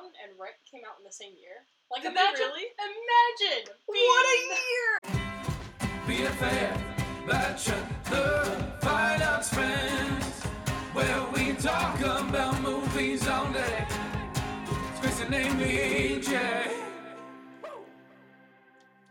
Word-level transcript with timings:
Mountain 0.00 0.16
and 0.24 0.32
Rent 0.40 0.56
came 0.64 0.80
out 0.88 0.96
in 0.96 1.04
the 1.04 1.12
same 1.12 1.36
year. 1.36 1.60
Like 1.92 2.02
Did 2.02 2.12
imagine, 2.12 2.48
really? 2.48 2.72
imagine 2.80 3.68
What 3.84 4.26
a 4.32 4.38
year! 4.48 4.92
Be 6.08 6.24
a 6.24 6.30
fair, 6.40 6.72
bachelor, 7.28 7.84
fine 8.80 9.20
arts 9.20 9.52
friends, 9.52 10.24
where 10.94 11.22
we 11.34 11.52
talk 11.52 12.00
about 12.00 12.58
movies 12.62 13.28
all 13.28 13.52
day. 13.52 13.84
It's 14.64 15.00
Chris 15.00 15.20
and 15.20 15.34
Amy 15.34 16.18
J. 16.22 16.32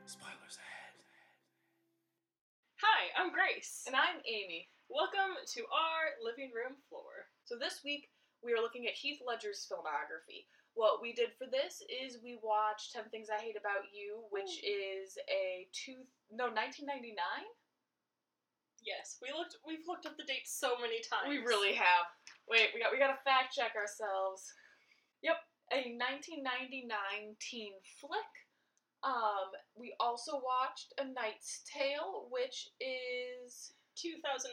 Spoilers 0.07 0.57
ahead. 0.57 0.95
Hi, 2.81 3.13
I'm 3.15 3.31
Grace. 3.31 3.83
And 3.85 3.95
I'm 3.95 4.25
Amy. 4.25 4.67
Welcome 4.89 5.37
to 5.53 5.61
our 5.69 6.17
living 6.25 6.49
room 6.49 6.81
floor. 6.89 7.29
So 7.45 7.59
this 7.59 7.81
week 7.85 8.09
we 8.43 8.53
are 8.53 8.61
looking 8.61 8.87
at 8.87 8.93
Heath 8.93 9.19
Ledger's 9.27 9.67
filmography. 9.69 10.47
What 10.80 11.04
we 11.04 11.11
did 11.11 11.36
for 11.36 11.43
this 11.43 11.84
is 11.91 12.24
we 12.24 12.39
watched 12.39 12.96
10 12.96 13.11
Things 13.11 13.28
I 13.28 13.36
Hate 13.36 13.60
About 13.60 13.92
You, 13.92 14.24
which 14.32 14.64
is 14.64 15.20
a 15.28 15.68
two 15.75 16.07
no 16.32 16.47
1999. 16.56 17.20
Yes, 18.79 19.20
we 19.20 19.28
looked. 19.36 19.60
We've 19.68 19.84
looked 19.92 20.07
up 20.07 20.15
the 20.15 20.23
date 20.23 20.47
so 20.47 20.79
many 20.79 21.04
times. 21.04 21.28
We 21.28 21.43
really 21.43 21.75
have. 21.75 22.07
Wait, 22.47 22.71
we 22.71 22.79
got 22.79 22.96
we 22.96 22.97
got 22.97 23.11
to 23.11 23.20
fact 23.28 23.51
check 23.51 23.75
ourselves. 23.75 24.47
Yep, 25.20 25.43
a 25.75 26.00
1999 26.00 26.87
teen 27.43 27.75
flick. 28.00 28.32
Um, 29.04 29.51
we 29.75 29.92
also 30.00 30.39
watched 30.39 30.96
A 30.96 31.04
Knight's 31.04 31.59
Tale, 31.68 32.31
which 32.31 32.72
is 32.80 33.75
2001 34.00 34.48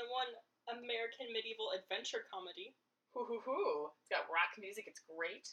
American 0.75 1.31
medieval 1.31 1.71
adventure 1.71 2.27
comedy. 2.27 2.75
hoo 3.15 3.23
hoo 3.31 3.39
hoo. 3.47 3.95
It's 4.03 4.11
got 4.11 4.27
rock 4.27 4.59
music. 4.59 4.91
It's 4.91 5.07
great. 5.07 5.47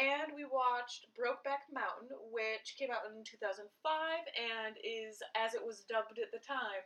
And 0.00 0.32
we 0.32 0.48
watched 0.48 1.12
Brokeback 1.12 1.68
Mountain, 1.68 2.16
which 2.32 2.80
came 2.80 2.88
out 2.88 3.04
in 3.12 3.20
2005 3.28 3.60
and 3.60 4.80
is, 4.80 5.20
as 5.36 5.52
it 5.52 5.60
was 5.60 5.84
dubbed 5.84 6.16
at 6.16 6.32
the 6.32 6.40
time, 6.40 6.80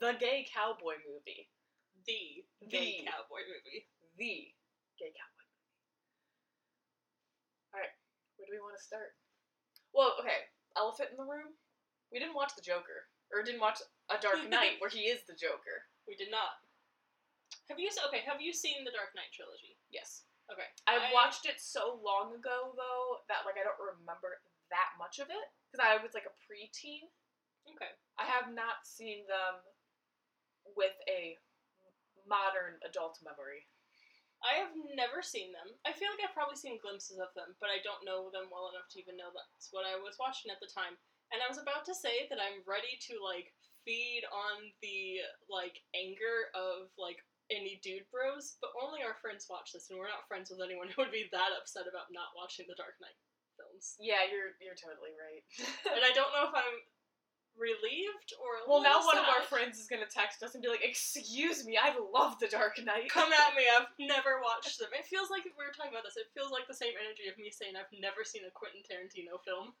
the 0.00 0.12
gay 0.20 0.44
cowboy 0.44 1.00
movie. 1.08 1.48
The 2.04 2.44
gay 2.68 3.00
cowboy 3.08 3.48
movie. 3.48 3.88
The 4.20 4.52
gay 5.00 5.12
cowboy 5.16 5.44
movie. 5.48 5.80
Alright, 7.72 7.96
where 8.36 8.44
do 8.44 8.52
we 8.52 8.60
want 8.60 8.76
to 8.76 8.84
start? 8.84 9.16
Well, 9.96 10.20
okay, 10.20 10.52
elephant 10.76 11.16
in 11.16 11.18
the 11.18 11.24
room. 11.24 11.56
We 12.12 12.20
didn't 12.20 12.36
watch 12.36 12.52
The 12.54 12.66
Joker. 12.66 13.08
Or 13.32 13.46
didn't 13.46 13.62
watch 13.62 13.78
A 14.10 14.18
Dark 14.18 14.42
Knight, 14.50 14.82
where 14.82 14.90
he 14.90 15.06
is 15.06 15.22
the 15.24 15.38
Joker. 15.38 15.86
We 16.04 16.18
did 16.18 16.30
not. 16.30 16.58
Have 17.70 17.78
you 17.78 17.88
okay? 18.10 18.26
Have 18.26 18.42
you 18.42 18.52
seen 18.52 18.82
the 18.82 18.90
Dark 18.90 19.14
Knight 19.14 19.30
trilogy? 19.30 19.78
Yes. 19.90 20.26
Okay. 20.50 20.66
I 20.86 20.98
I- 20.98 21.12
watched 21.14 21.46
it 21.46 21.60
so 21.62 22.00
long 22.02 22.34
ago, 22.34 22.74
though, 22.74 23.22
that, 23.30 23.46
like, 23.46 23.56
I 23.56 23.64
don't 23.64 23.78
remember 23.78 24.42
that 24.70 24.98
much 24.98 25.18
of 25.22 25.30
it. 25.30 25.46
Because 25.70 25.82
I 25.86 25.96
was, 26.02 26.12
like, 26.14 26.26
a 26.26 26.34
preteen. 26.42 27.06
Okay. 27.70 27.92
I 28.18 28.26
have 28.26 28.50
not 28.52 28.82
seen 28.84 29.26
them 29.30 29.62
with 30.74 30.94
a 31.08 31.38
modern 32.26 32.78
adult 32.82 33.18
memory. 33.22 33.66
I 34.40 34.56
have 34.56 34.72
never 34.96 35.20
seen 35.20 35.52
them. 35.52 35.68
I 35.84 35.92
feel 35.92 36.08
like 36.08 36.24
I've 36.24 36.32
probably 36.36 36.56
seen 36.56 36.80
glimpses 36.80 37.20
of 37.20 37.28
them, 37.36 37.52
but 37.60 37.68
I 37.68 37.84
don't 37.84 38.08
know 38.08 38.32
them 38.32 38.48
well 38.48 38.72
enough 38.72 38.88
to 38.92 39.00
even 39.00 39.20
know 39.20 39.28
that's 39.30 39.68
what 39.68 39.84
I 39.84 40.00
was 40.00 40.16
watching 40.16 40.48
at 40.48 40.60
the 40.64 40.70
time. 40.72 40.96
And 41.30 41.44
I 41.44 41.48
was 41.48 41.60
about 41.60 41.84
to 41.86 41.94
say 41.94 42.24
that 42.32 42.40
I'm 42.40 42.64
ready 42.64 42.96
to 43.12 43.20
like 43.20 43.52
feed 43.84 44.24
on 44.32 44.72
the 44.80 45.20
like 45.52 45.84
anger 45.92 46.48
of 46.56 46.88
like 46.96 47.20
any 47.50 47.82
dude 47.82 48.06
bros, 48.08 48.56
but 48.62 48.70
only 48.78 49.02
our 49.02 49.18
friends 49.18 49.50
watch 49.50 49.74
this, 49.74 49.90
and 49.90 49.98
we're 49.98 50.10
not 50.10 50.26
friends 50.30 50.48
with 50.48 50.62
anyone 50.62 50.88
who 50.88 51.02
would 51.02 51.14
be 51.14 51.28
that 51.34 51.52
upset 51.58 51.90
about 51.90 52.14
not 52.14 52.32
watching 52.38 52.64
the 52.70 52.78
Dark 52.78 52.96
Knight 53.02 53.18
films. 53.58 53.98
Yeah, 54.00 54.24
you're 54.30 54.56
you're 54.62 54.78
totally 54.78 55.12
right. 55.18 55.44
And 55.94 56.06
I 56.06 56.14
don't 56.14 56.32
know 56.32 56.48
if 56.48 56.54
I'm 56.54 56.78
relieved 57.58 58.32
or 58.38 58.62
a 58.62 58.64
well, 58.64 58.80
now 58.80 59.02
one 59.04 59.18
of 59.18 59.26
our 59.26 59.42
friends 59.44 59.76
is 59.76 59.90
gonna 59.90 60.08
text 60.08 60.40
us 60.40 60.54
and 60.54 60.62
be 60.62 60.70
like, 60.70 60.86
"Excuse 60.86 61.66
me, 61.66 61.76
I 61.76 61.92
love 61.92 62.38
The 62.38 62.48
Dark 62.48 62.78
Knight." 62.80 63.10
Come 63.10 63.32
at 63.34 63.52
me, 63.58 63.66
I've 63.68 63.90
never 63.98 64.40
watched 64.40 64.78
them. 64.80 64.94
It 64.94 65.10
feels 65.10 65.28
like 65.28 65.44
we 65.44 65.52
were 65.58 65.74
talking 65.74 65.92
about 65.92 66.06
this. 66.06 66.16
It 66.16 66.32
feels 66.32 66.54
like 66.54 66.70
the 66.70 66.78
same 66.78 66.94
energy 66.96 67.28
of 67.28 67.36
me 67.36 67.50
saying 67.50 67.74
I've 67.76 67.90
never 67.92 68.24
seen 68.24 68.46
a 68.46 68.52
Quentin 68.54 68.86
Tarantino 68.86 69.42
film. 69.42 69.74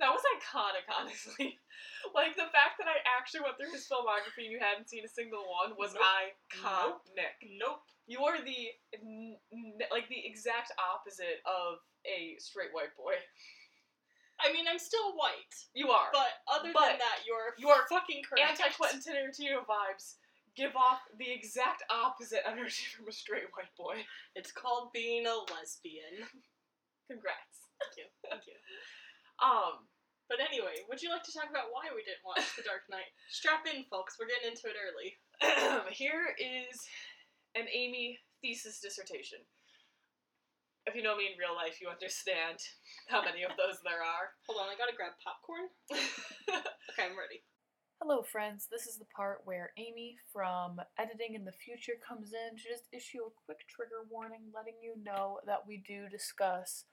That 0.00 0.12
was 0.12 0.22
iconic, 0.38 0.86
honestly. 0.92 1.58
like 2.14 2.36
the 2.36 2.48
fact 2.54 2.76
that 2.78 2.86
I 2.88 3.00
actually 3.18 3.42
went 3.42 3.56
through 3.56 3.72
his 3.72 3.88
filmography 3.88 4.44
and 4.46 4.52
you 4.52 4.60
hadn't 4.60 4.88
seen 4.88 5.04
a 5.04 5.08
single 5.10 5.44
one 5.48 5.74
was 5.78 5.94
Nope. 5.94 6.04
iconic. 6.04 7.34
Nope. 7.58 7.82
You 8.06 8.24
are 8.24 8.38
the 8.40 8.72
n- 8.94 9.36
n- 9.52 9.78
like 9.90 10.08
the 10.08 10.20
exact 10.24 10.72
opposite 10.80 11.40
of 11.44 11.80
a 12.06 12.36
straight 12.38 12.72
white 12.72 12.94
boy. 12.96 13.16
I 14.40 14.52
mean, 14.52 14.66
I'm 14.70 14.78
still 14.78 15.16
white, 15.18 15.50
You 15.74 15.90
are. 15.90 16.10
but 16.14 16.30
other 16.46 16.70
But 16.72 16.94
than 16.94 16.98
that, 17.02 17.26
you're 17.26 17.58
you're 17.58 17.86
fucking 17.90 18.22
correct. 18.22 18.60
anti 18.62 18.70
Quentin 18.76 19.00
Tarantino 19.02 19.66
vibes 19.66 20.14
give 20.54 20.76
off 20.76 21.00
the 21.18 21.26
exact 21.30 21.82
opposite 21.90 22.46
energy 22.46 22.86
from 22.96 23.08
a 23.08 23.12
straight 23.12 23.50
white 23.56 23.74
boy. 23.76 24.04
It's 24.36 24.52
called 24.52 24.92
being 24.94 25.26
a 25.26 25.34
lesbian. 25.52 26.22
Congrats. 27.10 27.66
Thank 27.82 27.96
you. 27.98 28.04
Thank 28.30 28.46
you. 28.46 28.54
Um, 29.42 29.86
But 30.28 30.44
anyway, 30.44 30.84
would 30.88 31.00
you 31.00 31.08
like 31.08 31.24
to 31.24 31.32
talk 31.32 31.48
about 31.48 31.72
why 31.72 31.88
we 31.94 32.04
didn't 32.04 32.20
watch 32.26 32.44
The 32.56 32.62
Dark 32.66 32.84
Knight? 32.92 33.08
Strap 33.32 33.64
in, 33.64 33.84
folks. 33.88 34.16
We're 34.20 34.28
getting 34.28 34.52
into 34.52 34.68
it 34.68 34.76
early. 34.76 35.16
here 35.94 36.36
is 36.36 36.76
an 37.56 37.64
Amy 37.72 38.18
thesis 38.42 38.80
dissertation. 38.80 39.40
If 40.84 40.94
you 40.96 41.02
know 41.02 41.16
me 41.16 41.28
in 41.32 41.36
real 41.40 41.56
life, 41.56 41.80
you 41.80 41.88
understand 41.88 42.56
how 43.08 43.20
many 43.24 43.44
of 43.44 43.52
those 43.56 43.80
there 43.84 44.00
are. 44.04 44.36
Hold 44.48 44.60
on, 44.64 44.72
I 44.72 44.76
gotta 44.76 44.96
grab 44.96 45.16
popcorn. 45.24 45.68
Okay, 46.98 47.04
I'm 47.04 47.14
ready. 47.16 47.44
Hello, 48.02 48.22
friends. 48.22 48.66
This 48.70 48.86
is 48.86 48.98
the 48.98 49.06
part 49.14 49.42
where 49.44 49.70
Amy 49.78 50.16
from 50.32 50.80
Editing 50.98 51.34
in 51.36 51.44
the 51.44 51.52
Future 51.52 51.94
comes 52.02 52.32
in 52.32 52.56
to 52.56 52.62
just 52.64 52.88
issue 52.90 53.22
a 53.22 53.36
quick 53.46 53.58
trigger 53.68 54.02
warning 54.10 54.50
letting 54.50 54.74
you 54.82 54.94
know 55.04 55.38
that 55.46 55.62
we 55.68 55.82
do 55.86 56.08
discuss 56.08 56.84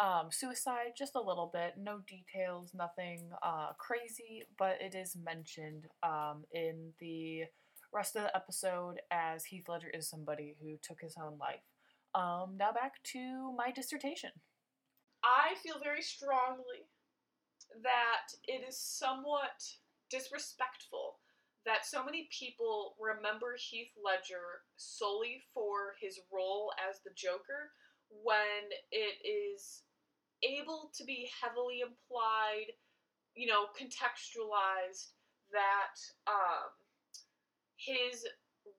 um, 0.00 0.28
suicide 0.30 0.92
just 0.96 1.16
a 1.16 1.20
little 1.20 1.50
bit. 1.52 1.74
No 1.76 2.00
details, 2.06 2.72
nothing 2.74 3.30
uh, 3.42 3.72
crazy, 3.78 4.44
but 4.58 4.76
it 4.80 4.94
is 4.94 5.16
mentioned 5.16 5.86
um, 6.02 6.44
in 6.52 6.92
the 7.00 7.44
rest 7.92 8.16
of 8.16 8.22
the 8.22 8.36
episode 8.36 9.00
as 9.10 9.44
Heath 9.44 9.68
Ledger 9.68 9.88
is 9.88 10.08
somebody 10.08 10.54
who 10.60 10.76
took 10.82 11.00
his 11.00 11.16
own 11.20 11.38
life. 11.38 11.62
Um, 12.14 12.56
now 12.58 12.72
back 12.72 13.02
to 13.14 13.52
my 13.56 13.70
dissertation. 13.70 14.30
I 15.24 15.54
feel 15.62 15.80
very 15.82 16.02
strongly 16.02 16.86
that 17.82 18.32
it 18.46 18.66
is 18.66 18.78
somewhat 18.78 19.62
disrespectful 20.10 21.16
that 21.66 21.84
so 21.84 22.04
many 22.04 22.28
people 22.30 22.94
remember 22.98 23.56
Heath 23.58 23.92
Ledger 24.02 24.64
solely 24.76 25.42
for 25.52 25.94
his 26.00 26.20
role 26.32 26.72
as 26.88 27.00
the 27.04 27.10
Joker 27.14 27.72
when 28.08 28.72
it 28.90 29.20
is 29.26 29.82
able 30.42 30.90
to 30.94 31.04
be 31.04 31.30
heavily 31.34 31.80
implied, 31.80 32.74
you 33.34 33.46
know, 33.46 33.70
contextualized 33.74 35.14
that 35.52 35.96
um, 36.26 36.70
his 37.76 38.26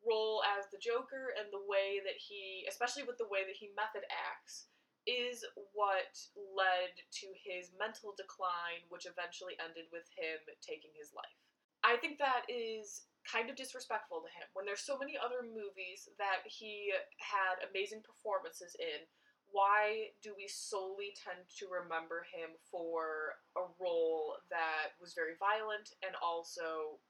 role 0.05 0.41
as 0.57 0.69
the 0.71 0.79
Joker 0.79 1.33
and 1.35 1.49
the 1.51 1.65
way 1.65 1.99
that 2.05 2.17
he, 2.17 2.65
especially 2.69 3.03
with 3.03 3.17
the 3.17 3.29
way 3.29 3.43
that 3.43 3.57
he 3.57 3.73
method 3.75 4.05
acts, 4.09 4.69
is 5.07 5.41
what 5.73 6.13
led 6.35 6.93
to 7.23 7.27
his 7.33 7.73
mental 7.79 8.13
decline, 8.13 8.85
which 8.93 9.09
eventually 9.09 9.57
ended 9.57 9.89
with 9.89 10.05
him 10.13 10.37
taking 10.61 10.93
his 10.93 11.09
life. 11.15 11.39
I 11.81 11.97
think 11.97 12.19
that 12.19 12.45
is 12.51 13.07
kind 13.25 13.49
of 13.49 13.55
disrespectful 13.55 14.21
to 14.21 14.31
him 14.31 14.47
when 14.53 14.65
there's 14.65 14.83
so 14.83 14.99
many 14.99 15.15
other 15.15 15.41
movies 15.41 16.11
that 16.19 16.43
he 16.45 16.91
had 17.17 17.63
amazing 17.63 18.03
performances 18.03 18.75
in. 18.79 19.07
Why 19.51 20.13
do 20.21 20.37
we 20.37 20.45
solely 20.47 21.17
tend 21.17 21.41
to 21.57 21.65
remember 21.67 22.25
him 22.29 22.53
for 22.69 23.37
a 23.57 23.65
role 23.81 24.37
that 24.53 24.93
was 25.01 25.17
very 25.17 25.33
violent 25.41 25.97
and 26.05 26.13
also 26.21 27.01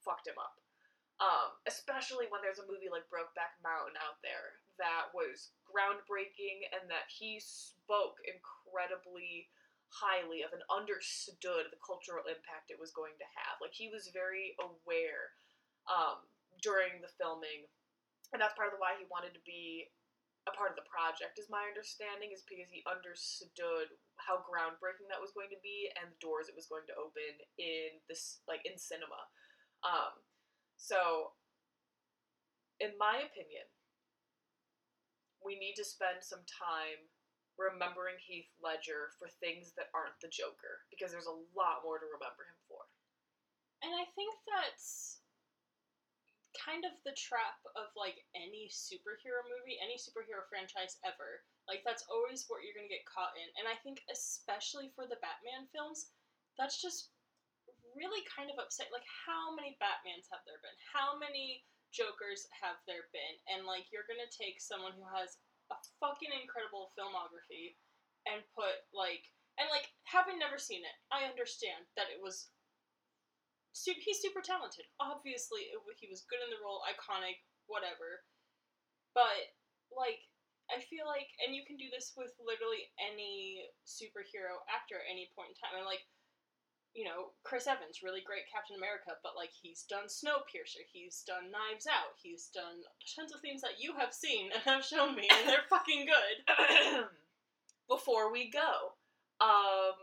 fucked 0.00 0.26
him 0.26 0.40
up? 0.40 0.56
Um, 1.20 1.54
especially 1.70 2.26
when 2.32 2.42
there's 2.42 2.58
a 2.58 2.66
movie 2.66 2.90
like 2.90 3.06
Brokeback 3.06 3.54
Mountain 3.62 3.94
out 4.00 4.18
there 4.24 4.58
that 4.80 5.12
was 5.14 5.54
groundbreaking 5.62 6.66
and 6.74 6.88
that 6.90 7.06
he 7.06 7.38
spoke 7.38 8.18
incredibly 8.24 9.46
highly 9.92 10.40
of 10.40 10.56
and 10.56 10.64
understood 10.72 11.68
the 11.68 11.84
cultural 11.84 12.24
impact 12.24 12.72
it 12.72 12.80
was 12.80 12.96
going 12.96 13.14
to 13.20 13.28
have. 13.36 13.60
Like 13.60 13.76
he 13.76 13.92
was 13.92 14.08
very 14.10 14.56
aware 14.56 15.36
um, 15.86 16.24
during 16.64 17.04
the 17.04 17.12
filming, 17.20 17.68
and 18.32 18.40
that's 18.40 18.56
part 18.56 18.72
of 18.72 18.80
why 18.80 18.96
he 18.96 19.04
wanted 19.12 19.36
to 19.36 19.44
be 19.44 19.92
a 20.50 20.52
part 20.52 20.74
of 20.74 20.78
the 20.78 20.88
project. 20.90 21.38
Is 21.38 21.52
my 21.52 21.70
understanding 21.70 22.34
is 22.34 22.42
because 22.42 22.70
he 22.70 22.82
understood 22.84 23.94
how 24.18 24.42
groundbreaking 24.42 25.06
that 25.10 25.22
was 25.22 25.34
going 25.34 25.50
to 25.54 25.60
be 25.62 25.90
and 25.98 26.10
the 26.10 26.22
doors 26.22 26.50
it 26.50 26.58
was 26.58 26.70
going 26.70 26.86
to 26.90 26.98
open 26.98 27.32
in 27.58 28.02
this 28.10 28.42
like 28.50 28.66
in 28.66 28.74
cinema. 28.74 29.30
Um, 29.86 30.18
so, 30.78 31.34
in 32.82 32.94
my 32.98 33.22
opinion, 33.22 33.66
we 35.42 35.58
need 35.58 35.78
to 35.78 35.86
spend 35.86 36.22
some 36.22 36.42
time 36.46 37.06
remembering 37.58 38.18
Heath 38.18 38.50
Ledger 38.58 39.14
for 39.18 39.30
things 39.38 39.74
that 39.78 39.94
aren't 39.94 40.18
the 40.18 40.30
Joker 40.30 40.86
because 40.90 41.14
there's 41.14 41.30
a 41.30 41.42
lot 41.54 41.86
more 41.86 42.02
to 42.02 42.08
remember 42.08 42.46
him 42.46 42.58
for. 42.66 42.82
And 43.82 43.90
I 43.94 44.06
think 44.14 44.34
that's 44.46 45.21
kind 46.72 46.88
of 46.88 46.96
the 47.04 47.12
trap 47.12 47.60
of 47.76 47.92
like 47.92 48.16
any 48.32 48.64
superhero 48.72 49.44
movie, 49.44 49.76
any 49.84 50.00
superhero 50.00 50.40
franchise 50.48 50.96
ever. 51.04 51.44
Like 51.68 51.84
that's 51.84 52.08
always 52.08 52.48
what 52.48 52.64
you're 52.64 52.72
gonna 52.72 52.88
get 52.88 53.04
caught 53.04 53.36
in. 53.36 53.44
And 53.60 53.68
I 53.68 53.76
think 53.84 54.00
especially 54.08 54.88
for 54.96 55.04
the 55.04 55.20
Batman 55.20 55.68
films, 55.68 56.16
that's 56.56 56.80
just 56.80 57.12
really 57.92 58.24
kind 58.24 58.48
of 58.48 58.56
upset. 58.56 58.88
Like 58.88 59.04
how 59.04 59.52
many 59.52 59.76
Batmans 59.76 60.32
have 60.32 60.40
there 60.48 60.64
been? 60.64 60.78
How 60.88 61.12
many 61.20 61.60
Jokers 61.92 62.48
have 62.64 62.80
there 62.88 63.12
been? 63.12 63.36
And 63.52 63.68
like 63.68 63.92
you're 63.92 64.08
gonna 64.08 64.32
take 64.32 64.56
someone 64.56 64.96
who 64.96 65.04
has 65.12 65.36
a 65.68 65.76
fucking 66.00 66.32
incredible 66.32 66.96
filmography 66.96 67.76
and 68.24 68.40
put 68.56 68.88
like 68.96 69.28
and 69.60 69.68
like 69.68 69.92
having 70.08 70.40
never 70.40 70.56
seen 70.56 70.80
it, 70.80 70.96
I 71.12 71.28
understand 71.28 71.84
that 72.00 72.08
it 72.08 72.16
was 72.16 72.48
he's 73.72 74.20
super 74.20 74.44
talented. 74.44 74.84
Obviously, 75.00 75.72
he 75.72 76.08
was 76.08 76.28
good 76.28 76.44
in 76.44 76.52
the 76.52 76.60
role, 76.60 76.84
iconic, 76.84 77.40
whatever. 77.66 78.24
But 79.16 79.52
like, 79.92 80.20
I 80.72 80.80
feel 80.80 81.04
like, 81.04 81.28
and 81.44 81.56
you 81.56 81.64
can 81.66 81.76
do 81.76 81.92
this 81.92 82.16
with 82.16 82.32
literally 82.40 82.88
any 82.96 83.68
superhero 83.84 84.60
actor 84.68 85.00
at 85.00 85.10
any 85.10 85.28
point 85.36 85.52
in 85.52 85.56
time. 85.58 85.76
And 85.76 85.88
like, 85.88 86.04
you 86.92 87.08
know, 87.08 87.32
Chris 87.44 87.64
Evans, 87.64 88.04
really 88.04 88.20
great 88.20 88.44
Captain 88.52 88.76
America, 88.76 89.16
but 89.24 89.32
like 89.32 89.52
he's 89.52 89.88
done 89.88 90.12
Snowpiercer, 90.12 90.84
he's 90.92 91.24
done 91.24 91.48
Knives 91.48 91.88
Out, 91.88 92.20
he's 92.20 92.52
done 92.52 92.84
tons 93.16 93.32
of 93.32 93.40
things 93.40 93.64
that 93.64 93.80
you 93.80 93.96
have 93.96 94.12
seen 94.12 94.52
and 94.52 94.60
have 94.68 94.84
shown 94.84 95.16
me, 95.16 95.24
and 95.24 95.48
they're 95.48 95.68
fucking 95.72 96.04
good. 96.04 96.36
Before 97.88 98.32
we 98.32 98.52
go, 98.52 98.92
um, 99.40 99.96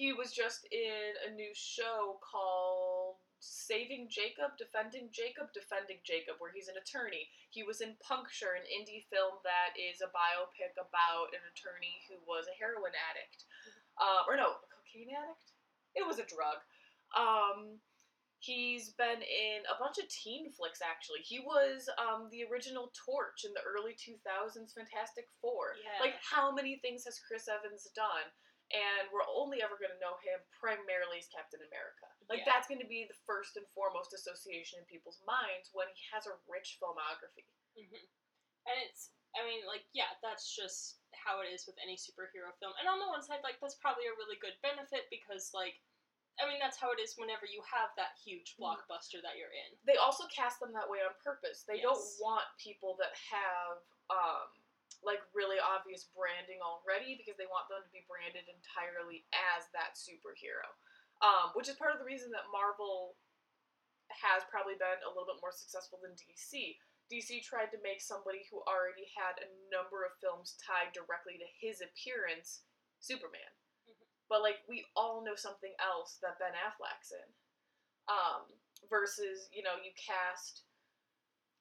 he 0.00 0.16
was 0.16 0.32
just 0.32 0.64
in 0.72 1.12
a 1.28 1.36
new 1.36 1.52
show 1.52 2.16
called 2.24 3.20
Saving 3.36 4.08
Jacob, 4.08 4.56
Defending 4.56 5.12
Jacob, 5.12 5.52
Defending 5.52 6.00
Jacob, 6.08 6.40
where 6.40 6.48
he's 6.48 6.72
an 6.72 6.80
attorney. 6.80 7.28
He 7.52 7.68
was 7.68 7.84
in 7.84 8.00
Puncture, 8.00 8.56
an 8.56 8.64
indie 8.64 9.04
film 9.12 9.44
that 9.44 9.76
is 9.76 10.00
a 10.00 10.08
biopic 10.08 10.72
about 10.80 11.36
an 11.36 11.44
attorney 11.52 12.00
who 12.08 12.16
was 12.24 12.48
a 12.48 12.56
heroin 12.56 12.96
addict. 12.96 13.44
Uh, 14.00 14.24
or 14.24 14.40
no, 14.40 14.56
a 14.56 14.68
cocaine 14.72 15.12
addict? 15.12 15.52
It 15.92 16.08
was 16.08 16.16
a 16.16 16.24
drug. 16.24 16.64
Um, 17.12 17.76
he's 18.40 18.96
been 18.96 19.20
in 19.20 19.68
a 19.68 19.76
bunch 19.76 20.00
of 20.00 20.08
teen 20.08 20.48
flicks, 20.48 20.80
actually. 20.80 21.20
He 21.20 21.44
was 21.44 21.92
um, 22.00 22.32
the 22.32 22.48
original 22.48 22.88
Torch 22.96 23.44
in 23.44 23.52
the 23.52 23.68
early 23.68 23.92
2000s 24.00 24.72
Fantastic 24.72 25.28
Four. 25.44 25.76
Yeah. 25.76 26.00
Like, 26.00 26.16
how 26.24 26.48
many 26.48 26.80
things 26.80 27.04
has 27.04 27.20
Chris 27.20 27.52
Evans 27.52 27.84
done? 27.92 28.32
And 28.70 29.10
we're 29.10 29.26
only 29.26 29.62
ever 29.62 29.74
going 29.78 29.92
to 29.92 29.98
know 30.02 30.16
him 30.22 30.38
primarily 30.54 31.18
as 31.18 31.28
Captain 31.28 31.60
America. 31.62 32.06
Like 32.30 32.46
Yeah. 32.46 32.54
that's 32.54 32.68
going 32.70 32.80
to 32.80 32.86
be 32.86 33.04
the 33.06 33.18
first 33.26 33.56
and 33.58 33.66
foremost 33.74 34.14
association 34.14 34.78
in 34.78 34.86
people's 34.86 35.20
minds 35.26 35.70
when 35.74 35.88
he 35.94 36.02
has 36.14 36.26
a 36.26 36.38
rich 36.46 36.78
filmography. 36.78 37.46
hmm 37.74 38.06
And 38.66 38.76
it's, 38.86 39.10
I 39.34 39.42
mean, 39.46 39.64
like, 39.66 39.86
yeah, 39.94 40.10
that's 40.22 40.54
just 40.54 41.00
how 41.14 41.40
it 41.40 41.48
is 41.50 41.66
with 41.66 41.78
any 41.82 41.96
superhero 41.96 42.50
film. 42.58 42.74
And 42.78 42.86
on 42.88 42.98
the 42.98 43.08
one 43.08 43.22
side, 43.22 43.42
like, 43.42 43.58
that's 43.60 43.78
probably 43.78 44.06
a 44.06 44.14
really 44.18 44.36
good 44.38 44.54
benefit 44.62 45.06
because, 45.10 45.50
like, 45.54 45.80
I 46.40 46.46
mean, 46.48 46.58
that's 46.58 46.76
how 46.78 46.90
it 46.92 47.00
is 47.00 47.16
whenever 47.16 47.44
you 47.46 47.62
have 47.62 47.90
that 47.96 48.16
huge 48.24 48.56
Mhm. 48.56 48.62
blockbuster 48.64 49.20
that 49.22 49.36
you're 49.36 49.52
in. 49.52 49.78
They 49.84 49.96
also 49.96 50.26
cast 50.28 50.60
them 50.60 50.72
that 50.72 50.88
way 50.88 51.02
on 51.02 51.14
purpose. 51.22 51.64
They 51.64 51.80
don't 51.80 52.00
want 52.20 52.46
people 52.58 52.96
that 52.96 53.14
have 53.16 53.82
um 54.10 54.48
like 55.00 55.20
really 55.32 55.56
obvious 55.56 56.08
branding 56.12 56.60
already 56.60 57.16
because 57.16 57.36
they 57.40 57.48
want 57.48 57.68
them 57.72 57.80
to 57.80 57.92
be 57.92 58.04
branded 58.04 58.44
entirely 58.48 59.24
as 59.32 59.68
that 59.72 59.96
superhero. 59.96 60.68
Um, 61.20 61.52
which 61.52 61.68
is 61.68 61.76
part 61.76 61.92
of 61.92 62.00
the 62.00 62.08
reason 62.08 62.32
that 62.32 62.48
Marvel 62.48 63.16
has 64.08 64.42
probably 64.48 64.76
been 64.80 65.00
a 65.04 65.12
little 65.12 65.28
bit 65.28 65.40
more 65.44 65.52
successful 65.52 66.00
than 66.00 66.16
DC. 66.16 66.80
DC 67.12 67.44
tried 67.44 67.68
to 67.74 67.80
make 67.84 68.00
somebody 68.00 68.46
who 68.48 68.64
already 68.64 69.04
had 69.12 69.36
a 69.42 69.48
number 69.68 70.06
of 70.06 70.16
films 70.22 70.56
tied 70.62 70.94
directly 70.96 71.36
to 71.36 71.48
his 71.58 71.82
appearance 71.84 72.64
Superman. 73.00 73.52
Mhm. 73.88 74.06
But 74.28 74.42
like 74.42 74.64
we 74.68 74.86
all 74.96 75.20
know 75.20 75.34
something 75.34 75.74
else 75.80 76.16
that 76.22 76.38
Ben 76.38 76.54
Affleck's 76.54 77.12
in. 77.12 77.28
Um, 78.08 78.60
versus, 78.88 79.48
you 79.52 79.62
know, 79.62 79.76
you 79.76 79.92
cast 79.94 80.64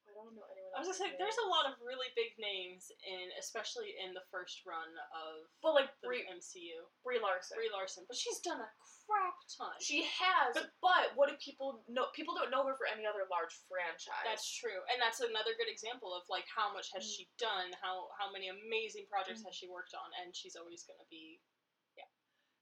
I 0.10 0.14
don't 0.14 0.34
know 0.34 0.50
I 0.76 0.80
was 0.80 0.88
gonna 0.92 0.98
say, 1.10 1.16
there's 1.18 1.38
a 1.46 1.50
lot 1.50 1.66
of 1.66 1.80
really 1.82 2.08
big 2.16 2.38
names 2.38 2.92
in, 3.04 3.30
especially 3.40 3.96
in 3.98 4.14
the 4.14 4.24
first 4.32 4.62
run 4.66 4.90
of 5.14 5.48
But 5.62 5.74
like 5.74 5.90
the 6.02 6.08
Brie, 6.08 6.26
MCU. 6.30 6.86
Brie 7.04 7.20
Larson. 7.20 7.58
Brie 7.58 7.70
Larson, 7.74 8.06
but 8.08 8.16
she's 8.18 8.40
done 8.40 8.62
a 8.62 8.70
crap 9.10 9.38
ton. 9.58 9.74
She 9.82 10.06
has, 10.06 10.54
But- 10.54 10.72
but, 10.82 11.16
what 11.16 11.30
do 11.30 11.36
people 11.38 11.84
know? 11.88 12.08
People 12.14 12.36
don't 12.36 12.52
know 12.52 12.66
her 12.68 12.76
for 12.78 12.86
any 12.86 13.06
other 13.06 13.26
large 13.30 13.54
franchise. 13.68 14.22
That's 14.24 14.46
true, 14.48 14.84
and 14.94 15.02
that's 15.02 15.20
another 15.20 15.56
good 15.56 15.68
example 15.70 16.14
of 16.14 16.24
like 16.30 16.46
how 16.48 16.72
much 16.72 16.92
has 16.94 17.04
Mm. 17.06 17.16
she 17.18 17.30
done, 17.38 17.74
how 17.82 18.10
how 18.20 18.30
many 18.32 18.48
amazing 18.50 19.08
projects 19.08 19.42
Mm. 19.42 19.46
has 19.48 19.56
she 19.56 19.68
worked 19.68 19.94
on, 19.94 20.14
and 20.22 20.36
she's 20.36 20.56
always 20.56 20.84
gonna 20.84 21.06
be. 21.10 21.42
Yeah. 21.98 22.06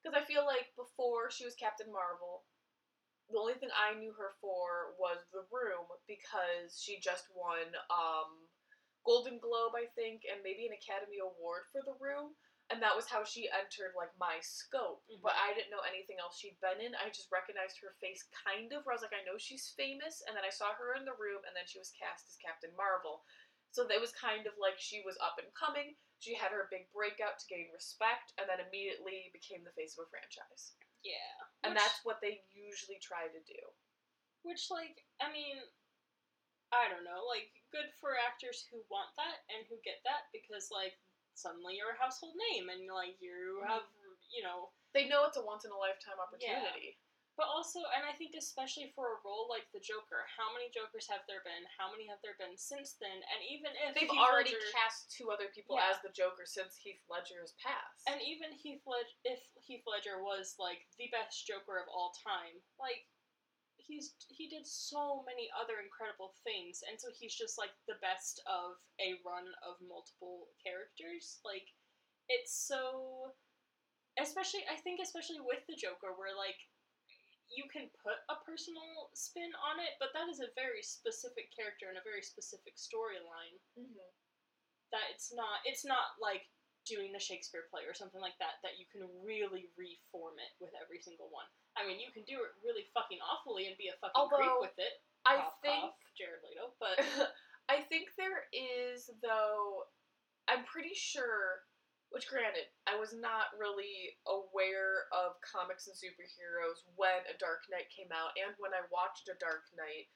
Because 0.01 0.15
I 0.15 0.23
feel 0.25 0.45
like 0.45 0.73
before 0.75 1.29
she 1.29 1.43
was 1.45 1.55
Captain 1.55 1.91
Marvel, 1.91 2.45
the 3.29 3.39
only 3.39 3.55
thing 3.59 3.69
I 3.75 3.97
knew 3.99 4.13
her 4.15 4.35
for 4.39 4.95
was 4.99 5.23
The 5.35 5.43
Room 5.51 5.87
because 6.07 6.79
she 6.79 6.99
just 7.03 7.27
won 7.35 7.67
um, 7.91 8.47
Golden 9.03 9.39
Globe, 9.39 9.75
I 9.75 9.87
think, 9.95 10.23
and 10.27 10.43
maybe 10.43 10.67
an 10.67 10.75
Academy 10.75 11.19
Award 11.19 11.67
for 11.71 11.83
The 11.83 11.97
Room. 11.99 12.35
And 12.67 12.83
that 12.83 12.99
was 12.99 13.07
how 13.07 13.23
she 13.23 13.47
entered 13.47 13.95
like 13.95 14.11
my 14.19 14.43
scope. 14.43 15.03
Mhm. 15.07 15.23
But 15.23 15.39
I 15.39 15.55
didn't 15.55 15.71
know 15.71 15.87
anything 15.87 16.19
else 16.19 16.35
she'd 16.35 16.59
been 16.59 16.83
in. 16.83 16.95
I 16.99 17.07
just 17.07 17.31
recognized 17.31 17.79
her 17.79 17.95
face 18.03 18.27
kind 18.43 18.71
of 18.75 18.83
where 18.83 18.91
I 18.91 18.99
was 18.99 19.07
like, 19.07 19.15
I 19.15 19.23
know 19.23 19.39
she's 19.39 19.71
famous, 19.79 20.19
and 20.27 20.35
then 20.35 20.43
I 20.43 20.51
saw 20.51 20.75
her 20.75 20.91
in 20.99 21.07
the 21.07 21.15
room 21.15 21.39
and 21.47 21.55
then 21.55 21.63
she 21.63 21.79
was 21.79 21.95
cast 21.95 22.27
as 22.27 22.35
Captain 22.43 22.75
Marvel. 22.75 23.23
So 23.71 23.87
it 23.87 24.01
was 24.01 24.11
kind 24.11 24.47
of 24.47 24.55
like 24.59 24.75
she 24.79 24.99
was 25.05 25.15
up 25.23 25.39
and 25.39 25.47
coming. 25.55 25.95
She 26.19 26.33
had 26.33 26.51
her 26.51 26.67
big 26.71 26.91
breakout 26.91 27.39
to 27.39 27.47
gain 27.47 27.69
respect, 27.71 28.33
and 28.39 28.49
then 28.49 28.59
immediately 28.59 29.29
became 29.31 29.63
the 29.63 29.75
face 29.79 29.95
of 29.95 30.07
a 30.07 30.09
franchise. 30.09 30.73
Yeah, 31.07 31.39
And 31.63 31.71
Which- 31.73 31.83
that's 31.83 32.03
what 32.03 32.19
they 32.19 32.43
usually 32.51 32.99
try 32.99 33.27
to 33.31 33.39
do. 33.47 33.61
which 34.43 34.69
like 34.71 35.03
I 35.19 35.31
mean, 35.31 35.59
I 36.71 36.87
don't 36.91 37.03
know, 37.07 37.23
like 37.27 37.51
good 37.71 37.87
for 37.99 38.15
actors 38.17 38.67
who 38.71 38.83
want 38.91 39.15
that 39.15 39.43
and 39.55 39.65
who 39.67 39.79
get 39.83 40.03
that 40.03 40.27
because 40.31 40.67
like 40.71 40.95
suddenly 41.33 41.75
you're 41.79 41.91
a 41.95 41.97
household 42.01 42.35
name 42.51 42.67
and 42.69 42.87
like 42.91 43.15
you 43.21 43.61
Mhm. 43.63 43.67
have 43.67 43.83
you 44.31 44.43
know 44.43 44.71
They 44.93 45.07
know 45.07 45.25
it's 45.25 45.37
a 45.37 45.43
once 45.45 45.63
in 45.65 45.71
a 45.71 45.77
lifetime 45.77 46.19
opportunity. 46.19 46.97
But 47.37 47.53
also, 47.53 47.85
and 47.93 48.01
I 48.01 48.17
think 48.17 48.33
especially 48.33 48.89
for 48.97 49.13
a 49.13 49.21
role 49.21 49.45
like 49.45 49.69
the 49.69 49.77
Joker, 49.79 50.25
how 50.25 50.49
many 50.57 50.73
Jokers 50.73 51.05
have 51.05 51.21
there 51.29 51.45
been? 51.45 51.69
How 51.77 51.93
many 51.93 52.09
have 52.09 52.17
there 52.25 52.33
been 52.41 52.57
since 52.57 52.97
then? 52.97 53.13
And 53.13 53.39
even 53.45 53.77
if 53.77 53.93
They've 53.93 54.09
Heath 54.09 54.17
already 54.17 54.57
Ledger- 54.57 54.73
cast 54.73 55.13
two 55.13 55.29
other 55.29 55.45
people 55.53 55.77
Yeah. 55.77 55.93
as 55.93 56.01
the 56.01 56.09
Joker 56.09 56.49
since 56.49 56.73
Heath 56.81 56.97
Ledger's 57.07 57.53
passed. 57.61 58.09
and 58.09 58.17
even 58.25 58.51
Heath 58.57 58.81
Ledger, 58.89 59.13
if 59.23 59.41
Heath 59.61 59.85
Ledger 59.85 60.23
was 60.25 60.57
like 60.57 60.81
the 60.97 61.09
best 61.13 61.45
Joker 61.45 61.77
of 61.77 61.85
all 61.87 62.09
time, 62.25 62.57
like 62.81 63.05
he's 63.77 64.15
he 64.33 64.49
did 64.49 64.65
so 64.65 65.21
many 65.29 65.47
other 65.53 65.79
incredible 65.79 66.33
things, 66.43 66.81
and 66.89 66.99
so 66.99 67.11
he's 67.13 67.35
just 67.37 67.59
like 67.61 67.71
the 67.85 67.95
best 68.01 68.41
of 68.47 68.81
a 68.99 69.13
run 69.23 69.53
of 69.61 69.79
multiple 69.79 70.49
characters. 70.65 71.39
Like 71.45 71.69
it's 72.29 72.51
so, 72.51 73.35
especially 74.17 74.65
I 74.67 74.75
think 74.77 74.99
especially 75.01 75.39
with 75.39 75.61
the 75.67 75.75
Joker, 75.75 76.13
where 76.17 76.35
like 76.35 76.57
you 77.49 77.65
can 77.71 77.87
put 78.03 78.19
a 78.29 78.35
personal 78.43 79.09
spin 79.13 79.49
on 79.63 79.79
it, 79.79 79.95
but 79.99 80.11
that 80.13 80.27
is 80.29 80.39
a 80.39 80.51
very 80.55 80.83
specific 80.83 81.49
character 81.55 81.87
and 81.89 81.97
a 81.97 82.03
very 82.03 82.21
specific 82.21 82.75
storyline 82.75 83.57
Mhm. 83.77 83.95
that 84.91 85.09
it's 85.11 85.31
not 85.33 85.59
it's 85.65 85.83
not 85.85 86.19
like 86.19 86.47
doing 86.85 87.15
a 87.15 87.19
Shakespeare 87.19 87.67
play 87.69 87.83
or 87.83 87.93
something 87.93 88.21
like 88.21 88.37
that 88.39 88.61
that 88.63 88.79
you 88.79 88.85
can 88.87 89.03
really 89.23 89.69
reform 89.75 90.39
it 90.39 90.55
with 90.59 90.73
every 90.79 91.01
single 91.01 91.27
one. 91.29 91.47
I 91.75 91.85
mean, 91.85 91.99
you 91.99 92.11
can 92.11 92.23
do 92.23 92.41
it 92.43 92.51
really 92.63 92.85
fucking 92.93 93.19
awfully 93.21 93.67
and 93.67 93.77
be 93.77 93.89
a 93.89 93.97
fucking 93.99 94.15
Although, 94.15 94.61
with 94.61 94.77
it. 94.79 95.03
I 95.25 95.35
Cough, 95.35 95.59
think 95.61 95.81
cough, 95.83 95.99
Jared 96.17 96.41
Leto, 96.43 96.73
but 96.79 96.97
I 97.69 97.81
think 97.83 98.15
there 98.15 98.47
is 98.53 99.09
though 99.21 99.87
I'm 100.47 100.63
pretty 100.63 100.93
sure 100.95 101.66
which 102.09 102.27
granted, 102.31 102.71
I 102.87 102.95
was 102.95 103.11
not 103.11 103.51
really 103.59 104.15
aware 104.25 105.11
of 105.11 105.35
comics 105.43 105.87
and 105.87 105.95
superheroes 105.95 106.81
when 106.95 107.21
A 107.27 107.35
Dark 107.37 107.67
Knight 107.67 107.91
came 107.91 108.11
out 108.15 108.31
and 108.39 108.55
when 108.57 108.71
I 108.71 108.87
watched 108.87 109.27
A 109.27 109.35
Dark 109.37 109.67
Knight 109.75 110.07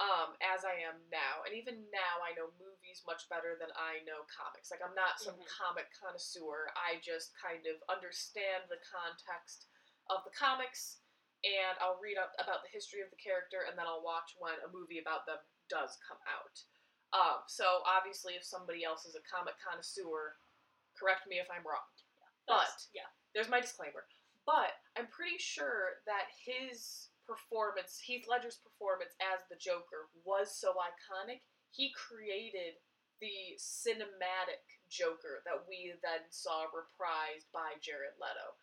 um, 0.00 0.32
as 0.40 0.64
I 0.64 0.80
am 0.80 0.96
now. 1.12 1.44
And 1.44 1.52
even 1.52 1.84
now 1.92 2.24
I 2.24 2.32
know 2.32 2.54
movies 2.56 3.04
much 3.04 3.28
better 3.28 3.58
than 3.60 3.68
I 3.76 4.00
know 4.08 4.24
comics. 4.32 4.70
Like 4.72 4.80
I'm 4.80 4.96
not 4.96 5.20
some 5.20 5.36
Mhm. 5.36 5.48
comic 5.48 5.92
connoisseur. 5.92 6.72
I 6.72 7.02
just 7.04 7.36
kind 7.36 7.66
of 7.66 7.76
understand 7.90 8.70
the 8.70 8.80
context 8.88 9.66
of 10.08 10.24
the 10.24 10.32
comics 10.32 11.02
and 11.44 11.76
I'll 11.80 12.00
read 12.00 12.16
up 12.16 12.32
about 12.38 12.62
the 12.62 12.72
history 12.72 13.00
of 13.00 13.10
the 13.10 13.16
character 13.20 13.62
and 13.68 13.76
then 13.76 13.86
I'll 13.86 14.02
watch 14.02 14.36
when 14.38 14.58
a 14.60 14.68
movie 14.68 14.98
about 14.98 15.26
them 15.26 15.38
does 15.68 15.98
come 16.06 16.18
out. 16.24 16.64
Um, 17.12 17.42
so 17.46 17.82
obviously, 17.84 18.34
if 18.36 18.44
somebody 18.44 18.84
else 18.84 19.04
is 19.04 19.16
a 19.16 19.22
comic 19.22 19.58
connoisseur, 19.58 20.38
Correct 21.00 21.24
me 21.24 21.40
if 21.40 21.48
I'm 21.48 21.64
wrong. 21.64 21.88
but 22.44 22.68
yeah. 22.92 23.08
There's 23.32 23.48
my 23.48 23.60
disclaimer. 23.60 24.04
But 24.44 24.74
I'm 24.98 25.06
pretty 25.08 25.38
sure 25.38 26.02
that 26.04 26.28
his 26.34 27.08
performance, 27.24 28.02
Heath 28.02 28.26
Ledger's 28.28 28.58
performance 28.58 29.14
as 29.22 29.46
the 29.48 29.56
Joker, 29.56 30.10
was 30.26 30.52
so 30.52 30.74
iconic. 30.76 31.40
He 31.70 31.94
created 31.94 32.76
the 33.22 33.54
cinematic 33.60 34.64
Joker 34.90 35.46
that 35.46 35.62
we 35.68 35.94
then 36.02 36.26
saw 36.34 36.66
reprised 36.74 37.46
by 37.54 37.78
Jared 37.78 38.18
Leto. 38.18 38.58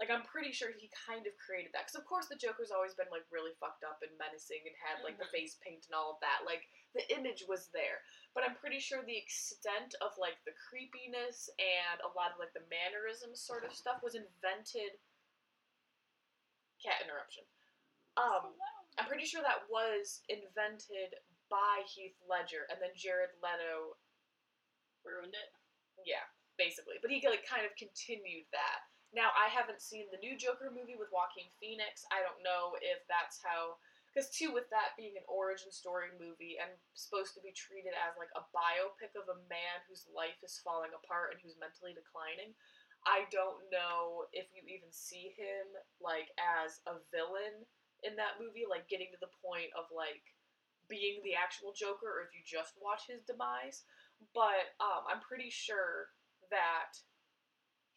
Like 0.00 0.08
I'm 0.08 0.24
pretty 0.24 0.48
sure 0.50 0.72
he 0.72 0.88
kind 0.96 1.28
of 1.28 1.36
created 1.36 1.76
that 1.76 1.84
because 1.84 2.00
of 2.00 2.08
course 2.08 2.24
the 2.26 2.40
Joker's 2.40 2.72
always 2.72 2.96
been 2.96 3.12
like 3.12 3.28
really 3.28 3.52
fucked 3.60 3.84
up 3.84 4.00
and 4.00 4.08
menacing 4.16 4.64
and 4.64 4.72
had 4.80 5.04
like 5.04 5.20
the 5.20 5.28
Mhm. 5.28 5.36
face 5.36 5.60
paint 5.60 5.84
and 5.84 5.94
all 5.94 6.16
of 6.16 6.20
that. 6.24 6.48
Like 6.48 6.64
the 6.96 7.04
image 7.12 7.44
was 7.44 7.68
there, 7.76 8.00
but 8.32 8.42
I'm 8.42 8.56
pretty 8.56 8.80
sure 8.80 9.04
the 9.04 9.16
extent 9.20 9.94
of 10.00 10.16
like 10.16 10.40
the 10.48 10.56
creepiness 10.56 11.50
and 11.60 12.00
a 12.00 12.08
lot 12.16 12.32
of 12.32 12.40
like 12.40 12.54
the 12.56 12.64
mannerisms 12.72 13.44
sort 13.44 13.62
of 13.68 13.76
stuff 13.76 14.02
was 14.02 14.14
invented. 14.16 14.96
Cat 16.82 17.02
interruption. 17.04 17.44
Um, 18.16 18.56
I'm 18.96 19.04
pretty 19.06 19.26
sure 19.28 19.42
that 19.42 19.68
was 19.68 20.22
invented 20.32 21.14
by 21.50 21.84
Heath 21.86 22.16
Ledger, 22.26 22.66
and 22.70 22.80
then 22.80 22.90
Jared 22.96 23.36
Leto 23.42 23.96
ruined 25.04 25.34
it. 25.34 25.52
yeah, 26.06 26.24
basically. 26.56 26.96
But 27.02 27.10
he 27.10 27.20
like 27.28 27.44
kind 27.44 27.66
of 27.66 27.76
continued 27.76 28.46
that. 28.52 28.89
Now 29.10 29.34
I 29.34 29.50
haven't 29.50 29.82
seen 29.82 30.06
the 30.10 30.22
new 30.22 30.38
Joker 30.38 30.70
movie 30.70 30.94
with 30.94 31.10
Joaquin 31.10 31.50
Phoenix. 31.58 32.06
I 32.14 32.22
don't 32.22 32.40
know 32.46 32.78
if 32.78 33.02
that's 33.10 33.42
how 33.42 33.78
because 34.10 34.30
too 34.30 34.50
with 34.50 34.66
that 34.74 34.98
being 34.98 35.14
an 35.14 35.26
origin 35.30 35.70
story 35.70 36.10
movie 36.18 36.58
and 36.58 36.70
supposed 36.98 37.34
to 37.38 37.42
be 37.42 37.54
treated 37.54 37.94
as 37.94 38.18
like 38.18 38.30
a 38.34 38.46
biopic 38.50 39.14
of 39.14 39.30
a 39.30 39.42
man 39.46 39.78
whose 39.86 40.06
life 40.10 40.38
is 40.42 40.58
falling 40.62 40.90
apart 40.94 41.34
and 41.34 41.38
who's 41.42 41.58
mentally 41.58 41.94
declining. 41.94 42.50
I 43.06 43.30
don't 43.30 43.62
know 43.70 44.26
if 44.34 44.50
you 44.50 44.66
even 44.66 44.90
see 44.90 45.32
him 45.38 45.78
like 46.02 46.34
as 46.36 46.82
a 46.90 46.98
villain 47.14 47.64
in 48.02 48.18
that 48.18 48.42
movie, 48.42 48.66
like 48.66 48.90
getting 48.90 49.10
to 49.14 49.22
the 49.22 49.32
point 49.38 49.70
of 49.78 49.86
like 49.94 50.26
being 50.90 51.22
the 51.22 51.38
actual 51.38 51.70
Joker, 51.70 52.10
or 52.10 52.26
if 52.26 52.34
you 52.34 52.42
just 52.42 52.74
watch 52.82 53.06
his 53.06 53.22
demise 53.22 53.86
but 54.34 54.76
um, 54.80 55.08
I'm 55.08 55.24
pretty 55.24 55.48
sure 55.48 56.12
that 56.52 56.92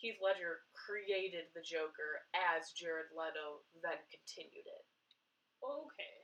Heath 0.03 0.19
Ledger 0.19 0.67
created 0.75 1.47
the 1.55 1.63
Joker 1.63 2.27
as 2.35 2.75
Jared 2.75 3.15
Leto 3.15 3.63
then 3.79 4.03
continued 4.11 4.67
it. 4.67 4.85
Okay. 5.63 6.15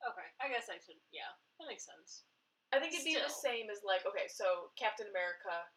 Okay. 0.00 0.28
I 0.40 0.48
guess 0.48 0.72
I 0.72 0.80
should. 0.80 0.96
Yeah, 1.12 1.28
that 1.60 1.68
makes 1.68 1.84
sense. 1.84 2.24
I 2.72 2.80
think 2.80 2.96
it'd 2.96 3.04
be 3.04 3.20
the 3.20 3.28
same 3.28 3.68
as 3.68 3.84
like 3.84 4.08
okay, 4.08 4.24
so 4.32 4.72
Captain 4.80 5.06
America 5.12 5.68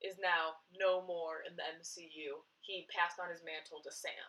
is 0.00 0.16
now 0.16 0.56
no 0.72 1.04
more 1.04 1.44
in 1.44 1.52
the 1.60 1.66
MCU. 1.76 2.40
He 2.64 2.88
passed 2.88 3.20
on 3.20 3.28
his 3.28 3.44
mantle 3.44 3.84
to 3.84 3.92
Sam. 3.92 4.26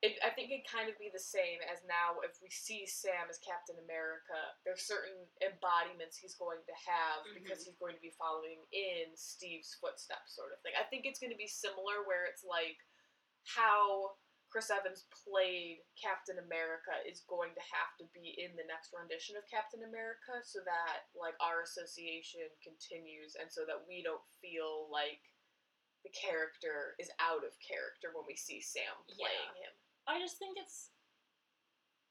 It, 0.00 0.16
I 0.24 0.32
think 0.32 0.48
it'd 0.48 0.64
kind 0.64 0.88
of 0.88 0.96
be 0.96 1.12
the 1.12 1.20
same 1.20 1.60
as 1.68 1.84
now 1.84 2.24
if 2.24 2.40
we 2.40 2.48
see 2.48 2.88
Sam 2.88 3.28
as 3.28 3.36
Captain 3.44 3.76
America, 3.84 4.56
there's 4.64 4.88
certain 4.88 5.28
embodiments 5.44 6.16
he's 6.16 6.40
going 6.40 6.64
to 6.64 6.76
have 6.88 7.20
mm-hmm. 7.20 7.36
because 7.36 7.68
he's 7.68 7.76
going 7.76 7.92
to 7.92 8.04
be 8.04 8.16
following 8.16 8.64
in 8.72 9.12
Steve's 9.12 9.76
footsteps, 9.76 10.32
sort 10.32 10.56
of 10.56 10.64
thing. 10.64 10.72
I 10.80 10.88
think 10.88 11.04
it's 11.04 11.20
going 11.20 11.36
to 11.36 11.36
be 11.36 11.44
similar 11.44 12.00
where 12.08 12.24
it's 12.24 12.40
like 12.40 12.80
how 13.44 14.16
Chris 14.50 14.66
Evans 14.66 15.06
played 15.14 15.86
Captain 15.94 16.42
America 16.42 16.90
is 17.06 17.22
going 17.30 17.54
to 17.54 17.64
have 17.70 17.94
to 18.02 18.04
be 18.10 18.34
in 18.34 18.58
the 18.58 18.66
next 18.66 18.90
rendition 18.90 19.38
of 19.38 19.46
Captain 19.46 19.86
America 19.86 20.42
so 20.42 20.58
that 20.66 21.06
like 21.14 21.38
our 21.38 21.62
association 21.62 22.50
continues 22.58 23.38
and 23.38 23.46
so 23.46 23.62
that 23.62 23.86
we 23.86 24.02
don't 24.02 24.26
feel 24.42 24.90
like 24.90 25.22
the 26.02 26.10
character 26.10 26.98
is 26.98 27.14
out 27.22 27.46
of 27.46 27.54
character 27.62 28.10
when 28.10 28.26
we 28.26 28.34
see 28.34 28.58
Sam 28.58 28.90
playing 29.06 29.54
him. 29.62 29.72
I 30.08 30.18
just 30.18 30.38
think 30.38 30.56
it's. 30.60 30.90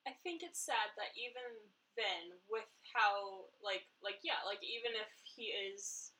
I 0.08 0.16
think 0.24 0.42
it's 0.42 0.64
sad 0.64 0.96
that 0.98 1.14
even 1.20 1.46
then, 1.94 2.40
with 2.50 2.70
how 2.96 3.50
like 3.62 3.86
like 4.02 4.24
yeah, 4.24 4.42
like 4.48 4.64
even 4.64 4.96
if 4.96 5.10
he 5.24 5.54
is 5.54 6.16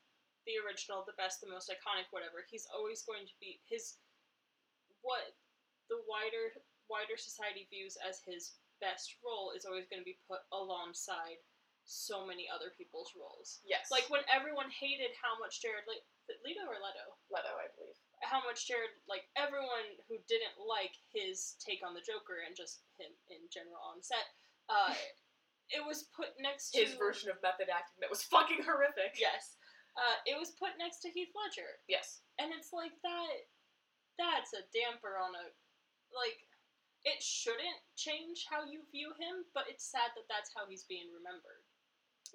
the 0.46 0.60
original, 0.62 1.04
the 1.04 1.16
best, 1.18 1.40
the 1.40 1.50
most 1.50 1.68
iconic, 1.72 2.08
whatever, 2.12 2.44
he's 2.46 2.68
always 2.70 3.02
going 3.02 3.26
to 3.26 3.36
be 3.40 3.60
his 3.66 3.98
what 5.00 5.34
the 5.88 6.00
wider 6.06 6.54
wider 6.90 7.16
society 7.16 7.70
views 7.70 7.96
as 8.02 8.20
his 8.26 8.58
best 8.82 9.16
role 9.22 9.52
is 9.54 9.64
always 9.64 9.86
going 9.86 10.00
to 10.00 10.08
be 10.08 10.18
put 10.26 10.42
alongside 10.50 11.38
so 11.84 12.26
many 12.26 12.46
other 12.50 12.74
people's 12.74 13.14
roles. 13.14 13.60
Yes. 13.66 13.90
Like 13.90 14.06
when 14.10 14.26
everyone 14.30 14.70
hated 14.70 15.14
how 15.18 15.38
much 15.38 15.62
Jared 15.62 15.86
Le- 15.86 16.06
Leto 16.44 16.66
or 16.66 16.78
Leto 16.78 17.06
Leto, 17.30 17.52
I 17.56 17.68
believe. 17.74 17.98
How 18.20 18.44
much 18.44 18.68
Jared 18.68 18.92
like 19.08 19.24
everyone 19.36 19.96
who 20.08 20.20
didn't 20.28 20.56
like 20.60 20.92
his 21.12 21.56
take 21.60 21.80
on 21.80 21.96
the 21.96 22.04
Joker 22.04 22.44
and 22.44 22.52
just 22.56 22.84
him 23.00 23.12
in 23.32 23.48
general 23.48 23.80
on 23.80 24.04
set, 24.04 24.28
uh, 24.68 24.92
it 25.76 25.80
was 25.84 26.08
put 26.12 26.36
next 26.40 26.72
to 26.76 26.84
His 26.84 26.94
version 26.98 27.30
of 27.32 27.40
method 27.40 27.72
acting 27.72 28.00
that 28.04 28.12
was 28.12 28.26
fucking 28.26 28.62
horrific. 28.66 29.16
Yes, 29.16 29.56
uh, 29.96 30.18
it 30.28 30.36
was 30.36 30.52
put 30.60 30.76
next 30.76 31.00
to 31.06 31.10
Heath 31.10 31.32
Ledger, 31.32 31.80
Yes. 31.88 32.20
and 32.38 32.52
it's 32.52 32.72
like 32.72 32.94
that. 33.02 33.34
That's 34.20 34.52
a 34.52 34.68
damper 34.74 35.16
on 35.16 35.32
a 35.32 35.48
like. 36.12 36.44
It 37.08 37.24
shouldn't 37.24 37.80
change 37.96 38.44
how 38.44 38.68
you 38.68 38.84
view 38.92 39.16
him, 39.16 39.48
but 39.56 39.64
it's 39.72 39.88
sad 39.88 40.12
that 40.12 40.28
that's 40.28 40.52
how 40.52 40.68
he's 40.68 40.84
being 40.84 41.08
remembered. 41.08 41.64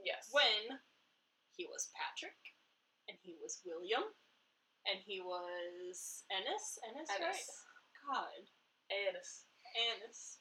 Yes. 0.02 0.34
When 0.34 0.82
he 1.54 1.70
was 1.70 1.94
Patrick, 1.94 2.42
and 3.06 3.18
he 3.22 3.38
was 3.38 3.62
William, 3.62 4.10
and 4.86 5.02
he 5.02 5.22
was 5.22 6.24
Ennis. 6.30 6.78
Ennis, 6.86 7.10
right? 7.10 7.34
Ennis. 7.34 7.50
God. 8.06 8.42
Anus. 8.90 9.46
Annis. 9.76 10.40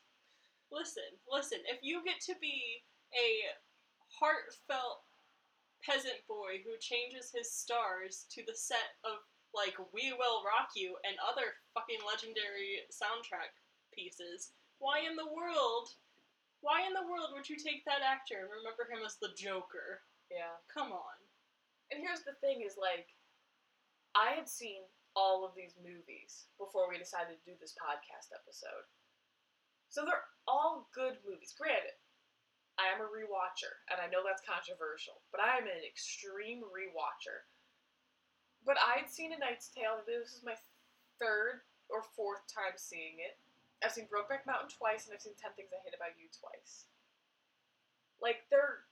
Listen, 0.73 1.11
listen, 1.31 1.61
if 1.71 1.79
you 1.83 2.03
get 2.05 2.21
to 2.29 2.35
be 2.41 2.83
a 3.15 3.29
heartfelt 4.21 5.05
peasant 5.85 6.19
boy 6.27 6.65
who 6.65 6.75
changes 6.81 7.31
his 7.31 7.53
stars 7.53 8.27
to 8.33 8.43
the 8.47 8.57
set 8.57 8.97
of, 9.05 9.21
like, 9.55 9.77
We 9.93 10.11
Will 10.17 10.43
Rock 10.43 10.73
You 10.75 10.97
and 11.05 11.15
other 11.23 11.61
fucking 11.77 12.01
legendary 12.03 12.83
soundtrack 12.91 13.53
pieces, 13.93 14.53
why 14.81 15.05
in 15.07 15.15
the 15.15 15.31
world, 15.31 15.95
why 16.61 16.83
in 16.83 16.97
the 16.97 17.07
world 17.07 17.31
would 17.37 17.47
you 17.47 17.57
take 17.61 17.85
that 17.85 18.03
actor 18.03 18.43
and 18.43 18.51
remember 18.51 18.89
him 18.89 19.05
as 19.05 19.21
the 19.21 19.31
Joker? 19.37 20.03
Yeah. 20.33 20.59
Come 20.73 20.91
on. 20.91 21.17
And 21.93 22.01
here's 22.03 22.25
the 22.25 22.35
thing 22.41 22.65
is 22.67 22.75
like 22.81 23.07
I 24.15 24.39
had 24.39 24.49
seen 24.49 24.87
all 25.15 25.47
of 25.47 25.55
these 25.55 25.75
movies 25.79 26.47
before 26.59 26.91
we 26.91 26.99
decided 26.99 27.39
to 27.39 27.47
do 27.47 27.55
this 27.59 27.75
podcast 27.79 28.35
episode. 28.35 28.87
So 29.91 30.03
they're 30.03 30.27
all 30.47 30.91
good 30.95 31.23
movies. 31.23 31.55
Granted, 31.55 31.95
I 32.79 32.91
am 32.91 32.99
a 32.99 33.07
rewatcher, 33.07 33.79
and 33.91 34.03
I 34.03 34.11
know 34.11 34.27
that's 34.27 34.43
controversial, 34.43 35.23
but 35.31 35.39
I 35.39 35.63
am 35.63 35.71
an 35.71 35.87
extreme 35.87 36.67
rewatcher. 36.67 37.47
But 38.67 38.75
I 38.83 38.99
had 38.99 39.11
seen 39.11 39.31
A 39.31 39.39
Knight's 39.39 39.71
Tale. 39.71 40.03
This 40.03 40.35
is 40.35 40.43
my 40.43 40.59
third 41.23 41.63
or 41.87 42.03
fourth 42.03 42.43
time 42.51 42.75
seeing 42.75 43.23
it. 43.23 43.39
I've 43.85 43.95
seen 43.95 44.11
Brokeback 44.11 44.49
Mountain 44.49 44.75
twice, 44.75 45.07
and 45.07 45.15
I've 45.15 45.23
seen 45.23 45.39
Ten 45.39 45.55
Things 45.55 45.71
I 45.71 45.79
Hate 45.87 45.95
About 45.95 46.19
You 46.19 46.27
twice. 46.35 46.91
Like 48.19 48.49
they're 48.51 48.89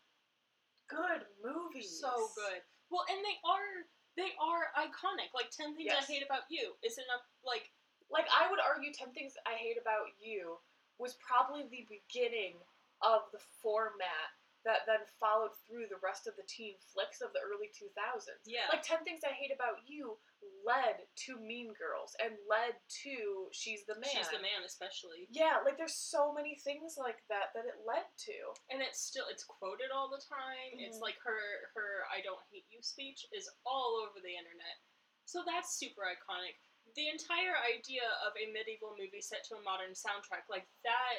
good 0.87 1.27
movies. 1.43 1.99
So 1.99 2.31
good. 2.37 2.63
Well, 2.93 3.09
and 3.09 3.19
they 3.25 3.41
are 3.43 3.89
they 4.17 4.33
are 4.41 4.69
iconic. 4.77 5.33
Like 5.35 5.51
Ten 5.51 5.75
Things 5.77 5.91
Yes. 5.93 6.05
I 6.09 6.13
Hate 6.13 6.25
About 6.25 6.45
You 6.49 6.73
is 6.85 6.99
enough. 6.99 7.25
like 7.45 7.71
like 8.11 8.27
I 8.29 8.51
would 8.51 8.61
argue 8.61 8.93
10 8.93 9.13
Things 9.17 9.33
I 9.47 9.57
Hate 9.57 9.81
About 9.81 10.13
You 10.21 10.61
was 10.99 11.17
probably 11.17 11.65
the 11.65 11.89
beginning 11.89 12.61
of 13.01 13.25
the 13.33 13.41
format 13.63 14.31
that 14.65 14.87
then 14.87 15.03
followed 15.19 15.51
through 15.67 15.91
the 15.91 15.99
rest 16.03 16.27
of 16.31 16.35
the 16.39 16.47
teen 16.47 16.79
flicks 16.95 17.21
of 17.21 17.33
the 17.35 17.43
early 17.43 17.69
2000s. 17.75 18.43
yeah. 18.47 18.71
Like 18.71 18.83
10 18.87 19.03
Things 19.03 19.21
I 19.27 19.35
Hate 19.35 19.51
About 19.55 19.83
You 19.87 20.19
led 20.63 21.03
to 21.27 21.39
Mean 21.43 21.75
Girls 21.75 22.15
and 22.23 22.35
led 22.47 22.79
to 23.03 23.51
She's 23.51 23.83
the 23.87 23.99
Man. 23.99 24.11
She's 24.11 24.31
the 24.31 24.39
man, 24.43 24.63
especially, 24.67 25.27
Yeah, 25.31 25.59
like 25.67 25.79
there's 25.79 25.95
so 25.99 26.31
many 26.33 26.55
things 26.63 26.95
like 26.99 27.23
that 27.31 27.51
that 27.55 27.67
it 27.67 27.83
led 27.87 28.07
to. 28.31 28.37
and 28.71 28.79
it's 28.83 29.03
still 29.03 29.27
it's 29.31 29.43
quoted 29.45 29.91
all 29.91 30.07
the 30.11 30.23
time. 30.23 30.79
It's 30.79 30.99
Mhm. 30.99 31.07
like 31.07 31.19
her 31.27 31.71
her 31.75 32.07
"I 32.11 32.21
don't 32.23 32.43
hate 32.51 32.67
you" 32.71 32.83
speech 32.83 33.27
is 33.33 33.51
all 33.67 33.97
over 34.07 34.21
the 34.21 34.35
internet. 34.37 34.79
So 35.25 35.43
that's 35.47 35.79
super 35.79 36.03
iconic. 36.03 36.59
The 36.95 37.09
entire 37.09 37.57
idea 37.59 38.07
of 38.27 38.35
a 38.37 38.51
medieval 38.53 38.95
movie 38.99 39.23
set 39.23 39.45
to 39.45 39.57
a 39.57 39.63
modern 39.63 39.93
soundtrack 39.95 40.49
like 40.51 40.69
that, 40.83 41.15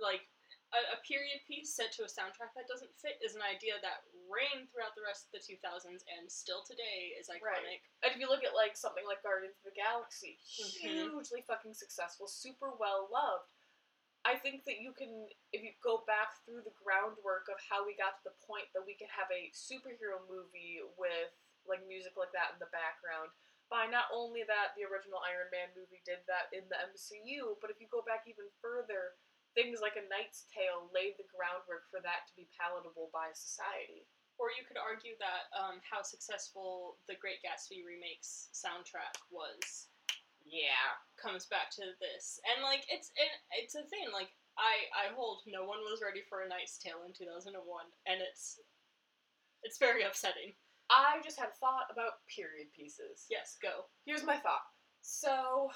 like 0.00 0.28
a, 0.74 0.98
a 0.98 0.98
period 1.06 1.38
piece 1.46 1.74
set 1.74 1.92
to 1.94 2.02
a 2.02 2.10
soundtrack 2.10 2.50
that 2.58 2.66
doesn't 2.66 2.90
fit, 2.98 3.22
is 3.22 3.38
an 3.38 3.42
idea 3.46 3.78
that 3.82 4.02
reigned 4.26 4.66
throughout 4.70 4.98
the 4.98 5.06
rest 5.06 5.30
of 5.30 5.38
the 5.38 5.42
2000s 5.42 6.02
and 6.10 6.26
still 6.26 6.66
today 6.66 7.14
is 7.14 7.30
iconic. 7.30 7.42
Right. 7.42 7.82
And 8.02 8.10
if 8.10 8.18
you 8.18 8.26
look 8.26 8.42
at 8.42 8.56
like 8.58 8.74
something 8.74 9.06
like 9.06 9.22
Guardians 9.22 9.54
of 9.62 9.70
the 9.70 9.76
Galaxy, 9.78 10.38
Mhm. 10.58 11.14
hugely 11.14 11.42
fucking 11.46 11.74
successful, 11.74 12.26
super 12.26 12.74
well 12.74 13.06
loved. 13.10 13.50
I 14.26 14.34
think 14.34 14.66
that 14.66 14.82
you 14.82 14.90
can, 14.90 15.30
if 15.54 15.62
you 15.62 15.70
go 15.78 16.02
back 16.02 16.42
through 16.42 16.62
the 16.66 16.74
groundwork 16.82 17.46
of 17.46 17.62
how 17.62 17.86
we 17.86 17.94
got 17.94 18.18
to 18.18 18.24
the 18.26 18.34
point 18.42 18.66
that 18.74 18.82
we 18.82 18.98
can 18.98 19.06
have 19.14 19.30
a 19.30 19.50
superhero 19.54 20.18
movie 20.26 20.82
with 20.98 21.30
like 21.62 21.86
music 21.86 22.18
like 22.18 22.32
that 22.34 22.54
in 22.54 22.58
the 22.58 22.70
background. 22.74 23.30
By 23.70 23.86
not 23.86 24.06
only 24.14 24.42
that 24.46 24.74
the 24.78 24.86
original 24.86 25.18
Iron 25.26 25.50
Man 25.50 25.74
movie 25.74 26.02
did 26.06 26.22
that 26.26 26.50
in 26.54 26.68
the 26.70 26.78
MCU, 26.90 27.58
but 27.58 27.70
if 27.70 27.80
you 27.82 27.86
go 27.90 28.02
back 28.02 28.22
even 28.30 28.46
further, 28.62 29.18
things 29.56 29.80
like 29.80 29.96
A 29.96 30.04
Knight's 30.12 30.44
Tale 30.52 30.86
laid 30.92 31.16
the 31.16 31.26
groundwork 31.32 31.88
for 31.88 32.04
that 32.04 32.28
to 32.28 32.32
be 32.36 32.46
palatable 32.52 33.08
by 33.10 33.32
society. 33.32 34.04
Or 34.36 34.52
you 34.52 34.68
could 34.68 34.76
argue 34.76 35.16
that 35.16 35.48
um, 35.56 35.80
how 35.80 36.04
successful 36.04 37.00
the 37.08 37.16
Great 37.16 37.40
Gatsby 37.40 37.80
remakes 37.88 38.52
soundtrack 38.52 39.16
was 39.32 39.88
Yeah. 40.44 41.00
comes 41.16 41.48
back 41.48 41.72
to 41.80 41.96
this, 42.04 42.36
and 42.44 42.60
like 42.60 42.84
it's 42.92 43.10
it, 43.16 43.32
it's 43.56 43.74
a 43.80 43.88
thing. 43.88 44.12
Like 44.12 44.28
I 44.60 44.92
I 44.92 45.04
hold 45.16 45.40
no 45.48 45.64
one 45.64 45.80
was 45.88 46.04
ready 46.04 46.20
for 46.28 46.44
a 46.44 46.48
Knight's 46.48 46.76
Tale 46.76 47.02
in 47.08 47.16
two 47.16 47.24
thousand 47.24 47.56
and 47.56 47.64
one, 47.64 47.88
and 48.04 48.20
it's 48.20 48.60
it's 49.64 49.80
very 49.80 50.04
upsetting. 50.04 50.52
I 50.92 51.18
just 51.24 51.40
had 51.40 51.48
a 51.50 51.58
thought 51.58 51.88
about 51.90 52.20
period 52.28 52.68
pieces. 52.76 53.24
Yes, 53.32 53.56
go. 53.60 53.88
Here's 54.04 54.22
my 54.22 54.36
thought. 54.36 54.68
So, 55.00 55.72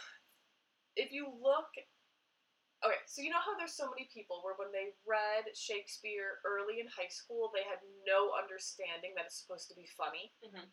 if 0.97 1.11
you 1.11 1.33
look. 1.33 1.73
Okay, 2.81 2.97
so 3.05 3.21
you 3.21 3.29
know 3.29 3.45
how 3.45 3.53
there's 3.61 3.77
so 3.77 3.93
many 3.93 4.09
people 4.09 4.41
where 4.41 4.57
when 4.57 4.73
they 4.73 4.97
read 5.05 5.53
Shakespeare 5.53 6.41
early 6.49 6.81
in 6.81 6.89
high 6.89 7.13
school, 7.13 7.53
they 7.53 7.65
had 7.69 7.85
no 8.09 8.33
understanding 8.33 9.13
that 9.17 9.29
it's 9.29 9.37
supposed 9.37 9.69
to 9.69 9.77
be 9.77 9.85
funny? 9.85 10.33
Mhm. 10.43 10.73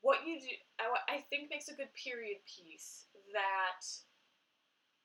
What 0.00 0.26
you 0.26 0.40
do, 0.40 0.48
I, 0.78 1.20
I 1.20 1.20
think, 1.28 1.50
makes 1.50 1.68
a 1.68 1.74
good 1.74 1.92
period 1.94 2.38
piece 2.46 3.08
that 3.32 3.84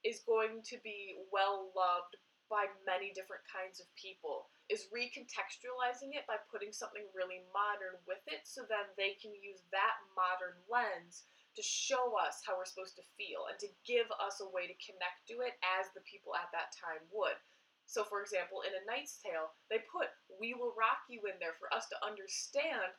is 0.04 0.22
going 0.22 0.62
to 0.64 0.78
be 0.80 1.18
well 1.32 1.72
loved 1.76 2.16
by 2.50 2.68
many 2.86 3.12
different 3.16 3.44
kinds 3.48 3.80
of 3.80 3.88
people 3.96 4.52
is 4.68 4.92
recontextualizing 4.92 6.12
it 6.16 6.28
by 6.28 6.36
putting 6.52 6.72
something 6.72 7.08
really 7.16 7.44
modern 7.56 7.96
with 8.08 8.24
it 8.28 8.44
so 8.44 8.68
then 8.68 8.88
they 9.00 9.16
can 9.20 9.32
use 9.36 9.64
that 9.72 9.96
modern 10.16 10.60
lens 10.68 11.28
to 11.56 11.62
show 11.64 12.16
us 12.16 12.40
how 12.46 12.56
we're 12.56 12.66
supposed 12.70 12.96
to 12.96 13.06
feel 13.20 13.48
and 13.52 13.60
to 13.60 13.68
give 13.84 14.08
us 14.24 14.40
a 14.40 14.48
way 14.50 14.68
to 14.68 14.78
connect 14.84 15.28
to 15.28 15.44
it 15.44 15.60
as 15.64 15.92
the 15.94 16.04
people 16.08 16.32
at 16.36 16.48
that 16.56 16.72
time 16.72 17.04
would. 17.12 17.36
So, 17.86 18.04
for 18.08 18.22
example, 18.24 18.64
in 18.64 18.72
A 18.72 18.84
Knight's 18.88 19.20
Tale, 19.20 19.52
they 19.68 19.84
put 19.92 20.08
We 20.40 20.56
Will 20.56 20.72
Rock 20.80 21.04
You 21.12 21.20
in 21.28 21.36
there 21.44 21.60
for 21.60 21.68
us 21.76 21.92
to 21.92 21.98
understand 22.00 22.96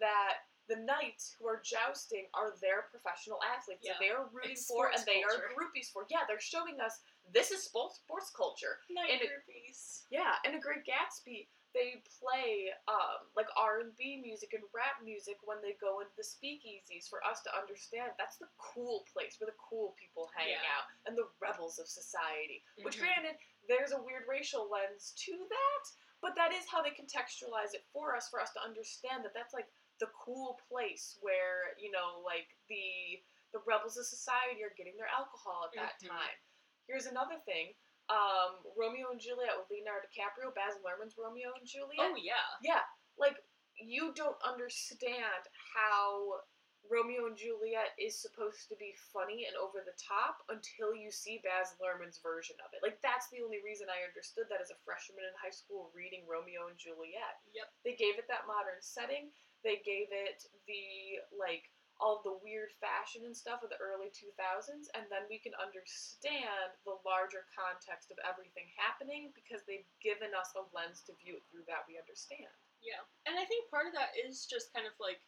that 0.00 0.44
the 0.68 0.80
knights 0.80 1.32
who 1.36 1.44
are 1.48 1.60
jousting 1.64 2.24
are 2.32 2.56
their 2.60 2.88
professional 2.92 3.36
athletes 3.44 3.84
Yeah. 3.84 3.96
that 3.96 4.00
they 4.00 4.08
are 4.12 4.28
rooting 4.32 4.52
It's 4.56 4.64
for 4.68 4.88
and 4.92 5.00
they 5.04 5.20
culture. 5.24 5.48
are 5.48 5.52
groupies 5.56 5.92
for. 5.92 6.04
Yeah, 6.08 6.24
they're 6.28 6.40
showing 6.40 6.80
us 6.80 7.00
this 7.32 7.50
is 7.52 7.64
sports, 7.64 8.00
sports 8.04 8.30
culture. 8.32 8.80
Night 8.90 9.12
And 9.12 9.20
groupies. 9.28 10.04
Yeah, 10.10 10.36
in 10.44 10.54
A 10.56 10.60
Great 10.60 10.84
Gatsby, 10.84 11.48
they 11.74 12.00
play 12.22 12.70
um, 12.86 13.26
like 13.34 13.50
R 13.58 13.80
and 13.82 13.90
B 13.98 14.22
music 14.22 14.54
and 14.54 14.62
rap 14.72 15.02
music 15.02 15.42
when 15.42 15.58
they 15.60 15.74
go 15.82 15.98
into 16.00 16.14
the 16.16 16.22
speakeasies 16.22 17.10
for 17.10 17.18
us 17.26 17.42
to 17.42 17.50
understand 17.58 18.14
that's 18.16 18.38
the 18.38 18.48
cool 18.58 19.04
place 19.12 19.36
where 19.38 19.50
the 19.50 19.58
cool 19.58 19.94
people 19.98 20.30
hang 20.34 20.54
Yeah. 20.54 20.62
out 20.78 20.86
and 21.04 21.18
the 21.18 21.28
rebels 21.42 21.78
of 21.82 21.88
society. 21.90 22.62
Which, 22.82 22.96
Mhm. 22.96 23.00
granted, 23.00 23.36
there's 23.66 23.90
a 23.92 24.00
weird 24.00 24.26
racial 24.28 24.70
lens 24.70 25.12
to 25.26 25.34
that, 25.34 25.84
but 26.22 26.34
that 26.36 26.52
is 26.52 26.68
how 26.68 26.80
they 26.80 26.90
contextualize 26.94 27.74
it 27.74 27.84
for 27.92 28.14
us, 28.14 28.30
for 28.30 28.40
us 28.40 28.52
to 28.54 28.62
understand 28.62 29.24
that 29.24 29.34
that's 29.34 29.52
like 29.52 29.68
the 29.98 30.06
cool 30.14 30.54
place 30.68 31.18
where 31.20 31.74
you 31.78 31.90
know, 31.90 32.20
like 32.24 32.56
the 32.68 33.22
the 33.52 33.60
rebels 33.66 33.96
of 33.96 34.06
society 34.06 34.62
are 34.64 34.74
getting 34.76 34.96
their 34.96 35.06
alcohol 35.08 35.64
at 35.64 35.72
that 35.74 35.98
Mhm. 36.00 36.08
time. 36.08 36.38
Here's 36.86 37.06
another 37.06 37.38
thing. 37.40 37.74
Um, 38.12 38.60
Romeo 38.76 39.08
and 39.10 39.20
Juliet 39.20 39.56
with 39.56 39.72
Leonardo 39.72 40.04
DiCaprio, 40.12 40.52
Baz 40.52 40.76
Luhrmann's 40.84 41.16
Romeo 41.16 41.56
and 41.56 41.64
Juliet. 41.64 42.04
Oh 42.04 42.16
yeah. 42.20 42.44
Yeah, 42.60 42.84
like 43.16 43.40
you 43.80 44.12
don't 44.12 44.36
understand 44.44 45.48
how 45.72 46.44
Romeo 46.84 47.24
and 47.24 47.36
Juliet 47.36 47.96
is 47.96 48.20
supposed 48.20 48.68
to 48.68 48.76
be 48.76 48.92
funny 49.08 49.48
and 49.48 49.56
over 49.56 49.80
the 49.80 49.96
top 49.96 50.44
until 50.52 50.92
you 50.92 51.08
see 51.08 51.40
Baz 51.40 51.72
Luhrmann's 51.80 52.20
version 52.20 52.60
of 52.60 52.68
it. 52.76 52.84
Like 52.84 53.00
that's 53.00 53.32
the 53.32 53.40
only 53.40 53.64
reason 53.64 53.88
I 53.88 54.04
understood 54.04 54.52
that 54.52 54.60
as 54.60 54.68
a 54.68 54.78
freshman 54.84 55.24
in 55.24 55.32
high 55.40 55.54
school 55.54 55.88
reading 55.96 56.28
Romeo 56.28 56.68
and 56.68 56.76
Juliet. 56.76 57.40
Yep. 57.56 57.68
They 57.88 57.96
gave 57.96 58.20
it 58.20 58.28
that 58.28 58.44
modern 58.44 58.84
setting. 58.84 59.32
They 59.64 59.80
gave 59.80 60.12
it 60.12 60.44
the 60.68 61.24
like 61.32 61.72
all 62.04 62.20
the 62.20 62.36
weird 62.44 62.68
fashion 62.84 63.24
and 63.24 63.32
stuff 63.32 63.64
of 63.64 63.72
the 63.72 63.80
early 63.80 64.12
2000s 64.12 64.92
and 64.92 65.08
then 65.08 65.24
we 65.32 65.40
can 65.40 65.56
understand 65.56 66.76
the 66.84 67.00
larger 67.00 67.48
context 67.56 68.12
of 68.12 68.20
everything 68.28 68.68
happening 68.76 69.32
because 69.32 69.64
they've 69.64 69.88
given 70.04 70.36
us 70.36 70.52
a 70.52 70.62
lens 70.76 71.00
to 71.08 71.16
view 71.16 71.40
it 71.40 71.44
through 71.48 71.64
that 71.64 71.88
we 71.88 71.96
understand. 71.96 72.52
Yeah, 72.84 73.00
and 73.24 73.40
I 73.40 73.48
think 73.48 73.72
part 73.72 73.88
of 73.88 73.96
that 73.96 74.12
is 74.20 74.44
just 74.44 74.68
kind 74.76 74.84
of 74.84 74.92
like 75.00 75.24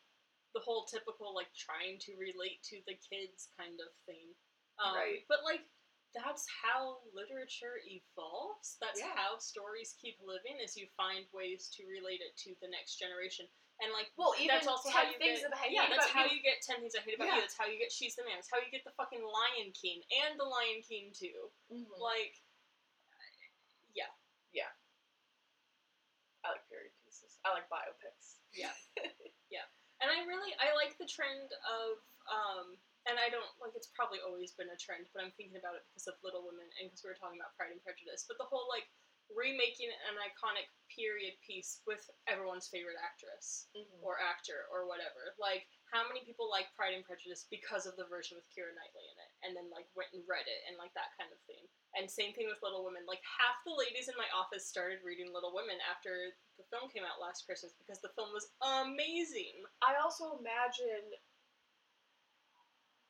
the 0.53 0.61
whole 0.61 0.85
typical 0.85 1.33
like 1.33 1.49
trying 1.57 1.97
to 2.05 2.13
relate 2.21 2.61
to 2.69 2.85
the 2.85 3.01
kids 3.01 3.49
kind 3.57 3.81
of 3.81 3.89
thing. 4.05 4.37
Um, 4.77 5.01
Right. 5.01 5.25
But 5.33 5.41
like 5.49 5.65
that's 6.13 6.45
how 6.49 7.05
literature 7.13 7.81
evolves. 7.85 8.77
That's 8.81 9.01
Yeah. 9.01 9.13
how 9.17 9.39
stories 9.39 9.97
keep 10.01 10.17
living. 10.21 10.61
Is 10.61 10.77
you 10.77 10.89
find 10.97 11.27
ways 11.33 11.69
to 11.77 11.85
relate 11.89 12.21
it 12.21 12.37
to 12.45 12.57
the 12.61 12.69
next 12.69 12.97
generation. 12.97 13.49
And 13.85 13.93
like, 13.93 14.09
Well, 14.17 14.33
even 14.41 14.57
that's 14.57 14.65
also 14.67 14.89
how 14.89 15.05
you 15.05 15.21
Things 15.21 15.45
get, 15.45 15.53
That 15.53 15.61
I 15.61 15.69
Hate 15.69 15.77
yeah, 15.77 15.87
that's 15.93 16.09
how 16.09 16.25
You. 16.25 16.37
you 16.37 16.41
get 16.41 16.65
Ten 16.65 16.81
Things 16.81 16.97
I 16.97 17.05
Hate 17.05 17.17
About 17.21 17.29
Yeah. 17.29 17.37
You. 17.37 17.45
That's 17.45 17.59
how 17.61 17.69
you 17.69 17.77
get 17.77 17.93
She's 17.93 18.17
the 18.17 18.25
Man. 18.25 18.41
That's 18.41 18.49
how 18.49 18.57
you 18.57 18.73
get 18.73 18.85
the 18.89 18.97
fucking 18.97 19.21
Lion 19.21 19.69
King 19.77 20.01
and 20.25 20.41
the 20.41 20.49
Lion 20.49 20.81
King 20.81 21.13
too. 21.13 21.53
Mhm. 21.69 21.85
Like, 22.01 22.41
yeah, 23.93 24.09
yeah. 24.53 24.73
I 26.45 26.55
like 26.57 26.65
period 26.71 26.95
pieces. 27.05 27.37
I 27.45 27.53
like 27.53 27.67
biopics. 27.69 28.39
Yeah, 28.55 28.73
yeah. 29.53 29.67
And 30.01 30.09
I 30.13 30.25
really 30.25 30.55
I 30.63 30.73
like 30.79 30.97
the 30.97 31.09
trend 31.09 31.53
of 31.69 31.99
um 32.31 32.77
and 33.07 33.19
I 33.21 33.29
don't 33.29 33.51
like 33.61 33.75
it's 33.77 33.91
probably 33.93 34.23
always 34.25 34.55
been 34.57 34.71
a 34.73 34.79
trend, 34.79 35.11
but 35.13 35.21
I'm 35.21 35.35
thinking 35.37 35.59
about 35.59 35.77
it 35.77 35.85
because 35.91 36.07
of 36.09 36.17
Little 36.25 36.47
Women 36.47 36.67
and 36.81 36.89
because 36.89 37.03
we 37.05 37.11
were 37.13 37.19
talking 37.19 37.39
about 37.41 37.53
Pride 37.59 37.75
and 37.75 37.83
Prejudice. 37.83 38.25
But 38.25 38.39
the 38.39 38.47
whole 38.49 38.67
like 38.71 38.87
remaking 39.35 39.91
an 40.09 40.17
iconic 40.23 40.69
period 40.93 41.35
piece 41.43 41.83
with 41.87 42.01
everyone's 42.31 42.69
favorite 42.69 42.97
actress 43.03 43.69
Mhm. 43.75 44.01
or 44.03 44.21
actor 44.21 44.67
or 44.71 44.87
whatever. 44.87 45.35
Like 45.39 45.67
how 45.93 46.07
many 46.07 46.25
people 46.25 46.49
like 46.49 46.73
Pride 46.75 46.95
and 46.95 47.05
Prejudice 47.05 47.45
because 47.51 47.87
of 47.87 47.97
the 47.97 48.07
version 48.07 48.37
with 48.37 48.49
Keira 48.51 48.75
Knightley 48.75 49.07
in 49.09 49.19
it 49.19 49.31
and 49.43 49.57
then 49.57 49.69
like 49.71 49.89
went 49.95 50.13
and 50.13 50.27
read 50.29 50.47
it 50.47 50.63
and 50.69 50.77
like 50.79 50.95
that 50.95 51.17
kind 51.19 51.33
of 51.33 51.41
thing. 51.43 51.69
And 51.95 52.11
same 52.11 52.33
thing 52.35 52.47
with 52.47 52.63
Little 52.63 52.85
Women. 52.85 53.05
Like 53.07 53.23
half 53.25 53.63
the 53.65 53.75
ladies 53.75 54.09
in 54.09 54.17
my 54.17 54.29
office 54.35 54.67
started 54.69 55.03
reading 55.03 55.33
Little 55.33 55.53
Women 55.55 55.81
after 55.91 56.37
the 56.57 56.65
film 56.71 56.89
came 56.91 57.05
out 57.05 57.21
last 57.21 57.45
Christmas 57.47 57.75
because 57.75 58.01
the 58.01 58.11
film 58.15 58.33
was 58.33 58.51
amazing. 58.63 59.65
I 59.83 59.97
also 59.97 60.39
imagine. 60.39 61.13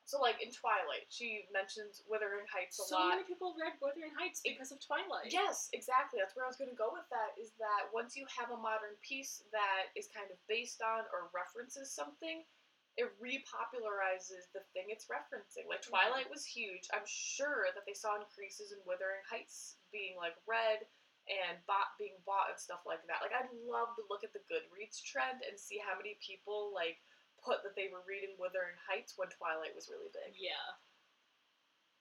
So, 0.06 0.22
like 0.22 0.38
in 0.38 0.54
Twilight, 0.54 1.10
she 1.10 1.50
mentions 1.50 2.06
Wuthering 2.06 2.46
Heights 2.46 2.78
a 2.78 2.86
So 2.86 2.94
lot. 2.94 3.10
So 3.10 3.14
many 3.18 3.26
people 3.26 3.58
read 3.58 3.74
Wuthering 3.82 4.14
Heights 4.14 4.38
because 4.38 4.70
of 4.70 4.78
Twilight. 4.78 5.34
Yes, 5.34 5.66
exactly. 5.74 6.22
That's 6.22 6.38
where 6.38 6.46
I 6.46 6.50
was 6.50 6.54
going 6.54 6.70
to 6.70 6.78
go 6.78 6.94
with 6.94 7.10
that. 7.10 7.34
Is 7.34 7.58
that 7.58 7.90
once 7.90 8.14
you 8.14 8.22
have 8.30 8.54
a 8.54 8.58
modern 8.58 8.94
piece 9.02 9.42
that 9.50 9.90
is 9.98 10.06
kind 10.06 10.30
of 10.30 10.38
based 10.46 10.78
on 10.78 11.10
or 11.10 11.26
references 11.34 11.90
something, 11.90 12.46
it 12.94 13.10
repopularizes 13.18 14.46
the 14.54 14.62
thing 14.70 14.94
it's 14.94 15.10
referencing. 15.10 15.66
Like. 15.66 15.82
Twilight 15.82 16.30
was 16.30 16.46
huge. 16.46 16.86
I'm 16.94 17.04
sure 17.04 17.66
that 17.74 17.82
they 17.82 17.98
saw 17.98 18.14
increases 18.14 18.70
in 18.70 18.78
Wuthering 18.86 19.26
Heights 19.26 19.82
being 19.90 20.14
like 20.14 20.38
read 20.46 20.86
and 21.26 21.58
bought 21.66 21.98
being 21.98 22.14
bought 22.22 22.54
and 22.54 22.58
stuff 22.58 22.86
like 22.86 23.02
that. 23.10 23.18
Like 23.26 23.34
I'd 23.34 23.50
love 23.66 23.98
to 23.98 24.06
look 24.06 24.22
at 24.22 24.30
the 24.30 24.42
Goodreads 24.46 25.02
trend 25.02 25.42
and 25.42 25.58
see 25.58 25.82
how 25.82 25.98
many 25.98 26.14
people 26.22 26.70
like 26.70 27.02
put 27.46 27.62
that 27.62 27.78
they 27.78 27.86
were 27.88 28.02
reading 28.02 28.34
Wuthering 28.36 28.74
Heights 28.90 29.14
when 29.14 29.30
Twilight 29.30 29.72
was 29.78 29.86
really 29.86 30.10
big. 30.10 30.34
Yeah. 30.34 30.66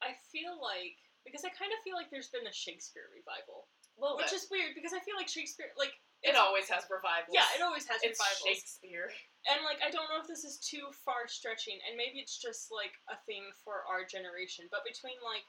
I 0.02 0.18
feel 0.34 0.58
like 0.58 0.98
because 1.22 1.46
I 1.46 1.54
kind 1.54 1.70
of 1.74 1.82
feel 1.86 1.94
like 1.98 2.10
there's 2.10 2.30
been 2.34 2.46
a 2.50 2.54
Shakespeare 2.54 3.10
revival, 3.14 3.66
Well, 3.98 4.18
which 4.18 4.34
is 4.34 4.46
weird 4.50 4.74
because 4.78 4.94
I 4.94 5.02
feel 5.02 5.18
like 5.18 5.30
Shakespeare 5.30 5.70
like 5.78 5.94
it 6.26 6.34
always 6.34 6.66
has 6.74 6.90
revivals. 6.90 7.34
yeah, 7.34 7.46
it 7.54 7.62
always 7.62 7.86
has 7.86 8.02
it's 8.02 8.18
revivals. 8.18 8.46
Shakespeare. 8.50 9.10
And 9.46 9.62
like 9.62 9.78
I 9.86 9.94
don't 9.94 10.10
know 10.10 10.18
if 10.22 10.26
this 10.30 10.42
is 10.46 10.58
too 10.58 10.90
far 11.06 11.30
stretching, 11.30 11.78
and 11.86 11.94
maybe 11.98 12.18
it's 12.18 12.38
just 12.42 12.74
like 12.74 12.98
a 13.14 13.18
thing 13.30 13.46
for 13.62 13.86
our 13.86 14.02
generation. 14.06 14.66
But 14.74 14.82
between 14.86 15.18
like 15.22 15.46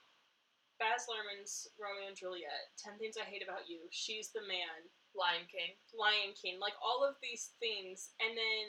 Baz 0.76 1.08
Luhrmann's 1.08 1.68
Romeo 1.80 2.12
and 2.12 2.16
Juliet, 2.16 2.72
Ten 2.76 2.96
Things 3.00 3.16
I 3.16 3.24
Hate 3.24 3.40
About 3.44 3.64
You, 3.68 3.88
She's 3.88 4.32
the 4.36 4.44
Man, 4.44 4.84
Lion 5.16 5.48
King. 5.48 5.72
Lion 5.96 6.36
King, 6.36 6.60
like 6.60 6.76
all 6.84 7.00
of 7.04 7.16
these 7.24 7.56
things, 7.60 8.12
and 8.20 8.36
then 8.36 8.66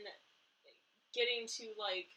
getting 1.18 1.50
to 1.58 1.74
like 1.82 2.14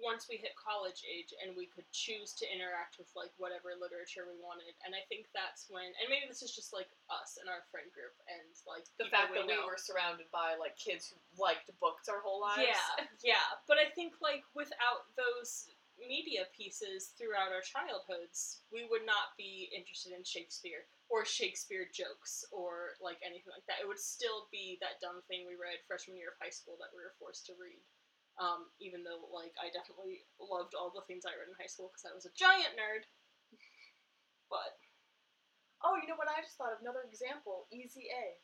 once 0.00 0.26
we 0.32 0.40
hit 0.40 0.56
college 0.56 1.04
age 1.04 1.32
and 1.44 1.52
we 1.52 1.68
could 1.68 1.84
choose 1.92 2.32
to 2.32 2.48
interact 2.48 2.96
with 2.96 3.08
like 3.12 3.30
whatever 3.36 3.76
literature 3.76 4.24
we 4.24 4.36
wanted, 4.40 4.72
and 4.84 4.96
I 4.96 5.04
think 5.12 5.28
that's 5.36 5.68
when, 5.68 5.92
and 6.00 6.08
maybe 6.08 6.24
this 6.24 6.40
is 6.40 6.56
just 6.56 6.72
like 6.72 6.88
us 7.12 7.36
and 7.36 7.50
our 7.52 7.62
friend 7.68 7.88
group 7.92 8.16
and 8.26 8.48
like 8.64 8.88
The 8.96 9.12
fact 9.12 9.36
that 9.36 9.44
we 9.44 9.56
know. 9.60 9.68
were 9.68 9.80
surrounded 9.80 10.28
by 10.32 10.56
like 10.56 10.74
kids 10.80 11.12
who 11.12 11.20
liked 11.36 11.68
books 11.84 12.08
our 12.08 12.24
whole 12.24 12.40
lives. 12.40 12.64
Yeah, 12.64 13.04
yeah. 13.36 13.46
But 13.68 13.76
I 13.76 13.92
think 13.92 14.18
like 14.24 14.46
without 14.56 15.10
those 15.20 15.68
media 16.00 16.48
pieces 16.56 17.12
throughout 17.20 17.52
our 17.52 17.60
childhoods, 17.60 18.64
we 18.72 18.88
would 18.88 19.04
not 19.04 19.36
be 19.36 19.68
interested 19.68 20.16
in 20.16 20.24
Shakespeare 20.24 20.88
or 21.10 21.26
Shakespeare 21.26 21.90
jokes 21.90 22.46
or 22.54 22.94
like 23.02 23.18
anything 23.26 23.50
like 23.50 23.66
that. 23.66 23.82
It 23.82 23.88
would 23.90 23.98
still 23.98 24.46
be 24.54 24.78
that 24.78 25.02
dumb 25.02 25.20
thing 25.26 25.42
we 25.44 25.58
read 25.58 25.82
freshman 25.90 26.14
year 26.16 26.30
of 26.32 26.38
high 26.38 26.54
school 26.54 26.78
that 26.78 26.94
we 26.94 27.02
were 27.02 27.18
forced 27.18 27.44
to 27.50 27.58
read. 27.58 27.82
Um, 28.38 28.70
even 28.80 29.02
though 29.02 29.26
like 29.34 29.52
I 29.58 29.68
definitely 29.74 30.22
loved 30.38 30.72
all 30.78 30.94
the 30.94 31.02
things 31.10 31.26
I 31.26 31.34
read 31.34 31.50
in 31.50 31.58
high 31.58 31.68
school 31.68 31.90
because 31.90 32.06
I 32.06 32.14
was 32.14 32.24
a 32.30 32.32
giant 32.38 32.78
nerd. 32.78 33.04
But 34.50 34.78
Oh, 35.80 35.96
you 35.96 36.04
know 36.06 36.16
what? 36.20 36.28
I 36.28 36.44
just 36.44 36.60
thought 36.60 36.76
of 36.76 36.84
another 36.84 37.08
example. 37.08 37.64
Easy 37.72 38.12
A. 38.12 38.36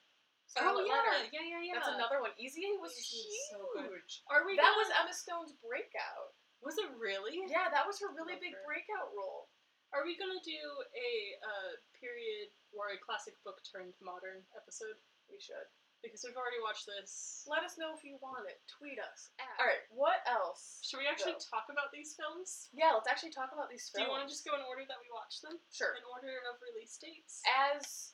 oh 0.65 0.81
yeah, 0.81 1.05
Letter. 1.05 1.29
yeah, 1.37 1.45
yeah, 1.45 1.61
yeah. 1.61 1.75
That's 1.77 1.93
another 1.93 2.25
one. 2.25 2.33
Easy 2.41 2.65
A 2.65 2.81
was 2.81 2.97
huge. 2.97 3.53
so 3.53 3.61
good. 3.77 4.01
Are 4.33 4.49
we? 4.49 4.57
That 4.57 4.73
gonna- 4.73 4.81
was 4.81 4.89
Emma 4.97 5.13
Stone's 5.13 5.53
breakout. 5.61 6.33
Was 6.65 6.81
it 6.81 6.89
really? 6.97 7.37
Yeah, 7.45 7.69
that 7.69 7.85
was 7.85 8.01
her 8.01 8.09
really 8.17 8.41
big 8.41 8.57
her. 8.57 8.65
breakout 8.65 9.13
role. 9.13 9.53
Are 9.97 10.05
we 10.05 10.13
gonna 10.21 10.45
do 10.45 10.61
a 10.93 11.11
uh, 11.41 11.73
period 11.97 12.53
or 12.77 12.93
a 12.93 13.01
classic 13.01 13.33
book 13.49 13.65
turned 13.65 13.97
modern 14.05 14.45
episode? 14.53 15.01
We 15.33 15.41
should. 15.41 15.65
Because 16.05 16.21
we've 16.23 16.37
already 16.37 16.61
watched 16.61 16.85
this. 16.85 17.43
Let 17.49 17.65
us 17.65 17.81
know 17.81 17.97
if 17.97 18.05
you 18.05 18.21
want 18.21 18.45
it. 18.47 18.61
Tweet 18.69 19.01
us. 19.01 19.33
At- 19.41 19.57
All 19.57 19.65
right. 19.65 19.81
What 19.89 20.21
else? 20.29 20.85
Should 20.85 21.01
we 21.01 21.09
actually 21.09 21.41
talk 21.41 21.73
about 21.73 21.89
these 21.91 22.13
films? 22.13 22.69
Yeah, 22.77 22.93
let's 22.93 23.09
actually 23.09 23.33
talk 23.33 23.51
about 23.57 23.73
these 23.73 23.89
films. 23.89 24.05
Do 24.05 24.07
you 24.07 24.13
want 24.13 24.29
to 24.29 24.31
just 24.31 24.45
go 24.45 24.53
in 24.55 24.63
order 24.69 24.85
that 24.85 25.01
we 25.01 25.09
watched 25.09 25.41
them? 25.41 25.57
Sure. 25.73 25.97
In 25.97 26.05
order 26.07 26.45
of 26.53 26.61
release 26.61 27.01
dates? 27.01 27.41
As 27.49 28.13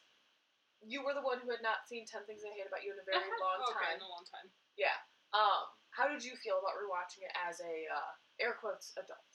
you 0.80 1.02
were 1.02 1.12
the 1.18 1.26
one 1.26 1.42
who 1.42 1.50
had 1.50 1.60
not 1.60 1.84
seen 1.90 2.06
Ten 2.06 2.22
Things 2.24 2.46
I 2.46 2.54
Hate 2.54 2.70
About 2.70 2.86
You 2.86 2.94
in 2.94 3.02
a 3.02 3.04
very 3.04 3.18
Uh-huh. 3.18 3.42
long 3.44 3.58
Okay, 3.74 3.90
time. 3.92 3.98
in 3.98 4.06
a 4.06 4.08
long 4.08 4.24
time. 4.30 4.46
Yeah. 4.78 4.94
Um. 5.34 5.66
How 5.92 6.08
did 6.08 6.24
you 6.24 6.38
feel 6.40 6.56
about 6.62 6.78
rewatching 6.80 7.26
it 7.28 7.34
as 7.36 7.60
a 7.60 7.74
uh, 7.92 8.12
air 8.40 8.56
quotes 8.56 8.94
adult? 8.96 9.32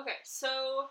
Okay, 0.00 0.16
so 0.24 0.88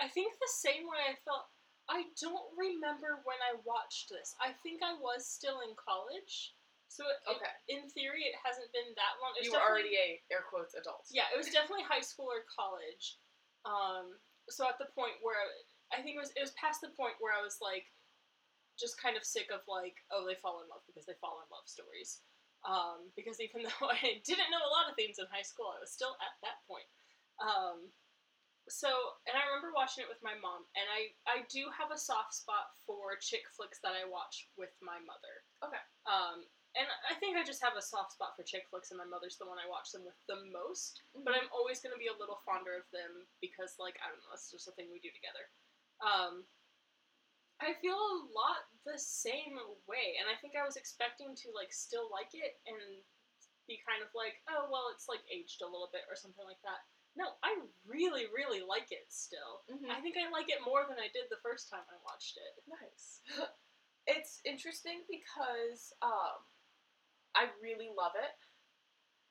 I 0.00 0.08
think 0.08 0.32
the 0.40 0.48
same 0.64 0.88
way 0.88 0.98
I 1.12 1.14
felt. 1.22 1.46
I 1.90 2.06
don't 2.22 2.46
remember 2.54 3.18
when 3.26 3.36
I 3.42 3.58
watched 3.66 4.08
this. 4.14 4.32
I 4.38 4.54
think 4.62 4.78
I 4.80 4.94
was 4.94 5.26
still 5.26 5.60
in 5.66 5.74
college, 5.74 6.54
so 6.88 7.02
it, 7.02 7.18
it- 7.34 7.58
in 7.68 7.90
theory 7.90 8.24
it 8.30 8.38
hasn't 8.38 8.70
been 8.72 8.94
that 8.94 9.18
long. 9.18 9.34
It 9.38 9.46
You 9.46 9.52
were 9.52 9.62
already 9.62 9.98
a 9.98 10.22
air 10.30 10.46
quotes 10.46 10.74
adult. 10.78 11.06
Yeah, 11.10 11.26
it 11.34 11.38
was 11.38 11.50
definitely 11.50 11.84
high 11.86 12.02
school 12.04 12.30
or 12.30 12.46
college. 12.46 13.18
Um, 13.66 14.16
so 14.48 14.64
at 14.70 14.78
the 14.78 14.88
point 14.94 15.18
where 15.20 15.36
I 15.92 16.00
think 16.02 16.14
it 16.16 16.22
was 16.22 16.30
it 16.38 16.42
was 16.42 16.54
past 16.56 16.80
the 16.80 16.94
point 16.94 17.18
where 17.18 17.34
I 17.34 17.42
was 17.42 17.58
like 17.60 17.90
just 18.78 18.96
kind 18.96 19.18
of 19.18 19.26
sick 19.26 19.50
of 19.52 19.60
like 19.68 20.00
oh 20.14 20.24
they 20.24 20.38
fall 20.38 20.62
in 20.64 20.70
love 20.72 20.80
because 20.88 21.04
they 21.04 21.18
fall 21.20 21.42
in 21.42 21.48
love 21.52 21.66
stories. 21.68 22.22
Um, 22.62 23.08
because 23.18 23.40
even 23.40 23.64
though 23.68 23.90
I 23.90 24.20
didn't 24.22 24.50
know 24.52 24.62
a 24.62 24.72
lot 24.72 24.86
of 24.88 24.94
things 24.94 25.18
in 25.18 25.26
high 25.32 25.44
school, 25.44 25.74
I 25.74 25.80
was 25.82 25.90
still 25.90 26.14
at 26.22 26.34
that 26.46 26.62
point. 26.70 26.86
Um, 27.42 27.90
so 28.68 28.90
and 29.24 29.38
I 29.38 29.46
remember 29.48 29.72
watching 29.72 30.04
it 30.04 30.10
with 30.12 30.20
my 30.20 30.36
mom, 30.36 30.66
and 30.76 30.86
I 30.90 31.14
I 31.24 31.46
do 31.48 31.70
have 31.72 31.94
a 31.94 32.00
soft 32.00 32.34
spot 32.34 32.74
for 32.84 33.16
chick 33.22 33.48
flicks 33.54 33.80
that 33.80 33.96
I 33.96 34.04
watch 34.04 34.50
with 34.58 34.74
my 34.82 34.98
mother. 35.00 35.34
Okay. 35.64 35.82
Um, 36.04 36.44
and 36.78 36.86
I 37.10 37.18
think 37.18 37.34
I 37.34 37.42
just 37.42 37.62
have 37.66 37.74
a 37.74 37.82
soft 37.82 38.14
spot 38.14 38.38
for 38.38 38.46
chick 38.46 38.70
flicks, 38.70 38.94
and 38.94 38.98
my 39.02 39.08
mother's 39.08 39.34
the 39.34 39.48
one 39.48 39.58
I 39.58 39.66
watch 39.66 39.90
them 39.90 40.06
with 40.06 40.14
the 40.30 40.38
most. 40.54 41.02
But 41.18 41.34
I'm 41.34 41.50
always 41.50 41.82
going 41.82 41.90
to 41.90 41.98
be 41.98 42.06
a 42.06 42.14
little 42.14 42.38
fonder 42.46 42.78
of 42.78 42.86
them 42.94 43.26
because, 43.42 43.74
like, 43.82 43.98
I 43.98 44.06
don't 44.06 44.22
know, 44.22 44.30
it's 44.38 44.54
just 44.54 44.70
a 44.70 44.74
thing 44.78 44.86
we 44.86 45.02
do 45.02 45.10
together. 45.10 45.44
Um, 45.98 46.46
I 47.58 47.74
feel 47.82 47.98
a 47.98 48.22
lot 48.30 48.70
the 48.86 49.02
same 49.02 49.58
way, 49.90 50.22
and 50.22 50.30
I 50.30 50.38
think 50.38 50.54
I 50.54 50.62
was 50.62 50.78
expecting 50.78 51.34
to, 51.42 51.50
like, 51.50 51.74
still 51.74 52.06
like 52.06 52.38
it 52.38 52.62
and 52.70 53.02
be 53.66 53.82
kind 53.82 54.06
of 54.06 54.14
like, 54.14 54.38
oh, 54.46 54.70
well, 54.70 54.94
it's, 54.94 55.10
like, 55.10 55.26
aged 55.26 55.66
a 55.66 55.68
little 55.68 55.90
bit 55.90 56.06
or 56.06 56.14
something 56.14 56.46
like 56.46 56.62
that. 56.62 56.86
No, 57.16 57.26
I 57.42 57.58
really, 57.84 58.26
really 58.34 58.62
like 58.62 58.92
it 58.92 59.06
still. 59.10 59.64
Mhm. 59.68 59.90
I 59.90 60.00
think 60.00 60.16
I 60.16 60.30
like 60.30 60.48
it 60.48 60.62
more 60.64 60.86
than 60.88 60.98
I 60.98 61.08
did 61.08 61.28
the 61.28 61.42
first 61.42 61.68
time 61.68 61.84
I 61.90 61.96
watched 62.04 62.36
it. 62.38 62.62
Nice. 62.66 63.20
it's 64.06 64.40
interesting 64.44 65.02
because 65.08 65.92
um, 66.02 66.38
I 67.34 67.50
really 67.60 67.90
love 67.96 68.12
it, 68.16 68.34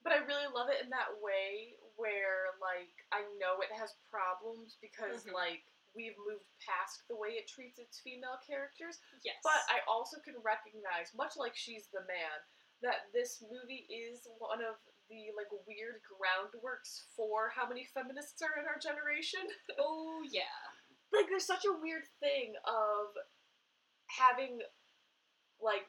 but 0.04 0.14
I 0.14 0.18
really 0.18 0.48
love 0.54 0.70
it 0.70 0.84
in 0.84 0.90
that 0.90 1.20
way 1.22 1.78
where 1.96 2.56
like 2.62 2.94
I 3.12 3.22
know 3.40 3.60
it 3.62 3.72
has 3.72 3.96
problems 4.10 4.78
because 4.82 5.26
Mhm. 5.26 5.34
like 5.34 5.64
we've 5.96 6.18
moved 6.20 6.46
past 6.64 7.04
the 7.08 7.16
way 7.16 7.30
it 7.36 7.48
treats 7.48 7.80
its 7.80 8.00
female 8.00 8.38
characters, 8.46 9.00
Yes. 9.24 9.42
but 9.44 9.60
I 9.70 9.82
also 9.88 10.20
can 10.22 10.38
recognize, 10.40 11.14
much 11.16 11.36
like 11.36 11.56
she's 11.56 11.88
the 11.88 12.02
man, 12.06 12.40
that 12.82 13.12
this 13.12 13.42
movie 13.42 13.88
is 13.90 14.28
one 14.38 14.62
of 14.64 14.78
the 15.10 15.34
like 15.36 15.50
weird 15.66 16.00
groundworks 16.06 17.10
for 17.18 17.52
how 17.54 17.68
many 17.68 17.86
feminists 17.94 18.42
are 18.42 18.62
in 18.62 18.70
our 18.70 18.80
generation. 18.80 19.42
oh, 19.80 20.22
yeah. 20.30 20.56
like 21.12 21.28
there's 21.28 21.46
such 21.46 21.66
a 21.66 21.82
weird 21.82 22.06
thing 22.22 22.54
of 22.66 23.12
having 24.08 24.60
like 25.62 25.86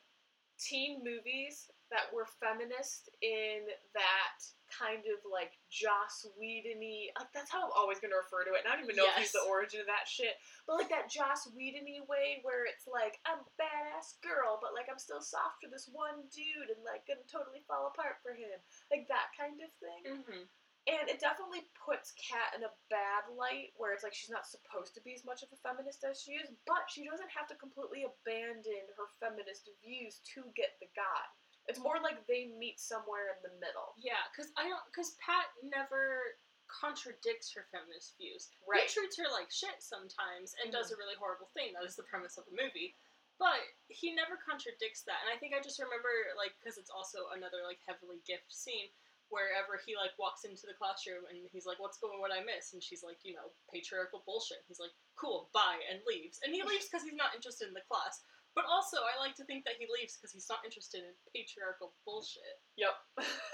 teen 0.58 1.00
movies 1.04 1.70
that 1.90 2.14
were 2.14 2.26
feminist 2.38 3.10
in 3.18 3.66
that 3.98 4.38
kind 4.70 5.02
of 5.10 5.18
like 5.26 5.58
Joss 5.66 6.22
Whedon-y, 6.38 7.10
like 7.18 7.34
that's 7.34 7.50
how 7.50 7.66
I'm 7.66 7.74
always 7.74 7.98
gonna 7.98 8.18
refer 8.18 8.46
to 8.46 8.54
it. 8.54 8.62
And 8.62 8.70
I 8.70 8.78
don't 8.78 8.86
even 8.86 8.94
know 8.94 9.10
if 9.10 9.18
he's 9.18 9.34
the 9.34 9.42
origin 9.50 9.82
of 9.82 9.90
that 9.90 10.06
shit, 10.06 10.38
but 10.70 10.78
like 10.78 10.90
that 10.94 11.10
Joss 11.10 11.50
Whedon-y 11.50 12.06
way 12.06 12.38
where 12.46 12.64
it's 12.70 12.86
like 12.86 13.18
I'm 13.26 13.42
a 13.42 13.54
badass 13.58 14.22
girl, 14.22 14.62
but 14.62 14.72
like 14.72 14.86
I'm 14.86 15.02
still 15.02 15.22
soft 15.22 15.58
for 15.58 15.66
this 15.66 15.90
one 15.90 16.30
dude 16.30 16.70
and 16.70 16.86
like 16.86 17.06
gonna 17.10 17.26
totally 17.26 17.66
fall 17.66 17.90
apart 17.90 18.22
for 18.22 18.38
him, 18.38 18.54
like 18.94 19.10
that 19.10 19.34
kind 19.34 19.58
of 19.58 19.70
thing. 19.82 20.02
Mm-hmm. 20.06 20.46
And 20.88 21.12
it 21.12 21.20
definitely 21.20 21.68
puts 21.76 22.16
Kat 22.16 22.56
in 22.56 22.64
a 22.64 22.72
bad 22.88 23.28
light 23.36 23.76
where 23.76 23.92
it's 23.92 24.00
like 24.00 24.16
she's 24.16 24.32
not 24.32 24.48
supposed 24.48 24.96
to 24.96 25.04
be 25.04 25.12
as 25.12 25.28
much 25.28 25.44
of 25.44 25.52
a 25.52 25.60
feminist 25.60 26.06
as 26.08 26.24
she 26.24 26.40
is, 26.40 26.48
but 26.64 26.88
she 26.88 27.04
doesn't 27.04 27.28
have 27.36 27.44
to 27.52 27.60
completely 27.60 28.08
abandon 28.08 28.88
her 28.96 29.06
feminist 29.20 29.68
views 29.84 30.24
to 30.32 30.48
get 30.56 30.80
the 30.80 30.88
guy. 30.96 31.26
It's 31.70 31.78
more 31.78 32.02
like 32.02 32.26
they 32.26 32.50
meet 32.58 32.82
somewhere 32.82 33.30
in 33.30 33.38
the 33.46 33.54
middle. 33.62 33.94
Yeah, 33.94 34.18
because 34.34 34.50
I 34.58 34.66
don't. 34.66 34.82
Because 34.90 35.14
Pat 35.22 35.46
never 35.62 36.34
contradicts 36.66 37.50
her 37.54 37.66
feminist 37.70 38.14
views. 38.18 38.50
Right. 38.66 38.86
He 38.86 38.94
treats 38.94 39.18
her 39.18 39.30
like 39.30 39.50
shit 39.50 39.78
sometimes 39.82 40.54
and 40.62 40.70
does 40.74 40.90
Mhm. 40.90 40.94
a 40.94 40.96
really 40.98 41.14
horrible 41.18 41.46
thing. 41.54 41.72
That 41.74 41.84
is 41.86 41.94
the 41.94 42.06
premise 42.06 42.38
of 42.38 42.46
the 42.46 42.54
movie. 42.58 42.94
But 43.38 43.62
he 43.88 44.12
never 44.14 44.36
contradicts 44.36 45.02
that, 45.04 45.22
and 45.24 45.30
I 45.32 45.38
think 45.38 45.54
I 45.54 45.60
just 45.62 45.78
remember 45.80 46.10
like 46.36 46.58
because 46.58 46.76
it's 46.76 46.90
also 46.90 47.28
another 47.30 47.62
like 47.64 47.80
heavily 47.86 48.18
gift 48.26 48.52
scene 48.52 48.90
wherever 49.30 49.78
he 49.78 49.94
like 49.96 50.12
walks 50.18 50.44
into 50.44 50.66
the 50.66 50.74
classroom 50.74 51.24
and 51.26 51.48
he's 51.50 51.64
like, 51.64 51.78
"What's 51.78 51.98
going? 51.98 52.18
What 52.20 52.32
I 52.32 52.42
miss?" 52.42 52.72
And 52.74 52.82
she's 52.82 53.02
like, 53.02 53.24
"You 53.24 53.34
know, 53.34 53.50
patriarchal 53.72 54.20
bullshit." 54.26 54.62
He's 54.68 54.80
like, 54.80 54.92
"Cool, 55.16 55.48
bye," 55.54 55.80
and 55.88 56.02
leaves. 56.06 56.40
And 56.44 56.52
he 56.54 56.62
leaves 56.66 56.86
because 56.86 57.02
he's 57.04 57.14
not 57.14 57.34
interested 57.34 57.66
in 57.68 57.74
the 57.74 57.80
class. 57.88 58.22
But 58.54 58.66
also, 58.66 58.98
I 59.06 59.14
like 59.22 59.36
to 59.38 59.44
think 59.46 59.64
that 59.64 59.78
he 59.78 59.86
leaves 59.86 60.18
because 60.18 60.32
he's 60.34 60.48
not 60.50 60.64
interested 60.66 61.06
in 61.06 61.14
patriarchal 61.32 61.94
bullshit. 62.04 62.58
Yep. 62.76 62.94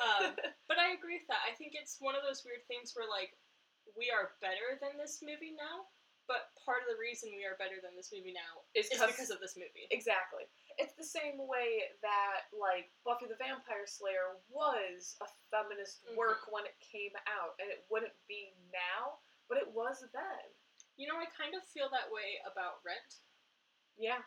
Um, 0.00 0.32
But 0.68 0.78
I 0.82 0.92
agree 0.96 1.20
with 1.20 1.28
that. 1.28 1.44
I 1.46 1.54
think 1.54 1.72
it's 1.76 2.00
one 2.00 2.16
of 2.16 2.22
those 2.26 2.42
weird 2.44 2.64
things 2.66 2.92
where 2.96 3.06
like 3.08 3.36
we 3.94 4.10
are 4.10 4.34
better 4.42 4.74
than 4.82 4.98
this 4.98 5.22
movie 5.22 5.54
now, 5.54 5.86
but 6.26 6.50
part 6.58 6.82
of 6.82 6.90
the 6.90 6.98
reason 6.98 7.30
we 7.36 7.46
are 7.46 7.54
better 7.60 7.78
than 7.78 7.94
this 7.94 8.10
movie 8.10 8.34
now 8.34 8.64
Is 8.74 8.90
is 8.90 8.98
'cause- 8.98 9.12
because 9.14 9.30
of 9.30 9.38
this 9.38 9.54
movie. 9.54 9.86
Exactly. 9.94 10.48
It's 10.80 10.96
the 10.98 11.06
same 11.06 11.38
way 11.38 11.86
that 12.02 12.50
like 12.50 12.90
Buffy 13.06 13.26
the 13.30 13.36
Vampire 13.38 13.86
Slayer 13.86 14.40
was 14.50 15.16
a 15.22 15.28
feminist 15.54 16.02
Mhm. 16.08 16.16
work 16.16 16.50
when 16.50 16.66
it 16.66 16.74
came 16.80 17.14
out, 17.30 17.54
and 17.60 17.70
it 17.70 17.86
wouldn't 17.88 18.16
be 18.26 18.52
now, 18.72 19.20
but 19.48 19.56
it 19.58 19.68
was 19.70 20.02
then. 20.12 20.46
You 20.96 21.06
know, 21.06 21.16
I 21.20 21.26
kind 21.36 21.54
of 21.54 21.62
feel 21.68 21.88
that 21.90 22.10
way 22.10 22.40
about 22.48 22.82
Rent. 22.84 23.20
Yeah. 23.96 24.24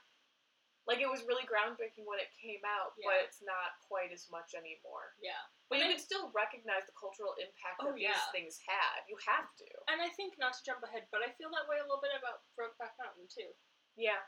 Like 0.87 0.99
it 1.03 1.09
was 1.11 1.21
really 1.29 1.45
groundbreaking 1.45 2.07
when 2.09 2.17
it 2.17 2.33
came 2.33 2.63
out, 2.65 2.97
but 3.05 3.21
it's 3.21 3.43
not 3.45 3.77
quite 3.85 4.09
as 4.09 4.25
much 4.33 4.57
anymore. 4.57 5.13
Yeah. 5.21 5.37
But 5.69 5.77
And 5.79 5.85
you 5.85 5.89
I- 5.89 5.93
can 5.95 6.01
still 6.01 6.31
recognize 6.33 6.85
the 6.89 6.97
cultural 6.97 7.35
impact 7.37 7.77
Oh, 7.83 7.93
that 7.93 8.01
yeah. 8.01 8.15
these 8.15 8.29
things 8.33 8.53
had. 8.65 9.05
You 9.05 9.17
have 9.29 9.53
to. 9.61 9.69
And 9.91 10.01
I 10.01 10.09
think 10.17 10.39
not 10.41 10.57
to 10.57 10.61
jump 10.65 10.81
ahead, 10.81 11.05
but 11.13 11.21
I 11.21 11.29
feel 11.37 11.53
that 11.53 11.69
way 11.69 11.77
a 11.77 11.85
little 11.85 12.01
bit 12.01 12.15
about 12.17 12.41
Brokeback 12.57 12.97
Mountain 12.97 13.29
too. 13.29 13.53
Yeah. 13.99 14.23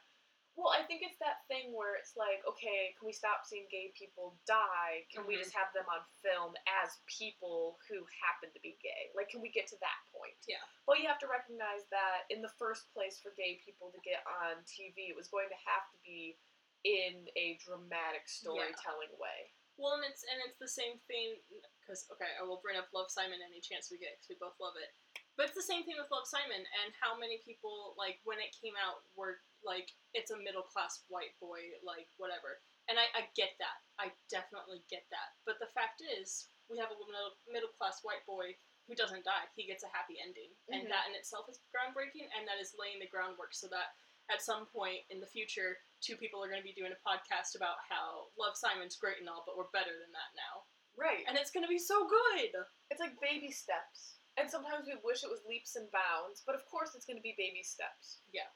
Well, 0.59 0.75
I 0.75 0.83
think 0.83 1.01
it's 1.01 1.17
that 1.23 1.47
thing 1.47 1.71
where 1.71 1.95
it's 1.95 2.13
like, 2.19 2.43
okay, 2.43 2.93
can 2.99 3.07
we 3.07 3.15
stop 3.15 3.47
seeing 3.47 3.65
gay 3.71 3.95
people 3.95 4.37
die? 4.45 5.07
Can 5.09 5.25
we 5.25 5.35
Mhm. 5.35 5.43
just 5.47 5.55
have 5.55 5.71
them 5.73 5.87
on 5.87 6.03
film 6.21 6.55
as 6.67 6.99
people 7.07 7.79
who 7.87 8.05
happen 8.21 8.51
to 8.51 8.59
be 8.59 8.75
gay? 8.83 9.11
Like, 9.15 9.29
can 9.29 9.41
we 9.41 9.49
get 9.49 9.67
to 9.67 9.77
that 9.77 9.99
point? 10.11 10.37
Yeah. 10.47 10.63
But 10.85 10.99
you 10.99 11.07
have 11.07 11.19
to 11.19 11.27
recognize 11.27 11.87
that 11.89 12.25
in 12.29 12.41
the 12.41 12.49
first 12.59 12.91
place, 12.93 13.19
for 13.19 13.31
gay 13.31 13.57
people 13.63 13.91
to 13.91 13.99
get 14.01 14.25
on 14.27 14.63
TV, 14.65 15.09
it 15.09 15.15
was 15.15 15.29
going 15.29 15.49
to 15.49 15.55
have 15.55 15.89
to 15.91 15.97
be 15.99 16.37
in 16.83 17.29
a 17.37 17.55
dramatic 17.57 18.27
storytelling 18.27 19.17
way. 19.17 19.53
Well, 19.77 19.93
and 19.93 20.03
it's 20.03 20.23
and 20.23 20.41
it's 20.43 20.57
the 20.59 20.67
same 20.67 20.99
thing 21.07 21.41
because 21.79 22.09
okay, 22.11 22.35
I 22.37 22.43
will 22.43 22.59
bring 22.61 22.77
up 22.77 22.91
Love 22.93 23.09
Simon 23.09 23.41
any 23.41 23.61
chance 23.61 23.89
we 23.89 23.97
get 23.97 24.13
because 24.17 24.29
we 24.29 24.35
both 24.35 24.59
love 24.59 24.75
it. 24.75 24.93
But 25.41 25.49
it's 25.49 25.57
the 25.57 25.65
same 25.73 25.81
thing 25.89 25.97
with 25.97 26.13
Love 26.13 26.29
Simon 26.29 26.61
and 26.61 26.93
how 27.01 27.17
many 27.17 27.41
people 27.41 27.97
like 27.97 28.21
when 28.29 28.37
it 28.37 28.53
came 28.53 28.77
out 28.77 29.01
were 29.17 29.41
like 29.65 29.89
it's 30.13 30.29
a 30.29 30.37
middle 30.37 30.61
class 30.61 31.01
white 31.09 31.33
boy 31.41 31.65
like 31.81 32.05
whatever, 32.21 32.61
and 32.85 33.01
I, 33.01 33.09
I 33.17 33.25
get 33.33 33.57
that. 33.57 33.81
I 33.97 34.13
definitely 34.29 34.85
get 34.85 35.01
that. 35.09 35.33
But 35.49 35.57
the 35.57 35.73
fact 35.73 36.05
is, 36.05 36.45
we 36.69 36.77
have 36.77 36.93
a 36.93 36.99
middle 37.09 37.33
middle 37.49 37.73
class 37.73 38.05
white 38.05 38.21
boy 38.29 38.53
who 38.85 38.93
doesn't 38.93 39.25
die. 39.25 39.49
He 39.57 39.65
gets 39.65 39.81
a 39.81 39.89
happy 39.89 40.21
ending, 40.21 40.53
and 40.69 40.85
Mhm. 40.85 40.93
that 40.93 41.09
in 41.09 41.17
itself 41.17 41.49
is 41.49 41.57
groundbreaking, 41.73 42.29
and 42.37 42.45
that 42.45 42.61
is 42.61 42.77
laying 42.77 43.01
the 43.01 43.09
groundwork 43.09 43.57
so 43.57 43.65
that 43.73 43.97
at 44.29 44.45
some 44.45 44.69
point 44.69 45.01
in 45.09 45.17
the 45.17 45.33
future, 45.33 45.81
two 46.05 46.21
people 46.21 46.37
are 46.45 46.53
going 46.53 46.61
to 46.61 46.69
be 46.69 46.77
doing 46.77 46.93
a 46.93 47.01
podcast 47.01 47.57
about 47.57 47.81
how 47.89 48.29
Love 48.37 48.53
Simon's 48.53 48.93
great 49.01 49.17
and 49.17 49.25
all, 49.25 49.41
but 49.49 49.57
we're 49.57 49.73
better 49.73 49.97
than 49.97 50.13
that 50.13 50.37
now, 50.37 50.69
Right. 50.93 51.25
and 51.25 51.33
it's 51.33 51.49
going 51.49 51.65
to 51.65 51.71
be 51.71 51.81
so 51.81 52.05
good. 52.05 52.53
It's 52.93 53.01
like 53.01 53.17
baby 53.19 53.49
steps. 53.49 54.20
And 54.41 54.49
sometimes 54.49 54.89
we 54.89 54.97
wish 55.05 55.21
it 55.21 55.29
was 55.29 55.45
leaps 55.45 55.77
and 55.77 55.85
bounds, 55.93 56.41
but 56.41 56.57
of 56.57 56.65
course 56.65 56.97
it's 56.97 57.05
going 57.05 57.21
to 57.21 57.21
be 57.21 57.37
baby 57.37 57.61
steps. 57.61 58.25
Yeah. 58.33 58.49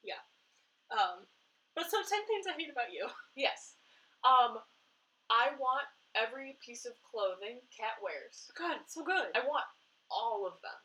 Yeah. 0.00 0.24
Um, 0.88 1.28
but 1.76 1.92
so 1.92 2.00
ten 2.08 2.24
things 2.24 2.48
I 2.48 2.56
hate 2.56 2.72
about 2.72 2.88
you. 2.88 3.04
Yes. 3.36 3.76
Um, 4.24 4.56
I 5.28 5.52
want 5.60 5.84
every 6.16 6.56
piece 6.64 6.88
of 6.88 6.96
clothing 7.04 7.60
Kat 7.68 8.00
wears. 8.00 8.48
God, 8.56 8.80
so 8.88 9.04
good. 9.04 9.28
I 9.36 9.44
want 9.44 9.68
all 10.08 10.48
of 10.48 10.56
them. 10.64 10.80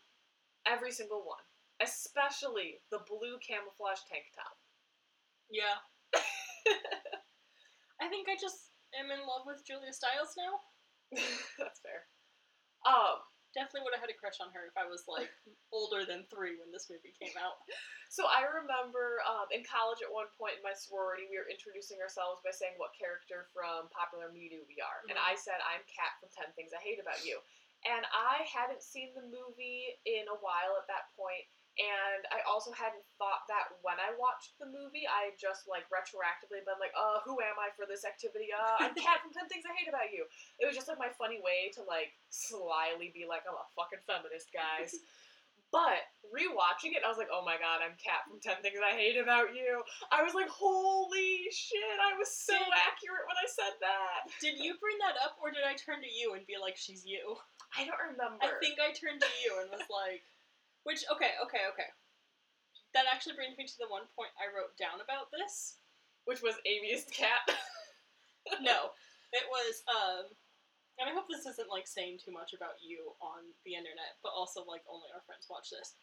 Every 0.68 0.92
single 0.92 1.24
one. 1.24 1.48
Especially 1.80 2.84
the 2.92 3.08
blue 3.08 3.40
camouflage 3.40 4.04
tank 4.12 4.28
top. 4.36 4.60
Yeah. 5.48 5.80
I 8.04 8.12
think 8.12 8.28
I 8.28 8.36
just 8.36 8.76
am 9.00 9.16
in 9.16 9.24
love 9.24 9.48
with 9.48 9.64
Julia 9.64 9.96
Stiles 9.96 10.36
now. 10.36 10.60
That's 11.56 11.80
fair. 11.80 12.04
Um, 12.84 13.24
Definitely 13.52 13.84
would 13.84 13.96
have 14.00 14.06
had 14.08 14.14
a 14.14 14.16
crush 14.16 14.40
on 14.40 14.50
her 14.56 14.64
if 14.64 14.76
I 14.80 14.88
was 14.88 15.04
like 15.12 15.28
older 15.76 16.08
than 16.08 16.24
three 16.32 16.56
when 16.56 16.72
this 16.72 16.88
movie 16.88 17.12
came 17.16 17.36
out. 17.36 17.60
so 18.08 18.28
I 18.32 18.48
remember 18.48 19.20
um, 19.28 19.52
in 19.52 19.68
college 19.68 20.00
at 20.00 20.12
one 20.12 20.32
point 20.40 20.60
in 20.60 20.64
my 20.64 20.76
sorority, 20.76 21.28
we 21.28 21.36
were 21.36 21.52
introducing 21.52 22.00
ourselves 22.00 22.40
by 22.42 22.56
saying 22.56 22.80
what 22.80 22.96
character 22.96 23.52
from 23.52 23.92
popular 23.92 24.32
media 24.32 24.64
we 24.64 24.80
are. 24.80 25.04
And 25.12 25.20
I 25.20 25.36
said, 25.36 25.60
I'm 25.68 25.84
Kat 25.92 26.16
from 26.24 26.32
10 26.32 26.56
Things 26.56 26.72
I 26.72 26.80
Hate 26.80 27.04
About 27.04 27.20
You. 27.28 27.44
And 27.82 28.06
I 28.14 28.46
hadn't 28.46 28.86
seen 28.86 29.10
the 29.18 29.26
movie 29.26 29.98
in 30.06 30.30
a 30.30 30.38
while 30.38 30.78
at 30.78 30.86
that 30.86 31.10
point, 31.18 31.50
and 31.80 32.22
I 32.32 32.44
also 32.44 32.76
hadn't 32.76 33.04
thought 33.16 33.48
that 33.48 33.72
when 33.80 33.96
I 33.96 34.12
watched 34.20 34.60
the 34.60 34.68
movie, 34.68 35.08
I 35.08 35.32
just 35.40 35.66
like 35.72 35.88
retroactively 35.88 36.62
been 36.68 36.78
like, 36.84 36.92
uh, 36.98 37.24
who 37.24 37.40
am 37.40 37.56
I 37.56 37.72
for 37.80 37.88
this 37.88 38.04
activity? 38.04 38.52
Uh, 38.52 38.84
I'm 38.84 38.96
Kat 38.98 39.24
from 39.24 39.32
10 39.32 39.48
Things 39.48 39.64
I 39.64 39.72
Hate 39.80 39.88
About 39.88 40.12
You. 40.12 40.28
It 40.60 40.68
was 40.68 40.76
just 40.76 40.92
like 40.92 41.00
my 41.00 41.12
funny 41.16 41.40
way 41.40 41.72
to 41.80 41.82
like 41.88 42.12
slyly 42.28 43.16
be 43.16 43.24
like, 43.24 43.48
I'm 43.48 43.56
a 43.56 43.68
fucking 43.78 44.04
feminist, 44.04 44.52
guys. 44.52 44.92
But 45.72 46.04
rewatching 46.28 46.92
it, 47.00 47.00
I 47.00 47.08
was 47.08 47.16
like, 47.16 47.32
oh 47.32 47.48
my 47.48 47.56
god, 47.56 47.80
I'm 47.80 47.96
Kat 47.96 48.28
from 48.28 48.44
10 48.44 48.60
Things 48.60 48.84
I 48.84 48.92
Hate 48.92 49.16
About 49.16 49.56
You. 49.56 49.80
I 50.12 50.20
was 50.20 50.36
like, 50.36 50.52
holy 50.52 51.48
shit, 51.48 51.96
I 51.96 52.12
was 52.20 52.28
so 52.28 52.60
Did- 52.60 52.76
accurate 52.76 53.24
when 53.24 53.40
I 53.40 53.48
said 53.48 53.80
that. 53.80 54.28
Did 54.44 54.60
you 54.60 54.76
bring 54.84 55.00
that 55.00 55.16
up, 55.24 55.40
or 55.40 55.48
did 55.48 55.64
I 55.64 55.80
turn 55.80 56.04
to 56.04 56.12
you 56.12 56.36
and 56.36 56.44
be 56.44 56.60
like, 56.60 56.76
"She's 56.76 57.08
you"? 57.08 57.40
I 57.80 57.88
don't 57.88 58.04
remember. 58.04 58.44
I 58.44 58.52
think 58.60 58.84
I 58.84 58.92
turned 58.92 59.24
to 59.24 59.32
you 59.48 59.64
and 59.64 59.72
was 59.72 59.88
like, 59.88 60.28
"Which? 60.84 61.04
Okay, 61.12 61.34
okay, 61.46 61.63
okay." 61.74 61.89
That 62.94 63.06
actually 63.12 63.36
brings 63.36 63.58
me 63.58 63.65
to 63.67 63.78
the 63.80 63.88
one 63.88 64.08
point 64.15 64.32
I 64.36 64.52
wrote 64.52 64.76
down 64.78 65.00
about 65.02 65.32
this. 65.32 65.78
Which 66.26 66.41
was 66.41 66.56
Amy 66.65 66.91
is 66.94 67.06
the 67.06 67.12
cat. 67.13 67.41
No, 68.62 68.91
it 69.32 69.46
was. 69.50 69.84
um 69.88 70.26
And 71.00 71.10
I 71.10 71.13
hope 71.13 71.26
this 71.30 71.46
isn't 71.46 71.70
like 71.72 71.88
saying 71.88 72.20
too 72.20 72.32
much 72.34 72.54
about 72.54 72.82
you 72.82 73.15
on 73.22 73.54
the 73.65 73.74
internet, 73.76 74.17
but 74.22 74.34
also 74.36 74.65
like 74.65 74.84
only 74.89 75.10
our 75.13 75.22
friends 75.26 75.48
watch 75.50 75.70
this. 75.72 75.96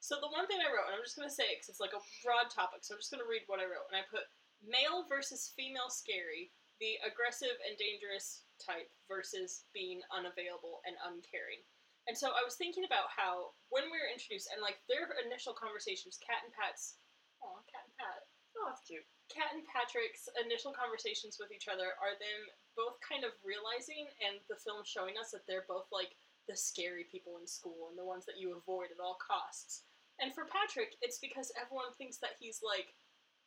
So 0.00 0.18
the 0.18 0.28
one 0.32 0.46
thing 0.48 0.58
I 0.60 0.68
wrote, 0.72 0.88
and 0.90 0.96
I'm 0.96 1.04
just 1.04 1.16
gonna 1.16 1.30
say 1.30 1.46
it 1.52 1.60
because 1.62 1.70
it's 1.70 1.84
like 1.84 1.94
a 1.96 2.02
broad 2.24 2.50
topic, 2.50 2.82
so 2.82 2.94
I'm 2.94 3.00
just 3.00 3.12
gonna 3.12 3.28
read 3.28 3.46
what 3.46 3.60
I 3.62 3.68
wrote, 3.70 3.86
and 3.92 3.96
I 3.96 4.04
put 4.10 4.26
male 4.64 5.06
versus 5.08 5.52
female 5.54 5.88
scary, 5.90 6.50
the 6.80 6.98
aggressive 7.06 7.54
and 7.68 7.78
dangerous 7.78 8.42
type 8.58 8.90
versus 9.06 9.64
being 9.72 10.02
unavailable 10.10 10.82
and 10.86 10.96
uncaring. 11.06 11.62
And 12.10 12.18
so 12.18 12.34
I 12.34 12.42
was 12.42 12.58
thinking 12.58 12.82
about 12.82 13.10
how 13.14 13.54
when 13.70 13.86
we 13.86 13.98
were 13.98 14.10
introduced, 14.10 14.50
and 14.50 14.58
like 14.58 14.82
their 14.90 15.06
initial 15.22 15.54
conversations, 15.54 16.18
Kat 16.18 16.42
and 16.42 16.50
Pat's, 16.50 16.98
oh, 17.42 17.62
Kat 17.70 17.86
and 17.86 17.94
Pat, 17.94 18.26
oh, 18.58 18.66
that's 18.66 18.82
cute. 18.82 19.06
Kat 19.30 19.54
and 19.54 19.64
Patrick's 19.64 20.28
initial 20.42 20.74
conversations 20.74 21.38
with 21.38 21.54
each 21.54 21.70
other 21.70 21.94
are 22.02 22.18
them 22.18 22.40
both 22.74 22.98
kind 23.00 23.22
of 23.22 23.32
realizing, 23.46 24.10
and 24.18 24.42
the 24.50 24.58
film 24.58 24.82
showing 24.82 25.14
us 25.16 25.30
that 25.30 25.46
they're 25.46 25.68
both 25.70 25.86
like 25.94 26.18
the 26.50 26.58
scary 26.58 27.06
people 27.06 27.38
in 27.38 27.46
school 27.46 27.88
and 27.88 27.96
the 27.96 28.04
ones 28.04 28.26
that 28.26 28.36
you 28.36 28.52
avoid 28.52 28.90
at 28.90 29.00
all 29.00 29.16
costs. 29.22 29.86
And 30.20 30.34
for 30.34 30.44
Patrick, 30.50 30.98
it's 31.00 31.22
because 31.22 31.54
everyone 31.54 31.94
thinks 31.96 32.18
that 32.18 32.36
he's 32.42 32.60
like 32.60 32.92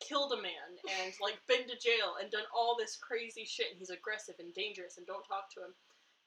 killed 0.00 0.32
a 0.32 0.40
man 0.40 0.76
and 1.00 1.12
like 1.24 1.40
been 1.48 1.64
to 1.68 1.76
jail 1.80 2.20
and 2.20 2.28
done 2.28 2.48
all 2.52 2.76
this 2.76 2.96
crazy 2.96 3.44
shit, 3.44 3.70
and 3.70 3.78
he's 3.78 3.92
aggressive 3.92 4.36
and 4.40 4.52
dangerous, 4.52 4.96
and 4.96 5.06
don't 5.06 5.24
talk 5.28 5.52
to 5.54 5.60
him. 5.60 5.72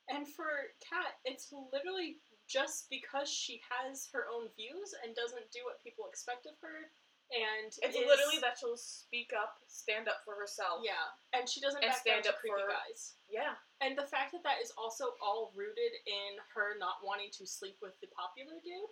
And 0.09 0.27
for 0.27 0.73
Kat, 0.81 1.21
it's 1.23 1.53
literally 1.71 2.17
just 2.49 2.89
because 2.89 3.29
she 3.29 3.61
has 3.69 4.09
her 4.11 4.25
own 4.33 4.49
views 4.57 4.93
and 5.05 5.13
doesn't 5.15 5.51
do 5.53 5.61
what 5.65 5.81
people 5.83 6.05
expect 6.09 6.45
of 6.49 6.57
her. 6.61 6.89
And 7.29 7.69
It's 7.85 7.93
is- 7.95 8.07
literally 8.09 8.39
that 8.41 8.57
she'll 8.57 8.75
speak 8.75 9.33
up, 9.37 9.61
stand 9.67 10.09
up 10.09 10.25
for 10.25 10.33
herself. 10.33 10.81
yeah, 10.83 11.13
and 11.33 11.47
she 11.47 11.61
doesn't 11.61 11.83
And 11.83 11.91
back 11.93 12.01
stand 12.01 12.23
down 12.25 12.33
to 12.33 12.35
up 12.35 12.39
creepy 12.41 12.57
for- 12.59 12.67
guys. 12.73 13.17
Yeah. 13.29 13.53
And 13.81 13.95
the 13.95 14.07
fact 14.07 14.31
that 14.33 14.41
that 14.41 14.59
is 14.61 14.71
also 14.71 15.13
all 15.21 15.51
rooted 15.53 15.93
in 16.07 16.39
her 16.55 16.73
not 16.79 17.03
wanting 17.05 17.29
to 17.37 17.45
sleep 17.45 17.77
with 17.81 17.93
the 18.01 18.07
popular 18.07 18.59
dude, 18.65 18.89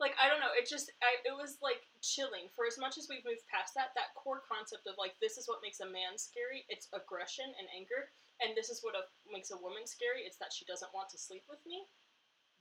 like 0.00 0.16
I 0.18 0.28
don't 0.28 0.40
know, 0.40 0.52
it 0.58 0.66
just 0.68 0.90
I, 1.02 1.18
it 1.24 1.34
was 1.36 1.58
like 1.62 1.86
chilling. 2.02 2.48
For 2.50 2.66
as 2.66 2.78
much 2.78 2.98
as 2.98 3.06
we've 3.08 3.24
moved 3.24 3.46
past 3.46 3.74
that, 3.74 3.94
that 3.94 4.12
core 4.14 4.40
concept 4.40 4.86
of 4.88 4.98
like 4.98 5.14
this 5.20 5.38
is 5.38 5.46
what 5.46 5.62
makes 5.62 5.78
a 5.78 5.86
man 5.86 6.18
scary. 6.18 6.66
It's 6.68 6.88
aggression 6.92 7.46
and 7.58 7.68
anger, 7.70 8.10
and 8.40 8.56
this 8.56 8.70
is 8.70 8.82
what 8.82 8.94
a, 8.94 9.02
makes 9.30 9.50
a 9.50 9.56
woman 9.56 9.86
scary. 9.86 10.22
It's 10.22 10.38
that 10.38 10.52
she 10.52 10.64
doesn't 10.64 10.94
want 10.94 11.08
to 11.10 11.18
sleep 11.18 11.44
with 11.48 11.64
me. 11.66 11.86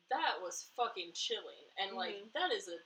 That 0.09 0.41
was 0.41 0.69
fucking 0.75 1.13
chilling, 1.13 1.69
and 1.77 1.95
like 1.95 2.15
Mhm. 2.15 2.31
that 2.33 2.51
is 2.51 2.67
a 2.67 2.79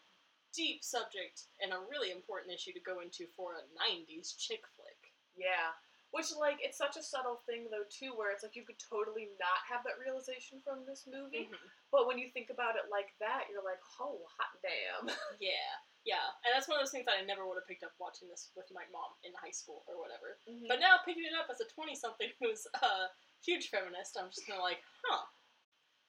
deep 0.53 0.83
subject 0.83 1.47
and 1.61 1.71
a 1.73 1.79
really 1.79 2.11
important 2.11 2.53
issue 2.53 2.73
to 2.73 2.79
go 2.79 2.99
into 2.99 3.27
for 3.27 3.55
a 3.55 3.63
'90s 3.73 4.33
chick 4.33 4.65
flick. 4.75 5.13
Yeah. 5.35 5.73
Which, 6.11 6.27
like, 6.35 6.59
it's 6.59 6.77
such 6.77 6.99
a 6.99 7.03
subtle 7.03 7.39
thing, 7.47 7.71
though, 7.71 7.87
too, 7.87 8.11
where 8.15 8.35
it's 8.35 8.43
like 8.43 8.55
you 8.59 8.67
could 8.67 8.79
totally 8.79 9.31
not 9.39 9.63
have 9.63 9.83
that 9.87 9.95
realization 9.95 10.59
from 10.59 10.83
this 10.83 11.07
movie. 11.07 11.47
Mhm. 11.47 11.71
But 11.91 12.07
when 12.07 12.19
you 12.19 12.27
think 12.27 12.51
about 12.51 12.75
it 12.75 12.91
like 12.91 13.15
that, 13.23 13.47
you're 13.47 13.63
like, 13.63 13.79
oh, 13.99 14.19
hot 14.27 14.59
damn. 14.61 15.07
Yeah, 15.39 15.71
yeah, 16.03 16.33
and 16.43 16.49
that's 16.51 16.67
one 16.67 16.77
of 16.77 16.83
those 16.83 16.91
things 16.91 17.05
that 17.05 17.21
I 17.21 17.25
never 17.25 17.45
would 17.45 17.61
have 17.61 17.69
picked 17.69 17.85
up 17.85 17.93
watching 18.01 18.25
this 18.27 18.49
with 18.57 18.65
my 18.73 18.83
mom 18.89 19.13
in 19.21 19.31
high 19.37 19.53
school 19.53 19.85
or 19.85 20.01
whatever. 20.01 20.37
Mm-hmm. 20.49 20.65
But 20.67 20.81
now 20.81 20.97
picking 21.05 21.25
it 21.25 21.37
up 21.37 21.47
as 21.49 21.61
a 21.61 21.69
twenty-something 21.69 22.33
who's 22.41 22.65
a 22.81 23.09
huge 23.45 23.69
feminist, 23.69 24.17
I'm 24.17 24.33
just 24.33 24.45
kind 24.49 24.57
of 24.57 24.65
like, 24.65 24.81
huh. 25.05 25.25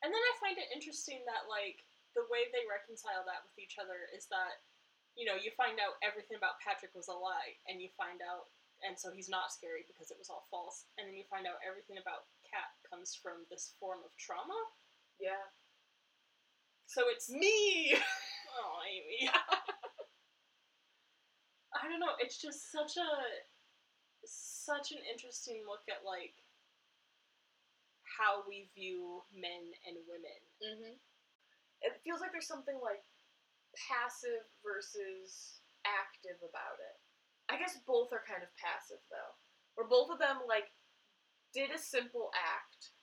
And 0.02 0.10
then 0.10 0.18
I 0.18 0.32
find 0.42 0.56
it 0.58 0.72
interesting 0.74 1.22
that 1.28 1.46
like 1.46 1.84
the 2.16 2.24
way 2.32 2.48
they 2.50 2.64
reconcile 2.66 3.22
that 3.28 3.44
with 3.44 3.56
each 3.60 3.76
other 3.78 4.08
is 4.16 4.26
that 4.32 4.64
you 5.14 5.28
know 5.28 5.36
you 5.36 5.52
find 5.54 5.76
out 5.76 6.00
everything 6.00 6.40
about 6.40 6.58
Patrick 6.64 6.96
was 6.96 7.12
a 7.12 7.16
lie, 7.16 7.56
and 7.68 7.76
you 7.80 7.92
find 7.96 8.24
out, 8.24 8.48
and 8.86 8.98
so 8.98 9.10
he's 9.14 9.28
not 9.28 9.52
scary 9.52 9.84
because 9.86 10.10
it 10.10 10.18
was 10.18 10.28
all 10.30 10.46
false, 10.50 10.86
and 10.98 11.06
then 11.08 11.14
you 11.16 11.24
find 11.30 11.46
out 11.46 11.62
everything 11.66 11.98
about 11.98 12.26
Kat 12.46 12.68
comes 12.88 13.14
from 13.14 13.46
this 13.50 13.74
form 13.80 14.00
of 14.04 14.10
trauma. 14.18 14.58
yeah. 15.20 15.46
So 16.86 17.02
it's 17.08 17.30
Me! 17.30 17.96
Oh, 18.52 18.84
Amy. 18.84 19.32
I 21.72 21.88
don't 21.88 22.00
know. 22.04 22.12
It's 22.20 22.36
just 22.36 22.70
such 22.70 23.00
a 23.00 23.10
such 24.28 24.92
an 24.92 25.00
interesting 25.10 25.64
look 25.66 25.88
at 25.88 26.04
like 26.04 26.36
how 28.04 28.44
we 28.46 28.68
view 28.76 29.24
men 29.34 29.72
and 29.88 29.96
women. 30.06 30.38
Mm-hmm. 30.62 30.94
It 31.80 31.98
feels 32.04 32.20
like 32.20 32.30
there's 32.30 32.46
something 32.46 32.78
like 32.78 33.02
passive 33.74 34.46
versus 34.62 35.64
active 35.82 36.38
about 36.44 36.78
it. 36.78 37.01
I 37.52 37.60
guess 37.60 37.76
both 37.84 38.08
are 38.16 38.24
kind 38.24 38.40
of 38.40 38.48
passive 38.56 39.04
though. 39.12 39.36
Where 39.76 39.84
both 39.84 40.08
of 40.08 40.16
them 40.16 40.40
like 40.48 40.72
did 41.52 41.68
a 41.68 41.76
simple 41.76 42.32
act 42.32 42.96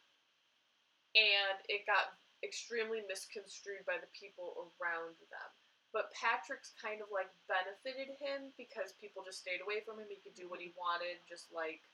and 1.13 1.61
it 1.69 1.85
got 1.85 2.17
extremely 2.41 3.05
misconstrued 3.05 3.85
by 3.85 4.01
the 4.01 4.09
people 4.17 4.73
around 4.81 5.13
them. 5.29 5.49
But 5.93 6.13
Patrick's 6.17 6.73
kind 6.77 7.01
of 7.01 7.13
like 7.13 7.29
benefited 7.45 8.17
him 8.17 8.53
because 8.57 8.97
people 8.97 9.21
just 9.21 9.41
stayed 9.41 9.61
away 9.61 9.85
from 9.85 10.01
him. 10.01 10.09
He 10.09 10.21
could 10.21 10.37
do 10.37 10.49
what 10.49 10.61
he 10.61 10.73
wanted, 10.73 11.21
just 11.29 11.53
like 11.53 11.85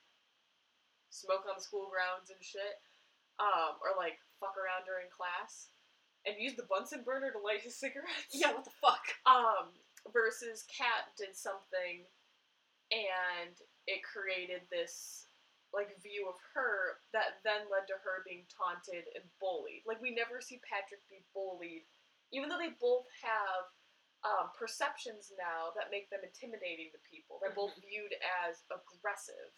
smoke 1.12 1.48
on 1.48 1.60
the 1.60 1.64
school 1.64 1.92
grounds 1.92 2.32
and 2.32 2.40
shit. 2.40 2.80
Um, 3.36 3.76
or 3.84 4.00
like 4.00 4.16
fuck 4.40 4.56
around 4.56 4.88
during 4.88 5.12
class 5.12 5.76
and 6.24 6.40
use 6.40 6.56
the 6.56 6.68
Bunsen 6.72 7.04
burner 7.04 7.36
to 7.36 7.40
light 7.40 7.68
his 7.68 7.76
cigarettes. 7.76 8.32
Yeah, 8.32 8.56
what 8.56 8.64
the 8.64 8.80
fuck? 8.80 9.04
Um, 9.28 9.76
versus 10.12 10.64
Kat 10.72 11.12
did 11.18 11.36
something 11.36 12.08
and 12.92 13.56
it 13.88 14.02
created 14.06 14.66
this 14.70 15.28
like 15.74 15.92
view 16.00 16.30
of 16.32 16.40
her 16.56 17.04
that 17.12 17.44
then 17.44 17.68
led 17.68 17.84
to 17.92 18.00
her 18.00 18.24
being 18.24 18.48
taunted 18.48 19.04
and 19.18 19.26
bullied. 19.44 19.84
Like 19.84 20.00
we 20.00 20.16
never 20.16 20.40
see 20.40 20.64
Patrick 20.64 21.04
be 21.12 21.26
bullied, 21.36 21.84
even 22.32 22.48
though 22.48 22.62
they 22.62 22.78
both 22.80 23.10
have 23.20 23.68
um, 24.24 24.50
perceptions 24.58 25.30
now 25.38 25.70
that 25.78 25.94
make 25.94 26.10
them 26.10 26.24
intimidating 26.26 26.90
to 26.96 27.00
people. 27.06 27.38
They're 27.44 27.54
both 27.54 27.76
viewed 27.78 28.16
as 28.48 28.64
aggressive. 28.74 29.54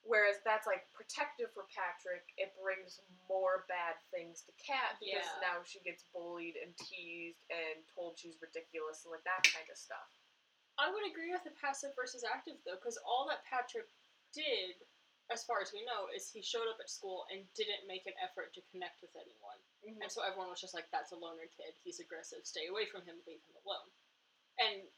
Whereas 0.00 0.40
that's 0.48 0.64
like 0.64 0.88
protective 0.96 1.52
for 1.52 1.68
Patrick. 1.68 2.24
It 2.40 2.56
brings 2.56 2.98
more 3.28 3.68
bad 3.68 4.00
things 4.08 4.40
to 4.48 4.52
Kat 4.56 4.96
because 4.98 5.28
Yeah. 5.28 5.44
now 5.44 5.60
she 5.62 5.84
gets 5.84 6.08
bullied 6.10 6.56
and 6.56 6.72
teased 6.80 7.44
and 7.52 7.84
told 7.92 8.16
she's 8.16 8.40
ridiculous 8.40 9.04
and 9.04 9.12
like 9.12 9.22
that 9.28 9.44
kind 9.44 9.68
of 9.68 9.76
stuff. 9.76 10.08
I 10.80 10.88
would 10.88 11.04
agree 11.04 11.28
with 11.28 11.44
the 11.44 11.52
passive 11.60 11.92
versus 11.92 12.24
active 12.24 12.56
though, 12.64 12.80
because 12.80 12.96
all 13.04 13.28
that 13.28 13.44
Patrick 13.44 13.92
did, 14.32 14.80
as 15.28 15.44
far 15.44 15.60
as 15.60 15.70
we 15.76 15.84
know, 15.84 16.08
is 16.08 16.32
he 16.32 16.40
showed 16.40 16.66
up 16.72 16.80
at 16.80 16.88
school 16.88 17.28
and 17.28 17.44
didn't 17.52 17.84
make 17.86 18.08
an 18.08 18.16
effort 18.24 18.56
to 18.56 18.64
connect 18.72 19.04
with 19.04 19.12
anyone. 19.14 19.60
Mhm. 19.84 20.00
And 20.00 20.10
so 20.10 20.24
everyone 20.24 20.48
was 20.48 20.60
just 20.60 20.72
like, 20.74 20.88
that's 20.90 21.12
a 21.12 21.20
loner 21.20 21.46
kid. 21.52 21.76
He's 21.84 22.00
aggressive. 22.00 22.46
Stay 22.48 22.66
away 22.66 22.86
from 22.88 23.04
him. 23.04 23.20
Leave 23.28 23.44
him 23.44 23.56
alone. 23.62 23.92
And 24.58 24.90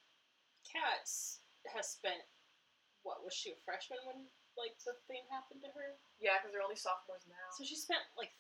Kat's 0.65 1.43
has 1.75 1.91
spent, 1.91 2.23
what, 3.03 3.23
was 3.25 3.35
she 3.35 3.51
a 3.51 3.57
freshman 3.67 3.99
when, 4.07 4.31
like, 4.57 4.79
the 4.87 4.95
thing 5.11 5.27
happened 5.29 5.63
to 5.63 5.71
her? 5.75 5.99
Yeah, 6.19 6.39
because 6.39 6.53
they're 6.53 6.63
only 6.63 6.77
sophomores 6.79 7.27
now. 7.27 7.51
So 7.59 7.65
she 7.65 7.77
spent, 7.77 8.03
like, 8.17 8.33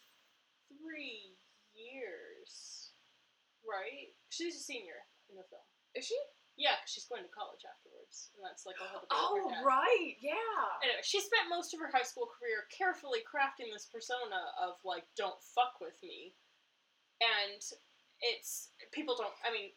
three 0.69 1.37
years, 1.75 2.93
right? 3.67 4.15
She's 4.31 4.57
a 4.57 4.61
senior 4.63 5.07
in 5.29 5.37
the 5.37 5.45
film. 5.45 5.67
Is 5.95 6.07
she? 6.07 6.19
Yeah, 6.57 6.77
'cause 6.81 6.91
she's 6.91 7.07
going 7.07 7.23
to 7.25 7.31
college 7.31 7.65
afterwards. 7.65 8.31
And 8.35 8.45
that's, 8.45 8.67
like, 8.67 8.79
a 8.81 8.87
whole 8.87 9.07
Oh, 9.11 9.63
right. 9.65 10.17
Yeah. 10.21 10.79
Anyway, 10.83 11.03
she 11.03 11.21
spent 11.21 11.49
most 11.49 11.73
of 11.73 11.81
her 11.81 11.89
high 11.91 12.03
school 12.03 12.27
career 12.27 12.67
carefully 12.71 13.23
crafting 13.25 13.73
this 13.73 13.87
persona 13.87 14.53
of 14.59 14.85
like, 14.85 15.07
don't 15.15 15.41
fuck 15.43 15.81
with 15.81 16.01
me. 16.03 16.35
And 17.21 17.63
it's 18.21 18.71
people 18.93 19.17
don't 19.17 19.35
I 19.45 19.51
mean, 19.53 19.73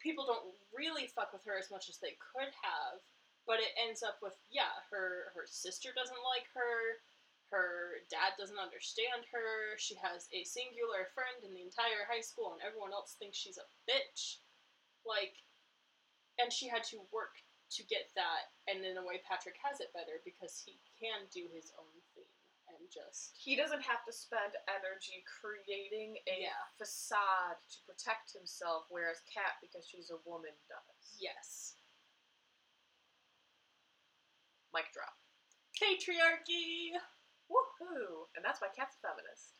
people 0.00 0.24
don't 0.26 0.54
really 0.72 1.06
fuck 1.08 1.32
with 1.32 1.44
her 1.44 1.58
as 1.58 1.70
much 1.70 1.88
as 1.88 1.98
they 1.98 2.16
could 2.18 2.52
have, 2.62 3.00
but 3.46 3.60
it 3.60 3.72
ends 3.76 4.02
up 4.02 4.22
with 4.22 4.38
yeah, 4.48 4.72
her 4.90 5.32
her 5.34 5.46
sister 5.46 5.92
doesn't 5.92 6.22
like 6.24 6.46
her, 6.54 7.02
her 7.50 8.00
dad 8.08 8.34
doesn't 8.38 8.58
understand 8.58 9.26
her, 9.32 9.76
she 9.78 9.96
has 9.96 10.28
a 10.32 10.44
singular 10.44 11.06
friend 11.14 11.42
in 11.44 11.52
the 11.54 11.62
entire 11.62 12.04
high 12.08 12.20
school 12.22 12.52
and 12.54 12.62
everyone 12.62 12.92
else 12.92 13.14
thinks 13.18 13.36
she's 13.38 13.58
a 13.58 13.66
bitch. 13.90 14.38
Like 15.04 15.42
and 16.42 16.52
she 16.52 16.68
had 16.68 16.84
to 16.90 16.98
work 17.12 17.36
to 17.76 17.86
get 17.86 18.10
that, 18.18 18.50
and 18.66 18.82
in 18.84 18.98
a 18.98 19.04
way, 19.06 19.22
Patrick 19.28 19.54
has 19.62 19.78
it 19.78 19.92
better 19.94 20.18
because 20.24 20.58
he 20.58 20.80
can 20.98 21.28
do 21.30 21.46
his 21.54 21.70
own 21.78 21.94
thing 22.18 22.26
and 22.66 22.82
just 22.90 23.34
He 23.38 23.54
doesn't 23.54 23.82
have 23.82 24.02
to 24.06 24.12
spend 24.12 24.54
energy 24.66 25.22
creating 25.26 26.18
a 26.26 26.42
Yeah. 26.50 26.66
facade 26.78 27.58
to 27.70 27.78
protect 27.86 28.32
himself, 28.32 28.86
whereas 28.90 29.22
Kat, 29.32 29.54
because 29.62 29.86
she's 29.86 30.10
a 30.10 30.18
woman, 30.26 30.54
does. 30.68 31.14
yes, 31.18 31.76
Mic 34.72 34.90
drop. 34.92 35.14
patriarchy. 35.80 36.90
Woohoo! 37.50 38.28
And 38.36 38.44
that's 38.44 38.60
why 38.60 38.68
Kat's 38.74 38.96
a 38.96 39.00
feminist. 39.08 39.59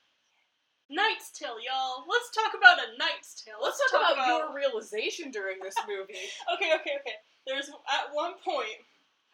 Knight's 0.91 1.31
Tale, 1.31 1.63
y'all. 1.63 2.03
Let's 2.11 2.35
talk 2.35 2.53
about 2.59 2.83
a 2.83 2.99
Knight's 2.99 3.39
Tale. 3.39 3.63
Let's, 3.63 3.79
talk, 3.95 4.19
about, 4.19 4.27
your 4.27 4.51
realization 4.51 5.31
during 5.31 5.63
this 5.63 5.79
movie. 5.87 6.19
Okay, 6.59 6.75
okay, 6.83 6.99
okay. 6.99 7.17
There's 7.47 7.71
at 7.71 8.11
one 8.13 8.35
point. 8.43 8.83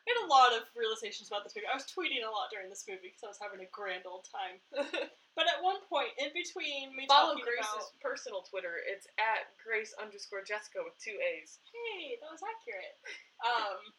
I 0.06 0.14
had 0.14 0.22
a 0.22 0.30
lot 0.30 0.54
of 0.54 0.68
realizations 0.78 1.26
about 1.26 1.42
this 1.42 1.56
movie. 1.56 1.66
I 1.66 1.74
was 1.74 1.88
tweeting 1.88 2.22
a 2.22 2.30
lot 2.30 2.52
during 2.54 2.70
this 2.70 2.86
movie 2.86 3.10
because 3.10 3.26
I 3.26 3.32
was 3.32 3.42
having 3.42 3.58
a 3.58 3.70
grand 3.74 4.06
old 4.06 4.28
time. 4.30 4.62
But 5.36 5.52
at 5.52 5.60
one 5.60 5.84
point, 5.92 6.16
in 6.16 6.32
between 6.32 6.96
me 6.96 7.04
Follow 7.04 7.36
talking 7.36 7.44
Grace's 7.44 7.92
about, 7.92 8.00
personal 8.00 8.40
Twitter. 8.40 8.80
It's 8.88 9.04
at 9.20 9.52
Grace 9.60 9.92
underscore 10.00 10.40
Jessica 10.40 10.80
with 10.80 10.96
two 10.96 11.12
A's. 11.12 11.60
hey, 11.68 12.16
that 12.24 12.32
was 12.32 12.40
accurate. 12.40 12.96
Um, 13.44 13.92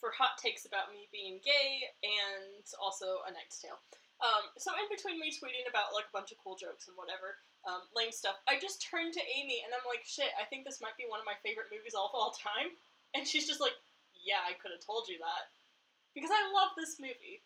for 0.00 0.16
hot 0.16 0.40
takes 0.40 0.64
about 0.64 0.88
me 0.88 1.04
being 1.12 1.36
gay 1.44 1.84
and 2.00 2.64
also 2.80 3.20
a 3.28 3.30
Knight's 3.36 3.60
Tale. 3.60 3.76
Um, 4.24 4.48
so 4.56 4.72
in 4.80 4.88
between 4.88 5.20
me 5.20 5.28
tweeting 5.28 5.68
about 5.68 5.92
like 5.92 6.08
a 6.08 6.14
bunch 6.16 6.32
of 6.32 6.40
cool 6.40 6.56
jokes 6.56 6.88
and 6.88 6.96
whatever, 6.96 7.36
um, 7.68 7.84
lame 7.92 8.14
stuff, 8.14 8.40
I 8.48 8.56
just 8.56 8.80
turned 8.80 9.12
to 9.12 9.22
Amy 9.36 9.60
and 9.60 9.76
I'm 9.76 9.84
like, 9.84 10.08
shit, 10.08 10.32
I 10.40 10.48
think 10.48 10.64
this 10.64 10.80
might 10.80 10.96
be 10.96 11.04
one 11.04 11.20
of 11.20 11.28
my 11.28 11.36
favorite 11.44 11.68
movies 11.68 11.92
of 11.92 12.12
all 12.16 12.32
time. 12.32 12.72
And 13.12 13.28
she's 13.28 13.44
just 13.44 13.60
like, 13.60 13.76
yeah, 14.16 14.40
I 14.44 14.56
could 14.56 14.72
have 14.72 14.84
told 14.84 15.08
you 15.08 15.20
that. 15.20 15.52
Because 16.16 16.32
I 16.32 16.42
love 16.48 16.72
this 16.76 16.96
movie. 16.96 17.44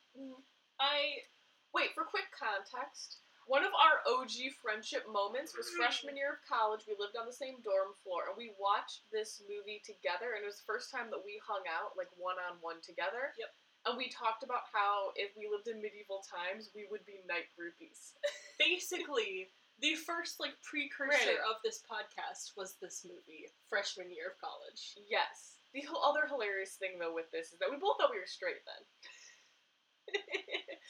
I 0.78 1.26
Wait, 1.70 1.94
for 1.94 2.02
quick 2.02 2.26
context, 2.35 3.22
one 3.46 3.62
of 3.62 3.70
our 3.74 4.02
OG 4.06 4.59
friendship 4.59 5.06
moments 5.06 5.54
was 5.54 5.70
freshman 5.70 6.18
year 6.18 6.38
of 6.38 6.42
college. 6.46 6.87
We 6.87 6.98
lived 6.98 7.14
on 7.14 7.26
the 7.26 7.35
same 7.35 7.62
dorm 7.62 7.94
floor, 8.02 8.26
and 8.30 8.35
we 8.38 8.54
watched 8.59 9.06
this 9.14 9.42
movie 9.46 9.83
together. 9.83 10.35
And 10.35 10.42
it 10.42 10.50
was 10.50 10.59
the 10.62 10.70
first 10.70 10.90
time 10.90 11.11
that 11.14 11.22
we 11.22 11.38
hung 11.42 11.62
out, 11.70 11.94
like 11.94 12.11
one 12.18 12.38
on 12.42 12.59
one 12.59 12.83
together. 12.83 13.35
Yep. 13.38 13.50
And 13.88 13.96
we 13.96 14.12
talked 14.12 14.44
about 14.44 14.68
how 14.68 15.16
if 15.16 15.32
we 15.40 15.48
lived 15.48 15.68
in 15.68 15.80
medieval 15.80 16.20
times, 16.28 16.68
we 16.76 16.84
would 16.92 17.04
be 17.08 17.24
knight 17.24 17.48
groupies. 17.56 18.12
basically 18.60 19.48
the 19.80 19.96
first 19.96 20.36
like 20.36 20.52
precursor 20.60 21.16
Granted. 21.16 21.40
of 21.48 21.56
this 21.64 21.80
podcast 21.88 22.52
was 22.60 22.76
this 22.84 23.00
movie, 23.08 23.48
freshman 23.72 24.12
year 24.12 24.36
of 24.36 24.40
college. 24.40 24.96
yes. 25.08 25.56
The 25.72 25.86
whole 25.86 26.02
other 26.02 26.26
hilarious 26.26 26.74
thing, 26.76 26.98
though, 26.98 27.14
with 27.14 27.30
this 27.30 27.54
is 27.54 27.58
that 27.62 27.70
we 27.70 27.78
both 27.78 27.94
thought 27.96 28.10
we 28.10 28.18
were 28.18 28.26
straight 28.28 28.60
then. 28.66 28.82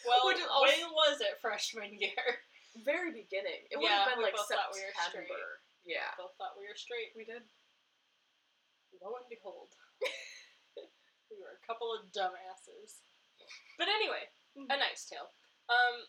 Well, 0.08 0.24
Which 0.32 0.40
is 0.40 0.48
also- 0.48 0.64
when 0.72 0.90
was 0.96 1.20
it 1.20 1.36
freshman 1.44 1.92
year? 2.00 2.40
Very 2.88 3.12
beginning. 3.12 3.68
It 3.68 3.76
would 3.76 3.84
Yeah, 3.84 4.08
have 4.08 4.16
been 4.16 4.24
we 4.24 4.32
like 4.32 4.40
thought 4.40 4.72
we 4.72 4.80
were 4.80 4.96
September. 4.96 5.60
yeah. 5.84 6.08
Both 6.16 6.32
thought 6.40 6.56
we 6.56 6.64
were 6.64 6.74
straight. 6.78 7.12
We 7.12 7.28
did. 7.28 7.44
Lo 9.04 9.12
and 9.20 9.28
behold, 9.28 9.76
were 11.40 11.56
a 11.56 11.66
couple 11.66 11.90
of 11.90 12.08
dumbasses. 12.12 13.02
But 13.80 13.88
anyway, 13.88 14.28
a 14.68 14.76
Knight's 14.76 15.08
Tale. 15.08 15.32
Um, 15.72 16.04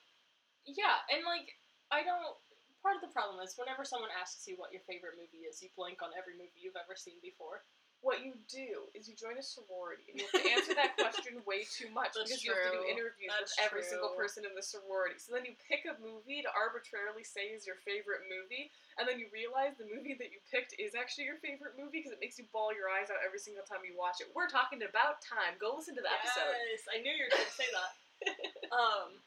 yeah, 0.68 1.02
and 1.10 1.24
like 1.24 1.48
I 1.90 2.04
don't. 2.04 2.38
Part 2.82 2.98
of 2.98 3.06
the 3.06 3.14
problem 3.14 3.38
is 3.46 3.54
whenever 3.62 3.86
someone 3.86 4.10
asks 4.18 4.50
you 4.50 4.58
what 4.58 4.74
your 4.74 4.82
favorite 4.90 5.14
movie 5.14 5.46
is, 5.46 5.62
you 5.62 5.70
blank 5.78 6.02
on 6.02 6.18
every 6.18 6.34
movie 6.34 6.66
you've 6.66 6.80
ever 6.82 6.98
seen 6.98 7.22
before. 7.22 7.62
What 8.02 8.26
you 8.26 8.34
do 8.50 8.90
is 8.98 9.06
you 9.06 9.14
join 9.14 9.38
a 9.38 9.46
sorority, 9.46 10.10
and 10.10 10.18
you 10.18 10.26
have 10.26 10.42
to 10.42 10.50
answer 10.58 10.74
that 10.74 10.98
question 10.98 11.38
way 11.46 11.70
too 11.70 11.86
much 11.94 12.18
That's 12.18 12.34
because 12.34 12.42
you 12.42 12.50
have 12.50 12.74
to 12.74 12.82
do 12.82 12.90
interviews 12.90 13.30
That's 13.30 13.54
with 13.54 13.62
every 13.62 13.86
single 13.86 14.18
person 14.18 14.42
in 14.42 14.58
the 14.58 14.66
sorority. 14.66 15.22
So 15.22 15.38
then 15.38 15.46
you 15.46 15.54
pick 15.70 15.86
a 15.86 15.94
movie 16.02 16.42
to 16.42 16.50
arbitrarily 16.50 17.22
say 17.22 17.54
is 17.54 17.70
your 17.70 17.78
favorite 17.86 18.26
movie, 18.26 18.74
and 18.98 19.06
then 19.06 19.22
you 19.22 19.30
realize 19.30 19.78
the 19.78 19.86
movie 19.86 20.18
that 20.18 20.34
you 20.34 20.42
picked 20.50 20.74
is 20.82 20.98
actually 20.98 21.30
your 21.30 21.38
favorite 21.46 21.78
movie 21.78 22.02
because 22.02 22.14
it 22.14 22.22
makes 22.22 22.42
you 22.42 22.50
ball 22.50 22.74
your 22.74 22.90
eyes 22.90 23.14
out 23.14 23.22
every 23.22 23.38
single 23.38 23.62
time 23.62 23.86
you 23.86 23.94
watch 23.94 24.18
it. 24.18 24.34
We're 24.34 24.50
talking 24.50 24.82
about 24.82 25.22
time. 25.22 25.62
Go 25.62 25.78
listen 25.78 25.94
to 25.98 26.04
the 26.04 26.10
episode. 26.10 26.58
Yes, 26.74 26.90
I 26.90 27.06
knew 27.06 27.14
you 27.14 27.30
were 27.30 27.34
going 27.38 27.46
to 27.46 27.54
say 27.54 27.70
that. 27.70 27.92
um, 28.82 29.22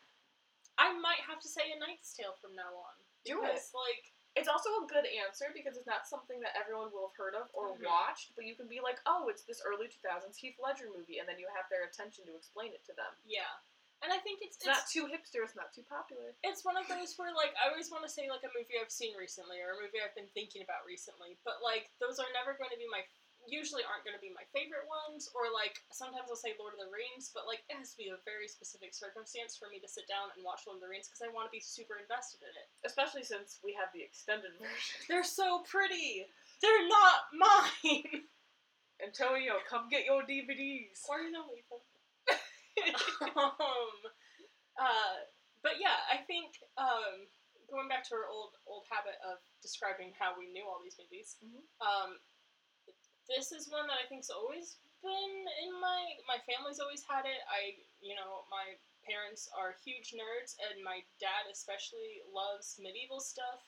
I 0.78 0.90
might 0.98 1.22
have 1.22 1.38
to 1.42 1.50
say 1.50 1.70
A 1.70 1.78
Knight's 1.78 2.10
Tale 2.14 2.34
from 2.42 2.58
now 2.58 2.74
on. 2.74 2.94
Do 3.22 3.40
because, 3.40 3.70
like, 3.72 4.13
It's 4.34 4.48
also 4.50 4.68
a 4.82 4.86
good 4.90 5.06
answer 5.06 5.54
because 5.54 5.76
it's 5.78 5.86
not 5.86 6.06
something 6.10 6.40
that 6.42 6.58
everyone 6.58 6.90
will 6.90 7.06
have 7.08 7.16
heard 7.16 7.34
of 7.38 7.48
or 7.54 7.76
Mhm. 7.78 7.86
watched, 7.86 8.34
but 8.34 8.44
you 8.44 8.56
can 8.56 8.66
be 8.66 8.80
like, 8.80 8.98
oh, 9.06 9.28
it's 9.28 9.44
this 9.44 9.62
early 9.62 9.86
2000s 9.88 10.36
Heath 10.36 10.58
Ledger 10.58 10.90
movie, 10.90 11.18
and 11.20 11.28
then 11.28 11.38
you 11.38 11.46
have 11.54 11.68
their 11.70 11.84
attention 11.84 12.26
to 12.26 12.34
explain 12.34 12.72
it 12.72 12.84
to 12.84 12.92
them. 12.94 13.14
yeah. 13.24 13.50
And 14.02 14.12
I 14.12 14.18
think 14.18 14.42
it's, 14.42 14.56
It's 14.58 14.66
not 14.66 14.84
too 14.90 15.06
hipster, 15.06 15.40
it's 15.44 15.54
not 15.56 15.72
too 15.72 15.82
popular. 15.84 16.34
it's 16.42 16.62
one 16.62 16.76
of 16.76 16.86
those 16.88 17.16
where 17.16 17.32
like 17.32 17.54
I 17.56 17.68
always 17.70 17.90
want 17.90 18.02
to 18.04 18.08
say 18.10 18.28
like 18.28 18.42
a 18.44 18.50
movie 18.52 18.76
I've 18.78 18.90
seen 18.92 19.16
recently 19.16 19.60
or 19.62 19.70
a 19.70 19.80
movie 19.80 20.02
I've 20.02 20.14
been 20.14 20.28
thinking 20.34 20.60
about 20.62 20.84
recently, 20.84 21.38
but 21.44 21.62
like 21.62 21.90
those 22.00 22.18
are 22.18 22.26
never 22.34 22.52
going 22.54 22.70
to 22.70 22.76
be 22.76 22.86
my 22.90 23.06
usually 23.46 23.84
aren't 23.84 24.04
going 24.04 24.16
to 24.16 24.22
be 24.22 24.32
my 24.32 24.44
favorite 24.56 24.86
ones 24.88 25.28
or 25.36 25.52
like 25.52 25.80
sometimes 25.92 26.28
I'll 26.32 26.38
say 26.40 26.56
Lord 26.56 26.74
of 26.76 26.80
the 26.80 26.90
Rings, 26.92 27.30
but 27.32 27.44
like 27.48 27.62
it 27.68 27.76
has 27.76 27.92
to 27.92 27.98
be 28.00 28.08
a 28.12 28.18
very 28.24 28.48
specific 28.48 28.92
circumstance 28.96 29.54
for 29.58 29.68
me 29.68 29.78
to 29.80 29.88
sit 29.88 30.08
down 30.08 30.32
and 30.34 30.40
watch 30.44 30.64
Lord 30.64 30.80
of 30.80 30.84
the 30.84 30.90
Rings 30.92 31.08
because 31.08 31.24
I 31.24 31.32
want 31.32 31.48
to 31.48 31.54
be 31.54 31.60
super 31.62 32.00
invested 32.00 32.40
in 32.44 32.54
it. 32.56 32.68
Especially 32.84 33.24
since 33.26 33.60
we 33.60 33.76
have 33.76 33.92
the 33.92 34.00
extended 34.04 34.52
version. 34.60 34.96
They're 35.08 35.26
so 35.26 35.62
pretty. 35.68 36.24
They're 36.64 36.86
not 36.88 37.18
mine. 37.34 38.24
Antonio, 39.04 39.58
come 39.68 39.90
get 39.90 40.06
your 40.06 40.22
DVDs. 40.22 41.04
or 41.10 41.20
you 41.20 41.32
know 41.34 41.44
um, 43.36 43.94
uh, 44.80 45.16
but 45.62 45.78
yeah, 45.80 45.98
I 46.10 46.22
think 46.26 46.56
um, 46.78 47.26
going 47.70 47.88
back 47.88 48.04
to 48.08 48.14
our 48.14 48.26
old 48.30 48.54
old 48.66 48.84
habit 48.90 49.16
of 49.24 49.38
describing 49.62 50.12
how 50.18 50.34
we 50.38 50.50
knew 50.52 50.64
all 50.66 50.80
these 50.82 50.96
movies, 50.98 51.36
Mhm. 51.42 51.62
um, 51.82 52.18
this 53.28 53.52
is 53.52 53.70
one 53.70 53.86
that 53.88 54.00
I 54.00 54.08
think's 54.08 54.30
always 54.30 54.76
been 55.04 55.34
in 55.60 55.70
my 55.80 56.16
my 56.24 56.40
family's 56.48 56.80
always 56.80 57.04
had 57.04 57.28
it. 57.28 57.40
I 57.48 57.76
you 58.00 58.16
know 58.16 58.48
my 58.48 58.76
parents 59.04 59.48
are 59.52 59.76
huge 59.84 60.16
nerds, 60.16 60.56
and 60.70 60.80
my 60.80 61.04
dad 61.20 61.44
especially 61.52 62.24
loves 62.32 62.80
medieval 62.80 63.20
stuff. 63.20 63.60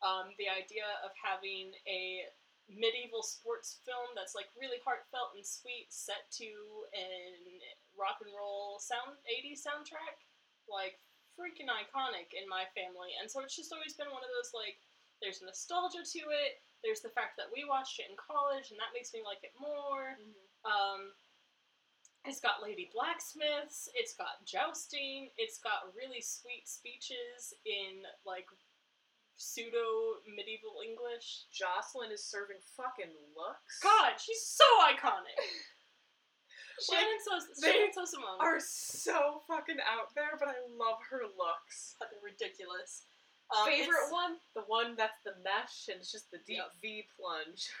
Um, 0.00 0.32
the 0.38 0.48
idea 0.48 0.86
of 1.02 1.10
having 1.18 1.74
a 1.84 2.30
medieval 2.70 3.24
sports 3.24 3.80
film 3.84 4.12
that's 4.12 4.36
like 4.36 4.52
really 4.56 4.80
heartfelt 4.84 5.34
and 5.34 5.44
sweet, 5.44 5.88
set 5.88 6.28
to 6.40 6.48
an 6.92 7.60
rock 7.96 8.20
and 8.22 8.30
roll 8.32 8.78
sound 8.78 9.18
80s 9.26 9.64
soundtrack, 9.64 10.22
like 10.70 11.00
freaking 11.34 11.68
iconic 11.68 12.32
in 12.36 12.46
my 12.46 12.68
family. 12.76 13.16
And 13.18 13.26
so 13.26 13.40
it's 13.42 13.56
just 13.56 13.72
always 13.72 13.96
been 13.96 14.12
one 14.12 14.22
of 14.22 14.32
those 14.32 14.52
like 14.54 14.78
there's 15.18 15.42
nostalgia 15.42 16.04
to 16.04 16.22
it. 16.30 16.62
There's 16.84 17.00
the 17.02 17.10
fact 17.10 17.36
that 17.38 17.50
we 17.52 17.66
watched 17.66 17.98
it 17.98 18.06
in 18.10 18.16
college 18.16 18.70
and 18.70 18.78
that 18.78 18.94
makes 18.94 19.12
me 19.12 19.20
like 19.24 19.42
it 19.42 19.52
more. 19.58 20.14
Um, 20.64 21.12
It's 22.26 22.40
got 22.40 22.62
lady 22.62 22.90
blacksmiths. 22.92 23.88
It's 23.94 24.14
got 24.14 24.44
jousting. 24.44 25.30
It's 25.38 25.58
got 25.58 25.90
really 25.96 26.20
sweet 26.20 26.68
speeches 26.68 27.54
in 27.64 28.04
like 28.26 28.46
pseudo 29.38 30.18
medieval 30.26 30.82
English. 30.82 31.46
Jocelyn 31.54 32.10
is 32.10 32.26
serving 32.26 32.58
fucking 32.76 33.14
looks. 33.38 33.78
God, 33.82 34.18
she's 34.18 34.42
so 34.44 34.66
iconic. 34.86 35.38
Shannon 36.78 37.18
so 37.26 37.34
Shannon 37.58 37.90
so 37.92 38.04
Simone 38.04 38.38
are 38.38 38.60
so 38.62 39.42
fucking 39.50 39.82
out 39.82 40.14
there, 40.14 40.38
but 40.38 40.46
I 40.46 40.58
love 40.78 40.98
her 41.10 41.22
looks. 41.26 41.96
fucking 41.98 42.22
ridiculous. 42.22 43.02
Um, 43.48 43.64
Favorite 43.64 44.12
one? 44.12 44.36
The 44.54 44.66
one 44.68 44.92
that's 44.96 45.20
the 45.24 45.36
mesh 45.40 45.88
and 45.88 46.00
it's 46.00 46.12
just 46.12 46.30
the 46.30 46.38
deep 46.44 46.60
Yep. 46.60 46.80
V 46.82 47.04
plunge. 47.16 47.70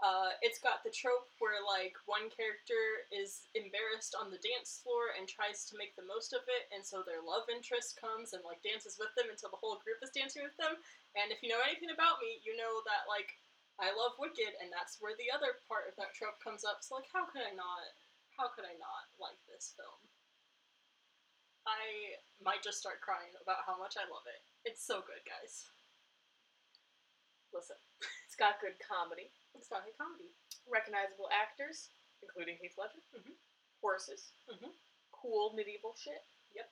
Uh, 0.00 0.32
it's 0.40 0.56
got 0.56 0.80
the 0.80 0.88
trope 0.88 1.28
where 1.44 1.60
like 1.60 1.92
one 2.08 2.32
character 2.32 3.04
is 3.12 3.44
embarrassed 3.52 4.16
on 4.16 4.32
the 4.32 4.40
dance 4.40 4.80
floor 4.80 5.12
and 5.12 5.28
tries 5.28 5.68
to 5.68 5.76
make 5.76 5.92
the 5.92 6.08
most 6.08 6.32
of 6.32 6.40
it, 6.48 6.72
and 6.72 6.80
so 6.80 7.04
their 7.04 7.20
love 7.20 7.44
interest 7.52 8.00
comes 8.00 8.32
and 8.32 8.40
like 8.40 8.64
dances 8.64 8.96
with 8.96 9.12
them 9.12 9.28
until 9.28 9.52
the 9.52 9.60
whole 9.60 9.76
group 9.84 10.00
is 10.00 10.08
dancing 10.16 10.40
with 10.40 10.56
them. 10.56 10.80
And 11.20 11.28
if 11.28 11.44
you 11.44 11.52
know 11.52 11.60
anything 11.60 11.92
about 11.92 12.16
me, 12.24 12.40
you 12.40 12.56
know 12.56 12.80
that 12.88 13.12
like 13.12 13.36
I 13.76 13.92
love 13.92 14.16
Wicked, 14.16 14.56
and 14.64 14.72
that's 14.72 15.04
where 15.04 15.12
the 15.20 15.28
other 15.36 15.60
part 15.68 15.84
of 15.84 15.92
that 16.00 16.16
trope 16.16 16.40
comes 16.40 16.64
up. 16.64 16.80
So 16.80 16.96
like, 16.96 17.12
how 17.12 17.28
could 17.28 17.44
I 17.44 17.52
not? 17.52 17.92
How 18.40 18.48
could 18.48 18.64
I 18.64 18.72
not 18.80 19.04
like 19.20 19.36
this 19.52 19.76
film? 19.76 20.00
I 21.68 22.16
might 22.40 22.64
just 22.64 22.80
start 22.80 23.00
crying 23.04 23.32
about 23.40 23.64
how 23.68 23.76
much 23.76 23.96
I 24.00 24.04
love 24.08 24.24
it. 24.26 24.40
It's 24.64 24.80
so 24.84 25.00
good, 25.04 25.20
guys. 25.28 25.68
Listen, 27.52 27.76
it's 28.26 28.36
got 28.38 28.60
good 28.62 28.78
comedy, 28.80 29.30
It's 29.58 29.68
got 29.68 29.84
a 29.84 29.92
comedy. 29.98 30.30
recognizable 30.70 31.28
actors, 31.34 31.90
including 32.22 32.56
Heath 32.62 32.78
Ledger, 32.78 33.02
Mhm. 33.12 33.34
horses, 33.82 34.32
Mhm. 34.48 34.72
cool 35.12 35.52
medieval 35.52 35.94
shit. 35.96 36.24
Yep. 36.54 36.70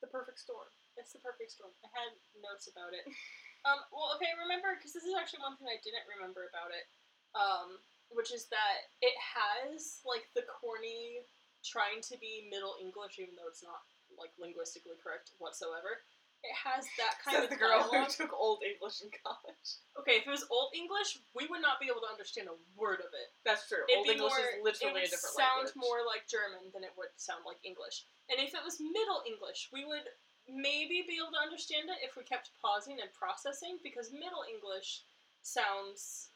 The 0.00 0.06
perfect 0.08 0.38
storm. 0.38 0.68
It's 0.96 1.12
the 1.12 1.18
perfect 1.20 1.50
storm. 1.52 1.72
I 1.84 1.88
had 1.88 2.12
notes 2.36 2.68
about 2.68 2.94
it. 2.94 3.04
Um, 3.62 3.84
well, 3.92 4.16
okay, 4.16 4.32
remember, 4.40 4.74
because 4.74 4.94
this 4.94 5.04
is 5.04 5.12
actually 5.12 5.40
one 5.44 5.54
thing 5.58 5.68
I 5.68 5.76
didn't 5.84 6.08
remember 6.08 6.48
about 6.48 6.72
it, 6.72 6.88
um, 7.34 7.84
which 8.08 8.32
is 8.32 8.48
that 8.48 8.88
it 9.02 9.12
has, 9.18 10.00
like, 10.06 10.32
the 10.32 10.44
corny 10.44 11.28
trying 11.62 12.00
to 12.08 12.16
be 12.16 12.48
Middle 12.48 12.78
English, 12.80 13.18
even 13.18 13.36
though 13.36 13.48
it's 13.48 13.62
not, 13.62 13.84
like, 14.18 14.32
linguistically 14.38 14.96
correct 15.02 15.32
whatsoever. 15.38 16.02
It 16.40 16.56
has 16.56 16.88
that 16.96 17.20
kind 17.20 17.36
Says 17.36 17.44
of 17.44 17.52
the 17.52 17.60
girl 17.60 17.84
who 17.84 18.00
dialogue. 18.00 18.16
took 18.16 18.32
old 18.32 18.64
English 18.64 19.04
in 19.04 19.12
college. 19.20 19.68
Okay, 20.00 20.16
if 20.16 20.24
it 20.24 20.32
was 20.32 20.48
Old 20.48 20.72
English, 20.72 21.20
we 21.36 21.44
would 21.52 21.60
not 21.60 21.76
be 21.76 21.92
able 21.92 22.00
to 22.00 22.08
understand 22.08 22.48
a 22.48 22.56
word 22.72 23.04
of 23.04 23.12
it. 23.12 23.28
That's 23.44 23.68
true. 23.68 23.84
It'd 23.84 24.00
old 24.00 24.08
be 24.08 24.16
English 24.16 24.32
more, 24.32 24.48
is 24.56 24.64
literally 24.64 25.04
it 25.04 25.12
a 25.12 25.12
would 25.12 25.20
different 25.20 25.36
sound 25.36 25.68
language. 25.68 25.76
more 25.76 26.00
like 26.08 26.24
German 26.32 26.72
than 26.72 26.80
it 26.80 26.96
would 26.96 27.12
sound 27.20 27.44
like 27.44 27.60
English. 27.60 28.08
And 28.32 28.40
if 28.40 28.56
it 28.56 28.64
was 28.64 28.80
Middle 28.80 29.20
English, 29.28 29.68
we 29.68 29.84
would 29.84 30.08
maybe 30.48 31.04
be 31.04 31.20
able 31.20 31.36
to 31.36 31.44
understand 31.44 31.92
it 31.92 32.00
if 32.00 32.16
we 32.16 32.24
kept 32.24 32.56
pausing 32.56 33.04
and 33.04 33.12
processing, 33.12 33.76
because 33.84 34.08
Middle 34.08 34.48
English 34.48 35.04
sounds 35.44 36.32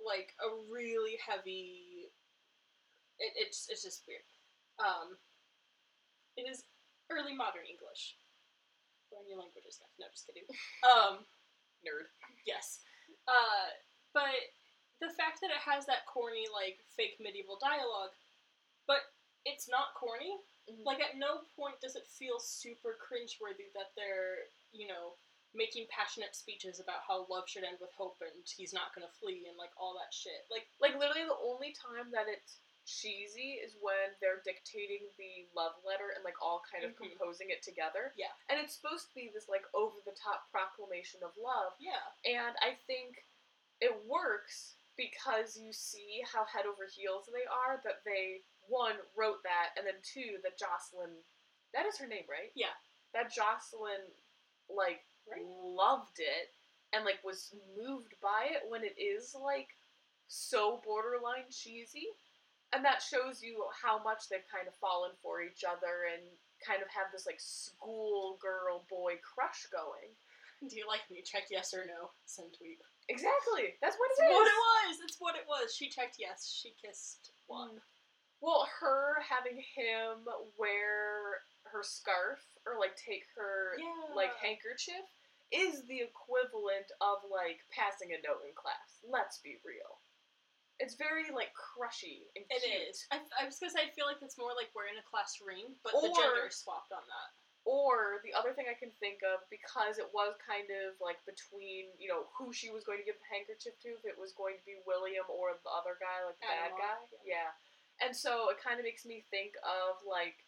like 0.00 0.32
a 0.40 0.48
really 0.72 1.20
heavy. 1.20 2.08
It, 3.20 3.36
it's 3.36 3.68
it's 3.68 3.84
just 3.84 4.08
weird. 4.08 4.24
Um, 4.80 5.20
it 6.40 6.48
is 6.48 6.64
early 7.10 7.34
modern 7.34 7.66
English. 7.68 8.16
Learn 9.12 9.28
your 9.28 9.38
languages, 9.38 9.78
guys. 9.78 9.94
No, 10.00 10.06
just 10.10 10.26
kidding. 10.26 10.46
Um, 10.84 11.24
nerd. 11.84 12.08
Yes. 12.46 12.80
Uh, 13.28 13.68
but 14.12 14.52
the 15.00 15.12
fact 15.16 15.40
that 15.40 15.50
it 15.52 15.62
has 15.64 15.86
that 15.86 16.06
corny, 16.06 16.44
like, 16.52 16.80
fake 16.96 17.16
medieval 17.20 17.58
dialogue, 17.60 18.12
but 18.86 19.04
it's 19.44 19.68
not 19.68 19.94
corny. 19.96 20.38
Mhm. 20.68 20.84
Like, 20.84 21.00
at 21.00 21.16
no 21.16 21.44
point 21.56 21.80
does 21.80 21.96
it 21.96 22.06
feel 22.08 22.38
super 22.40 22.96
cringeworthy 23.00 23.68
that 23.76 23.92
they're, 23.96 24.48
you 24.72 24.88
know, 24.88 25.16
making 25.54 25.86
passionate 25.88 26.34
speeches 26.34 26.80
about 26.80 27.04
how 27.06 27.26
love 27.30 27.46
should 27.48 27.62
end 27.64 27.78
with 27.80 27.92
hope 27.94 28.18
and 28.20 28.32
he's 28.56 28.72
not 28.72 28.92
gonna 28.94 29.10
flee 29.20 29.46
and, 29.46 29.56
like, 29.56 29.70
all 29.76 29.94
that 29.94 30.12
shit. 30.12 30.44
Like, 30.50 30.66
Like 30.80 30.96
literally 30.98 31.24
the 31.28 31.36
only 31.38 31.72
time 31.72 32.10
that 32.12 32.26
it's 32.28 32.58
cheesy 32.86 33.60
is 33.64 33.74
when 33.80 34.12
they're 34.20 34.42
dictating 34.44 35.08
the 35.18 35.48
love 35.54 35.72
letter 35.84 36.10
and 36.14 36.24
like 36.24 36.40
all 36.42 36.60
kind 36.70 36.84
of 36.84 36.92
Mhm. 36.92 36.96
composing 37.16 37.50
it 37.50 37.62
together. 37.62 38.12
Yeah. 38.16 38.32
And 38.48 38.60
it's 38.60 38.74
supposed 38.74 39.08
to 39.08 39.14
be 39.14 39.28
this 39.28 39.48
like 39.48 39.64
over 39.74 40.00
the 40.02 40.12
top 40.12 40.50
proclamation 40.50 41.22
of 41.22 41.36
love. 41.36 41.74
yeah. 41.78 42.12
And 42.24 42.56
I 42.60 42.74
think 42.86 43.26
it 43.80 43.94
works 44.04 44.76
because 44.96 45.56
you 45.56 45.72
see 45.72 46.20
how 46.22 46.44
head 46.44 46.66
over 46.66 46.86
heels 46.86 47.26
they 47.26 47.44
are 47.46 47.78
that 47.84 48.04
they 48.04 48.44
one 48.68 48.96
wrote 49.14 49.42
that 49.42 49.72
and 49.76 49.86
then 49.86 50.00
two 50.02 50.38
that 50.42 50.56
Jocelyn 50.58 51.24
that 51.72 51.86
is 51.86 51.98
her 51.98 52.06
name, 52.06 52.26
right? 52.28 52.52
Yeah. 52.54 52.74
That 53.12 53.30
Jocelyn 53.32 54.14
like 54.68 55.04
Right. 55.26 55.42
loved 55.42 56.20
it 56.20 56.54
and 56.92 57.04
like 57.04 57.22
was 57.24 57.52
moved 57.74 58.18
by 58.20 58.44
it 58.46 58.68
when 58.68 58.84
it 58.84 58.96
is 58.98 59.34
like 59.34 59.76
so 60.28 60.76
borderline 60.78 61.50
cheesy. 61.50 62.08
And 62.74 62.84
that 62.84 62.98
shows 63.02 63.38
you 63.42 63.64
how 63.70 64.02
much 64.02 64.26
they've 64.28 64.46
kind 64.50 64.66
of 64.66 64.74
fallen 64.82 65.14
for 65.22 65.42
each 65.42 65.62
other 65.62 66.10
and 66.10 66.26
kind 66.58 66.82
of 66.82 66.90
have 66.90 67.12
this 67.14 67.22
like 67.26 67.38
school 67.38 68.34
girl 68.42 68.82
boy 68.90 69.14
crush 69.22 69.66
going. 69.70 70.10
Do 70.66 70.74
you 70.74 70.88
like 70.88 71.06
me? 71.10 71.22
Check 71.22 71.52
yes 71.54 71.70
or 71.76 71.84
no. 71.86 72.10
Send 72.26 72.50
tweet. 72.56 72.80
Exactly. 73.08 73.76
That's 73.84 73.94
what 74.00 74.10
it 74.16 74.26
is. 74.26 74.32
what 74.32 74.48
it 74.48 74.60
was! 74.64 74.94
It's 75.04 75.20
what 75.20 75.36
it 75.36 75.44
was. 75.46 75.76
She 75.76 75.86
checked 75.92 76.16
yes. 76.18 76.48
She 76.48 76.72
kissed 76.80 77.30
one. 77.46 77.78
Mm. 77.78 77.84
Well, 78.40 78.66
her 78.80 79.20
having 79.22 79.60
him 79.60 80.24
wear 80.58 81.44
her 81.68 81.82
scarf 81.84 82.40
or 82.66 82.80
like 82.80 82.96
take 82.96 83.24
her 83.36 83.76
Yeah. 83.78 84.14
like 84.16 84.32
handkerchief 84.40 85.04
is 85.52 85.84
the 85.86 86.00
equivalent 86.00 86.88
of 87.04 87.22
like 87.28 87.60
passing 87.70 88.10
a 88.16 88.20
note 88.24 88.42
in 88.48 88.54
class. 88.56 89.04
Let's 89.04 89.38
be 89.44 89.60
real. 89.64 90.00
It's 90.82 90.94
very 90.98 91.30
like 91.30 91.54
crushy 91.54 92.26
and 92.34 92.44
It 92.50 92.62
cute. 92.66 92.90
is. 92.90 93.06
I, 93.14 93.22
I 93.40 93.46
was 93.46 93.58
gonna 93.62 93.70
say 93.70 93.86
I 93.86 93.94
feel 93.94 94.06
like 94.10 94.18
it's 94.22 94.36
more 94.38 94.52
like 94.58 94.74
wearing 94.74 94.98
a 94.98 95.06
class 95.06 95.38
ring, 95.44 95.74
but 95.86 95.94
the 95.94 96.10
Or- 96.10 96.16
gender 96.18 96.46
is 96.50 96.56
swapped 96.58 96.90
on 96.90 97.02
that. 97.06 97.30
Or 97.64 98.20
the 98.28 98.34
other 98.36 98.52
thing 98.52 98.68
I 98.68 98.76
can 98.76 98.92
think 99.00 99.24
of, 99.24 99.40
because 99.48 99.96
it 99.96 100.12
was 100.12 100.36
kind 100.44 100.68
of 100.68 101.00
like 101.00 101.16
between, 101.24 101.88
you 101.96 102.12
know, 102.12 102.28
who 102.36 102.52
she 102.52 102.68
was 102.68 102.84
going 102.84 103.00
to 103.00 103.08
give 103.08 103.16
the 103.16 103.24
handkerchief 103.32 103.72
to, 103.80 103.96
if 103.96 104.04
it 104.04 104.20
was 104.20 104.36
going 104.36 104.60
to 104.60 104.64
be 104.68 104.76
William 104.84 105.24
or 105.32 105.56
the 105.64 105.72
other 105.72 105.96
guy, 105.96 106.20
like 106.28 106.36
the 106.44 106.52
bad 106.52 106.76
guy. 106.76 106.92
Locke, 107.00 107.24
Yeah. 107.24 107.56
And 108.04 108.12
so 108.12 108.52
it 108.52 108.60
kind 108.60 108.76
of 108.76 108.84
makes 108.84 109.06
me 109.08 109.24
think 109.32 109.56
of 109.64 109.96
like 110.04 110.44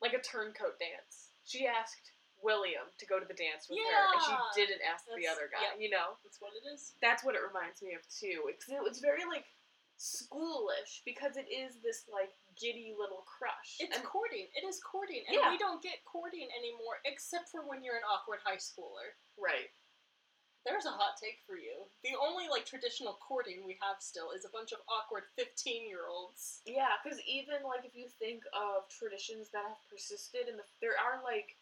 like 0.00 0.14
a 0.16 0.22
turnabout 0.24 0.78
dance. 0.80 1.36
She 1.44 1.66
asked 1.66 2.12
William 2.42 2.86
to 2.98 3.04
go 3.06 3.18
to 3.20 3.26
the 3.26 3.34
dance 3.36 3.68
with 3.68 3.78
her, 3.78 4.02
and 4.14 4.20
she 4.24 4.34
didn't 4.66 4.80
ask 4.86 5.04
the 5.06 5.28
other 5.28 5.48
guy. 5.52 5.60
yeah. 5.62 5.74
You 5.78 5.90
know, 5.90 6.16
That's 6.24 6.40
what 6.40 6.52
it 6.56 6.64
is. 6.68 6.94
that's 7.00 7.22
what 7.24 7.34
it 7.34 7.42
reminds 7.44 7.82
me 7.82 7.94
of 7.94 8.02
too. 8.08 8.48
It's 8.48 8.68
it 8.68 8.80
was 8.82 8.98
very 9.00 9.24
like 9.28 9.44
schoolish 10.00 11.04
because 11.04 11.36
it 11.36 11.44
is 11.52 11.76
this 11.84 12.08
like 12.08 12.32
giddy 12.56 12.96
little 12.96 13.22
crush. 13.28 13.76
It's 13.80 13.92
and 13.94 14.04
courting. 14.04 14.48
It 14.56 14.64
is 14.64 14.80
courting, 14.80 15.22
and 15.28 15.36
Yeah. 15.36 15.50
we 15.52 15.58
don't 15.60 15.82
get 15.82 16.00
courting 16.08 16.48
anymore, 16.56 17.00
except 17.04 17.48
for 17.52 17.62
when 17.68 17.84
you're 17.84 17.96
an 18.00 18.06
awkward 18.08 18.40
high 18.44 18.56
schooler. 18.60 19.12
right. 19.36 19.70
There's 20.66 20.84
a 20.84 20.92
hot 20.92 21.16
take 21.16 21.40
for 21.48 21.56
you. 21.56 21.88
The 22.04 22.12
only 22.20 22.44
like 22.52 22.66
traditional 22.68 23.16
courting 23.16 23.64
we 23.64 23.78
have 23.80 23.96
still 24.04 24.32
is 24.36 24.44
a 24.44 24.50
bunch 24.52 24.72
of 24.76 24.84
awkward 24.92 25.24
fifteen 25.34 25.88
year 25.88 26.04
olds. 26.04 26.60
Yeah, 26.68 27.00
because 27.00 27.16
even 27.24 27.64
like 27.64 27.88
if 27.88 27.96
you 27.96 28.08
think 28.20 28.44
of 28.52 28.84
traditions 28.92 29.48
that 29.56 29.64
have 29.64 29.80
persisted, 29.88 30.48
and 30.52 30.58
the, 30.60 30.64
there 30.84 31.00
are 31.00 31.24
like 31.24 31.56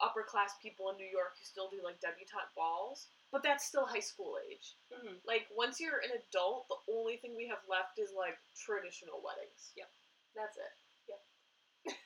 upper 0.00 0.22
class 0.22 0.56
people 0.60 0.92
in 0.92 0.96
New 1.00 1.08
York 1.08 1.36
who 1.38 1.44
still 1.44 1.68
do 1.72 1.80
like 1.80 2.00
debutante 2.00 2.52
balls, 2.56 3.08
but 3.32 3.42
that's 3.42 3.64
still 3.64 3.88
high 3.88 4.04
school 4.04 4.36
age. 4.48 4.76
Mm-hmm. 4.92 5.20
Like 5.24 5.48
once 5.52 5.80
you're 5.80 6.04
an 6.04 6.16
adult, 6.16 6.68
the 6.68 6.80
only 6.92 7.16
thing 7.16 7.32
we 7.32 7.48
have 7.48 7.64
left 7.66 7.96
is 7.96 8.12
like 8.12 8.36
traditional 8.56 9.24
weddings. 9.24 9.72
Yep. 9.76 9.90
that's 10.36 10.56
it. 10.56 10.74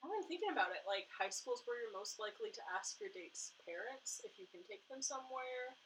Now 0.00 0.16
I'm 0.16 0.24
thinking 0.24 0.48
about 0.48 0.72
it, 0.72 0.88
like 0.88 1.12
high 1.12 1.28
school's 1.28 1.60
where 1.68 1.76
you're 1.76 1.92
most 1.92 2.16
likely 2.16 2.48
to 2.56 2.62
ask 2.72 2.96
your 2.96 3.12
date's 3.12 3.52
parents 3.68 4.24
if 4.24 4.40
you 4.40 4.48
can 4.48 4.64
take 4.64 4.80
them 4.88 5.04
somewhere. 5.04 5.76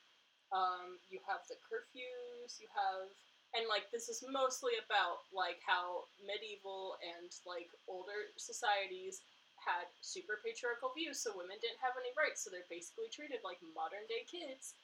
Um, 0.54 1.02
you 1.10 1.18
have 1.26 1.42
the 1.50 1.58
curfews, 1.58 2.62
you 2.62 2.70
have 2.78 3.10
and 3.54 3.70
like 3.70 3.86
this 3.94 4.10
is 4.10 4.22
mostly 4.26 4.74
about 4.82 5.22
like 5.30 5.62
how 5.62 6.10
medieval 6.26 6.98
and 7.02 7.30
like 7.46 7.70
older 7.86 8.34
societies 8.34 9.22
had 9.64 9.88
super 10.04 10.38
patriarchal 10.44 10.92
views, 10.92 11.20
so 11.24 11.32
women 11.34 11.56
didn't 11.58 11.80
have 11.80 11.96
any 11.96 12.12
rights, 12.14 12.44
so 12.44 12.52
they're 12.52 12.68
basically 12.68 13.08
treated 13.08 13.40
like 13.42 13.58
modern 13.72 14.04
day 14.06 14.22
kids. 14.28 14.76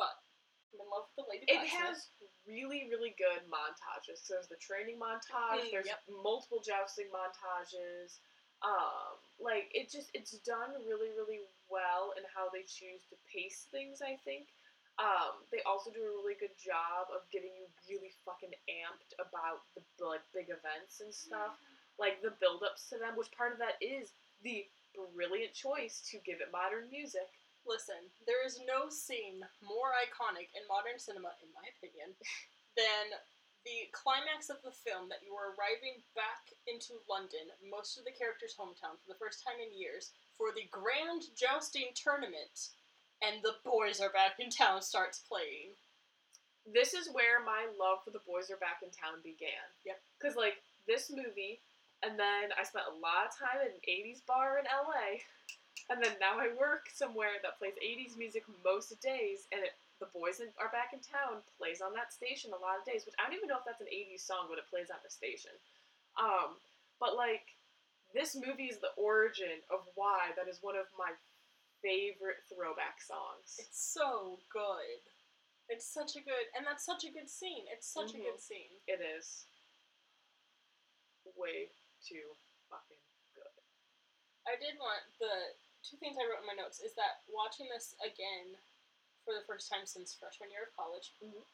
But 0.00 0.16
I'm 0.72 0.80
in 0.80 0.88
love 0.88 1.12
with 1.12 1.24
the 1.24 1.26
lady. 1.28 1.44
It 1.46 1.68
has 1.68 2.10
really, 2.48 2.88
really 2.88 3.14
good 3.20 3.44
montages. 3.46 4.24
So 4.24 4.38
there's 4.38 4.50
the 4.50 4.60
training 4.60 4.96
montage. 4.96 5.68
Mm, 5.68 5.72
there's 5.74 5.90
yep. 5.90 6.02
multiple 6.08 6.62
jousting 6.62 7.10
montages. 7.12 8.22
Um, 8.60 9.16
like 9.40 9.72
it 9.72 9.88
just 9.88 10.12
it's 10.12 10.36
done 10.44 10.76
really, 10.84 11.12
really 11.16 11.48
well 11.72 12.12
in 12.16 12.24
how 12.28 12.52
they 12.52 12.64
choose 12.68 13.04
to 13.08 13.16
pace 13.28 13.68
things. 13.72 14.04
I 14.04 14.20
think. 14.24 14.48
Um, 15.00 15.48
they 15.48 15.64
also 15.64 15.88
do 15.88 16.04
a 16.04 16.12
really 16.12 16.36
good 16.36 16.52
job 16.60 17.08
of 17.08 17.24
getting 17.32 17.56
you 17.56 17.64
really 17.88 18.12
fucking 18.20 18.52
amped 18.68 19.16
about 19.16 19.64
the 19.72 20.04
like 20.04 20.20
big 20.36 20.52
events 20.52 21.00
and 21.00 21.08
stuff, 21.08 21.56
like 22.00 22.24
the 22.24 22.34
build-ups 22.40 22.88
to 22.88 22.96
them. 22.96 23.14
Which 23.14 23.30
part 23.36 23.52
of 23.52 23.60
that 23.60 23.76
is 23.84 24.16
the 24.42 24.64
brilliant 25.14 25.54
choice 25.54 26.02
to 26.10 26.18
give 26.24 26.40
it 26.40 26.50
modern 26.50 26.90
music. 26.90 27.28
Listen, 27.68 28.08
there 28.24 28.40
is 28.40 28.58
no 28.64 28.88
scene 28.88 29.44
more 29.60 29.92
iconic 30.00 30.48
in 30.56 30.64
modern 30.64 30.96
cinema, 30.96 31.36
in 31.44 31.52
my 31.52 31.68
opinion, 31.76 32.16
than 32.80 33.20
the 33.68 33.92
climax 33.92 34.48
of 34.48 34.56
the 34.64 34.72
film 34.72 35.12
that 35.12 35.20
you 35.20 35.36
are 35.36 35.52
arriving 35.52 36.00
back 36.16 36.48
into 36.64 36.96
London, 37.04 37.52
most 37.60 38.00
of 38.00 38.08
the 38.08 38.16
characters' 38.16 38.56
hometown, 38.56 38.96
for 38.96 39.08
the 39.12 39.20
first 39.20 39.44
time 39.44 39.60
in 39.60 39.68
years, 39.76 40.16
for 40.40 40.48
the 40.56 40.64
grand 40.72 41.28
jousting 41.36 41.92
tournament, 41.92 42.72
and 43.20 43.44
the 43.44 43.60
boys 43.60 44.00
are 44.00 44.12
back 44.16 44.40
in 44.40 44.48
town 44.48 44.80
starts 44.80 45.20
playing. 45.28 45.76
This 46.64 46.96
is 46.96 47.12
where 47.12 47.44
my 47.44 47.68
love 47.76 48.00
for 48.00 48.10
the 48.16 48.24
boys 48.24 48.48
are 48.48 48.60
back 48.60 48.80
in 48.80 48.88
town 48.88 49.20
began. 49.20 49.68
Yep. 49.84 50.00
Because 50.16 50.36
like 50.40 50.64
this 50.88 51.12
movie, 51.12 51.60
and 52.02 52.18
then 52.18 52.52
I 52.56 52.64
spent 52.64 52.88
a 52.88 52.96
lot 52.98 53.28
of 53.28 53.36
time 53.36 53.60
in 53.60 53.72
an 53.72 53.82
'80s 53.84 54.22
bar 54.24 54.58
in 54.58 54.66
LA, 54.66 55.20
and 55.90 56.02
then 56.02 56.16
now 56.20 56.38
I 56.40 56.52
work 56.56 56.88
somewhere 56.92 57.40
that 57.42 57.58
plays 57.58 57.76
'80s 57.82 58.16
music 58.16 58.44
most 58.64 58.94
days, 59.00 59.46
and 59.52 59.60
it, 59.64 59.74
the 60.00 60.08
boys 60.12 60.40
in- 60.40 60.54
are 60.58 60.72
back 60.72 60.92
in 60.92 61.00
town 61.00 61.42
plays 61.58 61.80
on 61.80 61.92
that 61.94 62.12
station 62.12 62.52
a 62.52 62.60
lot 62.60 62.78
of 62.80 62.84
days. 62.88 63.04
Which 63.04 63.16
I 63.20 63.28
don't 63.28 63.36
even 63.36 63.48
know 63.48 63.58
if 63.60 63.66
that's 63.68 63.82
an 63.84 63.92
'80s 63.92 64.22
song, 64.24 64.48
but 64.48 64.58
it 64.58 64.68
plays 64.70 64.90
on 64.90 65.00
the 65.04 65.10
station. 65.12 65.52
Um, 66.16 66.56
but 66.98 67.16
like 67.16 67.56
this 68.14 68.34
movie 68.34 68.72
is 68.72 68.78
the 68.80 68.94
origin 68.96 69.62
of 69.70 69.86
why 69.94 70.32
that 70.36 70.48
is 70.48 70.58
one 70.62 70.76
of 70.76 70.86
my 70.98 71.12
favorite 71.82 72.42
throwback 72.48 73.00
songs. 73.00 73.56
It's 73.58 73.80
so 73.92 74.38
good. 74.52 75.00
It's 75.68 75.86
such 75.86 76.16
a 76.16 76.20
good, 76.20 76.46
and 76.56 76.66
that's 76.66 76.84
such 76.84 77.04
a 77.04 77.10
good 77.12 77.28
scene. 77.30 77.64
It's 77.70 77.86
such 77.86 78.12
a 78.14 78.18
Mhm. 78.18 78.24
good 78.24 78.40
scene. 78.40 78.80
It 78.86 79.00
is 79.00 79.46
way 81.36 81.70
too 82.02 82.26
fucking 82.68 83.00
good. 83.36 83.54
I 84.48 84.56
did 84.56 84.76
want 84.80 85.04
the 85.20 85.54
two 85.84 85.96
things 86.00 86.16
I 86.20 86.24
wrote 86.28 86.40
in 86.44 86.48
my 86.50 86.56
notes 86.56 86.80
is 86.80 86.92
that 86.96 87.24
watching 87.28 87.68
this 87.68 87.94
again 88.04 88.56
for 89.24 89.32
the 89.36 89.44
first 89.46 89.68
time 89.68 89.84
since 89.84 90.16
freshman 90.16 90.50
year 90.50 90.64
of 90.68 90.72
college, 90.76 91.12
Mhm. 91.20 91.44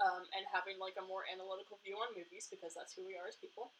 um, 0.00 0.24
and 0.32 0.46
having 0.48 0.78
like 0.78 0.96
a 0.96 1.02
more 1.04 1.26
analytical 1.28 1.76
view 1.84 1.98
on 2.00 2.14
movies 2.16 2.48
because 2.48 2.72
that's 2.74 2.92
who 2.94 3.04
we 3.04 3.16
are 3.16 3.26
as 3.28 3.36
people. 3.36 3.72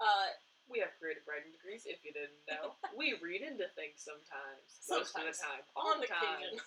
Uh, 0.00 0.32
We 0.68 0.78
have 0.78 0.96
creative 1.00 1.26
writing 1.26 1.50
degrees, 1.50 1.84
if 1.84 2.04
you 2.04 2.12
didn't 2.12 2.46
know. 2.46 2.76
we 2.94 3.14
read 3.14 3.42
into 3.42 3.66
things 3.74 4.00
sometimes. 4.02 4.78
Most 4.88 5.16
of 5.18 5.24
the 5.26 5.32
time. 5.32 5.64
All 5.74 5.92
on 5.94 5.98
the 6.00 6.06
occasion. 6.06 6.58
time. 6.58 6.66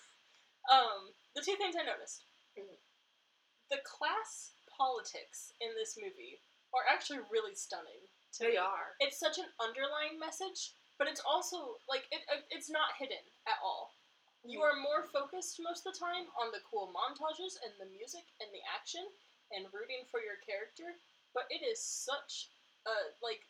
um, 0.68 1.14
the 1.34 1.40
two 1.40 1.56
things 1.56 1.74
I 1.74 1.82
noticed. 1.84 2.24
Mhm. 2.54 2.78
The 3.70 3.78
class 3.78 4.52
politics 4.68 5.54
in 5.60 5.74
this 5.74 5.96
movie 5.96 6.42
are 6.74 6.84
actually 6.90 7.22
really 7.30 7.54
stunning. 7.54 8.02
To 8.38 8.50
They 8.50 8.58
me. 8.58 8.66
are. 8.66 8.98
It's 8.98 9.18
such 9.18 9.38
an 9.38 9.46
underlying 9.62 10.18
message, 10.18 10.74
but 10.98 11.06
it's 11.06 11.22
also 11.22 11.78
like 11.88 12.04
it, 12.10 12.26
it- 12.28 12.46
it's 12.50 12.68
not 12.68 12.98
hidden 12.98 13.22
at 13.46 13.58
all. 13.62 13.94
You 14.44 14.58
Mm-hmm. 14.60 14.76
are 14.76 14.76
more 14.82 15.02
focused 15.08 15.56
most 15.62 15.86
of 15.86 15.94
the 15.94 15.98
time 15.98 16.26
on 16.36 16.50
the 16.52 16.60
cool 16.68 16.92
montages 16.92 17.56
and 17.64 17.72
the 17.78 17.86
music 17.94 18.26
and 18.42 18.50
the 18.52 18.60
action 18.74 19.06
and 19.54 19.70
rooting 19.72 20.04
for 20.10 20.20
your 20.20 20.36
character, 20.44 20.98
but 21.32 21.46
it 21.48 21.62
is 21.64 21.80
such 21.80 22.50
a 22.86 23.14
like 23.22 23.46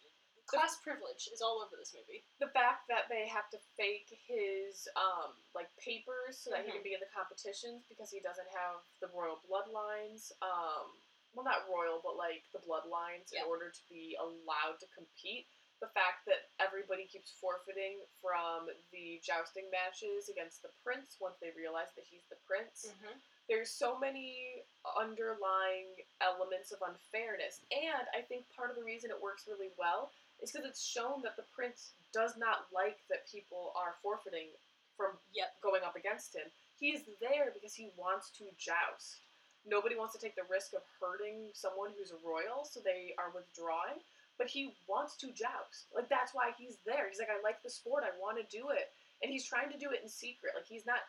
class 0.46 0.76
privilege 0.84 1.26
is 1.32 1.40
all 1.40 1.64
over 1.64 1.74
this 1.80 1.96
movie. 1.96 2.22
The 2.38 2.52
fact 2.52 2.84
that 2.92 3.08
they 3.08 3.26
have 3.26 3.48
to 3.50 3.58
fake 3.80 4.12
his 4.28 4.86
um 4.94 5.32
like 5.56 5.72
papers 5.80 6.36
so 6.38 6.50
that 6.52 6.64
he 6.64 6.70
Mhm. 6.70 6.74
can 6.74 6.82
be 6.84 6.92
in 6.94 7.00
the 7.00 7.08
competitions 7.08 7.82
because 7.88 8.10
he 8.12 8.20
doesn't 8.20 8.48
have 8.52 8.84
the 9.00 9.08
royal 9.08 9.40
bloodlines. 9.48 10.30
Um 10.44 11.00
well 11.34 11.44
not 11.44 11.66
royal, 11.68 12.00
but 12.02 12.16
like 12.16 12.42
the 12.54 12.62
bloodlines 12.62 13.30
Yeah. 13.34 13.42
in 13.42 13.50
order 13.50 13.70
to 13.70 13.82
be 13.90 14.16
allowed 14.18 14.78
to 14.80 14.86
compete. 14.94 15.46
The 15.82 15.90
fact 15.92 16.24
that 16.30 16.48
everybody 16.62 17.04
keeps 17.04 17.34
forfeiting 17.42 18.00
from 18.22 18.70
the 18.94 19.20
jousting 19.20 19.68
matches 19.74 20.30
against 20.30 20.62
the 20.62 20.70
prince 20.82 21.18
once 21.20 21.36
they 21.42 21.50
realize 21.58 21.90
that 21.98 22.06
he's 22.08 22.24
the 22.30 22.40
prince. 22.46 22.86
Mm-hmm. 22.88 23.18
there's 23.48 23.68
so 23.68 23.98
many 23.98 24.64
underlying 24.96 25.92
elements 26.24 26.72
of 26.72 26.80
unfairness 26.80 27.60
and 27.68 28.08
i 28.16 28.22
think 28.24 28.48
part 28.56 28.70
of 28.72 28.76
the 28.76 28.82
reason 28.86 29.10
it 29.12 29.20
works 29.20 29.44
really 29.44 29.68
well 29.76 30.08
is 30.40 30.48
because 30.50 30.64
it's 30.64 30.80
shown 30.80 31.20
that 31.20 31.36
the 31.36 31.44
prince 31.54 31.92
does 32.16 32.38
not 32.40 32.64
like 32.72 32.96
that 33.12 33.28
people 33.28 33.72
are 33.76 33.94
forfeiting 34.00 34.48
from 34.96 35.12
Yep. 35.36 35.60
going 35.60 35.82
up 35.84 35.92
against 35.96 36.32
him 36.34 36.48
he's 36.80 37.04
there 37.20 37.52
because 37.52 37.74
he 37.74 37.90
wants 38.00 38.30
to 38.40 38.44
joust 38.56 39.20
nobody 39.66 39.96
wants 39.96 40.12
to 40.12 40.20
take 40.20 40.36
the 40.36 40.46
risk 40.50 40.72
of 40.72 40.84
hurting 41.00 41.48
someone 41.52 41.90
who's 41.96 42.12
a 42.12 42.20
royal 42.24 42.64
so 42.64 42.80
they 42.80 43.16
are 43.18 43.34
withdrawing 43.34 43.98
but 44.36 44.46
he 44.48 44.76
wants 44.88 45.16
to 45.16 45.28
joust 45.32 45.88
like 45.94 46.08
that's 46.08 46.32
why 46.32 46.52
he's 46.56 46.78
there 46.84 47.08
he's 47.08 47.18
like 47.18 47.32
i 47.32 47.40
like 47.42 47.60
the 47.62 47.70
sport 47.70 48.04
i 48.04 48.12
want 48.20 48.36
to 48.36 48.46
do 48.50 48.70
it 48.70 48.92
and 49.22 49.32
he's 49.32 49.46
trying 49.46 49.70
to 49.70 49.78
do 49.78 49.90
it 49.90 50.00
in 50.02 50.08
secret 50.08 50.52
like 50.54 50.68
he's 50.68 50.86
not 50.86 51.06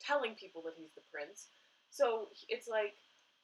telling 0.00 0.36
people 0.36 0.60
that 0.60 0.76
he's 0.76 0.92
the 0.92 1.04
prince 1.10 1.48
so 1.90 2.28
it's 2.48 2.68
like 2.68 2.94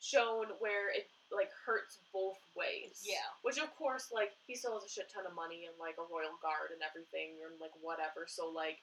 shown 0.03 0.51
where 0.59 0.91
it 0.91 1.07
like 1.31 1.49
hurts 1.65 2.03
both 2.13 2.37
ways. 2.59 3.01
Yeah. 3.07 3.25
Which 3.47 3.57
of 3.57 3.71
course, 3.79 4.11
like 4.13 4.35
he 4.45 4.59
still 4.59 4.75
has 4.75 4.85
a 4.85 4.91
shit 4.91 5.09
ton 5.09 5.25
of 5.25 5.33
money 5.33 5.65
and 5.65 5.79
like 5.79 5.97
a 5.97 6.05
royal 6.11 6.37
guard 6.43 6.75
and 6.75 6.83
everything 6.83 7.39
and 7.41 7.57
like 7.63 7.73
whatever. 7.81 8.27
So 8.27 8.51
like 8.51 8.83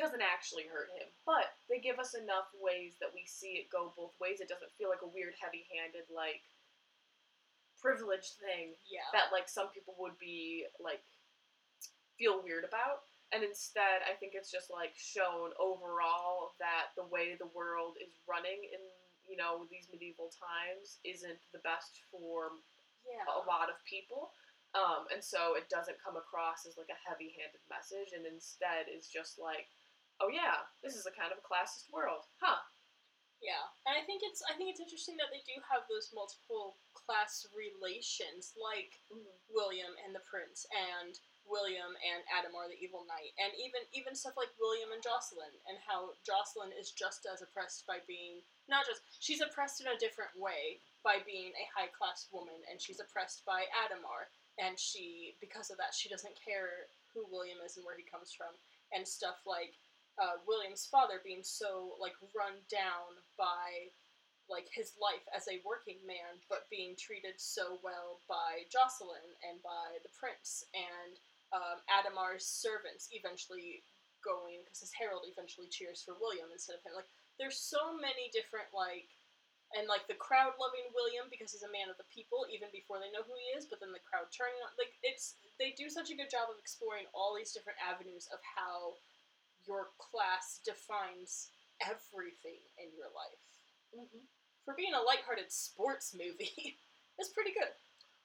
doesn't 0.00 0.24
actually 0.24 0.64
hurt 0.64 0.88
him. 0.96 1.06
But 1.28 1.52
they 1.68 1.78
give 1.78 2.00
us 2.00 2.16
enough 2.16 2.48
ways 2.56 2.96
that 3.04 3.12
we 3.12 3.28
see 3.28 3.60
it 3.60 3.68
go 3.68 3.92
both 3.92 4.16
ways. 4.16 4.40
It 4.40 4.48
doesn't 4.48 4.72
feel 4.80 4.88
like 4.88 5.04
a 5.04 5.12
weird 5.12 5.36
heavy-handed 5.36 6.08
like 6.08 6.40
privileged 7.80 8.36
thing 8.40 8.76
Yeah. 8.92 9.08
that 9.12 9.32
like 9.32 9.48
some 9.48 9.72
people 9.72 9.96
would 9.98 10.18
be 10.20 10.66
like 10.78 11.00
feel 12.20 12.44
weird 12.44 12.68
about 12.68 13.08
and 13.32 13.40
instead 13.40 14.04
i 14.04 14.12
think 14.12 14.36
it's 14.36 14.52
just 14.52 14.68
like 14.68 14.92
shown 15.00 15.56
overall 15.56 16.52
that 16.60 16.92
the 16.92 17.08
way 17.08 17.40
the 17.40 17.48
world 17.56 17.96
is 17.96 18.12
running 18.28 18.60
in 18.68 18.82
you 19.24 19.40
know 19.40 19.64
these 19.72 19.88
medieval 19.88 20.28
times 20.36 21.00
isn't 21.08 21.40
the 21.56 21.64
best 21.64 22.04
for 22.12 22.52
yeah. 23.08 23.24
a 23.32 23.40
lot 23.48 23.72
of 23.72 23.80
people 23.88 24.36
um, 24.70 25.10
and 25.10 25.18
so 25.24 25.58
it 25.58 25.66
doesn't 25.66 25.98
come 25.98 26.14
across 26.14 26.62
as 26.68 26.76
like 26.78 26.92
a 26.94 27.00
heavy-handed 27.08 27.64
message 27.66 28.12
and 28.14 28.22
instead 28.28 28.86
is 28.92 29.08
just 29.08 29.40
like 29.40 29.66
oh 30.20 30.30
yeah 30.30 30.68
this 30.84 30.96
is 30.96 31.04
a 31.04 31.14
kind 31.16 31.32
of 31.32 31.40
a 31.40 31.46
classist 31.46 31.88
world. 31.92 32.24
Huh. 32.40 32.60
Yeah, 33.40 33.72
and 33.88 33.96
I 33.96 34.04
think 34.04 34.20
it's 34.20 34.44
I 34.44 34.52
think 34.52 34.68
it's 34.68 34.84
interesting 34.84 35.16
that 35.16 35.32
they 35.32 35.40
do 35.48 35.56
have 35.64 35.88
those 35.88 36.12
multiple 36.12 36.76
class 36.92 37.48
relations, 37.56 38.52
like 38.52 39.00
mm-hmm. 39.08 39.32
William 39.48 39.96
and 40.04 40.12
the 40.12 40.20
Prince, 40.28 40.68
and 40.68 41.16
William 41.48 41.96
and 42.04 42.20
Adam 42.28 42.52
Adhemar 42.52 42.68
the 42.68 42.76
Evil 42.76 43.08
Knight, 43.08 43.32
and 43.40 43.56
even 43.56 43.80
even 43.96 44.12
stuff 44.12 44.36
like 44.36 44.52
William 44.60 44.92
and 44.92 45.00
Jocelyn, 45.00 45.56
and 45.72 45.80
how 45.80 46.12
Jocelyn 46.20 46.76
is 46.76 46.92
just 46.92 47.24
as 47.24 47.40
oppressed 47.40 47.88
by 47.88 48.04
being 48.04 48.44
not 48.68 48.84
just 48.84 49.00
she's 49.24 49.40
oppressed 49.40 49.80
in 49.80 49.88
a 49.88 49.96
different 49.96 50.36
way 50.36 50.84
by 51.00 51.24
being 51.24 51.56
a 51.56 51.70
high 51.72 51.88
class 51.96 52.28
woman, 52.28 52.60
and 52.68 52.76
she's 52.76 53.00
oppressed 53.00 53.40
by 53.48 53.64
Adhemar, 53.72 54.28
and 54.60 54.76
she 54.76 55.40
because 55.40 55.72
of 55.72 55.80
that 55.80 55.96
she 55.96 56.12
doesn't 56.12 56.36
care 56.36 56.92
who 57.16 57.24
William 57.32 57.64
is 57.64 57.80
and 57.80 57.88
where 57.88 57.96
he 57.96 58.04
comes 58.04 58.36
from, 58.36 58.52
and 58.92 59.08
stuff 59.08 59.40
like 59.48 59.80
uh, 60.20 60.36
William's 60.44 60.84
father 60.84 61.24
being 61.24 61.42
so 61.42 61.96
like 61.96 62.14
run 62.36 62.60
down 62.68 63.16
by 63.40 63.88
like 64.52 64.68
his 64.68 64.92
life 64.98 65.24
as 65.32 65.46
a 65.46 65.62
working 65.64 66.02
man, 66.04 66.42
but 66.50 66.68
being 66.68 66.98
treated 66.98 67.38
so 67.38 67.78
well 67.80 68.20
by 68.28 68.66
Jocelyn 68.68 69.24
and 69.46 69.62
by 69.64 69.96
the 70.04 70.12
prince 70.12 70.66
and 70.76 71.16
um, 71.56 71.80
Adhemar's 71.88 72.44
servants 72.44 73.08
eventually 73.14 73.86
going 74.20 74.60
because 74.60 74.84
his 74.84 74.92
herald 74.92 75.24
eventually 75.24 75.70
cheers 75.72 76.04
for 76.04 76.18
William 76.20 76.52
instead 76.52 76.76
of 76.76 76.84
him. 76.84 76.92
Like 76.92 77.08
there's 77.40 77.56
so 77.56 77.96
many 77.96 78.28
different 78.36 78.68
like 78.76 79.08
and 79.72 79.86
like 79.86 80.04
the 80.10 80.18
crowd 80.18 80.58
loving 80.58 80.90
William 80.92 81.30
because 81.30 81.54
he's 81.54 81.64
a 81.64 81.70
man 81.70 81.86
of 81.86 81.94
the 81.94 82.10
people 82.10 82.42
even 82.50 82.68
before 82.74 82.98
they 82.98 83.08
know 83.14 83.22
who 83.22 83.38
he 83.38 83.54
is, 83.54 83.70
but 83.70 83.78
then 83.78 83.94
the 83.94 84.02
crowd 84.02 84.28
turning 84.34 84.58
on 84.60 84.74
like 84.76 84.92
it's 85.06 85.38
they 85.56 85.72
do 85.78 85.88
such 85.88 86.10
a 86.10 86.18
good 86.18 86.28
job 86.28 86.50
of 86.50 86.58
exploring 86.58 87.06
all 87.14 87.32
these 87.32 87.54
different 87.54 87.78
avenues 87.80 88.26
of 88.34 88.42
how 88.42 88.98
your 89.70 89.94
class 90.02 90.58
defines 90.66 91.54
everything 91.78 92.58
in 92.82 92.90
your 92.98 93.14
life. 93.14 93.46
mm-hmm. 93.94 94.26
For 94.66 94.74
being 94.74 94.92
a 94.98 95.02
lighthearted 95.06 95.48
sports 95.54 96.10
movie, 96.12 96.76
it's 97.22 97.30
pretty 97.30 97.54
good. 97.54 97.70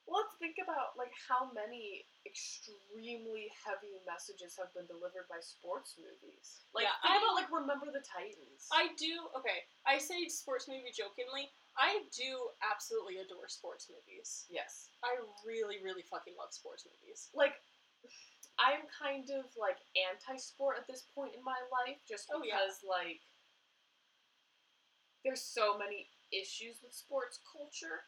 Well, 0.06 0.22
let's 0.22 0.38
think 0.38 0.58
about 0.62 0.94
like 0.98 1.14
how 1.18 1.50
many 1.54 2.06
extremely 2.30 3.50
heavy 3.58 3.98
messages 4.06 4.54
have 4.58 4.70
been 4.78 4.86
delivered 4.86 5.26
by 5.26 5.42
sports 5.42 5.98
movies. 5.98 6.62
Like 6.78 6.86
Yeah, 6.90 6.98
think 7.02 7.18
I- 7.18 7.22
about 7.22 7.38
like 7.38 7.50
Remember 7.50 7.90
the 7.90 8.06
Titans. 8.06 8.70
I 8.70 8.94
do 9.02 9.30
okay. 9.38 9.66
I 9.90 9.98
say 10.02 10.26
sports 10.30 10.66
movie 10.70 10.94
jokingly. 10.94 11.50
I 11.74 12.06
do 12.14 12.54
absolutely 12.62 13.18
adore 13.22 13.50
sports 13.50 13.90
movies. 13.90 14.46
yes. 14.50 14.94
I 15.02 15.18
really, 15.42 15.82
really 15.82 16.06
fucking 16.06 16.38
love 16.38 16.54
sports 16.54 16.86
movies. 16.86 17.34
Like 17.34 17.58
I'm 18.56 18.88
kind 18.88 19.28
of 19.36 19.52
like 19.60 19.78
anti-sport 19.96 20.80
at 20.80 20.88
this 20.88 21.08
point 21.12 21.36
in 21.36 21.44
my 21.44 21.60
life, 21.72 22.00
just 22.08 22.32
Oh, 22.32 22.40
yeah. 22.44 22.56
because 22.56 22.80
like 22.88 23.20
there's 25.24 25.42
so 25.42 25.78
many 25.78 26.08
issues 26.32 26.80
with 26.86 26.94
sports 26.94 27.42
culture. 27.44 28.06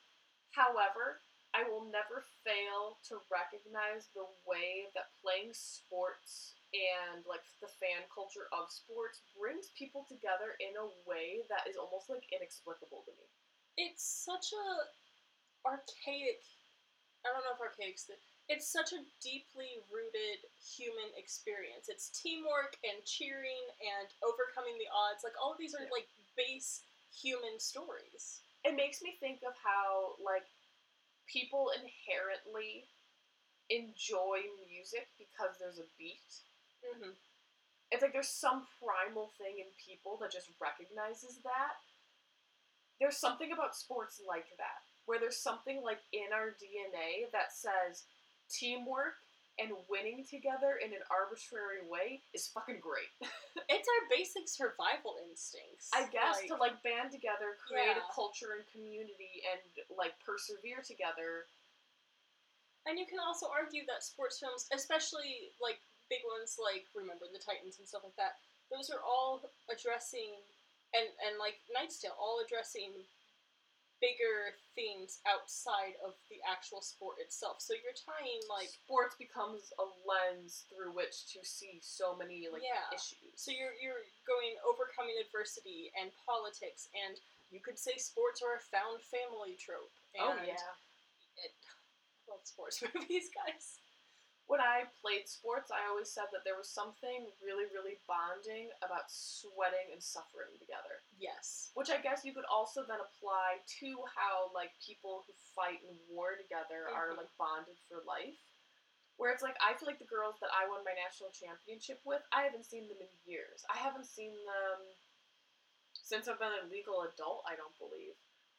However, 0.53 1.21
I 1.55 1.65
will 1.65 1.89
never 1.89 2.21
fail 2.45 3.01
to 3.09 3.17
recognize 3.33 4.07
the 4.13 4.27
way 4.45 4.87
that 4.93 5.15
playing 5.17 5.51
sports 5.57 6.53
and 6.75 7.25
like 7.25 7.41
the 7.63 7.71
fan 7.81 8.05
culture 8.13 8.45
of 8.53 8.69
sports 8.69 9.23
brings 9.33 9.73
people 9.73 10.05
together 10.05 10.53
in 10.61 10.75
a 10.77 10.87
way 11.09 11.41
that 11.49 11.65
is 11.65 11.79
almost 11.79 12.11
like 12.11 12.27
inexplicable 12.29 13.01
to 13.09 13.13
me. 13.17 13.25
It's 13.79 14.03
such 14.05 14.53
a 14.53 14.67
archaic. 15.65 16.43
I 17.25 17.33
don't 17.33 17.41
know 17.43 17.57
if 17.57 17.63
archaic. 17.63 17.97
It's 18.47 18.67
such 18.71 18.93
a 18.93 19.03
deeply 19.19 19.83
rooted 19.91 20.39
human 20.55 21.11
experience. 21.19 21.89
It's 21.91 22.09
teamwork 22.15 22.77
and 22.83 23.03
cheering 23.03 23.63
and 23.83 24.07
overcoming 24.23 24.79
the 24.79 24.87
odds. 24.87 25.23
Like 25.23 25.35
all 25.41 25.51
of 25.51 25.59
these 25.59 25.75
are 25.75 25.83
Yeah. 25.83 25.91
like 25.91 26.07
base 26.35 26.83
human 27.11 27.59
stories. 27.59 28.41
It 28.63 28.75
makes 28.75 29.01
me 29.01 29.17
think 29.19 29.43
of 29.43 29.53
how 29.59 30.15
like 30.23 30.47
people 31.27 31.71
inherently 31.75 32.87
enjoy 33.69 34.47
music 34.71 35.07
because 35.19 35.57
there's 35.59 35.79
a 35.79 35.87
beat. 35.97 36.31
Mm-hmm. 36.83 37.11
It's 37.91 38.01
like 38.01 38.13
there's 38.13 38.29
some 38.31 38.67
primal 38.79 39.31
thing 39.37 39.59
in 39.59 39.67
people 39.75 40.17
that 40.21 40.31
just 40.31 40.49
recognizes 40.59 41.39
that. 41.43 41.75
There's 42.99 43.17
something 43.17 43.51
about 43.51 43.75
sports 43.75 44.21
like 44.27 44.47
that, 44.57 44.81
where 45.05 45.19
there's 45.19 45.37
something 45.37 45.81
like 45.83 45.99
in 46.11 46.33
our 46.33 46.55
DNA 46.57 47.29
that 47.31 47.53
says 47.53 48.03
teamwork 48.49 49.15
and 49.57 49.73
winning 49.89 50.21
together 50.21 50.77
in 50.77 50.93
an 50.93 51.01
arbitrary 51.09 51.81
way 51.89 52.21
is 52.33 52.45
fucking 52.53 52.79
great. 52.79 53.09
It's 53.69 53.89
our 53.89 54.03
basic 54.07 54.47
survival 54.47 55.17
instincts. 55.27 55.89
I 55.91 56.07
guess 56.07 56.39
Like, 56.39 56.47
to 56.47 56.55
like 56.55 56.77
band 56.87 57.11
together, 57.11 57.57
create 57.67 57.97
Yeah. 57.97 58.05
a 58.05 58.13
culture 58.13 58.55
and 58.55 58.63
community, 58.71 59.43
and 59.51 59.59
like 59.97 60.15
persevere 60.23 60.79
together. 60.85 61.49
And 62.87 62.95
you 62.95 63.03
can 63.09 63.19
also 63.19 63.51
argue 63.51 63.83
that 63.91 64.05
sports 64.07 64.39
films, 64.39 64.69
especially 64.71 65.51
like 65.59 65.81
big 66.07 66.23
ones 66.23 66.55
like 66.55 66.87
Remember 66.95 67.27
the 67.27 67.41
Titans 67.43 67.75
and 67.81 67.87
stuff 67.87 68.07
like 68.07 68.15
that, 68.15 68.39
those 68.71 68.87
are 68.87 69.03
all 69.03 69.43
addressing 69.67 70.31
and 70.95 71.07
and 71.27 71.35
like 71.35 71.59
Knight's 71.67 71.99
Tale, 71.99 72.15
all 72.15 72.39
addressing 72.39 72.93
bigger 73.99 74.53
themes 74.77 75.19
outside 75.25 75.97
of 76.05 76.13
the 76.29 76.37
actual 76.45 76.81
sport 76.85 77.17
itself. 77.17 77.57
So 77.61 77.73
you're 77.73 77.97
tying 77.97 78.41
like 78.45 78.69
sports 78.69 79.17
becomes 79.17 79.73
a 79.81 79.85
lens 80.05 80.69
through 80.69 80.93
which 80.93 81.25
to 81.33 81.41
see 81.41 81.81
so 81.81 82.13
many 82.13 82.45
like 82.51 82.61
Yeah. 82.61 82.85
issues. 82.93 83.33
so 83.35 83.49
you're 83.49 83.73
you're 83.81 84.05
going 84.29 84.53
overcoming 84.67 85.17
adversity 85.17 85.89
and 85.97 86.13
politics 86.21 86.89
and 86.93 87.17
you 87.49 87.63
could 87.63 87.79
say 87.79 87.95
sports 87.97 88.43
are 88.43 88.59
a 88.59 88.63
found 88.69 89.01
family 89.07 89.55
trope. 89.57 89.89
Oh, 90.19 90.35
and 90.35 90.39
oh 90.41 90.45
yeah. 90.45 90.71
it, 91.41 91.53
I 91.57 92.35
love 92.35 92.43
sports 92.43 92.83
movies, 92.93 93.31
guys. 93.33 93.79
When 94.47 94.63
I 94.63 94.87
played 95.03 95.27
sports, 95.27 95.71
I 95.75 95.83
always 95.91 96.07
said 96.07 96.31
that 96.31 96.47
there 96.47 96.55
was 96.55 96.71
something 96.71 97.27
really, 97.43 97.67
really 97.75 97.99
bonding 98.07 98.71
about 98.79 99.11
sweating 99.11 99.91
and 99.91 99.99
suffering 100.01 100.55
together. 100.55 101.03
Yes. 101.19 101.71
Which 101.75 101.91
I 101.91 101.99
guess 101.99 102.23
you 102.23 102.31
could 102.31 102.47
also 102.47 102.87
then 102.87 103.03
apply 103.03 103.59
to 103.83 103.89
how 104.15 104.47
like 104.55 104.71
people 104.79 105.27
who 105.27 105.33
fight 105.51 105.83
in 105.83 105.99
war 106.07 106.39
together 106.39 106.87
are 106.87 107.11
Mhm. 107.11 107.17
like 107.27 107.37
bonded 107.37 107.77
for 107.91 107.99
life. 108.07 108.39
Where 109.17 109.31
it's 109.31 109.43
like 109.43 109.57
I 109.59 109.73
feel 109.75 109.87
like 109.87 109.99
the 109.99 110.05
girls 110.07 110.39
that 110.39 110.53
I 110.53 110.67
won 110.67 110.83
my 110.85 110.93
national 110.93 111.31
championship 111.31 111.99
with, 112.05 112.23
I 112.31 112.43
haven't 112.43 112.65
seen 112.65 112.87
them 112.87 113.01
in 113.01 113.09
years. 113.25 113.65
I 113.69 113.77
haven't 113.77 114.05
seen 114.05 114.31
them 114.45 114.95
since 115.93 116.27
I've 116.29 116.39
been 116.39 116.53
a 116.53 116.63
legal 116.71 117.01
adult, 117.03 117.43
I 117.45 117.55
don't 117.57 117.77
believe. 117.77 118.15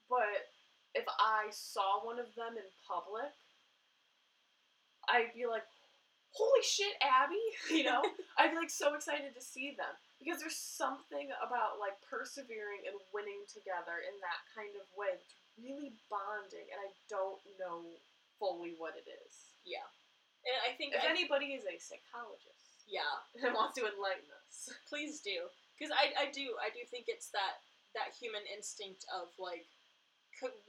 But 0.09 0.53
if 0.95 1.07
I 1.09 1.49
saw 1.51 2.05
one 2.05 2.19
of 2.19 2.35
them 2.35 2.59
in 2.59 2.71
public, 2.87 3.33
I'd 5.09 5.33
be 5.33 5.47
like, 5.47 5.65
holy 6.33 6.65
shit, 6.65 6.95
Abby! 7.03 7.41
You 7.75 7.85
know? 7.85 8.03
I'd 8.39 8.53
be 8.53 8.59
like 8.61 8.73
so 8.73 8.95
excited 8.95 9.35
to 9.35 9.43
see 9.43 9.75
them. 9.77 9.93
Because 10.19 10.43
there's 10.43 10.59
something 10.59 11.31
about 11.39 11.79
like 11.79 11.95
persevering 12.03 12.83
and 12.91 12.99
winning 13.15 13.47
together 13.47 14.03
in 14.03 14.15
that 14.19 14.41
kind 14.51 14.75
of 14.75 14.87
way 14.99 15.15
that's 15.15 15.39
really 15.59 15.95
bonding, 16.11 16.67
and 16.75 16.79
I 16.83 16.91
don't 17.07 17.39
know 17.59 17.87
fully 18.39 18.75
what 18.79 18.99
it 18.99 19.07
is. 19.07 19.55
Yeah. 19.63 19.87
And 20.47 20.59
I 20.67 20.75
think 20.75 20.95
If 20.95 21.07
I- 21.07 21.11
anybody 21.11 21.55
is 21.55 21.67
a 21.67 21.79
psychologist 21.79 22.83
yeah, 22.89 23.15
and 23.45 23.55
wants 23.55 23.77
to 23.79 23.87
enlighten 23.87 24.27
us, 24.43 24.71
please 24.89 25.21
do 25.21 25.47
because 25.77 25.95
I, 25.95 26.27
I 26.27 26.27
do 26.35 26.57
I 26.59 26.73
do 26.75 26.83
think 26.89 27.07
it's 27.07 27.31
that 27.31 27.63
that 27.95 28.17
human 28.19 28.43
instinct 28.51 29.05
of 29.15 29.31
like 29.39 29.67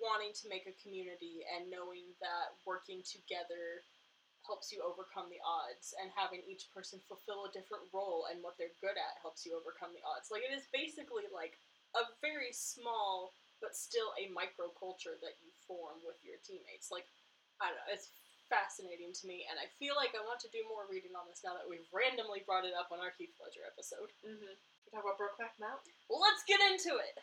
wanting 0.01 0.33
to 0.33 0.49
make 0.49 0.65
a 0.65 0.73
community 0.81 1.45
and 1.45 1.69
knowing 1.69 2.09
that 2.21 2.57
working 2.65 3.05
together 3.05 3.85
helps 4.49 4.73
you 4.73 4.81
overcome 4.81 5.29
the 5.29 5.37
odds 5.45 5.93
and 6.01 6.09
having 6.17 6.41
each 6.49 6.73
person 6.73 6.97
fulfill 7.05 7.45
a 7.45 7.53
different 7.53 7.85
role 7.93 8.25
and 8.33 8.41
what 8.41 8.57
they're 8.57 8.73
good 8.81 8.97
at 8.97 9.21
helps 9.21 9.45
you 9.45 9.53
overcome 9.53 9.93
the 9.93 10.01
odds 10.01 10.33
like 10.33 10.41
it 10.41 10.49
is 10.49 10.65
basically 10.73 11.29
like 11.29 11.61
a 11.93 12.03
very 12.17 12.49
small 12.49 13.29
but 13.61 13.77
still 13.77 14.09
a 14.17 14.25
microculture 14.33 15.21
that 15.21 15.37
you 15.37 15.53
form 15.69 16.01
with 16.01 16.17
your 16.25 16.41
teammates 16.41 16.89
like 16.89 17.05
i 17.61 17.69
don't 17.69 17.77
know 17.77 17.93
it's 17.93 18.09
fascinating 18.49 19.13
to 19.13 19.29
me 19.29 19.45
and 19.45 19.61
i 19.61 19.69
feel 19.77 19.93
like 19.93 20.17
i 20.17 20.25
want 20.25 20.41
to 20.41 20.49
do 20.49 20.65
more 20.65 20.89
reading 20.89 21.13
on 21.13 21.29
this 21.29 21.45
now 21.45 21.53
that 21.53 21.69
we've 21.69 21.85
randomly 21.93 22.41
brought 22.49 22.65
it 22.65 22.73
up 22.73 22.89
on 22.89 22.97
our 22.97 23.13
Heath 23.21 23.37
ledger 23.37 23.61
episode 23.69 24.09
mm-hmm. 24.25 24.57
we 24.57 24.89
talk 24.89 25.05
about 25.05 25.21
Brokeback 25.21 25.53
Mountain. 25.61 25.93
well, 26.09 26.17
let's 26.17 26.41
get 26.49 26.57
into 26.65 26.97
it. 26.97 27.13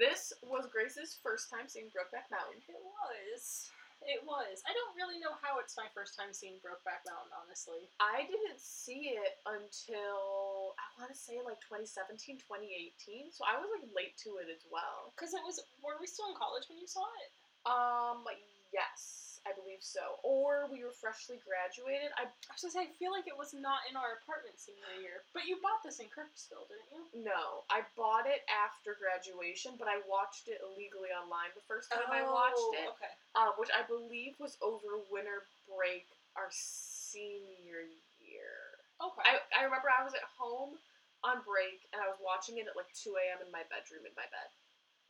This 0.00 0.32
was 0.40 0.64
Grace's 0.72 1.20
first 1.20 1.52
time 1.52 1.68
seeing 1.68 1.92
Brokeback 1.92 2.32
Mountain. 2.32 2.64
It 2.64 2.80
was. 2.80 3.68
It 4.00 4.24
was. 4.24 4.64
I 4.64 4.72
don't 4.72 4.96
really 4.96 5.20
know 5.20 5.36
how 5.44 5.60
it's 5.60 5.76
my 5.76 5.86
first 5.92 6.16
time 6.16 6.32
seeing 6.32 6.56
Brokeback 6.64 7.04
Mountain, 7.04 7.36
honestly. 7.36 7.92
I 8.00 8.24
didn't 8.24 8.56
see 8.56 9.12
it 9.12 9.38
until 9.44 10.72
I 10.80 10.86
want 10.96 11.12
to 11.12 11.18
say 11.18 11.38
like 11.44 11.60
2017, 11.60 12.40
2018. 12.40 13.28
So 13.30 13.44
I 13.44 13.60
was 13.60 13.68
like 13.68 13.86
late 13.92 14.16
to 14.24 14.40
it 14.40 14.48
as 14.48 14.64
well. 14.72 15.12
Because 15.12 15.36
it 15.36 15.44
was. 15.44 15.60
Were 15.84 16.00
we 16.00 16.08
still 16.08 16.32
in 16.32 16.36
college 16.36 16.64
when 16.72 16.80
you 16.80 16.88
saw 16.88 17.04
it? 17.20 17.30
Um, 17.68 18.24
yes, 18.72 19.29
I 19.48 19.56
believe 19.56 19.80
so. 19.80 20.20
Or 20.20 20.68
we 20.68 20.84
were 20.84 20.92
freshly 20.92 21.40
graduated. 21.40 22.12
I 22.20 22.28
I 22.28 22.50
was 22.52 22.60
gonna 22.60 22.76
say, 22.76 22.84
I 22.84 22.92
feel 23.00 23.08
like 23.10 23.24
it 23.24 23.34
was 23.36 23.56
not 23.56 23.88
in 23.88 23.96
our 23.96 24.20
apartment 24.20 24.60
senior 24.60 24.92
year. 25.00 25.24
But 25.32 25.48
you 25.48 25.56
bought 25.64 25.80
this 25.80 25.96
in 25.98 26.12
Kirksville, 26.12 26.68
didn't 26.68 26.90
you? 26.92 27.02
no, 27.24 27.64
I 27.72 27.82
bought 27.96 28.28
it 28.28 28.44
after 28.52 28.94
graduation, 29.00 29.80
but 29.80 29.88
I 29.88 30.04
watched 30.04 30.46
it 30.52 30.60
illegally 30.60 31.08
online 31.16 31.50
the 31.56 31.64
first 31.64 31.88
time 31.88 32.06
I 32.12 32.20
watched 32.22 32.60
it, 32.76 32.86
Oh, 32.86 32.94
Okay. 33.00 33.12
uh, 33.34 33.52
which 33.56 33.72
I 33.72 33.80
believe 33.88 34.36
was 34.38 34.60
over 34.60 35.00
winter 35.08 35.48
break 35.64 36.04
our 36.36 36.52
senior 36.52 37.88
year. 38.20 38.54
Okay. 39.00 39.24
I, 39.24 39.40
I 39.56 39.64
remember 39.64 39.88
I 39.88 40.04
was 40.04 40.12
at 40.14 40.26
home 40.36 40.76
on 41.24 41.40
break 41.48 41.88
and 41.92 42.00
I 42.00 42.08
was 42.08 42.20
watching 42.20 42.60
it 42.60 42.68
at 42.68 42.76
like 42.76 42.88
2 42.92 43.16
a.m. 43.16 43.40
in 43.44 43.50
my 43.52 43.64
bedroom 43.72 44.04
in 44.04 44.12
my 44.16 44.28
bed. 44.28 44.48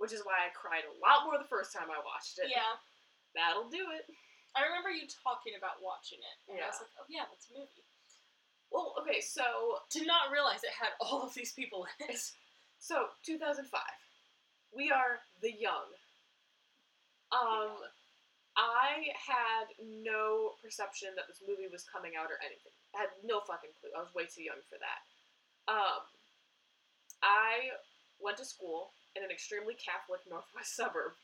Which 0.00 0.16
is 0.16 0.24
why 0.24 0.40
I 0.48 0.54
cried 0.56 0.88
a 0.88 0.96
lot 1.02 1.28
more 1.28 1.36
the 1.36 1.50
first 1.50 1.76
time 1.76 1.92
I 1.92 2.00
watched 2.00 2.40
it. 2.40 2.48
yeah. 2.48 2.80
That'll 3.34 3.70
do 3.70 3.90
it. 3.94 4.06
I 4.58 4.66
remember 4.66 4.90
you 4.90 5.06
talking 5.06 5.54
about 5.54 5.78
watching 5.78 6.18
it. 6.18 6.36
And 6.50 6.58
I 6.58 6.66
was 6.66 6.82
like, 6.82 6.90
oh 6.98 7.06
yeah, 7.06 7.26
that's 7.30 7.46
a 7.50 7.54
movie. 7.54 7.86
Well, 8.70 8.94
okay, 9.02 9.22
so 9.22 9.82
to 9.94 10.06
not 10.06 10.30
realize 10.30 10.62
it 10.62 10.74
had 10.74 10.94
all 11.02 11.22
of 11.22 11.34
these 11.34 11.52
people 11.54 11.86
in 11.86 12.10
it. 12.10 12.22
so 12.78 13.10
2005. 13.26 13.66
We 14.74 14.90
are 14.90 15.22
the 15.42 15.54
young. 15.54 15.90
Um 17.30 17.78
I 18.58 19.14
had 19.14 19.70
no 19.78 20.58
perception 20.58 21.14
that 21.14 21.30
this 21.30 21.42
movie 21.46 21.70
was 21.70 21.86
coming 21.86 22.18
out 22.18 22.30
or 22.30 22.42
anything. 22.42 22.74
I 22.94 23.06
had 23.06 23.14
no 23.22 23.38
fucking 23.46 23.70
clue. 23.78 23.94
I 23.94 24.02
was 24.02 24.10
way 24.14 24.26
too 24.26 24.42
young 24.42 24.62
for 24.66 24.78
that. 24.82 25.00
Um 25.70 26.02
I 27.22 27.78
went 28.18 28.38
to 28.38 28.46
school 28.46 28.94
in 29.14 29.22
an 29.22 29.30
extremely 29.30 29.74
Catholic 29.78 30.22
northwest 30.30 30.74
suburb. 30.78 31.14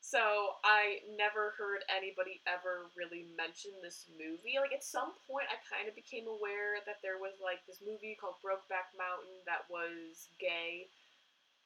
So 0.00 0.56
I 0.64 1.02
never 1.18 1.52
heard 1.58 1.84
anybody 1.90 2.40
ever 2.46 2.88
really 2.96 3.26
mention 3.36 3.72
this 3.82 4.06
movie. 4.14 4.56
Like 4.56 4.72
at 4.72 4.86
some 4.86 5.12
point 5.26 5.50
I 5.50 5.58
kind 5.66 5.88
of 5.90 5.94
became 5.98 6.30
aware 6.30 6.80
that 6.86 7.02
there 7.02 7.18
was 7.18 7.36
like 7.42 7.60
this 7.66 7.82
movie 7.84 8.16
called 8.16 8.40
Brokeback 8.40 8.94
Mountain 8.96 9.42
that 9.44 9.66
was 9.68 10.30
gay. 10.38 10.88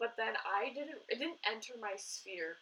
But 0.01 0.16
then 0.16 0.35
I 0.43 0.72
didn't 0.74 1.05
it 1.12 1.20
didn't 1.20 1.39
enter 1.47 1.76
my 1.78 1.95
sphere 1.95 2.57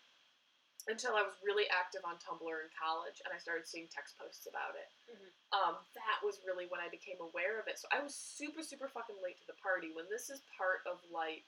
until 0.89 1.14
I 1.14 1.23
was 1.23 1.37
really 1.45 1.68
active 1.71 2.01
on 2.09 2.16
Tumblr 2.18 2.45
in 2.45 2.71
college 2.73 3.21
and 3.25 3.31
I 3.33 3.39
started 3.39 3.68
seeing 3.68 3.87
text 3.93 4.16
posts 4.18 4.49
about 4.49 4.75
it. 4.75 4.89
Mhm. 5.09 5.31
Um, 5.53 5.75
that 5.95 6.18
was 6.25 6.41
really 6.45 6.66
when 6.66 6.81
I 6.81 6.89
became 6.89 7.21
aware 7.21 7.61
of 7.61 7.68
it. 7.68 7.79
So 7.79 7.87
I 7.93 8.01
was 8.01 8.14
super, 8.14 8.62
super 8.62 8.89
fucking 8.89 9.21
late 9.23 9.39
to 9.41 9.47
the 9.47 9.59
party 9.61 9.93
when 9.93 10.09
this 10.09 10.31
is 10.31 10.41
part 10.57 10.85
of 10.87 10.99
like 11.11 11.47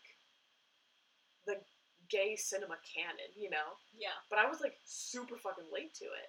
the 1.46 1.58
gay 2.12 2.36
cinema 2.36 2.76
canon, 2.84 3.32
you 3.32 3.48
know? 3.48 3.80
Yeah. 3.96 4.14
but 4.28 4.38
I 4.38 4.44
was 4.44 4.60
like 4.60 4.76
super 4.84 5.40
fucking 5.40 5.72
late 5.72 5.96
to 6.04 6.06
it. 6.12 6.28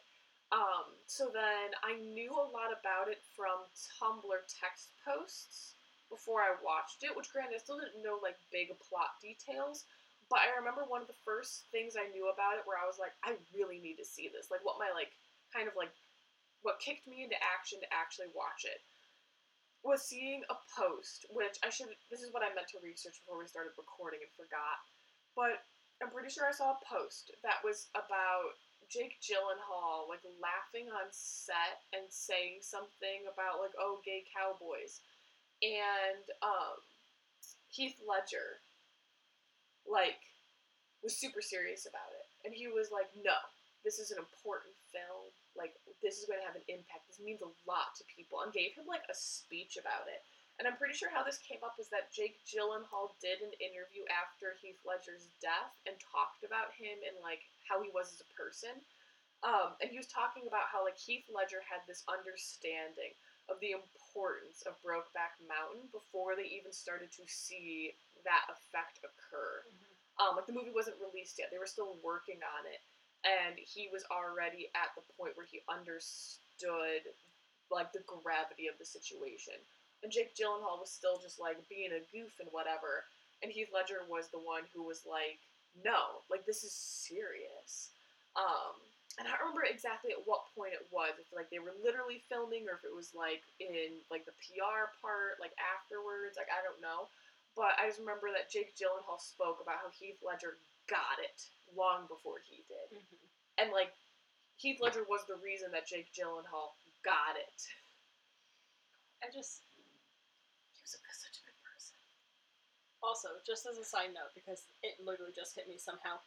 Um, 0.56 0.96
so 1.10 1.28
then 1.34 1.76
I 1.84 2.00
knew 2.00 2.32
a 2.32 2.52
lot 2.54 2.72
about 2.72 3.12
it 3.12 3.20
from 3.36 3.68
Tumblr 4.00 4.40
text 4.48 4.96
posts 5.04 5.76
before 6.14 6.46
I 6.46 6.54
watched 6.62 7.02
it, 7.02 7.12
which 7.18 7.34
granted 7.34 7.58
I 7.58 7.66
still 7.66 7.82
didn't 7.82 8.06
know 8.06 8.22
like 8.22 8.38
big 8.54 8.70
plot 8.78 9.18
details, 9.18 9.90
but 10.30 10.46
I 10.46 10.54
remember 10.54 10.86
one 10.86 11.02
of 11.02 11.10
the 11.10 11.24
first 11.26 11.68
things 11.74 11.98
I 11.98 12.06
knew 12.14 12.30
about 12.30 12.62
it 12.62 12.70
where 12.70 12.78
I 12.78 12.86
was 12.86 13.02
like, 13.02 13.18
I 13.26 13.34
really 13.52 13.82
need 13.82 13.98
to 13.98 14.08
see 14.08 14.30
this. 14.30 14.54
Like 14.54 14.62
what 14.62 14.78
my 14.78 14.94
like 14.94 15.10
kind 15.50 15.66
of 15.66 15.74
like 15.74 15.92
what 16.62 16.80
kicked 16.80 17.10
me 17.10 17.26
into 17.26 17.36
action 17.42 17.82
to 17.82 17.90
actually 17.92 18.30
watch 18.32 18.64
it 18.64 18.80
was 19.84 20.06
seeing 20.06 20.46
a 20.48 20.58
post, 20.72 21.28
which 21.34 21.60
I 21.66 21.74
should 21.74 21.92
this 22.14 22.22
is 22.22 22.32
what 22.32 22.46
I 22.46 22.54
meant 22.54 22.70
to 22.72 22.86
research 22.86 23.20
before 23.26 23.42
we 23.42 23.50
started 23.50 23.74
recording 23.74 24.22
and 24.22 24.32
forgot. 24.38 24.80
But 25.34 25.66
I'm 26.02 26.10
pretty 26.10 26.30
sure 26.30 26.48
I 26.48 26.56
saw 26.56 26.76
a 26.76 26.86
post 26.86 27.32
that 27.44 27.62
was 27.64 27.88
about 27.96 28.58
Jake 28.92 29.18
Gyllenhaal 29.24 30.10
like 30.10 30.22
laughing 30.38 30.92
on 30.92 31.10
set 31.12 31.82
and 31.96 32.06
saying 32.10 32.62
something 32.62 33.26
about 33.26 33.62
like 33.62 33.74
oh 33.80 34.02
gay 34.06 34.24
cowboys. 34.30 35.02
And 35.64 36.26
um 36.44 36.78
Heath 37.70 37.98
Ledger 38.06 38.62
like 39.90 40.22
was 41.02 41.16
super 41.16 41.42
serious 41.42 41.88
about 41.88 42.12
it. 42.14 42.28
And 42.46 42.54
he 42.54 42.68
was 42.68 42.92
like 42.92 43.10
no 43.18 43.38
this 43.84 44.00
is 44.00 44.12
an 44.12 44.20
important 44.20 44.76
film. 44.92 45.32
Like 45.56 45.76
this 46.00 46.18
is 46.20 46.26
going 46.26 46.40
to 46.40 46.48
have 46.48 46.56
an 46.56 46.66
impact. 46.72 47.04
This 47.08 47.20
means 47.20 47.44
a 47.44 47.52
lot 47.68 47.92
to 48.00 48.04
people. 48.08 48.42
And 48.42 48.56
gave 48.56 48.74
him 48.74 48.88
like 48.88 49.04
a 49.12 49.16
speech 49.16 49.76
about 49.76 50.08
it 50.08 50.24
and 50.62 50.70
I'm 50.70 50.78
pretty 50.78 50.94
sure 50.94 51.10
how 51.10 51.26
this 51.26 51.42
came 51.42 51.66
up 51.66 51.82
is 51.82 51.90
that 51.90 52.14
Jake 52.14 52.38
Gyllenhaal 52.46 53.18
did 53.18 53.42
an 53.42 53.54
interview 53.58 54.06
after 54.14 54.54
Heath 54.62 54.78
Ledger's 54.86 55.26
death 55.42 55.74
and 55.90 55.98
talked 55.98 56.46
about 56.46 56.78
him 56.78 56.94
and 57.02 57.18
like 57.26 57.42
how 57.66 57.82
he 57.82 57.90
was 57.90 58.14
as 58.14 58.22
a 58.22 58.34
person. 58.38 58.78
Um, 59.42 59.76
and 59.84 59.92
he 59.92 60.00
was 60.00 60.08
talking 60.08 60.46
about 60.48 60.72
how 60.72 60.86
like 60.86 60.96
Heath 60.96 61.26
Ledger 61.28 61.60
had 61.66 61.82
this 61.90 62.06
understanding 62.06 63.12
of 63.52 63.60
the 63.60 63.76
importance 63.76 64.64
of 64.64 64.80
Brokeback 64.80 65.36
Mountain 65.44 65.92
before 65.92 66.38
they 66.38 66.48
even 66.48 66.72
started 66.72 67.12
to 67.18 67.26
see 67.28 67.92
that 68.24 68.48
effect 68.48 69.04
occur. 69.04 69.68
Um, 70.22 70.38
like 70.40 70.48
the 70.48 70.56
movie 70.56 70.72
wasn't 70.72 71.02
released 71.02 71.42
yet; 71.42 71.52
they 71.52 71.60
were 71.60 71.68
still 71.68 72.00
working 72.00 72.40
on 72.40 72.64
it, 72.70 72.80
and 73.26 73.60
he 73.60 73.90
was 73.92 74.08
already 74.08 74.72
at 74.78 74.96
the 74.96 75.04
point 75.18 75.36
where 75.36 75.50
he 75.50 75.60
understood 75.68 77.04
like 77.68 77.92
the 77.92 78.06
gravity 78.06 78.72
of 78.72 78.78
the 78.80 78.88
situation. 78.88 79.58
And 80.04 80.12
Jake 80.12 80.36
Gyllenhaal 80.36 80.80
was 80.84 80.92
still 80.92 81.18
just 81.18 81.40
like 81.40 81.58
being 81.70 81.92
a 81.94 82.04
goof 82.12 82.36
and 82.40 82.50
whatever, 82.52 83.06
and 83.42 83.52
Heath 83.52 83.72
Ledger 83.74 84.04
was 84.10 84.28
the 84.30 84.40
one 84.40 84.64
who 84.76 84.84
was 84.84 85.06
like, 85.08 85.40
"No, 85.84 86.24
like 86.30 86.46
this 86.46 86.64
is 86.64 86.74
serious." 86.74 87.92
Um, 88.36 88.76
and 89.18 89.28
I 89.28 89.32
don't 89.32 89.48
remember 89.48 89.64
exactly 89.64 90.12
at 90.12 90.26
what 90.28 90.52
point 90.56 90.74
it 90.74 90.86
was. 90.92 91.16
If 91.20 91.32
like 91.32 91.50
they 91.50 91.60
were 91.60 91.74
literally 91.84 92.20
filming, 92.30 92.68
or 92.68 92.76
if 92.76 92.84
it 92.84 92.94
was 92.94 93.16
like 93.16 93.44
in 93.60 94.02
like 94.12 94.26
the 94.26 94.36
PR 94.44 94.92
part, 95.02 95.40
like 95.40 95.54
afterwards. 95.58 96.36
Like 96.38 96.52
I 96.52 96.62
don't 96.64 96.82
know. 96.82 97.08
But 97.56 97.78
I 97.80 97.88
just 97.88 98.00
remember 98.00 98.30
that 98.34 98.50
Jake 98.50 98.76
Gyllenhaal 98.76 99.22
spoke 99.22 99.62
about 99.62 99.78
how 99.80 99.90
Heath 99.94 100.20
Ledger 100.26 100.58
got 100.90 101.22
it 101.22 101.48
long 101.78 102.08
before 102.08 102.40
he 102.50 102.66
did, 102.68 102.90
Mhm. 103.00 103.20
and 103.60 103.72
like 103.72 103.94
Heath 104.58 104.80
Ledger 104.82 105.04
was 105.06 105.26
the 105.28 105.38
reason 105.38 105.72
that 105.72 105.88
Jake 105.88 106.12
Gyllenhaal 106.14 106.74
got 107.04 107.38
it. 107.38 107.62
I 109.24 109.30
just 109.32 109.62
He 110.74 110.82
was 110.82 110.94
a, 110.96 111.14
such 111.14 111.38
a 111.40 111.44
good 111.46 111.60
person. 111.64 111.96
Also 113.04 113.30
just 113.46 113.68
as 113.68 113.78
a 113.78 113.84
side 113.86 114.16
note 114.16 114.32
because 114.34 114.64
it 114.82 114.96
literally 115.04 115.36
just 115.36 115.56
hit 115.56 115.68
me 115.68 115.76
somehow. 115.78 116.18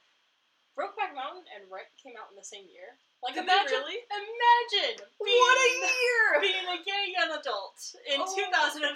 Brokeback 0.76 1.16
Mountain 1.16 1.48
and 1.56 1.64
Rent 1.72 1.88
came 1.96 2.20
out 2.20 2.28
in 2.28 2.36
the 2.36 2.44
same 2.44 2.68
year. 2.68 3.00
Like 3.24 3.32
Did 3.32 3.48
imagine, 3.48 3.80
really? 3.80 4.04
imagine 4.12 5.00
being, 5.24 5.40
What 5.40 5.56
a 5.56 5.70
year! 5.72 6.24
being 6.52 6.68
a 6.68 6.78
gay 6.84 7.04
young 7.16 7.32
adult 7.32 7.80
in 8.12 8.20
Oh. 8.20 8.28
2005 8.28 8.92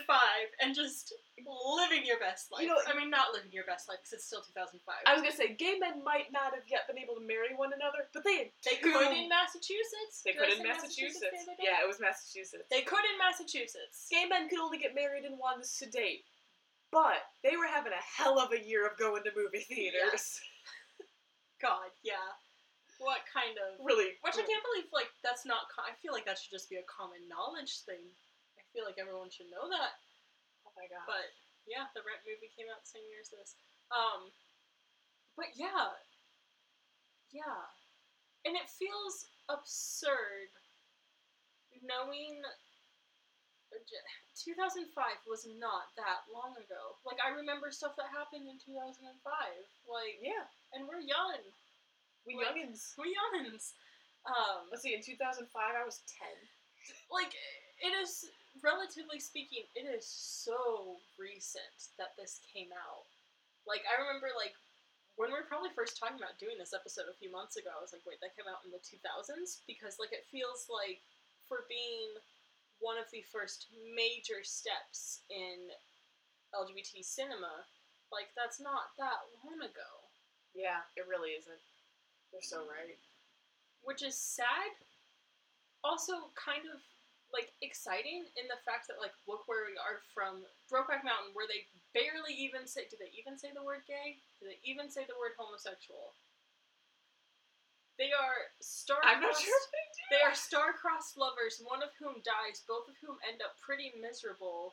and 0.61 0.77
just 0.77 1.17
living 1.81 2.05
your 2.05 2.21
best 2.21 2.53
life. 2.53 2.61
You 2.61 2.69
know- 2.69 2.85
I 2.85 2.93
mean, 2.93 3.09
not 3.09 3.33
living 3.33 3.49
your 3.49 3.65
best 3.65 3.89
life 3.89 3.97
because 4.05 4.13
it's 4.21 4.29
still 4.29 4.45
2005. 4.45 4.85
I 5.09 5.17
was 5.17 5.25
gonna 5.25 5.33
say 5.33 5.57
gay 5.57 5.81
men 5.81 6.05
might 6.05 6.29
not 6.29 6.53
have 6.53 6.69
yet 6.69 6.85
been 6.85 7.01
able 7.01 7.17
to 7.17 7.25
marry 7.25 7.57
one 7.57 7.73
another, 7.73 8.13
but 8.13 8.29
they 8.29 8.53
they 8.69 8.77
could 8.77 9.17
in 9.17 9.33
Massachusetts. 9.33 10.21
They 10.21 10.37
could 10.37 10.53
in 10.53 10.61
Massachusetts. 10.61 11.33
day? 11.49 11.65
Yeah, 11.65 11.81
it 11.81 11.89
was 11.89 11.97
Massachusetts. 11.97 12.69
They 12.69 12.85
could 12.85 13.01
in 13.09 13.17
Massachusetts. 13.17 14.05
Gay 14.13 14.29
men 14.29 14.53
could 14.53 14.61
only 14.61 14.77
get 14.77 14.93
married 14.95 15.25
in 15.25 15.41
ones 15.41 15.81
to 15.81 15.89
date, 15.89 16.29
but 16.93 17.23
they 17.43 17.57
were 17.57 17.71
having 17.71 17.95
a 17.95 18.03
hell 18.03 18.39
of 18.39 18.53
a 18.53 18.61
year 18.61 18.87
of 18.87 18.99
going 18.99 19.23
to 19.25 19.33
movie 19.35 19.67
theaters. 19.67 20.39
God, 21.63 21.91
yeah. 22.03 22.35
What 23.01 23.25
kind 23.33 23.57
of 23.57 23.81
Really, 23.81 24.21
Which 24.21 24.37
I 24.37 24.45
can't 24.45 24.67
believe, 24.73 24.93
like, 24.93 25.09
that's 25.25 25.49
not. 25.49 25.73
Co- 25.73 25.89
I 25.89 25.97
feel 26.05 26.13
like 26.13 26.29
that 26.29 26.37
should 26.37 26.53
just 26.53 26.69
be 26.69 26.77
a 26.77 26.85
common 26.91 27.25
knowledge 27.33 27.81
thing. 27.89 28.05
I 28.61 28.63
feel 28.77 28.85
like 28.85 29.01
everyone 29.01 29.33
should 29.33 29.49
know 29.49 29.65
that. 29.73 29.97
Oh 30.69 30.73
my 30.77 30.85
god! 30.93 31.09
But 31.09 31.33
yeah, 31.65 31.89
the 31.97 32.05
Rent 32.05 32.21
movie 32.29 32.53
came 32.53 32.69
out 32.69 32.85
the 32.85 32.93
same 32.93 33.07
year 33.09 33.25
as 33.25 33.33
this. 33.33 33.57
Um, 33.89 34.29
but 35.33 35.49
yeah, 35.57 35.97
yeah, 37.33 37.65
and 38.45 38.53
it 38.53 38.69
feels 38.69 39.33
absurd 39.49 40.53
knowing. 41.81 42.45
2005 44.35 44.89
was 45.29 45.47
not 45.59 45.93
that 46.01 46.25
long 46.33 46.57
ago. 46.57 46.97
Like 47.05 47.19
I 47.23 47.31
remember 47.35 47.71
stuff 47.71 47.95
that 48.01 48.09
happened 48.11 48.49
in 48.49 48.57
2005. 48.63 49.05
Like, 49.87 50.19
yeah, 50.23 50.47
and 50.75 50.87
we're 50.89 51.03
young. 51.03 51.41
we 52.27 52.37
Like- 52.37 52.53
youngins. 52.55 52.95
We're 52.99 53.13
youngins. 53.13 53.73
Um, 54.29 54.69
Let's 54.71 54.83
see. 54.85 54.93
In 54.95 55.03
2005, 55.03 55.49
I 55.57 55.85
was 55.85 56.03
10. 56.21 56.29
like 57.13 57.33
it 57.85 57.93
is 57.97 58.29
relatively 58.65 59.21
speaking 59.21 59.65
it 59.77 59.85
is 59.89 60.05
so 60.09 60.97
recent 61.21 61.93
that 62.01 62.17
this 62.19 62.41
came 62.51 62.73
out 62.75 63.05
like 63.69 63.85
i 63.87 63.95
remember 64.01 64.33
like 64.35 64.57
when 65.21 65.29
we 65.31 65.37
were 65.39 65.47
probably 65.47 65.71
first 65.77 66.01
talking 66.01 66.17
about 66.19 66.35
doing 66.41 66.57
this 66.59 66.73
episode 66.75 67.07
a 67.07 67.17
few 67.21 67.29
months 67.31 67.55
ago 67.61 67.69
i 67.71 67.79
was 67.79 67.93
like 67.95 68.03
wait 68.09 68.17
that 68.25 68.33
came 68.35 68.49
out 68.49 68.65
in 68.67 68.73
the 68.75 68.81
2000s 68.83 69.61
because 69.69 70.01
like 70.03 70.11
it 70.11 70.25
feels 70.33 70.67
like 70.73 70.99
for 71.47 71.69
being 71.71 72.11
one 72.81 72.97
of 72.99 73.07
the 73.13 73.23
first 73.33 73.69
major 73.95 74.43
steps 74.43 75.21
in 75.31 75.71
lgbt 76.57 77.05
cinema 77.05 77.65
like 78.11 78.33
that's 78.35 78.59
not 78.61 78.91
that 78.99 79.23
long 79.45 79.61
ago 79.63 79.91
Yeah, 80.55 80.83
it 80.99 81.07
really 81.07 81.39
isn't. 81.39 81.63
You're 82.33 82.43
so 82.43 82.67
right. 82.67 82.99
which 83.83 84.03
is 84.03 84.15
sad. 84.19 84.75
Also, 85.83 86.29
kind 86.37 86.67
of 86.69 86.79
like 87.33 87.55
exciting 87.63 88.27
in 88.35 88.47
the 88.51 88.59
fact 88.67 88.91
that 88.91 88.99
like 88.99 89.15
look 89.31 89.47
where 89.47 89.65
we 89.71 89.79
are 89.79 90.03
from 90.11 90.43
Brokeback 90.67 91.07
Mountain, 91.07 91.33
where 91.33 91.47
they 91.47 91.71
barely 91.95 92.35
even 92.35 92.67
say. 92.67 92.91
Do 92.91 92.99
they 92.99 93.15
even 93.15 93.39
say 93.39 93.55
the 93.55 93.63
word 93.63 93.87
gay? 93.87 94.19
Do 94.43 94.51
they 94.51 94.59
even 94.67 94.91
say 94.91 95.07
the 95.07 95.19
word 95.19 95.39
homosexual? 95.39 96.13
They 98.01 98.17
are 98.17 98.49
star. 98.65 98.97
I'm 99.05 99.21
not 99.21 99.37
sure. 99.37 99.53
if 99.53 99.69
they 99.69 99.87
do. 99.93 100.03
They 100.17 100.23
are 100.25 100.33
star-crossed 100.33 101.21
lovers, 101.21 101.61
one 101.61 101.85
of 101.85 101.93
whom 102.01 102.25
dies, 102.25 102.65
both 102.65 102.89
of 102.89 102.97
whom 103.05 103.21
end 103.29 103.45
up 103.45 103.61
pretty 103.61 103.93
miserable. 103.93 104.73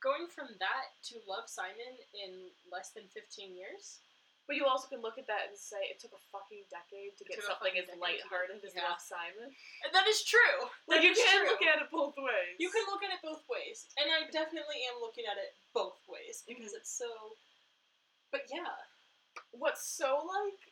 Going 0.00 0.24
from 0.32 0.56
that 0.56 0.96
to 1.12 1.20
Love 1.28 1.52
Simon 1.52 2.00
in 2.16 2.48
less 2.72 2.96
than 2.96 3.12
15 3.12 3.52
years? 3.52 4.00
But 4.48 4.56
you 4.56 4.64
also 4.64 4.88
can 4.88 5.04
look 5.04 5.20
at 5.20 5.28
that 5.28 5.52
and 5.52 5.58
say 5.60 5.76
it 5.92 6.00
took 6.00 6.16
a 6.16 6.22
fucking 6.32 6.64
decade 6.72 7.12
to 7.20 7.28
It 7.28 7.36
get 7.36 7.44
something 7.44 7.76
as 7.76 7.84
decade 7.84 8.00
to 8.00 8.00
get- 8.00 8.24
lighthearted 8.24 8.64
as 8.64 8.72
yeah. 8.72 8.88
Love 8.88 9.04
Simon. 9.04 9.52
And 9.84 9.92
that 9.92 10.08
is 10.08 10.24
true! 10.24 10.64
Like 10.88 11.04
That 11.04 11.12
you 11.12 11.12
can 11.12 11.44
true. 11.44 11.52
look 11.52 11.60
at 11.60 11.84
it 11.84 11.92
both 11.92 12.16
ways. 12.16 12.56
You 12.56 12.72
can 12.72 12.88
look 12.88 13.04
at 13.04 13.12
it 13.12 13.20
both 13.20 13.44
ways, 13.52 13.84
and 14.00 14.08
I 14.08 14.24
definitely 14.32 14.80
am 14.88 15.04
looking 15.04 15.28
at 15.28 15.36
it 15.36 15.52
both 15.76 16.00
ways 16.08 16.48
because 16.48 16.72
mm-hmm. 16.72 16.80
it's 16.80 16.88
so. 16.88 17.36
But 18.32 18.48
yeah, 18.48 18.72
what's 19.52 19.84
so 19.84 20.24
like 20.24 20.67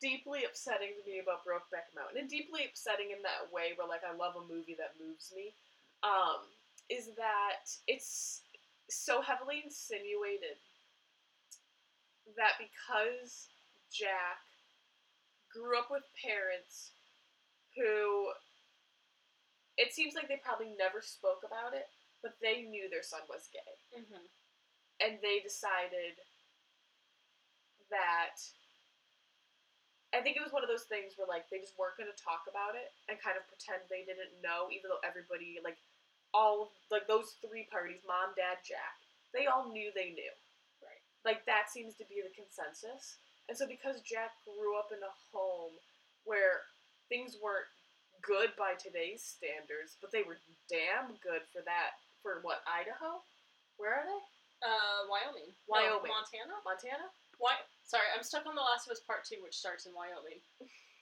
deeply 0.00 0.44
upsetting 0.44 0.96
to 0.96 1.02
me 1.04 1.20
about 1.20 1.44
Brokeback 1.44 1.92
Mountain, 1.92 2.20
and 2.20 2.28
deeply 2.28 2.64
upsetting 2.64 3.12
in 3.12 3.20
that 3.22 3.52
way 3.52 3.76
where 3.76 3.88
like 3.88 4.04
I 4.04 4.16
love 4.16 4.36
a 4.36 4.44
movie 4.44 4.76
that 4.80 4.96
moves 4.96 5.32
me, 5.36 5.52
um, 6.02 6.48
is 6.88 7.12
that 7.16 7.68
it's 7.86 8.42
so 8.88 9.20
heavily 9.20 9.62
insinuated 9.64 10.60
that 12.36 12.56
because 12.56 13.48
Jack 13.92 14.40
grew 15.52 15.78
up 15.78 15.88
with 15.90 16.04
parents 16.18 16.92
who 17.76 18.32
it 19.76 19.92
seems 19.92 20.14
like 20.14 20.28
they 20.28 20.38
probably 20.38 20.70
never 20.78 21.02
spoke 21.02 21.42
about 21.42 21.74
it, 21.74 21.90
but 22.22 22.38
they 22.38 22.62
knew 22.62 22.86
their 22.88 23.02
son 23.02 23.26
was 23.28 23.50
gay 23.50 23.74
mm-hmm. 23.92 24.24
and 25.02 25.18
they 25.20 25.42
decided 25.42 26.16
that 27.90 28.38
I 30.14 30.22
think 30.22 30.38
it 30.38 30.46
was 30.46 30.54
one 30.54 30.62
of 30.62 30.70
those 30.70 30.86
things 30.86 31.18
where 31.18 31.26
like 31.26 31.50
they 31.50 31.58
just 31.58 31.74
weren't 31.74 31.98
going 31.98 32.08
to 32.08 32.14
talk 32.14 32.46
about 32.46 32.78
it 32.78 32.94
and 33.10 33.18
kind 33.18 33.34
of 33.34 33.42
pretend 33.50 33.82
they 33.90 34.06
didn't 34.06 34.30
know, 34.38 34.70
even 34.70 34.88
though 34.88 35.02
everybody 35.02 35.58
like 35.60 35.76
all 36.30 36.70
like 36.94 37.10
those 37.10 37.34
three 37.42 37.66
parties, 37.66 38.06
mom, 38.06 38.32
dad, 38.38 38.62
Jack, 38.62 38.94
they 39.34 39.50
all 39.50 39.66
knew 39.74 39.90
they 39.90 40.14
knew. 40.14 40.34
Right. 40.78 41.02
Like 41.26 41.42
that 41.50 41.68
seems 41.68 41.98
to 41.98 42.06
be 42.06 42.22
the 42.22 42.30
consensus. 42.30 43.18
And 43.50 43.58
so 43.58 43.66
because 43.66 44.00
Jack 44.06 44.38
grew 44.46 44.78
up 44.78 44.94
in 44.94 45.02
a 45.02 45.14
home 45.34 45.74
where 46.24 46.64
things 47.10 47.36
weren't 47.42 47.68
good 48.24 48.56
by 48.56 48.78
today's 48.80 49.20
standards, 49.20 50.00
but 50.00 50.08
they 50.14 50.24
were 50.24 50.40
damn 50.70 51.18
good 51.20 51.44
for 51.52 51.60
that 51.68 52.00
for 52.24 52.40
what, 52.40 52.64
Idaho? 52.64 53.20
Where 53.76 53.92
are 54.00 54.06
they? 54.08 54.22
Uh, 54.64 55.00
Wyoming. 55.12 55.52
No, 55.68 55.76
Wyoming. 55.76 56.08
Montana. 56.08 56.56
Montana. 56.64 57.06
Why? 57.36 57.60
Sorry, 57.84 58.08
I'm 58.16 58.24
stuck 58.24 58.46
on 58.48 58.54
The 58.56 58.64
Last 58.64 58.86
of 58.88 58.92
Us 58.96 59.00
Part 59.04 59.24
Two, 59.28 59.40
which 59.44 59.56
starts 59.56 59.84
in 59.86 59.92
Wyoming. 59.94 60.40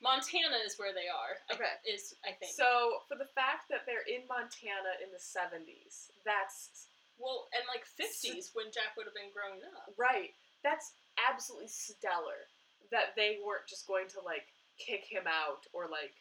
Montana 0.02 0.58
is 0.66 0.78
where 0.78 0.90
they 0.92 1.06
are. 1.06 1.38
I- 1.50 1.54
Okay. 1.54 1.74
is 1.86 2.14
I 2.26 2.32
think. 2.32 2.52
So 2.58 3.02
for 3.06 3.14
the 3.16 3.30
fact 3.38 3.70
that 3.70 3.86
they're 3.86 4.02
in 4.10 4.26
Montana 4.26 4.98
in 5.02 5.12
the 5.14 5.20
seventies, 5.22 6.10
that's 6.26 6.88
well, 7.18 7.46
and 7.54 7.62
like 7.70 7.86
50s 7.86 8.50
when 8.54 8.72
Jack 8.74 8.96
would 8.96 9.06
have 9.06 9.14
been 9.14 9.30
growing 9.30 9.62
up. 9.62 9.94
right. 9.96 10.34
That's 10.64 10.90
absolutely 11.18 11.68
stellar. 11.68 12.48
That 12.90 13.14
they 13.14 13.38
weren't 13.44 13.66
just 13.68 13.86
going 13.86 14.08
to 14.18 14.20
like 14.20 14.46
kick 14.78 15.04
him 15.06 15.26
out 15.30 15.66
or 15.72 15.86
like 15.88 16.14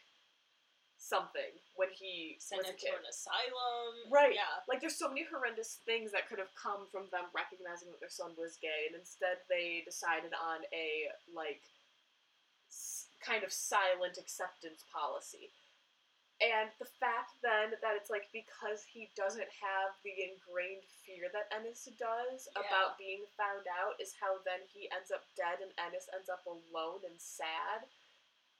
something 1.02 1.49
when 1.74 1.89
he 1.89 2.38
sent 2.38 2.62
him 2.62 2.78
to 2.78 2.93
an 2.93 3.06
asylum. 3.10 4.06
Right. 4.14 4.38
Yeah. 4.38 4.62
Like 4.70 4.86
there's 4.86 4.95
so 5.02 5.10
many 5.10 5.26
horrendous 5.26 5.82
things 5.84 6.14
that 6.14 6.30
could 6.30 6.38
have 6.38 6.54
come 6.54 6.86
from 6.93 7.10
them 7.10 7.26
recognizing 7.34 7.89
that 7.89 7.97
their 7.99 8.14
son 8.14 8.38
was 8.38 8.62
gay, 8.62 8.86
and 8.86 8.93
instead 8.93 9.41
they 9.49 9.82
decided 9.82 10.32
on 10.38 10.62
a 10.70 11.10
like 11.34 11.66
s- 12.70 13.10
kind 13.26 13.41
of 13.43 13.52
silent 13.52 14.22
acceptance 14.22 14.86
policy. 14.93 15.49
And 16.41 16.74
the 16.82 16.89
fact 16.97 17.38
then 17.45 17.78
that 17.86 17.93
it's 17.93 18.10
like 18.10 18.26
because 18.34 18.82
he 18.82 19.14
doesn't 19.14 19.45
have 19.62 19.93
the 20.02 20.14
ingrained 20.26 20.86
fear 21.06 21.30
that 21.34 21.49
Ennis 21.54 21.86
does 22.02 22.49
Yeah. 22.58 22.66
about 22.66 22.97
being 22.97 23.26
found 23.38 23.70
out 23.70 24.02
is 24.02 24.18
how 24.18 24.41
then 24.41 24.66
he 24.74 24.89
ends 24.89 25.12
up 25.14 25.22
dead 25.38 25.62
and 25.62 25.70
Ennis 25.78 26.10
ends 26.14 26.30
up 26.30 26.41
alone 26.49 27.06
and 27.06 27.18
sad. 27.22 27.86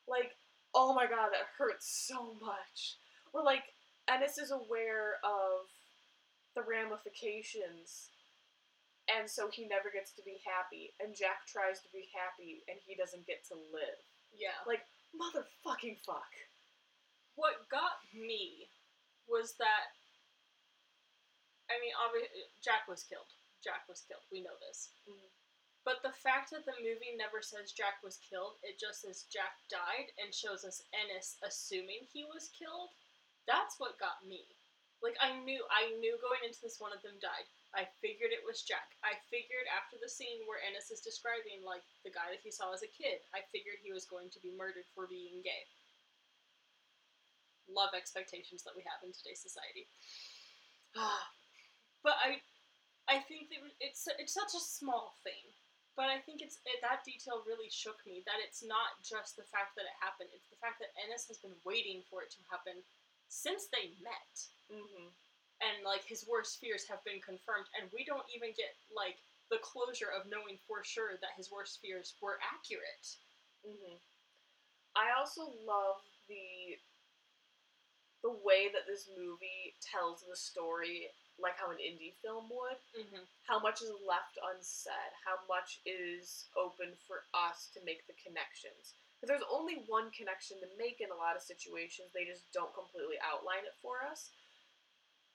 Like, 0.06 0.38
oh 0.76 0.94
my 0.94 1.06
god, 1.06 1.30
that 1.32 1.52
hurts 1.58 2.08
so 2.08 2.34
much. 2.42 2.98
Or 3.34 3.44
like 3.44 3.64
Ennis 4.10 4.38
is 4.38 4.52
aware 4.52 5.20
of 5.24 5.68
the 6.56 6.64
ramifications 6.64 8.12
and 9.08 9.28
so 9.28 9.50
he 9.50 9.66
never 9.68 9.90
gets 9.90 10.12
to 10.14 10.24
be 10.24 10.40
happy 10.44 10.94
and 11.00 11.16
Jack 11.16 11.48
tries 11.48 11.80
to 11.82 11.90
be 11.96 12.12
happy 12.12 12.64
and 12.68 12.78
he 12.84 12.96
doesn't 12.96 13.26
get 13.26 13.44
to 13.50 13.56
live. 13.72 14.04
Yeah. 14.36 14.56
Like 14.68 14.84
motherfucking 15.16 16.00
fuck. 16.06 16.32
What 17.36 17.68
got 17.72 18.04
me 18.14 18.68
was 19.28 19.56
that. 19.60 19.96
I 21.72 21.80
mean, 21.80 21.96
obviously, 21.96 22.52
Jack 22.60 22.84
was 22.92 23.08
killed. 23.08 23.32
Jack 23.64 23.88
was 23.88 24.04
killed. 24.04 24.28
We 24.28 24.44
know 24.44 24.56
this. 24.60 24.92
Mhm. 25.08 25.32
But 25.82 26.06
the 26.06 26.14
fact 26.14 26.54
that 26.54 26.66
the 26.70 26.78
movie 26.78 27.18
never 27.18 27.42
says 27.42 27.74
Jack 27.74 28.06
was 28.06 28.22
killed, 28.22 28.62
it 28.62 28.78
just 28.78 29.02
says 29.02 29.26
Jack 29.34 29.58
died 29.66 30.14
and 30.22 30.30
shows 30.30 30.62
us 30.62 30.86
Ennis 30.94 31.42
assuming 31.42 32.06
he 32.06 32.22
was 32.30 32.54
killed. 32.54 32.94
That's 33.50 33.82
what 33.82 33.98
got 33.98 34.22
me. 34.22 34.46
Like 35.02 35.18
I 35.18 35.34
knew, 35.42 35.66
I 35.74 35.98
knew 35.98 36.22
going 36.22 36.46
into 36.46 36.62
this 36.62 36.78
one 36.78 36.94
of 36.94 37.02
them 37.02 37.18
died. 37.18 37.50
I 37.74 37.90
figured 37.98 38.30
it 38.30 38.46
was 38.46 38.62
Jack. 38.62 38.94
I 39.02 39.18
figured 39.34 39.66
after 39.74 39.98
the 39.98 40.12
scene 40.12 40.46
where 40.46 40.62
Ennis 40.62 40.94
is 40.94 41.02
describing 41.02 41.66
like 41.66 41.82
the 42.06 42.14
guy 42.14 42.30
that 42.30 42.46
he 42.46 42.54
saw 42.54 42.70
as 42.70 42.86
a 42.86 42.92
kid, 42.94 43.26
I 43.34 43.42
figured 43.50 43.82
he 43.82 43.90
was 43.90 44.06
going 44.06 44.30
to 44.38 44.44
be 44.46 44.54
murdered 44.54 44.86
for 44.94 45.10
being 45.10 45.42
gay. 45.42 45.66
Love 47.66 47.98
expectations 47.98 48.62
that 48.62 48.78
we 48.78 48.86
have 48.86 49.02
in 49.02 49.16
today's 49.16 49.42
society. 49.42 49.90
but 52.06 52.20
I, 52.22 52.44
I 53.10 53.24
think 53.26 53.50
that 53.50 53.64
it's 53.80 54.06
it's 54.20 54.36
such 54.36 54.54
a 54.54 54.62
small 54.62 55.16
thing, 55.24 55.50
but 56.00 56.08
I 56.08 56.20
think 56.24 56.42
it's 56.42 56.60
it, 56.66 56.80
that 56.82 57.04
detail 57.04 57.44
really 57.46 57.70
shook 57.70 58.00
me. 58.08 58.24
That 58.26 58.40
it's 58.44 58.64
not 58.64 58.98
just 59.04 59.36
the 59.36 59.48
fact 59.48 59.76
that 59.76 59.88
it 59.88 59.98
happened; 60.02 60.32
it's 60.34 60.50
the 60.50 60.60
fact 60.62 60.80
that 60.80 60.96
Ennis 61.00 61.28
has 61.28 61.38
been 61.40 61.56
waiting 61.68 62.02
for 62.10 62.24
it 62.24 62.32
to 62.36 62.42
happen 62.50 62.80
since 63.32 63.68
they 63.72 63.96
met 64.04 64.36
Mm-hmm. 64.72 65.12
and 65.60 65.84
like 65.84 66.08
his 66.08 66.24
worst 66.32 66.60
fears 66.64 66.88
have 66.88 67.04
been 67.04 67.20
confirmed 67.20 67.68
and 67.76 67.92
we 67.92 68.08
don't 68.08 68.24
even 68.32 68.56
get 68.56 68.72
like 68.96 69.20
the 69.52 69.60
closure 69.60 70.08
of 70.08 70.24
knowing 70.32 70.56
for 70.64 70.80
sure 70.80 71.20
that 71.20 71.36
his 71.36 71.52
worst 71.52 71.80
fears 71.84 72.16
were 72.24 72.40
accurate 72.40 73.08
Mm-hmm. 73.68 74.00
I 74.96 75.14
also 75.20 75.54
love 75.68 76.02
the 76.28 76.80
the 78.24 78.34
way 78.42 78.70
that 78.74 78.86
this 78.88 79.10
movie 79.18 79.76
tells 79.82 80.22
the 80.26 80.36
story 80.36 81.10
like 81.40 81.56
how 81.56 81.72
an 81.72 81.82
indie 81.82 82.18
film 82.20 82.52
would. 82.52 82.80
mm-hmm. 82.96 83.24
How 83.48 83.60
much 83.62 83.82
is 83.82 83.94
left 84.04 84.36
unsaid? 84.42 85.12
How 85.24 85.40
much 85.48 85.80
is 85.88 86.50
open 86.58 86.94
for 87.08 87.28
us 87.32 87.72
to 87.76 87.80
make 87.88 88.04
the 88.06 88.18
connections? 88.20 88.98
Because 89.18 89.30
there's 89.38 89.54
only 89.54 89.86
one 89.86 90.10
connection 90.12 90.58
to 90.66 90.70
make 90.82 91.00
in 91.00 91.14
a 91.14 91.18
lot 91.20 91.38
of 91.38 91.46
situations. 91.46 92.10
They 92.12 92.26
just 92.26 92.50
don't 92.52 92.74
completely 92.74 93.22
outline 93.22 93.64
it 93.64 93.78
for 93.82 94.02
us. 94.02 94.34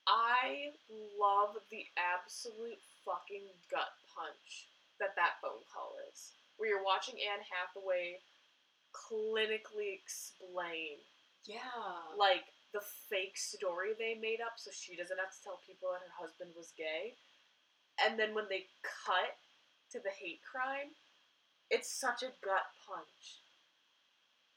I 0.06 0.74
love 1.18 1.58
the 1.70 1.82
absolute 1.98 2.78
fucking 3.02 3.46
gut 3.70 3.90
punch 4.10 4.70
that 4.98 5.14
that 5.18 5.38
phone 5.42 5.62
call 5.70 5.98
is. 6.10 6.34
Where 6.56 6.70
you're 6.70 6.86
watching 6.86 7.18
Anne 7.18 7.42
Hathaway 7.42 8.22
clinically 8.96 9.92
explain 9.92 10.96
yeah 11.44 11.60
like 12.16 12.48
the 12.76 12.84
fake 13.08 13.40
story 13.40 13.96
they 13.96 14.20
made 14.20 14.44
up 14.44 14.60
so 14.60 14.68
she 14.68 14.92
doesn't 14.92 15.16
have 15.16 15.32
to 15.32 15.40
tell 15.40 15.64
people 15.64 15.88
that 15.96 16.04
her 16.04 16.16
husband 16.20 16.52
was 16.52 16.76
gay. 16.76 17.16
And 18.04 18.20
then 18.20 18.36
when 18.36 18.44
they 18.52 18.68
cut 18.84 19.40
to 19.96 19.98
the 20.04 20.12
hate 20.12 20.44
crime, 20.44 20.92
it's 21.72 21.88
such 21.88 22.20
a 22.20 22.36
gut 22.44 22.68
punch. 22.84 23.40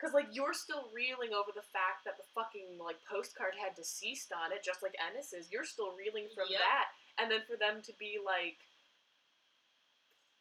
Cause 0.03 0.11
like 0.11 0.31
you're 0.35 0.55
still 0.55 0.91
reeling 0.91 1.31
over 1.31 1.51
the 1.55 1.63
fact 1.63 2.03
that 2.03 2.19
the 2.19 2.27
fucking 2.35 2.79
like 2.79 2.99
postcard 3.07 3.55
had 3.55 3.75
deceased 3.75 4.35
on 4.35 4.51
it, 4.51 4.63
just 4.63 4.83
like 4.83 4.95
Ennis 4.99 5.31
is. 5.31 5.51
You're 5.51 5.67
still 5.67 5.95
reeling 5.95 6.27
from 6.31 6.47
Yep. 6.51 6.59
that, 6.59 6.87
and 7.19 7.27
then 7.27 7.43
for 7.43 7.59
them 7.59 7.83
to 7.83 7.91
be 7.99 8.15
like, 8.15 8.59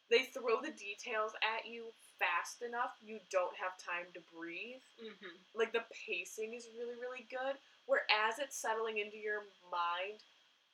they 0.07 0.31
throw 0.31 0.63
the 0.63 0.71
details 0.71 1.35
at 1.43 1.67
you 1.67 1.91
fast 2.17 2.63
enough, 2.63 2.95
you 3.03 3.19
don't 3.31 3.55
have 3.59 3.75
time 3.79 4.07
to 4.15 4.21
breathe 4.31 4.83
mm-hmm. 4.99 5.35
like 5.55 5.71
the 5.71 5.83
pacing 5.91 6.55
is 6.55 6.67
really 6.75 6.95
really 6.99 7.27
good 7.29 7.55
whereas 7.89 8.37
it's 8.37 8.53
settling 8.55 9.01
into 9.01 9.17
your 9.17 9.49
mind 9.73 10.21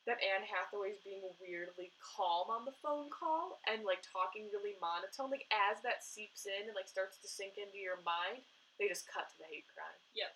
that 0.05 0.21
Anne 0.21 0.45
Hathaway's 0.45 1.01
being 1.01 1.25
weirdly 1.41 1.89
calm 1.97 2.51
on 2.53 2.67
the 2.67 2.77
phone 2.83 3.09
call 3.09 3.57
and 3.65 3.81
like 3.87 4.05
talking 4.05 4.51
really 4.53 4.77
monotone 4.77 5.33
like 5.33 5.49
as 5.49 5.81
that 5.81 6.05
seeps 6.05 6.45
in 6.45 6.69
and 6.69 6.77
like 6.77 6.91
starts 6.91 7.17
to 7.23 7.31
sink 7.31 7.57
into 7.57 7.81
your 7.81 7.97
mind 8.05 8.45
they 8.77 8.91
just 8.91 9.09
cut 9.09 9.31
to 9.31 9.37
the 9.41 9.49
hate 9.49 9.65
crime 9.71 9.97
Yep. 10.13 10.31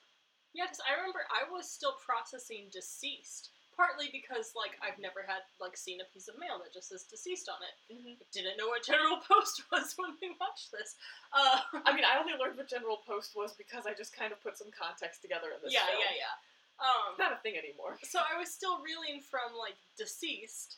yeah 0.57 0.65
because 0.65 0.81
i 0.87 0.97
remember 0.97 1.21
i 1.29 1.45
was 1.45 1.69
still 1.69 1.93
processing 2.01 2.71
deceased 2.73 3.53
partly 3.77 4.09
because 4.09 4.57
like 4.57 4.73
i've 4.81 4.97
never 4.97 5.21
had 5.21 5.45
like 5.61 5.77
seen 5.77 6.01
a 6.01 6.07
piece 6.11 6.27
of 6.27 6.35
mail 6.41 6.57
that 6.59 6.73
just 6.73 6.89
says 6.89 7.05
deceased 7.05 7.45
on 7.47 7.61
it 7.61 7.75
mm-hmm. 7.93 8.17
didn't 8.33 8.57
know 8.57 8.73
what 8.73 8.81
general 8.81 9.21
post 9.29 9.63
was 9.69 9.93
when 10.01 10.17
we 10.17 10.33
watched 10.41 10.73
this 10.73 10.97
uh, 11.29 11.61
I 11.85 11.93
mean 11.93 12.03
I 12.03 12.17
only 12.17 12.33
learned 12.33 12.57
what 12.57 12.65
General 12.65 12.97
Post 13.05 13.37
was 13.37 13.53
because 13.53 13.85
I 13.85 13.93
just 13.93 14.17
kind 14.17 14.33
of 14.33 14.41
put 14.41 14.57
some 14.57 14.73
context 14.73 15.21
together 15.21 15.53
in 15.53 15.61
this 15.61 15.69
yeah 15.69 15.85
film. 15.85 16.01
yeah 16.01 16.25
yeah 16.25 16.35
um, 16.79 17.11
it's 17.15 17.19
not 17.19 17.35
a 17.35 17.41
thing 17.43 17.55
anymore 17.59 17.99
so 18.07 18.19
I 18.23 18.39
was 18.39 18.49
still 18.51 18.79
reeling 18.81 19.19
from 19.21 19.55
like 19.59 19.75
deceased, 19.99 20.77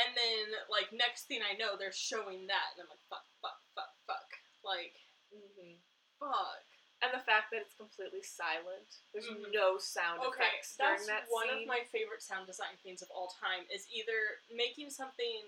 and 0.00 0.12
then 0.14 0.52
like 0.68 0.92
next 0.92 1.24
thing 1.26 1.40
I 1.40 1.56
know, 1.56 1.74
they're 1.80 1.94
showing 1.94 2.46
that, 2.48 2.74
and 2.76 2.84
I'm 2.84 2.90
like, 2.92 3.02
fuck, 3.08 3.24
fuck, 3.40 3.60
fuck, 3.74 3.92
fuck, 4.04 4.28
like, 4.64 4.94
mm-hmm. 5.32 5.80
fuck. 6.20 6.64
and 7.02 7.12
the 7.12 7.24
fact 7.24 7.52
that 7.52 7.60
it's 7.64 7.76
completely 7.76 8.22
silent 8.24 8.88
there's 9.12 9.28
Mhm. 9.28 9.52
no 9.52 9.76
sound 9.76 10.20
Okay, 10.24 10.44
effects 10.44 10.76
during 10.76 10.96
that's 10.96 11.06
that 11.08 11.26
one 11.28 11.48
scene 11.48 11.62
of 11.64 11.68
my 11.68 11.84
favorite 11.92 12.22
sound 12.24 12.46
design 12.48 12.76
things 12.84 13.00
of 13.04 13.10
all 13.12 13.28
time. 13.40 13.64
Is 13.72 13.84
either 13.92 14.40
making 14.52 14.88
something 14.90 15.42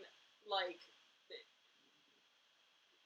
like 0.49 0.81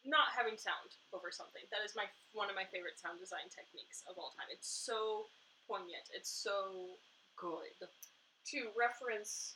not 0.04 0.32
having 0.32 0.56
sound 0.56 0.96
over 1.12 1.28
something. 1.30 1.62
That 1.70 1.84
is 1.84 1.92
my 1.94 2.08
one 2.32 2.48
of 2.48 2.56
my 2.56 2.64
favorite 2.64 2.96
sound 2.98 3.20
design 3.20 3.52
techniques 3.52 4.02
of 4.08 4.16
all 4.16 4.32
time. 4.32 4.48
It's 4.50 4.68
so 4.68 5.28
poignant. 5.70 6.10
It's 6.10 6.30
so 6.30 6.98
good. 7.38 7.70
to 8.50 8.58
reference 8.74 9.54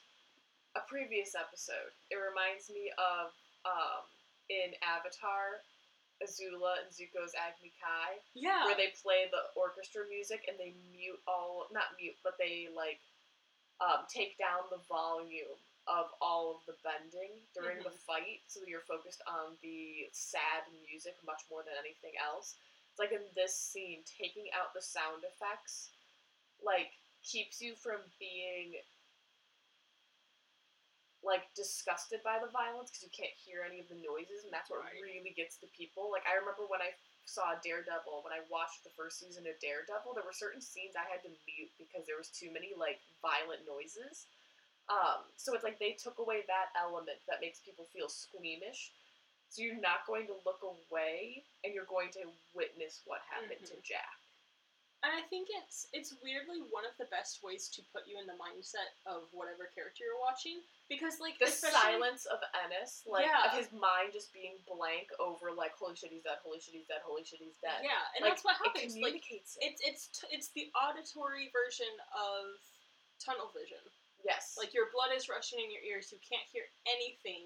a 0.79 0.83
previous 0.87 1.35
episode, 1.35 1.91
it 2.11 2.19
reminds 2.23 2.71
me 2.71 2.91
of 2.95 3.35
um, 3.67 4.07
in 4.51 4.71
Avatar, 4.87 5.63
Azula 6.23 6.79
and 6.83 6.91
Zuko's 6.95 7.35
Agni 7.35 7.75
Kai, 7.83 8.23
Yeah. 8.39 8.65
where 8.71 8.79
they 8.79 8.95
play 9.03 9.27
the 9.35 9.51
orchestra 9.59 10.07
music 10.07 10.47
and 10.47 10.55
they 10.59 10.75
mute 10.95 11.19
all 11.27 11.67
not 11.75 11.99
mute, 11.99 12.15
but 12.23 12.39
they 12.39 12.71
like 12.71 13.03
um, 13.83 14.07
take 14.07 14.39
down 14.39 14.63
the 14.71 14.79
volume 14.87 15.59
of 15.91 16.09
all 16.23 16.55
of 16.55 16.61
the 16.71 16.79
bending 16.87 17.35
during 17.53 17.83
the 17.83 17.93
fight, 18.07 18.41
so 18.47 18.61
that 18.63 18.71
you're 18.71 18.87
focused 18.89 19.21
on 19.27 19.59
the 19.61 20.07
sad 20.15 20.65
music 20.87 21.19
much 21.27 21.43
more 21.51 21.61
than 21.67 21.75
anything 21.77 22.15
else. 22.23 22.55
It's 22.95 23.03
like 23.03 23.11
in 23.13 23.27
this 23.35 23.53
scene, 23.59 24.07
taking 24.07 24.47
out 24.55 24.71
the 24.73 24.81
sound 24.81 25.27
effects, 25.27 25.91
like 26.63 26.93
keeps 27.25 27.61
you 27.61 27.75
from 27.75 28.01
being 28.21 28.77
like 31.25 31.49
disgusted 31.57 32.21
by 32.21 32.37
the 32.37 32.53
violence 32.53 32.93
because 32.93 33.01
you 33.03 33.09
can't 33.17 33.33
hear 33.33 33.65
any 33.65 33.81
of 33.81 33.89
the 33.89 33.97
noises, 34.05 34.45
and 34.45 34.53
that's 34.53 34.69
what 34.69 34.85
Right. 34.85 35.01
really 35.01 35.33
gets 35.33 35.57
the 35.57 35.73
people. 35.73 36.13
Like 36.13 36.29
I 36.29 36.37
remember 36.37 36.69
when 36.69 36.85
I 36.85 36.93
saw 37.25 37.57
Daredevil, 37.65 38.21
when 38.21 38.37
I 38.37 38.45
watched 38.53 38.85
the 38.85 38.93
first 38.93 39.19
season 39.25 39.49
of 39.49 39.57
Daredevil, 39.59 40.13
there 40.13 40.23
were 40.25 40.37
certain 40.37 40.61
scenes 40.61 40.93
I 40.93 41.09
had 41.09 41.25
to 41.25 41.33
mute 41.49 41.73
because 41.81 42.05
there 42.05 42.21
was 42.21 42.29
too 42.29 42.53
many 42.53 42.77
like 42.77 43.01
violent 43.25 43.65
noises. 43.65 44.29
Um, 44.93 45.25
so 45.41 45.57
it's 45.57 45.65
like 45.65 45.81
they 45.81 45.97
took 45.97 46.19
away 46.21 46.45
that 46.45 46.69
element 46.77 47.17
that 47.25 47.41
makes 47.41 47.59
people 47.65 47.89
feel 47.89 48.13
squeamish. 48.13 48.93
So 49.49 49.63
you're 49.63 49.81
not 49.81 50.05
going 50.05 50.27
to 50.29 50.37
look 50.45 50.61
away, 50.61 51.45
and 51.65 51.73
you're 51.73 51.89
going 51.89 52.11
to 52.21 52.29
witness 52.53 53.01
what 53.07 53.25
happened 53.31 53.65
to 53.65 53.77
Jack. 53.81 54.19
And 55.05 55.13
I 55.13 55.21
think 55.29 55.53
it's 55.53 55.85
it's 55.93 56.17
weirdly 56.25 56.65
one 56.73 56.89
of 56.89 56.97
the 56.97 57.05
best 57.13 57.45
ways 57.45 57.69
to 57.77 57.85
put 57.93 58.09
you 58.09 58.17
in 58.17 58.25
the 58.25 58.35
mindset 58.41 58.89
of 59.05 59.29
whatever 59.37 59.69
character 59.77 60.01
you're 60.09 60.17
watching 60.25 60.65
because 60.89 61.21
like 61.21 61.37
The 61.37 61.53
silence 61.53 62.25
of 62.25 62.41
Ennis, 62.65 63.05
like 63.05 63.29
Yeah. 63.29 63.45
of 63.45 63.53
his 63.53 63.69
mind 63.77 64.17
just 64.17 64.33
being 64.33 64.57
blank 64.65 65.13
over 65.21 65.53
like 65.53 65.77
holy 65.77 65.93
shit 65.93 66.09
he's 66.09 66.25
dead, 66.25 66.41
holy 66.41 66.57
shit 66.57 66.73
he's 66.73 66.89
dead, 66.89 67.05
holy 67.05 67.21
shit 67.21 67.45
he's 67.45 67.61
dead. 67.61 67.85
Yeah, 67.85 68.01
and 68.17 68.25
like, 68.25 68.33
that's 68.41 68.45
what 68.49 68.57
It 68.65 68.73
happens. 68.73 68.97
Like 68.97 69.21
communicates 69.21 69.61
it. 69.61 69.77
it's 69.77 69.81
it's 69.85 70.05
t- 70.17 70.33
it's 70.33 70.49
the 70.57 70.73
auditory 70.73 71.53
version 71.53 71.93
of 72.17 72.57
tunnel 73.21 73.53
vision. 73.53 73.85
Yes. 74.25 74.57
Like 74.57 74.73
your 74.73 74.89
blood 74.97 75.13
is 75.13 75.29
rushing 75.29 75.61
in 75.61 75.69
your 75.69 75.85
ears, 75.85 76.09
you 76.09 76.21
can't 76.25 76.49
hear 76.49 76.65
anything. 76.89 77.45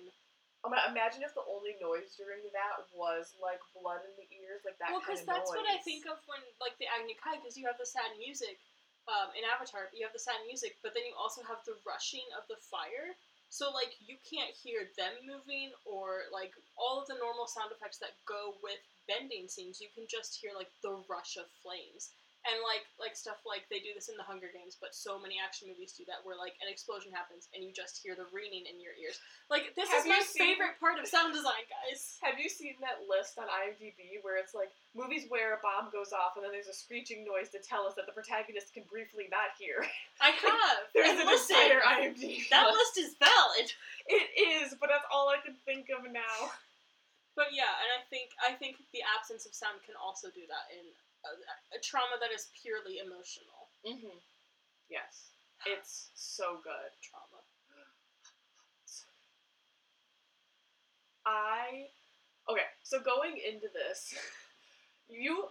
I'm 0.67 0.75
gonna 0.75 0.91
imagine 0.91 1.23
if 1.23 1.33
the 1.39 1.47
only 1.47 1.79
noise 1.79 2.19
during 2.19 2.43
that 2.51 2.83
was 2.91 3.31
like 3.39 3.63
blood 3.79 4.03
in 4.03 4.15
the 4.19 4.27
ears, 4.35 4.67
like 4.67 4.75
that 4.83 4.91
well, 4.91 4.99
because 4.99 5.23
that's 5.23 5.55
noise. 5.55 5.63
what 5.63 5.71
I 5.71 5.79
think 5.87 6.11
of 6.11 6.19
when 6.27 6.43
like 6.59 6.75
the 6.83 6.91
Agni 6.91 7.15
Kai, 7.15 7.39
because 7.39 7.55
you 7.55 7.65
have 7.71 7.79
the 7.79 7.87
sad 7.87 8.11
music 8.19 8.59
um, 9.07 9.31
in 9.39 9.47
Avatar, 9.47 9.87
you 9.95 10.03
have 10.03 10.13
the 10.13 10.21
sad 10.21 10.43
music, 10.51 10.77
but 10.83 10.93
then 10.99 11.07
you 11.07 11.15
also 11.15 11.47
have 11.47 11.63
the 11.63 11.79
rushing 11.87 12.27
of 12.35 12.43
the 12.51 12.59
fire. 12.59 13.15
So 13.49 13.73
like 13.73 13.97
you 14.03 14.21
can't 14.27 14.53
hear 14.53 14.91
them 14.99 15.15
moving 15.25 15.73
or 15.89 16.29
like 16.35 16.53
all 16.77 17.01
of 17.01 17.09
the 17.09 17.17
normal 17.17 17.49
sound 17.49 17.73
effects 17.73 18.03
that 18.05 18.19
go 18.29 18.59
with 18.61 18.83
bending 19.09 19.49
scenes. 19.49 19.81
You 19.81 19.89
can 19.95 20.05
just 20.11 20.37
hear 20.37 20.53
like 20.53 20.69
the 20.85 21.01
rush 21.09 21.41
of 21.41 21.49
flames. 21.65 22.13
And 22.49 22.64
like 22.64 22.88
like 22.96 23.12
stuff 23.12 23.44
like 23.44 23.68
they 23.68 23.76
do 23.84 23.92
this 23.92 24.09
in 24.09 24.16
the 24.16 24.24
Hunger 24.24 24.49
Games, 24.49 24.72
but 24.80 24.96
so 24.96 25.20
many 25.20 25.36
action 25.36 25.68
movies 25.68 25.92
do 25.92 26.09
that 26.09 26.24
where 26.24 26.32
like 26.32 26.57
an 26.64 26.68
explosion 26.72 27.12
happens 27.12 27.53
and 27.53 27.61
you 27.61 27.76
just 27.76 28.01
hear 28.01 28.16
the 28.16 28.24
ringing 28.32 28.64
in 28.64 28.80
your 28.80 28.96
ears. 28.96 29.20
Like 29.53 29.76
this 29.76 29.92
Have 29.92 30.03
is 30.03 30.09
my 30.09 30.24
seen- 30.24 30.57
favorite 30.57 30.80
part 30.80 30.96
of 30.96 31.05
sound 31.05 31.36
design, 31.36 31.61
guys. 31.68 32.16
Have 32.24 32.40
you 32.40 32.49
seen 32.49 32.80
that 32.80 33.05
list 33.05 33.36
on 33.36 33.53
IMDb 33.53 34.16
where 34.24 34.40
it's 34.40 34.57
like 34.57 34.72
movies 34.96 35.28
where 35.28 35.55
a 35.55 35.61
bomb 35.61 35.92
goes 35.92 36.16
off 36.16 36.40
and 36.40 36.42
then 36.42 36.51
there's 36.57 36.72
a 36.72 36.76
screeching 36.76 37.28
noise 37.28 37.53
to 37.53 37.61
tell 37.61 37.84
us 37.84 37.92
that 38.01 38.09
the 38.09 38.16
protagonist 38.16 38.72
can 38.72 38.88
briefly 38.88 39.28
not 39.28 39.53
hear? 39.61 39.84
I 40.24 40.32
have. 40.32 40.88
There's 40.96 41.20
an 41.20 41.28
entire 41.28 41.84
IMDb. 41.84 42.49
that 42.49 42.64
list. 42.72 42.96
list 42.96 42.96
is 42.96 43.11
valid. 43.20 43.68
It 44.09 44.24
is, 44.40 44.72
but 44.80 44.88
that's 44.88 45.05
all 45.12 45.28
I 45.28 45.36
can 45.44 45.53
think 45.68 45.92
of 45.92 46.09
now. 46.09 46.49
But 47.38 47.55
yeah, 47.55 47.70
and 47.70 47.90
I 47.94 48.03
think 48.11 48.34
I 48.42 48.51
think 48.59 48.82
the 48.90 48.99
absence 49.14 49.46
of 49.46 49.55
sound 49.55 49.78
can 49.86 49.94
also 49.94 50.26
do 50.26 50.42
that 50.51 50.74
in 50.74 50.82
a, 51.29 51.76
a 51.76 51.81
trauma 51.81 52.16
that 52.20 52.33
is 52.33 52.49
purely 52.57 52.99
emotional 52.99 53.68
Mm-hmm. 53.87 54.18
Yes, 54.91 55.31
it's 55.66 56.11
so 56.14 56.61
good. 56.64 56.91
trauma. 57.03 57.43
I 61.26 61.89
okay. 62.51 62.68
So 62.83 63.01
going 63.01 63.37
into 63.39 63.68
this, 63.72 64.14
you 65.09 65.47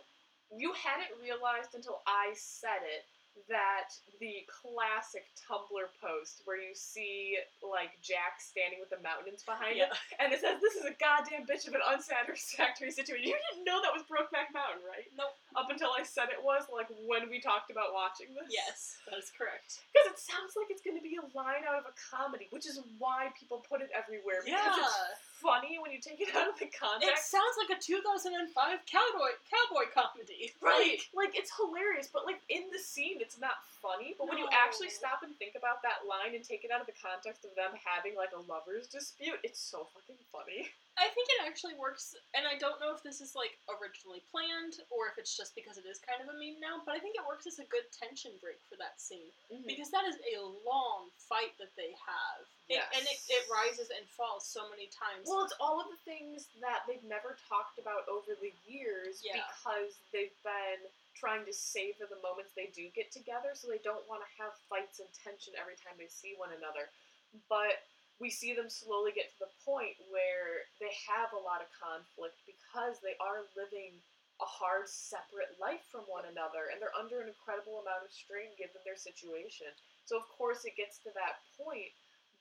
you 0.56 0.74
hadn't 0.74 1.22
realized 1.22 1.76
until 1.76 2.02
I 2.08 2.34
said 2.36 2.82
it 2.84 3.06
that 3.48 3.94
the 4.20 4.44
classic 4.50 5.26
Tumblr 5.38 5.86
post 6.02 6.42
where 6.46 6.58
you 6.58 6.74
see 6.74 7.38
like 7.62 7.94
Jack 8.02 8.42
standing 8.42 8.80
with 8.82 8.90
the 8.90 9.00
mountains 9.06 9.46
behind 9.46 9.78
him, 9.78 9.90
and 10.20 10.34
it 10.34 10.42
says, 10.42 10.58
"This 10.60 10.76
is 10.76 10.86
a 10.86 10.96
goddamn 10.98 11.46
bitch 11.46 11.68
of 11.70 11.74
an 11.78 11.86
unsatisfactory 11.86 12.92
situation." 13.00 13.30
You 13.30 13.38
didn't 13.54 13.66
know 13.66 13.80
that 13.82 13.94
was 13.94 14.04
Brokeback 14.10 14.50
Mountain, 14.52 14.84
right? 14.88 15.08
Nope. 15.16 15.34
Up 15.56 15.70
until 15.70 15.94
I 15.94 16.04
said 16.04 16.30
it 16.34 16.42
was, 16.42 16.66
like 16.72 16.88
when 17.06 17.30
we 17.30 17.40
talked 17.40 17.70
about 17.72 17.94
watching 17.94 18.34
this. 18.34 18.50
Yes, 18.50 18.98
that 19.10 19.18
is 19.18 19.30
correct. 19.34 19.82
Because 19.94 20.14
it 20.14 20.20
sounds 20.20 20.54
like 20.58 20.68
it's 20.70 20.82
going 20.86 20.98
to 20.98 21.04
be 21.06 21.18
a 21.18 21.26
line 21.38 21.66
out 21.68 21.78
of 21.78 21.86
a 21.90 21.96
comedy, 21.98 22.48
which 22.50 22.66
is 22.66 22.80
why 22.98 23.30
people 23.38 23.62
put 23.66 23.82
it 23.82 23.90
everywhere. 23.96 24.42
Because 24.46 24.58
Yeah. 24.62 24.82
it's 24.82 24.96
funny 25.42 25.78
when 25.78 25.92
you 25.92 26.02
take 26.02 26.20
it 26.20 26.34
out 26.36 26.50
of 26.50 26.58
the 26.58 26.70
context. 26.74 27.08
It 27.08 27.22
sounds 27.22 27.56
like 27.62 27.78
a 27.78 27.80
2005 27.82 28.50
cowboy 28.86 29.32
cowboy 29.46 29.86
comedy. 29.94 30.54
Right. 30.62 31.00
Like, 31.16 31.38
it's 31.38 31.52
hilarious, 31.56 32.10
but 32.12 32.26
like 32.26 32.42
in 32.50 32.68
the 32.74 32.80
scene, 32.82 33.22
it's 33.22 33.40
not 33.40 33.64
funny. 33.82 34.16
But 34.18 34.28
when 34.28 34.38
you 34.38 34.50
actually 34.52 34.90
stop 34.90 35.24
and 35.24 35.32
think 35.38 35.56
about 35.56 35.82
that 35.84 36.04
line 36.04 36.36
and 36.36 36.44
take 36.44 36.66
it 36.66 36.72
out 36.72 36.82
of 36.82 36.88
the 36.88 36.98
context 36.98 37.46
of 37.46 37.56
them 37.56 37.72
having 37.80 38.18
like 38.18 38.36
a 38.36 38.42
lovers 38.52 38.88
dispute, 38.88 39.40
it's 39.44 39.62
so 39.62 39.88
fucking 39.94 40.20
funny. 40.32 40.68
I 40.98 41.14
think 41.14 41.30
it 41.38 41.46
actually 41.46 41.78
works, 41.78 42.18
and 42.34 42.50
I 42.50 42.58
don't 42.58 42.82
know 42.82 42.90
if 42.90 43.06
this 43.06 43.22
is 43.22 43.38
like 43.38 43.54
originally 43.70 44.26
planned 44.34 44.82
or 44.90 45.06
if 45.06 45.22
it's 45.22 45.38
just 45.38 45.54
because 45.54 45.78
it 45.78 45.86
is 45.86 46.02
kind 46.02 46.18
of 46.26 46.34
a 46.34 46.36
meme 46.36 46.58
now. 46.58 46.82
But 46.82 46.98
I 46.98 47.00
think 47.00 47.14
it 47.14 47.22
works 47.22 47.46
as 47.46 47.62
a 47.62 47.68
good 47.70 47.86
tension 47.94 48.34
break 48.42 48.58
for 48.66 48.82
that 48.82 48.98
scene 48.98 49.30
mm-hmm. 49.54 49.70
because 49.70 49.94
that 49.94 50.10
is 50.10 50.18
a 50.26 50.42
long 50.66 51.14
fight 51.30 51.54
that 51.62 51.70
they 51.78 51.94
have, 52.02 52.42
It- 52.66 52.82
and 52.98 53.06
it, 53.06 53.20
it 53.30 53.46
rises 53.46 53.94
and 53.94 54.10
falls 54.10 54.50
so 54.50 54.66
many 54.74 54.90
times. 54.90 55.30
Well, 55.30 55.46
it's 55.46 55.54
all 55.62 55.78
of 55.78 55.88
the 55.94 56.02
things 56.02 56.50
that 56.66 56.82
they've 56.90 57.06
never 57.06 57.38
talked 57.46 57.78
about 57.78 58.10
over 58.10 58.34
the 58.34 58.52
years 58.66 59.22
Yeah. 59.22 59.46
because 59.54 60.02
they've 60.10 60.34
been 60.42 60.82
trying 61.14 61.46
to 61.46 61.54
savor 61.54 62.10
the 62.10 62.18
moments 62.26 62.58
they 62.58 62.74
do 62.74 62.90
get 62.98 63.14
together, 63.14 63.54
so 63.54 63.70
they 63.70 63.82
don't 63.86 64.06
want 64.10 64.26
to 64.26 64.30
have 64.42 64.54
fights 64.66 64.98
and 64.98 65.10
tension 65.14 65.54
every 65.58 65.78
time 65.78 65.94
they 65.98 66.10
see 66.10 66.34
one 66.38 66.54
another. 66.58 66.90
But 67.50 67.86
we 68.20 68.30
see 68.34 68.54
them 68.58 68.70
slowly 68.70 69.14
get 69.14 69.30
to 69.34 69.40
the 69.46 69.54
point 69.62 69.94
where 70.10 70.66
they 70.82 70.90
have 71.06 71.30
a 71.34 71.42
lot 71.42 71.62
of 71.62 71.70
conflict 71.74 72.42
because 72.50 72.98
they 73.02 73.14
are 73.22 73.46
living 73.54 73.94
a 74.42 74.46
hard, 74.46 74.86
separate 74.86 75.58
life 75.58 75.82
from 75.90 76.06
one 76.06 76.26
another, 76.30 76.70
and 76.70 76.78
they're 76.78 76.94
under 76.98 77.22
an 77.26 77.30
incredible 77.30 77.82
amount 77.82 78.06
of 78.06 78.14
strain 78.14 78.54
given 78.58 78.78
their 78.86 78.98
situation. 78.98 79.70
So, 80.06 80.18
of 80.18 80.30
course, 80.30 80.62
it 80.66 80.78
gets 80.78 81.02
to 81.06 81.12
that 81.18 81.42
point 81.58 81.90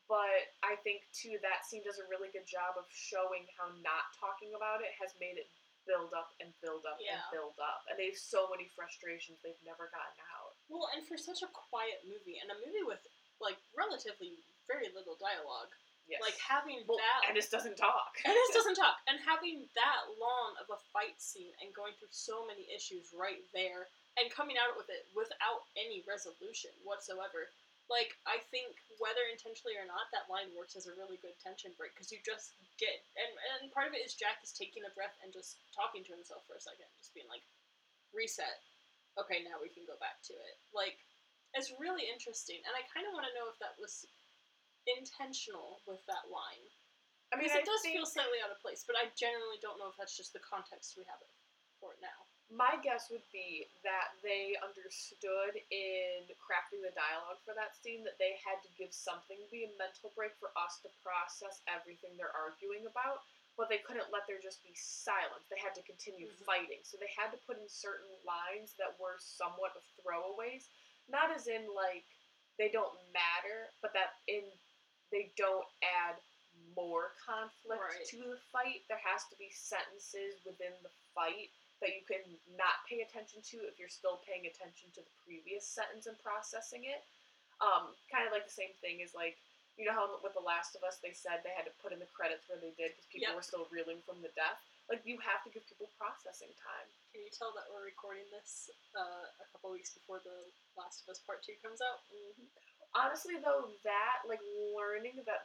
but 0.07 0.55
I 0.63 0.79
think 0.87 1.03
too 1.11 1.35
that 1.43 1.67
scene 1.67 1.83
does 1.83 1.99
a 1.99 2.07
really 2.07 2.31
good 2.31 2.47
job 2.47 2.79
of 2.79 2.87
showing 2.95 3.43
how 3.59 3.75
not 3.83 4.15
talking 4.15 4.55
about 4.55 4.79
it 4.79 4.95
has 5.03 5.11
made 5.19 5.35
it 5.35 5.51
build 5.83 6.15
up 6.15 6.31
and 6.39 6.51
build 6.63 6.87
up 6.87 6.99
Yeah. 7.03 7.19
and 7.19 7.23
build 7.35 7.59
up, 7.59 7.83
and 7.91 7.99
they 7.99 8.11
have 8.15 8.19
so 8.19 8.47
many 8.51 8.71
frustrations 8.75 9.39
they've 9.43 9.59
never 9.67 9.91
gotten 9.91 10.19
out. 10.35 10.55
Well, 10.71 10.91
and 10.95 11.03
for 11.07 11.19
such 11.19 11.43
a 11.43 11.51
quiet 11.51 12.03
movie, 12.07 12.39
and 12.39 12.51
a 12.51 12.59
movie 12.63 12.87
with 12.87 13.03
like 13.43 13.59
relatively 13.75 14.39
very 14.69 14.91
little 14.95 15.17
dialogue, 15.19 15.71
Yes, 16.07 16.23
like 16.23 16.39
having 16.39 16.87
well, 16.87 17.03
that 17.03 17.27
Ennis 17.27 17.51
doesn't 17.51 17.75
talk. 17.75 18.15
Ennis 18.23 18.55
doesn't 18.55 18.79
talk, 18.79 19.03
and 19.11 19.19
having 19.27 19.67
that 19.75 20.07
long 20.23 20.55
of 20.63 20.71
a 20.71 20.79
fight 20.95 21.19
scene 21.19 21.51
and 21.59 21.75
going 21.75 21.99
through 21.99 22.15
so 22.15 22.47
many 22.47 22.63
issues 22.71 23.11
right 23.11 23.43
there, 23.51 23.91
and 24.15 24.31
coming 24.31 24.55
out 24.55 24.79
with 24.79 24.87
it 24.87 25.11
without 25.19 25.67
any 25.75 26.07
resolution 26.07 26.71
whatsoever. 26.87 27.51
Like 27.91 28.15
I 28.23 28.39
think 28.55 28.79
whether 29.03 29.23
intentionally 29.31 29.75
or 29.75 29.87
not, 29.87 30.07
that 30.15 30.31
line 30.31 30.51
works 30.55 30.79
as 30.79 30.87
a 30.87 30.95
really 30.95 31.19
good 31.23 31.35
tension 31.43 31.75
break 31.75 31.95
because 31.95 32.11
you 32.15 32.23
just 32.23 32.55
get 32.79 33.03
and 33.19 33.31
and 33.59 33.71
part 33.75 33.91
of 33.91 33.95
it 33.95 34.03
is 34.07 34.15
Jack 34.15 34.43
is 34.47 34.55
taking 34.55 34.87
a 34.87 34.95
breath 34.95 35.15
and 35.27 35.35
just 35.35 35.59
talking 35.75 36.07
to 36.07 36.15
himself 36.15 36.47
for 36.47 36.55
a 36.55 36.63
second, 36.63 36.87
just 37.03 37.15
being 37.19 37.31
like, 37.31 37.43
reset. 38.15 38.63
Okay, 39.19 39.43
now 39.43 39.59
we 39.59 39.75
can 39.75 39.83
go 39.87 39.99
back 39.99 40.23
to 40.31 40.35
it. 40.39 40.55
Like 40.71 41.03
it's 41.51 41.75
really 41.83 42.07
interesting, 42.07 42.63
and 42.63 42.75
I 42.79 42.87
kind 42.95 43.11
of 43.11 43.15
want 43.15 43.27
to 43.27 43.35
know 43.35 43.51
if 43.51 43.59
that 43.59 43.75
was 43.79 44.07
intentional 44.87 45.83
with 45.87 46.01
that 46.07 46.31
line. 46.31 46.67
I 47.33 47.37
mean, 47.37 47.51
Because 47.51 47.59
I 47.59 47.63
it 47.63 47.67
does 47.67 47.83
think 47.83 47.97
feel 47.99 48.07
slightly 48.07 48.39
out 48.43 48.51
of 48.55 48.63
place, 48.63 48.85
but 48.87 48.97
I 48.97 49.11
generally 49.19 49.59
don't 49.61 49.79
know 49.79 49.91
if 49.91 49.97
that's 49.99 50.17
just 50.17 50.33
the 50.33 50.43
context 50.43 50.95
we 50.97 51.05
have 51.11 51.19
it 51.21 51.31
for 51.81 51.93
it 51.93 52.01
now. 52.01 52.27
my 52.49 52.79
guess 52.79 53.11
would 53.11 53.27
be 53.35 53.67
that 53.83 54.15
they 54.23 54.55
understood 54.63 55.59
in 55.75 56.31
crafting 56.39 56.79
the 56.79 56.95
dialogue 56.95 57.43
for 57.43 57.53
that 57.59 57.75
scene 57.75 58.07
that 58.07 58.15
they 58.23 58.39
had 58.39 58.63
to 58.63 58.71
give 58.79 58.95
something 58.95 59.35
to 59.37 59.49
be 59.51 59.67
a 59.67 59.73
mental 59.75 60.15
break 60.15 60.31
for 60.39 60.55
us 60.55 60.79
to 60.87 60.89
process 61.03 61.59
everything 61.67 62.15
they're 62.15 62.35
arguing 62.39 62.87
about, 62.87 63.27
but 63.59 63.67
they 63.69 63.83
couldn't 63.83 64.15
let 64.15 64.23
there 64.31 64.39
just 64.39 64.63
be 64.63 64.73
silence. 64.79 65.51
They 65.51 65.59
had 65.59 65.75
to 65.75 65.83
continue 65.83 66.31
Mhm. 66.31 66.45
fighting. 66.47 66.85
So 66.87 66.97
they 66.97 67.11
had 67.19 67.35
to 67.35 67.39
put 67.51 67.59
in 67.59 67.69
certain 67.69 68.15
lines 68.23 68.75
that 68.79 68.95
were 69.01 69.19
somewhat 69.19 69.75
of 69.75 69.83
throwaways, 69.99 70.71
not 71.11 71.33
as 71.35 71.49
in 71.51 71.67
like 71.75 72.07
they 72.59 72.71
don't 72.71 72.95
matter, 73.13 73.75
but 73.83 73.93
that 73.93 74.23
in 74.29 74.47
they 75.13 75.33
don't 75.37 75.67
add 75.83 76.17
more 76.75 77.15
conflict 77.21 77.81
Right. 77.83 78.07
to 78.13 78.17
the 78.37 78.41
fight. 78.53 78.85
There 78.89 79.01
has 79.05 79.25
to 79.33 79.37
be 79.37 79.51
sentences 79.51 80.41
within 80.45 80.73
the 80.83 80.91
fight 81.15 81.51
that 81.81 81.93
you 81.95 82.05
can 82.09 82.25
not 82.57 82.85
pay 82.89 83.03
attention 83.03 83.43
to 83.53 83.57
if 83.69 83.79
you're 83.79 83.93
still 83.93 84.19
paying 84.25 84.47
attention 84.47 84.91
to 84.97 85.01
the 85.05 85.11
previous 85.25 85.67
sentence 85.69 86.07
and 86.07 86.17
processing 86.21 86.85
it. 86.85 87.05
Um, 87.61 87.97
kind 88.13 88.27
of 88.27 88.33
like 88.33 88.45
the 88.45 88.53
same 88.53 88.73
thing 88.81 89.01
as 89.03 89.15
like 89.15 89.37
you 89.77 89.85
know 89.85 89.93
how 89.93 90.09
with 90.25 90.33
The 90.33 90.41
Last 90.41 90.73
of 90.77 90.83
Us 90.85 90.97
they 91.05 91.13
said 91.13 91.45
they 91.45 91.53
had 91.53 91.69
to 91.69 91.73
put 91.85 91.93
in 91.93 92.01
the 92.01 92.09
credits 92.09 92.49
where 92.49 92.57
they 92.61 92.73
did 92.81 92.97
because 92.97 93.05
people 93.13 93.29
Yep. 93.29 93.37
were 93.37 93.43
still 93.45 93.67
reeling 93.69 94.01
from 94.09 94.21
the 94.23 94.33
death. 94.33 94.57
Like 94.89 95.05
you 95.05 95.19
have 95.21 95.45
to 95.45 95.51
give 95.53 95.67
people 95.69 95.89
processing 96.01 96.53
time. 96.57 96.89
Can 97.13 97.21
you 97.25 97.29
tell 97.31 97.53
that 97.53 97.69
we're 97.73 97.85
recording 97.85 98.25
this 98.33 98.71
uh, 98.97 99.29
a 99.41 99.45
couple 99.53 99.71
weeks 99.73 99.93
before 99.93 100.21
the 100.25 100.49
Last 100.77 101.03
of 101.05 101.13
Us 101.13 101.19
Part 101.21 101.43
Two 101.45 101.57
comes 101.61 101.81
out? 101.85 102.01
Honestly, 102.97 103.37
though, 103.45 103.69
that 103.85 104.25
like 104.29 104.41
learning 104.73 105.21
that 105.29 105.45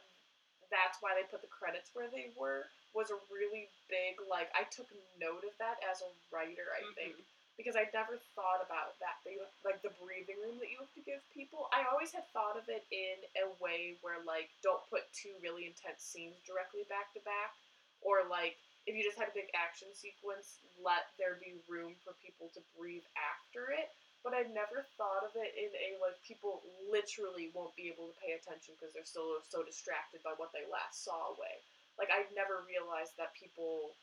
that's 0.72 0.96
why 1.04 1.12
they 1.12 1.28
put 1.28 1.44
the 1.44 1.52
credits 1.52 1.92
where 1.92 2.08
they 2.08 2.32
were 2.32 2.64
was 2.96 3.12
a 3.12 3.18
really 3.28 3.68
big 3.92 4.16
like 4.28 4.48
I 4.56 4.64
took 4.72 4.88
note 5.20 5.44
of 5.44 5.52
that 5.60 5.76
as 5.84 6.00
a 6.00 6.10
writer. 6.32 6.72
I 6.72 6.80
think 6.96 7.16
Mhm. 7.16 7.24
because 7.60 7.76
I 7.76 7.88
never 7.92 8.16
thought 8.34 8.64
about 8.64 8.96
that. 9.00 9.20
That 9.24 9.32
you, 9.36 9.44
like 9.64 9.82
the 9.82 9.92
breathing 10.00 10.40
room 10.40 10.58
that 10.60 10.70
you 10.72 10.78
have 10.80 10.92
to 10.94 11.04
give 11.04 11.20
people. 11.30 11.68
I 11.72 11.84
always 11.84 12.12
had 12.12 12.24
thought 12.32 12.56
of 12.56 12.68
it 12.68 12.86
in 12.90 13.16
a 13.44 13.48
way 13.60 13.98
where 14.00 14.18
like 14.24 14.48
don't 14.62 14.82
put 14.88 15.12
two 15.12 15.36
really 15.44 15.66
intense 15.66 16.02
scenes 16.02 16.40
directly 16.48 16.84
back 16.88 17.12
to 17.12 17.20
back, 17.20 17.52
or 18.00 18.24
like 18.24 18.56
if 18.86 18.96
you 18.96 19.04
just 19.04 19.18
had 19.18 19.28
a 19.28 19.36
big 19.36 19.50
action 19.54 19.94
sequence, 19.94 20.58
let 20.82 21.06
there 21.18 21.36
be 21.36 21.60
room 21.68 21.94
for 22.02 22.14
people 22.14 22.48
to 22.54 22.60
breathe 22.76 23.04
after 23.16 23.70
it. 23.70 23.92
But 24.22 24.38
I've 24.38 24.54
never 24.54 24.86
thought 24.94 25.26
of 25.26 25.34
it 25.34 25.50
in 25.58 25.70
a 25.74 25.98
like 25.98 26.14
people 26.22 26.62
literally 26.86 27.50
won't 27.50 27.74
be 27.74 27.90
able 27.90 28.06
to 28.06 28.16
pay 28.22 28.38
attention 28.38 28.78
because 28.78 28.94
they're 28.94 29.06
still 29.06 29.42
so 29.42 29.66
distracted 29.66 30.22
by 30.22 30.38
what 30.38 30.54
they 30.54 30.62
last 30.70 31.02
saw 31.02 31.34
away. 31.34 31.58
Like 31.98 32.14
I 32.14 32.24
never 32.30 32.62
realized 32.64 33.18
that 33.18 33.34
people 33.34 33.98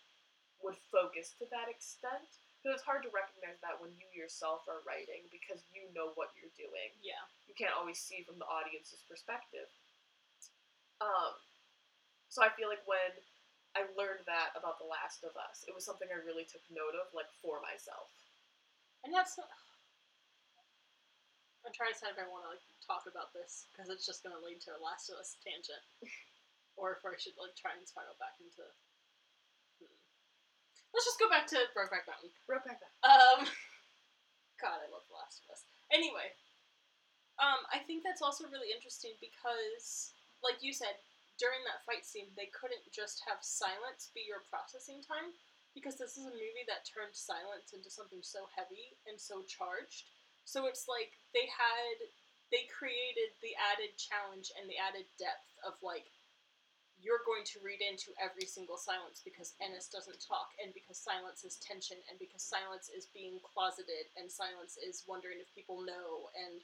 would 0.59 0.75
focus 0.91 1.31
to 1.39 1.47
that 1.55 1.71
extent. 1.71 2.27
Because 2.59 2.75
it's 2.75 2.83
hard 2.83 3.07
to 3.07 3.11
recognize 3.15 3.55
that 3.63 3.79
when 3.79 3.95
you 3.95 4.03
yourself 4.11 4.67
are 4.67 4.83
writing 4.83 5.23
because 5.31 5.63
you 5.71 5.87
know 5.95 6.11
what 6.19 6.35
you're 6.35 6.51
doing. 6.59 6.91
Yeah. 6.99 7.23
You 7.47 7.55
can't 7.55 7.71
always 7.71 7.95
see 7.95 8.27
from 8.27 8.35
the 8.35 8.43
audience's 8.51 8.99
perspective. 9.07 9.71
Um, 10.99 11.39
so 12.27 12.43
I 12.43 12.51
feel 12.51 12.67
like 12.67 12.83
when 12.83 13.15
I 13.79 13.87
learned 13.95 14.27
that 14.27 14.51
about 14.59 14.75
The 14.75 14.91
Last 14.91 15.23
of 15.23 15.39
Us, 15.39 15.63
it 15.63 15.71
was 15.71 15.87
something 15.87 16.11
I 16.11 16.19
really 16.19 16.43
took 16.43 16.59
note 16.67 16.99
of, 16.99 17.07
like 17.15 17.31
for 17.39 17.63
myself. 17.63 18.11
And 19.07 19.15
that's. 19.15 19.39
I'm 21.67 21.75
trying 21.75 21.91
to 21.91 21.97
decide 21.97 22.15
if 22.15 22.21
I 22.21 22.27
want 22.31 22.47
to 22.47 22.51
like 22.55 22.63
talk 22.83 23.05
about 23.05 23.35
this 23.35 23.67
because 23.69 23.91
it's 23.91 24.07
just 24.07 24.23
going 24.23 24.35
to 24.35 24.43
lead 24.43 24.63
to 24.67 24.75
a 24.75 24.79
Last 24.79 25.11
of 25.11 25.19
Us 25.19 25.35
tangent, 25.43 25.83
or 26.79 26.95
if 26.95 27.03
I 27.03 27.15
should 27.19 27.35
like 27.35 27.55
try 27.59 27.75
and 27.75 27.83
spiral 27.83 28.15
back 28.17 28.39
into. 28.39 28.63
Hmm. 29.79 29.97
Let's 30.95 31.07
just 31.07 31.19
go 31.19 31.27
back 31.27 31.45
to 31.51 31.59
Brokeback 31.75 32.07
Mountain. 32.07 32.31
Brokeback 32.47 32.79
Mountain. 32.79 33.03
Um, 33.03 33.39
God, 34.63 34.79
I 34.79 34.87
love 34.91 35.07
The 35.07 35.19
Last 35.19 35.43
of 35.43 35.51
Us. 35.51 35.67
Anyway, 35.91 36.31
um, 37.39 37.63
I 37.71 37.79
think 37.83 38.03
that's 38.03 38.23
also 38.23 38.47
really 38.51 38.71
interesting 38.71 39.15
because, 39.23 40.15
like 40.43 40.59
you 40.59 40.75
said, 40.75 40.99
during 41.39 41.63
that 41.63 41.87
fight 41.87 42.03
scene, 42.03 42.27
they 42.35 42.51
couldn't 42.51 42.83
just 42.91 43.23
have 43.23 43.39
silence 43.39 44.11
be 44.11 44.27
your 44.27 44.43
processing 44.51 44.99
time 44.99 45.31
because 45.71 45.95
this 45.95 46.19
is 46.19 46.27
a 46.27 46.35
movie 46.35 46.67
that 46.67 46.83
turned 46.83 47.15
silence 47.15 47.71
into 47.71 47.87
something 47.87 48.19
so 48.19 48.51
heavy 48.51 48.99
and 49.07 49.15
so 49.15 49.47
charged. 49.47 50.11
So 50.49 50.65
it's 50.65 50.89
like 50.89 51.13
they 51.37 51.45
had, 51.45 51.97
they 52.49 52.65
created 52.73 53.37
the 53.45 53.53
added 53.69 53.93
challenge 54.01 54.49
and 54.57 54.65
the 54.65 54.81
added 54.81 55.05
depth 55.21 55.53
of 55.61 55.77
like, 55.85 56.09
you're 56.97 57.21
going 57.21 57.45
to 57.53 57.61
read 57.61 57.79
into 57.85 58.11
every 58.17 58.49
single 58.49 58.75
silence 58.75 59.21
because 59.21 59.53
Ennis 59.61 59.87
doesn't 59.87 60.19
talk, 60.19 60.51
and 60.59 60.75
because 60.75 60.99
silence 60.99 61.47
is 61.47 61.61
tension, 61.63 61.95
and 62.11 62.19
because 62.19 62.43
silence 62.43 62.91
is 62.91 63.07
being 63.15 63.39
closeted, 63.39 64.11
and 64.19 64.27
silence 64.27 64.75
is 64.75 65.07
wondering 65.07 65.39
if 65.39 65.47
people 65.55 65.79
know, 65.79 66.27
and 66.35 66.59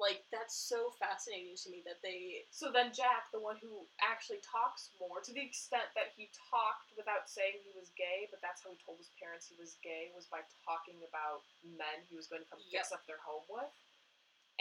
like 0.00 0.26
that's 0.34 0.58
so 0.58 0.90
fascinating 0.98 1.54
to 1.54 1.70
me 1.70 1.82
that 1.86 2.02
they 2.02 2.42
So 2.50 2.74
then 2.74 2.90
Jack, 2.90 3.30
the 3.30 3.42
one 3.42 3.56
who 3.62 3.86
actually 4.02 4.42
talks 4.42 4.90
more, 4.98 5.22
to 5.22 5.30
the 5.30 5.42
extent 5.44 5.86
that 5.94 6.10
he 6.18 6.34
talked 6.50 6.90
without 6.98 7.30
saying 7.30 7.62
he 7.62 7.74
was 7.78 7.94
gay, 7.94 8.26
but 8.30 8.42
that's 8.42 8.62
how 8.66 8.74
he 8.74 8.78
told 8.82 8.98
his 8.98 9.14
parents 9.22 9.46
he 9.46 9.54
was 9.54 9.78
gay, 9.86 10.10
was 10.10 10.26
by 10.26 10.42
talking 10.66 10.98
about 11.06 11.46
men 11.62 12.02
he 12.10 12.18
was 12.18 12.26
going 12.26 12.42
to 12.42 12.50
come 12.50 12.62
fix 12.74 12.90
up 12.90 13.06
their 13.06 13.22
home 13.22 13.46
with. 13.46 13.70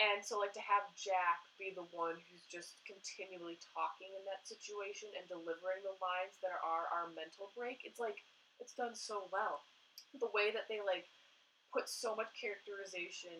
And 0.01 0.25
so, 0.25 0.41
like, 0.41 0.57
to 0.57 0.65
have 0.65 0.89
Jack 0.97 1.45
be 1.61 1.69
the 1.69 1.86
one 1.93 2.17
who's 2.29 2.45
just 2.49 2.81
continually 2.81 3.61
talking 3.77 4.09
in 4.17 4.25
that 4.25 4.41
situation 4.41 5.13
and 5.13 5.29
delivering 5.29 5.86
the 5.86 5.93
lines 6.01 6.41
that 6.41 6.57
are 6.65 6.89
our 6.89 7.13
mental 7.13 7.53
break, 7.53 7.86
it's 7.86 8.01
like, 8.01 8.17
it's 8.57 8.73
done 8.73 8.97
so 8.97 9.29
well. 9.29 9.61
The 10.17 10.34
way 10.34 10.49
that 10.49 10.65
they, 10.65 10.81
like, 10.81 11.05
put 11.69 11.89
so 11.89 12.17
much 12.17 12.34
characterization 12.34 13.38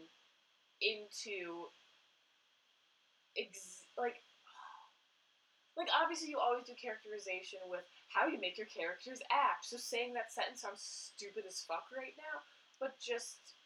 into, 0.78 1.74
ex- 3.38 3.88
like, 3.98 4.22
like 5.78 5.90
obviously 5.94 6.30
you 6.30 6.40
always 6.40 6.66
do 6.66 6.74
characterization 6.78 7.60
with 7.68 7.86
how 8.10 8.28
you 8.28 8.40
make 8.40 8.58
your 8.58 8.70
characters 8.70 9.20
act. 9.32 9.66
So 9.66 9.78
saying 9.78 10.14
that 10.14 10.32
sentence 10.34 10.62
sounds 10.62 10.82
stupid 10.82 11.46
as 11.48 11.66
fuck 11.66 11.90
right 11.94 12.16
now, 12.18 12.46
but 12.80 13.00
just 13.02 13.58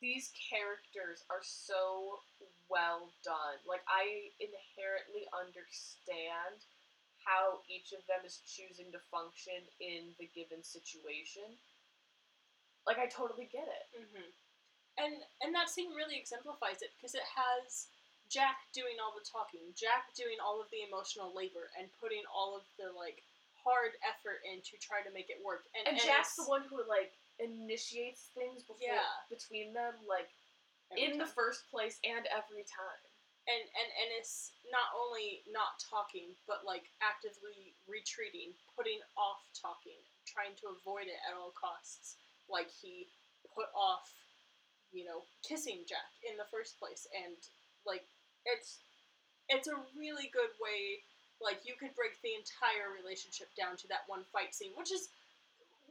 these 0.00 0.30
characters 0.36 1.26
are 1.30 1.42
so 1.42 2.22
well 2.70 3.10
done. 3.24 3.58
Like 3.66 3.82
I 3.88 4.30
inherently 4.38 5.26
understand 5.34 6.62
how 7.26 7.60
each 7.66 7.92
of 7.92 8.06
them 8.06 8.22
is 8.24 8.40
choosing 8.46 8.94
to 8.94 9.00
function 9.10 9.58
in 9.82 10.14
the 10.16 10.30
given 10.32 10.62
situation. 10.62 11.58
Like 12.86 13.02
I 13.02 13.10
totally 13.10 13.50
get 13.50 13.66
it. 13.66 13.86
Mm-hmm. 13.92 14.28
And 14.98 15.14
and 15.42 15.50
that 15.54 15.70
scene 15.70 15.94
really 15.94 16.16
exemplifies 16.18 16.82
it 16.82 16.94
because 16.96 17.14
it 17.14 17.26
has 17.26 17.90
Jack 18.28 18.60
doing 18.76 19.00
all 19.00 19.16
the 19.16 19.24
talking, 19.24 19.72
Jack 19.72 20.12
doing 20.14 20.36
all 20.44 20.60
of 20.60 20.68
the 20.70 20.84
emotional 20.84 21.32
labor, 21.34 21.72
and 21.80 21.88
putting 21.96 22.22
all 22.28 22.56
of 22.56 22.64
the 22.76 22.92
like 22.92 23.24
hard 23.56 23.96
effort 24.04 24.40
in 24.46 24.60
to 24.62 24.76
try 24.78 25.00
to 25.02 25.10
make 25.12 25.28
it 25.32 25.40
work. 25.44 25.66
And, 25.76 25.88
And 25.88 25.96
Jack's 26.00 26.36
the 26.36 26.44
one 26.46 26.62
who 26.68 26.80
like 26.86 27.16
initiates 27.40 28.28
things 28.36 28.62
before 28.64 28.80
Yeah. 28.84 29.04
between 29.28 29.72
them, 29.72 29.94
like 30.06 30.28
every 30.92 31.04
in 31.04 31.18
the 31.18 31.26
first 31.26 31.68
place 31.72 31.98
and 32.04 32.26
every 32.28 32.64
time. 32.64 33.02
and 33.48 33.64
and 33.64 33.88
and 34.04 34.08
it's 34.20 34.52
not 34.68 34.92
only 34.92 35.40
not 35.48 35.80
talking, 35.80 36.36
but 36.46 36.64
like 36.68 36.84
actively 37.00 37.72
retreating, 37.88 38.52
putting 38.76 39.00
off 39.16 39.40
talking, 39.56 39.96
trying 40.28 40.52
to 40.60 40.68
avoid 40.68 41.08
it 41.08 41.16
at 41.24 41.32
all 41.32 41.52
costs. 41.56 42.16
Like 42.48 42.68
he 42.68 43.08
put 43.54 43.68
off, 43.74 44.04
you 44.92 45.04
know, 45.08 45.24
kissing 45.40 45.84
Jack 45.88 46.12
in 46.28 46.36
the 46.36 46.44
first 46.52 46.78
place, 46.78 47.08
and 47.24 47.36
like 47.86 48.04
it's 48.48 48.80
it's 49.48 49.68
a 49.68 49.78
really 49.96 50.28
good 50.32 50.52
way. 50.60 51.04
Like 51.40 51.62
you 51.62 51.78
could 51.78 51.94
break 51.94 52.18
the 52.20 52.34
entire 52.34 52.90
relationship 52.90 53.48
down 53.54 53.78
to 53.78 53.86
that 53.88 54.08
one 54.10 54.26
fight 54.34 54.52
scene, 54.52 54.74
which 54.74 54.90
is 54.90 55.08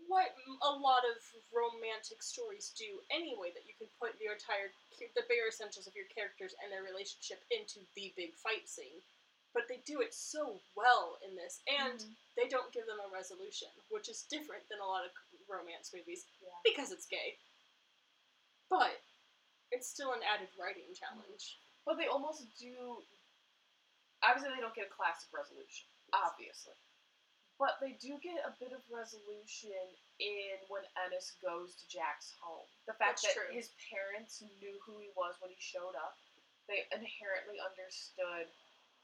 what 0.05 0.35
a 0.63 0.71
lot 0.71 1.03
of 1.07 1.19
romantic 1.51 2.21
stories 2.23 2.75
do 2.75 2.99
anyway. 3.09 3.55
That 3.55 3.65
you 3.65 3.75
can 3.79 3.87
put 3.97 4.19
your 4.19 4.35
entire 4.35 4.71
the 4.99 5.25
bare 5.31 5.47
essentials 5.47 5.87
of 5.87 5.95
your 5.95 6.09
characters 6.11 6.53
and 6.59 6.69
their 6.69 6.83
relationship 6.83 7.41
into 7.53 7.79
the 7.95 8.11
big 8.19 8.35
fight 8.35 8.67
scene. 8.67 8.99
But 9.55 9.65
they 9.71 9.81
do 9.89 10.03
it 10.05 10.13
so 10.13 10.59
well 10.77 11.17
in 11.25 11.33
this, 11.33 11.63
and 11.65 11.97
mm-hmm. 11.97 12.13
they 12.37 12.45
don't 12.45 12.69
give 12.75 12.85
them 12.85 13.01
a 13.01 13.09
resolution, 13.09 13.71
which 13.89 14.05
is 14.05 14.27
different 14.29 14.61
than 14.69 14.83
a 14.83 14.85
lot 14.85 15.07
of 15.07 15.09
romance 15.49 15.95
movies 15.95 16.27
Yeah. 16.43 16.53
because 16.61 16.91
it's 16.91 17.07
gay. 17.09 17.39
But 18.69 19.01
it's 19.71 19.87
still 19.87 20.13
an 20.13 20.21
added 20.21 20.51
writing 20.59 20.91
challenge. 20.93 21.57
But 21.87 21.95
they 21.95 22.11
almost 22.11 22.43
do. 22.59 22.99
Obviously, 24.19 24.51
they 24.51 24.59
don't 24.59 24.75
get 24.75 24.91
a 24.91 24.93
classic 24.93 25.31
resolution. 25.31 25.87
Obviously. 26.11 26.75
But 27.55 27.79
they 27.81 27.95
do 27.97 28.19
get 28.21 28.43
a 28.43 28.53
bit 28.59 28.75
of 28.75 28.83
resolution 28.91 29.81
in 30.19 30.59
when 30.69 30.83
Ennis 31.07 31.39
goes 31.41 31.73
to 31.79 31.85
Jack's 31.89 32.35
home. 32.37 32.67
The 32.85 32.93
fact 32.99 33.23
That's 33.23 33.33
that 33.33 33.39
true. 33.39 33.49
his 33.49 33.73
parents 33.89 34.43
knew 34.61 34.77
who 34.85 34.99
he 35.01 35.09
was 35.17 35.39
when 35.41 35.49
he 35.49 35.57
showed 35.57 35.97
up. 35.97 36.19
They 36.69 36.85
inherently 36.93 37.57
understood 37.63 38.51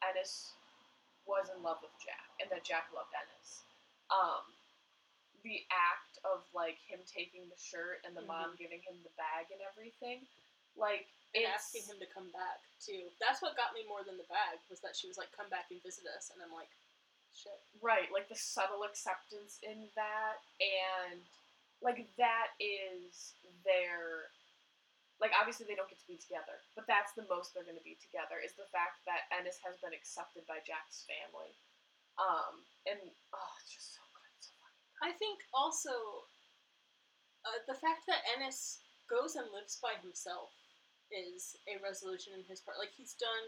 Ennis 0.04 0.54
was 1.24 1.48
in 1.50 1.64
love 1.64 1.80
with 1.80 1.96
Jack 2.04 2.28
and 2.44 2.52
that 2.52 2.68
Jack 2.68 2.92
loved 2.92 3.16
Ennis. 3.16 3.64
Um, 4.12 4.44
the 5.42 5.64
act 5.72 6.20
of 6.28 6.44
like 6.52 6.78
him 6.86 7.00
taking 7.08 7.48
the 7.48 7.58
shirt 7.58 8.04
and 8.04 8.14
the 8.14 8.28
mom 8.28 8.60
giving 8.60 8.84
him 8.84 9.00
the 9.02 9.16
bag 9.16 9.50
and 9.50 9.64
everything, 9.64 10.28
like 10.76 11.08
And 11.34 11.42
it's 11.42 11.50
asking 11.50 11.90
him 11.90 11.98
to 11.98 12.10
come 12.14 12.30
back 12.30 12.62
too. 12.78 13.10
That's 13.18 13.42
what 13.42 13.58
got 13.58 13.74
me 13.74 13.82
more 13.90 14.06
than 14.06 14.22
the 14.22 14.30
bag 14.30 14.62
was 14.70 14.82
that 14.86 14.94
she 14.94 15.10
was 15.10 15.18
like, 15.18 15.34
"Come 15.34 15.50
back 15.50 15.74
and 15.74 15.82
visit 15.82 16.06
us," 16.14 16.30
and 16.30 16.38
I'm 16.38 16.54
like, 16.54 16.70
"Shit." 17.34 17.58
Right, 17.82 18.14
like 18.14 18.30
the 18.30 18.38
subtle 18.38 18.86
acceptance 18.86 19.58
in 19.66 19.90
that, 19.98 20.46
and 20.62 21.26
like 21.82 22.06
that 22.22 22.54
is 22.62 23.34
their. 23.66 24.30
Like, 25.22 25.32
obviously, 25.40 25.70
they 25.70 25.78
don't 25.78 25.88
get 25.88 26.02
to 26.04 26.10
be 26.10 26.20
together, 26.20 26.60
but 26.76 26.84
that's 26.84 27.14
the 27.14 27.24
most 27.32 27.54
they're 27.54 27.64
going 27.64 27.80
to 27.80 27.86
be 27.86 27.96
together 28.02 28.44
is 28.44 28.58
the 28.60 28.68
fact 28.76 29.06
that 29.08 29.30
Ennis 29.32 29.56
has 29.64 29.80
been 29.80 29.96
accepted 29.96 30.44
by 30.50 30.60
Jack's 30.68 31.08
family. 31.08 31.54
Um, 32.20 32.66
and, 32.90 33.00
oh, 33.32 33.52
it's 33.62 33.72
just 33.72 33.96
so 33.96 34.04
good. 34.12 34.34
So 34.42 34.52
funny. 34.60 34.76
I 35.00 35.16
think 35.16 35.40
also 35.54 36.28
uh, 37.46 37.62
the 37.72 37.78
fact 37.78 38.04
that 38.10 38.26
Ennis 38.36 38.84
goes 39.08 39.38
and 39.40 39.48
lives 39.54 39.80
by 39.80 39.96
himself 40.02 40.52
is 41.14 41.56
a 41.70 41.78
resolution 41.86 42.34
in 42.34 42.42
his 42.50 42.60
part. 42.60 42.82
Like 42.82 42.92
he's 42.98 43.14
done 43.16 43.46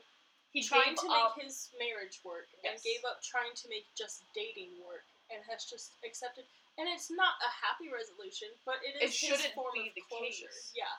He 0.54 0.62
trying 0.64 0.96
to 0.96 1.08
up- 1.10 1.36
make 1.36 1.46
his 1.50 1.74
marriage 1.82 2.22
work 2.24 2.48
and 2.64 2.78
gave 2.86 3.02
up 3.04 3.20
trying 3.26 3.52
to 3.58 3.66
make 3.68 3.90
just 3.98 4.24
dating 4.38 4.78
work 4.86 5.04
and 5.34 5.42
has 5.50 5.66
just 5.66 5.98
accepted. 6.06 6.46
And 6.78 6.86
it's 6.92 7.10
not 7.10 7.36
a 7.42 7.52
happy 7.52 7.90
resolution, 7.90 8.52
but 8.68 8.80
it 8.86 8.96
It 9.02 9.10
is 9.10 9.16
his 9.18 9.36
shouldn't 9.42 9.56
form 9.56 9.74
be 9.74 9.90
of 9.90 9.96
the 9.96 10.06
closure. 10.12 10.48
case. 10.52 10.72
Yeah, 10.76 10.92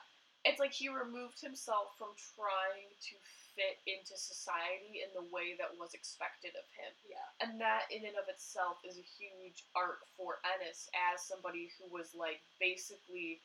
It's 0.45 0.59
like 0.59 0.73
he 0.73 0.89
removed 0.89 1.39
himself 1.41 1.93
from 1.97 2.11
trying 2.35 2.89
to 2.91 3.15
fit 3.57 3.77
into 3.89 4.13
society 4.17 5.01
in 5.01 5.09
the 5.17 5.25
way 5.33 5.53
that 5.57 5.73
was 5.77 5.93
expected 5.97 6.53
of 6.57 6.65
him. 6.77 6.93
yeah, 7.09 7.25
And 7.41 7.57
that 7.61 7.89
in 7.89 8.05
and 8.05 8.17
of 8.17 8.29
itself 8.29 8.77
is 8.85 8.97
a 8.97 9.05
huge 9.17 9.65
art 9.75 10.01
for 10.17 10.37
Ennis 10.45 10.89
as 11.13 11.21
somebody 11.25 11.71
who 11.77 11.89
was 11.89 12.13
like 12.13 12.41
basically 12.61 13.41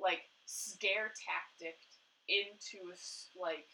like 0.00 0.24
scare 0.46 1.12
tactic 1.16 1.76
into 2.28 2.92
like 3.38 3.68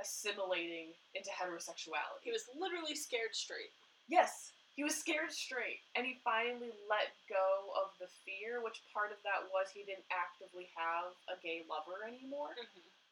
assimilating 0.00 0.96
into 1.14 1.30
heterosexuality. 1.30 2.24
He 2.24 2.32
was 2.32 2.48
literally 2.56 2.96
scared 2.96 3.36
straight. 3.36 3.72
Yes, 4.08 4.52
he 4.74 4.82
was 4.82 4.96
scared 4.96 5.30
straight, 5.30 5.84
and 5.94 6.06
he 6.06 6.18
finally 6.24 6.72
let 6.88 7.12
go 7.28 7.74
of 7.76 7.92
the 8.00 8.08
fear. 8.24 8.64
Which 8.64 8.80
part 8.94 9.12
of 9.12 9.20
that 9.28 9.50
was 9.52 9.68
he 9.68 9.84
didn't 9.84 10.08
actively 10.08 10.72
have 10.72 11.12
a 11.28 11.36
gay 11.42 11.66
lover 11.68 12.06
anymore, 12.06 12.56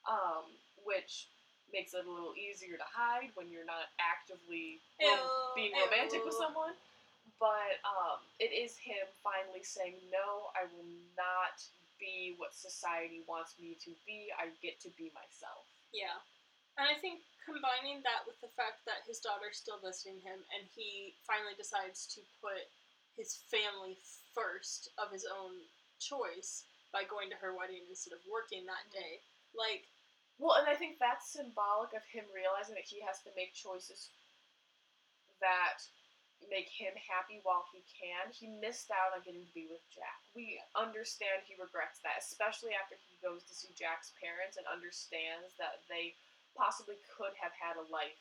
um, 0.09 0.49
which 0.81 1.29
makes 1.69 1.93
it 1.93 2.09
a 2.09 2.11
little 2.11 2.33
easier 2.33 2.81
to 2.81 2.89
hide 2.89 3.29
when 3.37 3.53
you're 3.53 3.69
not 3.69 3.93
actively 4.01 4.81
Ew, 4.97 5.13
being 5.53 5.77
romantic 5.77 6.25
with 6.25 6.35
someone. 6.41 6.73
But 7.37 7.79
um, 7.85 8.25
it 8.41 8.51
is 8.51 8.81
him 8.81 9.05
finally 9.23 9.63
saying, 9.63 10.01
"No, 10.11 10.51
I 10.57 10.67
will 10.73 10.89
not 11.15 11.61
be 11.99 12.35
what 12.39 12.55
society 12.55 13.23
wants 13.27 13.59
me 13.59 13.77
to 13.85 13.93
be. 14.07 14.31
I 14.39 14.51
get 14.63 14.81
to 14.87 14.91
be 14.97 15.13
myself." 15.15 15.67
Yeah. 15.93 16.19
And 16.79 16.87
I 16.87 16.95
think 16.95 17.27
combining 17.43 18.07
that 18.07 18.23
with 18.23 18.39
the 18.39 18.55
fact 18.55 18.87
that 18.87 19.03
his 19.03 19.19
daughter's 19.19 19.59
still 19.59 19.83
visiting 19.83 20.23
him 20.23 20.39
and 20.55 20.63
he 20.71 21.19
finally 21.27 21.59
decides 21.59 22.07
to 22.15 22.23
put 22.39 22.71
his 23.19 23.35
family 23.51 23.99
first 24.31 24.95
of 24.95 25.11
his 25.11 25.27
own 25.27 25.59
choice 25.99 26.69
by 26.95 27.03
going 27.03 27.27
to 27.35 27.41
her 27.43 27.57
wedding 27.57 27.83
instead 27.91 28.15
of 28.15 28.23
working 28.31 28.63
that 28.71 28.87
mm-hmm. 28.89 29.03
day. 29.03 29.13
Like, 29.59 29.91
Well, 30.39 30.55
and 30.55 30.71
I 30.71 30.79
think 30.79 31.03
that's 31.03 31.35
symbolic 31.35 31.91
of 31.99 32.07
him 32.07 32.31
realizing 32.31 32.79
that 32.79 32.87
he 32.87 33.03
has 33.03 33.19
to 33.27 33.35
make 33.35 33.59
choices 33.59 34.15
that 35.43 35.83
make 36.47 36.71
him 36.71 36.95
happy 36.97 37.43
while 37.43 37.67
he 37.75 37.83
can. 37.91 38.31
He 38.31 38.47
missed 38.47 38.91
out 38.95 39.13
on 39.13 39.27
getting 39.27 39.43
to 39.45 39.55
be 39.57 39.67
with 39.67 39.83
Jack. 39.91 40.23
We 40.39 40.63
understand 40.79 41.43
he 41.45 41.59
regrets 41.59 41.99
that, 42.07 42.23
especially 42.23 42.73
after 42.79 42.95
he 43.11 43.19
goes 43.19 43.43
to 43.51 43.55
see 43.55 43.75
Jack's 43.75 44.15
parents 44.23 44.55
and 44.57 44.65
understands 44.71 45.59
that 45.59 45.83
they 45.91 46.15
possibly 46.55 46.97
could 47.11 47.35
have 47.43 47.53
had 47.59 47.77
a 47.77 47.85
life, 47.91 48.19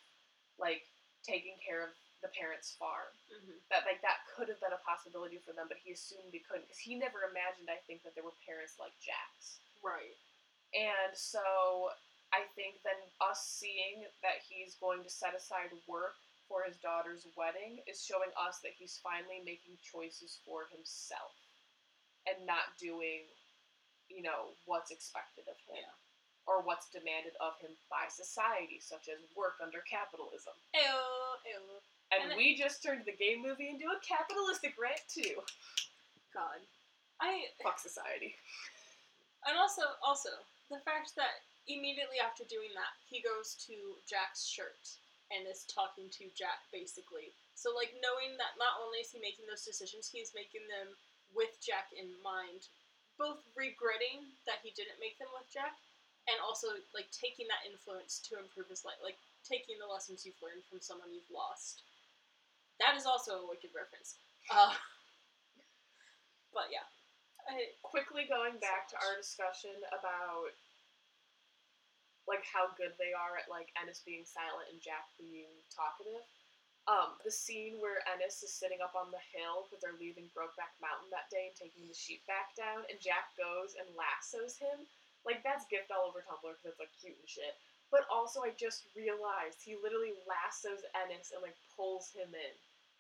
like 0.58 0.84
taking 1.24 1.56
care 1.62 1.86
of 1.86 1.94
the 2.26 2.30
parents' 2.34 2.74
farm. 2.74 3.14
mhm. 3.30 3.62
That 3.70 3.86
like 3.86 4.02
that 4.02 4.26
could 4.34 4.50
have 4.50 4.60
been 4.60 4.74
a 4.74 4.82
possibility 4.82 5.38
for 5.38 5.54
them, 5.54 5.68
but 5.70 5.78
he 5.78 5.94
assumed 5.94 6.34
he 6.34 6.40
couldn't 6.42 6.66
because 6.66 6.82
he 6.82 6.96
never 6.98 7.24
imagined. 7.30 7.70
I 7.70 7.78
think 7.86 8.02
that 8.04 8.16
there 8.18 8.26
were 8.26 8.36
parents 8.46 8.80
like 8.82 8.98
Jack's. 9.00 9.62
right. 9.86 10.18
And 10.74 11.16
so 11.16 11.94
I 12.34 12.44
think 12.56 12.84
then 12.84 13.00
us 13.22 13.46
seeing 13.48 14.04
that 14.22 14.44
he's 14.44 14.76
going 14.76 15.04
to 15.04 15.10
set 15.10 15.34
aside 15.36 15.72
work 15.88 16.18
for 16.48 16.64
his 16.64 16.78
daughter's 16.78 17.28
wedding 17.36 17.80
is 17.88 18.04
showing 18.04 18.32
us 18.40 18.60
that 18.64 18.72
he's 18.78 19.00
finally 19.04 19.44
making 19.44 19.76
choices 19.84 20.40
for 20.46 20.68
himself 20.72 21.36
and 22.28 22.40
not 22.48 22.76
doing, 22.80 23.28
you 24.10 24.22
know, 24.24 24.56
what's 24.66 24.92
expected 24.92 25.44
of 25.48 25.60
him 25.68 25.84
Yeah. 25.84 25.94
or 26.48 26.62
what's 26.64 26.90
demanded 26.90 27.36
of 27.40 27.60
him 27.60 27.72
by 27.92 28.08
society, 28.08 28.80
such 28.80 29.08
as 29.10 29.20
work 29.36 29.60
under 29.62 29.82
capitalism. 29.82 30.54
Ew, 30.74 30.82
ew. 31.46 31.82
And, 32.12 32.32
And 32.32 32.38
we 32.40 32.56
just 32.56 32.82
turned 32.82 33.04
the 33.04 33.12
gay 33.16 33.36
movie 33.36 33.68
into 33.70 33.88
a 33.92 34.00
capitalistic 34.00 34.76
rant 34.80 35.04
too. 35.08 35.44
God. 36.34 36.60
I 37.20 37.50
Fuck 37.64 37.80
society. 37.80 38.36
and 39.48 39.58
also 39.58 39.82
also 40.04 40.30
the 40.70 40.80
fact 40.86 41.16
that 41.16 41.42
immediately 41.68 42.20
after 42.20 42.44
doing 42.46 42.70
that 42.76 42.94
he 43.10 43.22
goes 43.22 43.56
to 43.68 43.74
Jack's 44.08 44.46
shirt 44.46 44.78
and 45.34 45.44
is 45.48 45.68
talking 45.68 46.08
to 46.20 46.32
Jack 46.34 46.64
basically. 46.72 47.36
So 47.56 47.74
like 47.76 47.96
knowing 48.00 48.38
that 48.40 48.56
not 48.62 48.80
only 48.80 49.04
is 49.04 49.12
he 49.12 49.20
making 49.20 49.48
those 49.48 49.66
decisions, 49.68 50.08
he's 50.08 50.36
making 50.38 50.66
them 50.72 50.96
with 51.36 51.60
Jack 51.60 51.92
in 51.92 52.08
mind, 52.24 52.72
both 53.20 53.44
regretting 53.58 54.24
that 54.48 54.64
he 54.64 54.72
didn't 54.72 55.02
make 55.04 55.20
them 55.20 55.32
with 55.36 55.50
Jack 55.52 55.76
and 56.28 56.38
also 56.44 56.76
like 56.92 57.08
taking 57.16 57.48
that 57.48 57.64
influence 57.68 58.20
to 58.28 58.40
improve 58.40 58.68
his 58.68 58.84
life, 58.84 59.00
like 59.00 59.20
taking 59.48 59.80
the 59.80 59.88
lessons 59.88 60.28
you've 60.28 60.40
learned 60.44 60.64
from 60.68 60.84
someone 60.84 61.12
you've 61.12 61.32
lost. 61.32 61.84
That 62.84 62.94
is 63.00 63.08
also 63.08 63.42
a 63.42 63.50
wicked 63.50 63.72
reference. 63.74 64.20
Uh, 64.52 64.76
but 66.56 66.70
yeah. 66.70 66.86
Quickly 67.80 68.28
going 68.28 68.60
back 68.60 68.92
to 68.92 69.00
our 69.00 69.16
discussion 69.16 69.72
about 69.96 70.52
like 72.28 72.44
how 72.44 72.70
good 72.76 72.94
they 73.00 73.16
are 73.16 73.40
at 73.40 73.48
like 73.48 73.72
Ennis 73.80 74.04
being 74.04 74.28
silent 74.28 74.68
and 74.70 74.84
Jack 74.84 75.08
being 75.16 75.50
talkative. 75.72 76.28
Um, 76.88 77.20
the 77.24 77.32
scene 77.32 77.84
where 77.84 78.00
Ennis 78.08 78.40
is 78.44 78.56
sitting 78.56 78.80
up 78.80 78.96
on 78.96 79.12
the 79.12 79.20
hill 79.36 79.68
because 79.68 79.84
they're 79.84 80.00
leaving 80.00 80.32
Brokeback 80.32 80.72
Mountain 80.80 81.12
that 81.12 81.28
day 81.28 81.52
and 81.52 81.56
taking 81.56 81.84
the 81.84 81.96
sheep 81.96 82.24
back 82.32 82.56
down, 82.56 82.88
and 82.88 82.96
Jack 83.04 83.36
goes 83.36 83.76
and 83.76 83.92
lassos 83.92 84.56
him. 84.56 84.88
Like 85.28 85.44
that's 85.44 85.68
gift 85.68 85.92
all 85.92 86.08
over 86.08 86.24
Tumblr 86.24 86.48
because 86.48 86.76
it's 86.76 86.80
like 86.80 86.96
cute 86.96 87.20
and 87.20 87.28
shit. 87.28 87.60
But 87.92 88.08
also, 88.12 88.44
I 88.44 88.52
just 88.56 88.88
realized 88.96 89.64
he 89.64 89.80
literally 89.80 90.16
lassos 90.28 90.84
Ennis 90.96 91.32
and 91.32 91.44
like 91.44 91.56
pulls 91.76 92.12
him 92.12 92.32
in. 92.32 92.56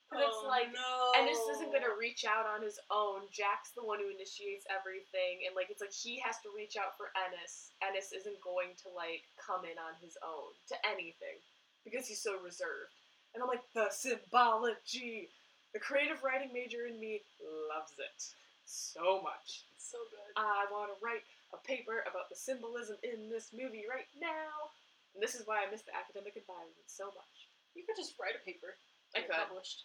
Because 0.09 0.23
it's 0.31 0.43
Oh, 0.43 0.47
like 0.47 0.71
no. 0.71 1.11
Ennis 1.19 1.39
isn't 1.59 1.71
gonna 1.71 1.91
reach 1.99 2.23
out 2.23 2.47
on 2.47 2.63
his 2.63 2.79
own. 2.89 3.27
Jack's 3.31 3.71
the 3.75 3.83
one 3.83 3.99
who 3.99 4.07
initiates 4.09 4.63
everything, 4.71 5.43
and 5.45 5.55
like 5.55 5.67
it's 5.69 5.81
like 5.83 5.91
he 5.91 6.17
has 6.23 6.39
to 6.47 6.49
reach 6.55 6.77
out 6.79 6.95
for 6.95 7.11
Ennis. 7.27 7.75
Ennis 7.83 8.13
isn't 8.15 8.39
going 8.39 8.71
to 8.83 8.89
like 8.95 9.27
come 9.35 9.65
in 9.67 9.75
on 9.77 9.99
his 9.99 10.15
own 10.23 10.55
to 10.71 10.75
anything 10.87 11.35
because 11.83 12.07
he's 12.07 12.23
so 12.23 12.39
reserved. 12.39 12.95
And 13.35 13.43
I'm 13.43 13.49
like 13.51 13.67
the 13.75 13.91
symbology. 13.91 15.29
The 15.73 15.79
creative 15.83 16.23
writing 16.23 16.53
major 16.55 16.87
in 16.87 16.99
me 16.99 17.21
loves 17.67 17.91
it 17.99 18.19
so 18.65 19.21
much. 19.21 19.67
So 19.77 19.99
good. 20.09 20.31
I 20.39 20.65
want 20.71 20.91
to 20.91 20.97
write 21.03 21.23
a 21.53 21.59
paper 21.67 22.03
about 22.07 22.31
the 22.31 22.35
symbolism 22.39 22.95
in 23.03 23.29
this 23.29 23.51
movie 23.51 23.83
right 23.87 24.07
now. 24.19 24.71
And 25.13 25.23
this 25.23 25.35
is 25.35 25.43
why 25.47 25.63
I 25.63 25.71
miss 25.71 25.83
the 25.83 25.95
academic 25.95 26.35
environment 26.39 26.87
so 26.87 27.11
much. 27.11 27.35
You 27.75 27.83
could 27.83 27.95
just 27.99 28.15
write 28.19 28.35
a 28.35 28.43
paper. 28.43 28.75
I 29.15 29.19
and 29.23 29.27
could. 29.27 29.35
Published. 29.37 29.83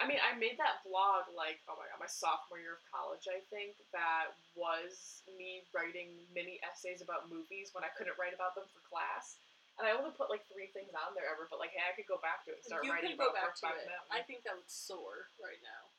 I 0.00 0.08
mean, 0.08 0.16
I 0.24 0.32
made 0.32 0.56
that 0.56 0.80
blog 0.80 1.28
like, 1.36 1.60
oh 1.68 1.76
my 1.76 1.84
god, 1.92 2.00
my 2.00 2.08
sophomore 2.08 2.56
year 2.56 2.80
of 2.80 2.84
college, 2.88 3.28
I 3.28 3.44
think, 3.52 3.76
that 3.92 4.32
was 4.56 5.20
me 5.28 5.60
writing 5.76 6.16
mini 6.32 6.56
essays 6.64 7.04
about 7.04 7.28
movies 7.28 7.76
when 7.76 7.84
I 7.84 7.92
couldn't 7.92 8.16
write 8.16 8.32
about 8.32 8.56
them 8.56 8.64
for 8.72 8.80
class. 8.88 9.36
And 9.76 9.84
I 9.84 9.92
only 9.92 10.12
put 10.16 10.32
like 10.32 10.48
three 10.48 10.72
things 10.72 10.96
on 10.96 11.12
there 11.12 11.28
ever, 11.28 11.48
but 11.52 11.60
like, 11.60 11.76
hey, 11.76 11.84
I 11.84 11.92
could 11.92 12.08
go 12.08 12.16
back 12.24 12.48
to 12.48 12.56
it 12.56 12.64
and 12.64 12.68
start 12.72 12.84
you 12.84 12.92
writing 12.92 13.16
can 13.16 13.20
go 13.20 13.32
back 13.36 13.52
to 13.60 13.68
it. 13.76 13.92
I 14.08 14.24
think 14.24 14.44
that 14.48 14.56
would 14.56 14.72
soar 14.72 15.28
right 15.36 15.60
now. 15.60 15.92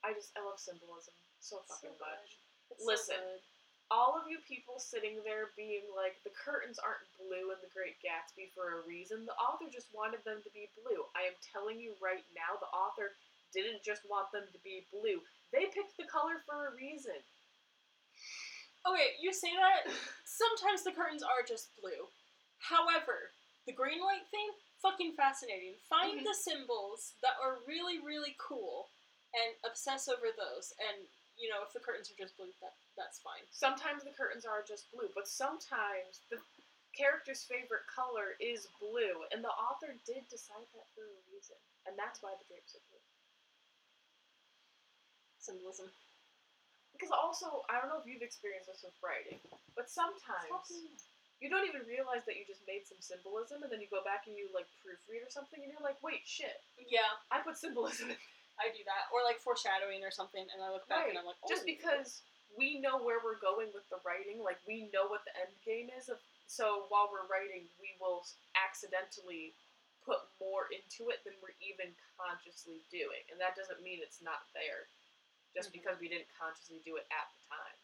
I 0.00 0.16
just, 0.16 0.32
I 0.32 0.40
love 0.40 0.56
symbolism 0.56 1.12
so 1.40 1.62
fucking 1.64 1.96
so 1.96 2.02
much. 2.02 2.28
Listen. 2.80 3.22
So. 3.22 3.57
All 3.90 4.20
of 4.20 4.28
you 4.28 4.36
people 4.44 4.76
sitting 4.76 5.16
there 5.24 5.56
being 5.56 5.88
like, 5.96 6.20
the 6.20 6.34
curtains 6.36 6.76
aren't 6.76 7.08
blue 7.16 7.56
in 7.56 7.58
The 7.64 7.72
Great 7.72 7.96
Gatsby 8.04 8.52
for 8.52 8.80
a 8.80 8.84
reason. 8.84 9.24
The 9.24 9.36
author 9.40 9.64
just 9.72 9.88
wanted 9.96 10.20
them 10.28 10.44
to 10.44 10.50
be 10.52 10.68
blue. 10.84 11.08
I 11.16 11.24
am 11.24 11.36
telling 11.40 11.80
you 11.80 11.96
right 11.96 12.24
now, 12.36 12.60
the 12.60 12.68
author 12.68 13.16
didn't 13.56 13.80
just 13.80 14.04
want 14.04 14.28
them 14.28 14.44
to 14.52 14.60
be 14.60 14.84
blue. 14.92 15.24
They 15.56 15.72
picked 15.72 15.96
the 15.96 16.04
color 16.04 16.44
for 16.44 16.68
a 16.68 16.76
reason. 16.76 17.16
Okay, 18.84 19.16
you 19.20 19.32
say 19.32 19.52
that. 19.56 19.88
Sometimes 20.24 20.84
the 20.84 20.92
curtains 20.92 21.24
are 21.24 21.40
just 21.40 21.72
blue. 21.80 22.08
However, 22.60 23.32
the 23.64 23.72
green 23.72 24.00
light 24.00 24.28
thing, 24.30 24.52
fucking 24.82 25.16
fascinating. 25.16 25.76
Find 25.88 26.20
Mhm. 26.20 26.24
the 26.24 26.34
symbols 26.34 27.14
that 27.22 27.36
are 27.40 27.56
really, 27.66 27.98
really 27.98 28.36
cool 28.38 28.90
and 29.34 29.56
obsess 29.64 30.08
over 30.08 30.30
those. 30.32 30.72
And 30.78 31.08
you 31.38 31.46
know, 31.46 31.62
if 31.62 31.70
the 31.70 31.80
curtains 31.80 32.10
are 32.10 32.18
just 32.18 32.34
blue, 32.34 32.50
that 32.60 32.74
that's 32.98 33.22
fine. 33.22 33.46
Sometimes 33.54 34.02
the 34.02 34.12
curtains 34.12 34.42
are 34.42 34.66
just 34.66 34.90
blue, 34.90 35.08
but 35.14 35.30
sometimes 35.30 36.26
the 36.28 36.42
character's 36.98 37.46
favorite 37.46 37.86
color 37.86 38.34
is 38.42 38.66
blue, 38.82 39.22
and 39.30 39.40
the 39.40 39.54
author 39.54 39.94
did 40.02 40.26
decide 40.26 40.66
that 40.74 40.90
for 40.98 41.06
a 41.06 41.18
reason. 41.30 41.56
And 41.86 41.94
that's 41.94 42.20
why 42.20 42.34
the 42.34 42.44
drapes 42.50 42.74
are 42.74 42.84
blue. 42.90 43.04
Symbolism. 45.38 45.88
Because 46.92 47.14
also, 47.14 47.62
I 47.70 47.78
don't 47.78 47.86
know 47.86 48.02
if 48.02 48.10
you've 48.10 48.26
experienced 48.26 48.66
this 48.66 48.82
with 48.82 48.98
writing, 48.98 49.38
but 49.78 49.86
sometimes 49.86 50.90
you 51.38 51.46
don't 51.46 51.62
even 51.62 51.86
realize 51.86 52.26
that 52.26 52.34
you 52.34 52.42
just 52.42 52.66
made 52.66 52.82
some 52.82 52.98
symbolism, 52.98 53.62
and 53.62 53.70
then 53.70 53.78
you 53.78 53.86
go 53.86 54.02
back 54.02 54.26
and 54.26 54.34
you 54.34 54.50
like 54.50 54.66
proofread 54.82 55.22
or 55.22 55.30
something, 55.30 55.62
and 55.62 55.70
you're 55.70 55.86
like, 55.86 56.02
wait, 56.02 56.26
shit, 56.26 56.58
Yeah, 56.90 57.06
I 57.30 57.38
put 57.46 57.54
symbolism 57.54 58.10
in. 58.10 58.18
I 58.58 58.70
do 58.74 58.82
that. 58.86 59.08
Or 59.14 59.22
like 59.22 59.38
foreshadowing 59.38 60.02
or 60.02 60.10
something, 60.10 60.42
and 60.42 60.58
I 60.62 60.70
look 60.70 60.86
back 60.90 61.08
and 61.08 61.16
I'm 61.18 61.26
like, 61.26 61.38
Just 61.48 61.62
"Oh." 61.62 61.70
because 61.70 62.22
we 62.58 62.82
know 62.82 62.98
where 62.98 63.22
we're 63.22 63.38
going 63.38 63.70
with 63.72 63.86
the 63.88 64.02
writing, 64.02 64.42
like 64.42 64.58
we 64.66 64.90
know 64.90 65.06
what 65.06 65.22
the 65.24 65.34
end 65.38 65.54
game 65.62 65.90
is. 65.94 66.08
Of, 66.10 66.18
so 66.50 66.86
while 66.90 67.06
we're 67.12 67.28
writing, 67.30 67.70
we 67.78 67.94
will 68.02 68.26
accidentally 68.58 69.54
put 70.02 70.18
more 70.40 70.66
into 70.72 71.12
it 71.12 71.22
than 71.22 71.36
we're 71.44 71.54
even 71.62 71.92
consciously 72.16 72.82
doing, 72.90 73.22
and 73.30 73.38
that 73.38 73.54
doesn't 73.54 73.84
mean 73.84 74.00
it's 74.02 74.22
not 74.24 74.48
there, 74.56 74.88
just 75.54 75.68
Mhm. 75.70 75.78
because 75.78 76.00
we 76.00 76.08
didn't 76.08 76.28
consciously 76.34 76.80
do 76.80 76.96
it 76.96 77.06
at 77.12 77.28
the 77.30 77.40
time. 77.46 77.78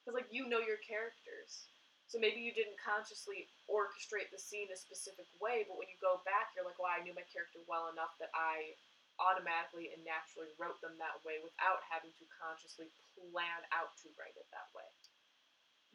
Because 0.00 0.14
like 0.14 0.32
you 0.32 0.46
know 0.46 0.60
your 0.60 0.78
characters, 0.78 1.68
so 2.10 2.18
maybe 2.18 2.42
you 2.42 2.50
didn't 2.50 2.74
consciously 2.82 3.46
orchestrate 3.70 4.34
the 4.34 4.42
scene 4.42 4.66
a 4.74 4.78
specific 4.78 5.30
way, 5.38 5.62
but 5.62 5.78
when 5.78 5.86
you 5.86 5.94
go 6.02 6.18
back, 6.26 6.50
you're 6.58 6.66
like, 6.66 6.74
well, 6.82 6.90
I 6.90 6.98
knew 7.06 7.14
my 7.14 7.22
character 7.30 7.62
well 7.70 7.86
enough 7.86 8.18
that 8.18 8.34
I 8.34 8.74
automatically 9.22 9.94
and 9.94 10.02
naturally 10.02 10.50
wrote 10.58 10.82
them 10.82 10.98
that 10.98 11.22
way 11.22 11.38
without 11.38 11.86
having 11.86 12.10
to 12.18 12.26
consciously 12.34 12.90
plan 13.14 13.62
out 13.70 13.94
to 14.02 14.10
write 14.18 14.34
it 14.34 14.48
that 14.50 14.66
way. 14.74 14.88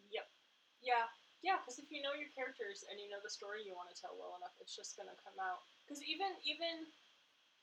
Yep. 0.07 0.27
Yeah. 0.79 1.05
Yeah, 1.43 1.59
because 1.61 1.77
if 1.77 1.91
you 1.91 1.99
know 1.99 2.15
your 2.15 2.31
characters 2.31 2.87
and 2.87 2.95
you 2.97 3.11
know 3.11 3.19
the 3.21 3.29
story 3.29 3.61
you 3.61 3.75
want 3.75 3.91
to 3.91 3.97
tell 3.99 4.15
well 4.17 4.33
enough, 4.39 4.55
it's 4.57 4.73
just 4.73 4.95
gonna 4.97 5.13
come 5.21 5.35
out. 5.37 5.61
Because 5.83 6.01
even 6.01 6.31
even 6.41 6.89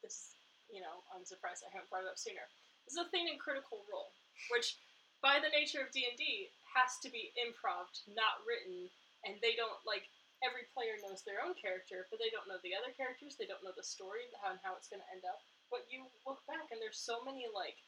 this, 0.05 0.39
you 0.71 0.79
know, 0.79 1.03
I'm 1.11 1.25
surprised 1.25 1.65
I 1.67 1.73
haven't 1.73 1.91
brought 1.91 2.05
it 2.07 2.13
up 2.13 2.21
sooner. 2.21 2.47
This 2.87 2.95
is 2.95 3.03
a 3.03 3.11
thing 3.11 3.27
in 3.27 3.39
Critical 3.43 3.83
Role, 3.91 4.11
which, 4.55 4.79
by 5.23 5.39
the 5.39 5.55
nature 5.55 5.81
of 5.81 5.95
D 5.95 6.05
and 6.11 6.19
D, 6.19 6.51
has 6.75 6.99
to 7.01 7.09
be 7.09 7.33
improv, 7.39 7.89
not 8.11 8.43
written, 8.45 8.91
and 9.25 9.39
they 9.41 9.55
don't 9.55 9.79
like 9.87 10.11
every 10.43 10.67
player 10.75 10.99
knows 10.99 11.23
their 11.23 11.39
own 11.39 11.55
character, 11.55 12.11
but 12.11 12.19
they 12.19 12.29
don't 12.35 12.51
know 12.51 12.59
the 12.67 12.75
other 12.75 12.91
characters. 12.99 13.39
They 13.39 13.47
don't 13.47 13.63
know 13.63 13.75
the 13.77 13.87
story 13.87 14.27
and 14.27 14.59
how 14.67 14.75
it's 14.75 14.91
gonna 14.91 15.07
end 15.15 15.23
up. 15.23 15.39
But 15.71 15.87
you 15.87 16.05
look 16.27 16.43
back 16.51 16.75
and 16.75 16.83
there's 16.83 16.99
so 16.99 17.23
many 17.23 17.47
like 17.55 17.79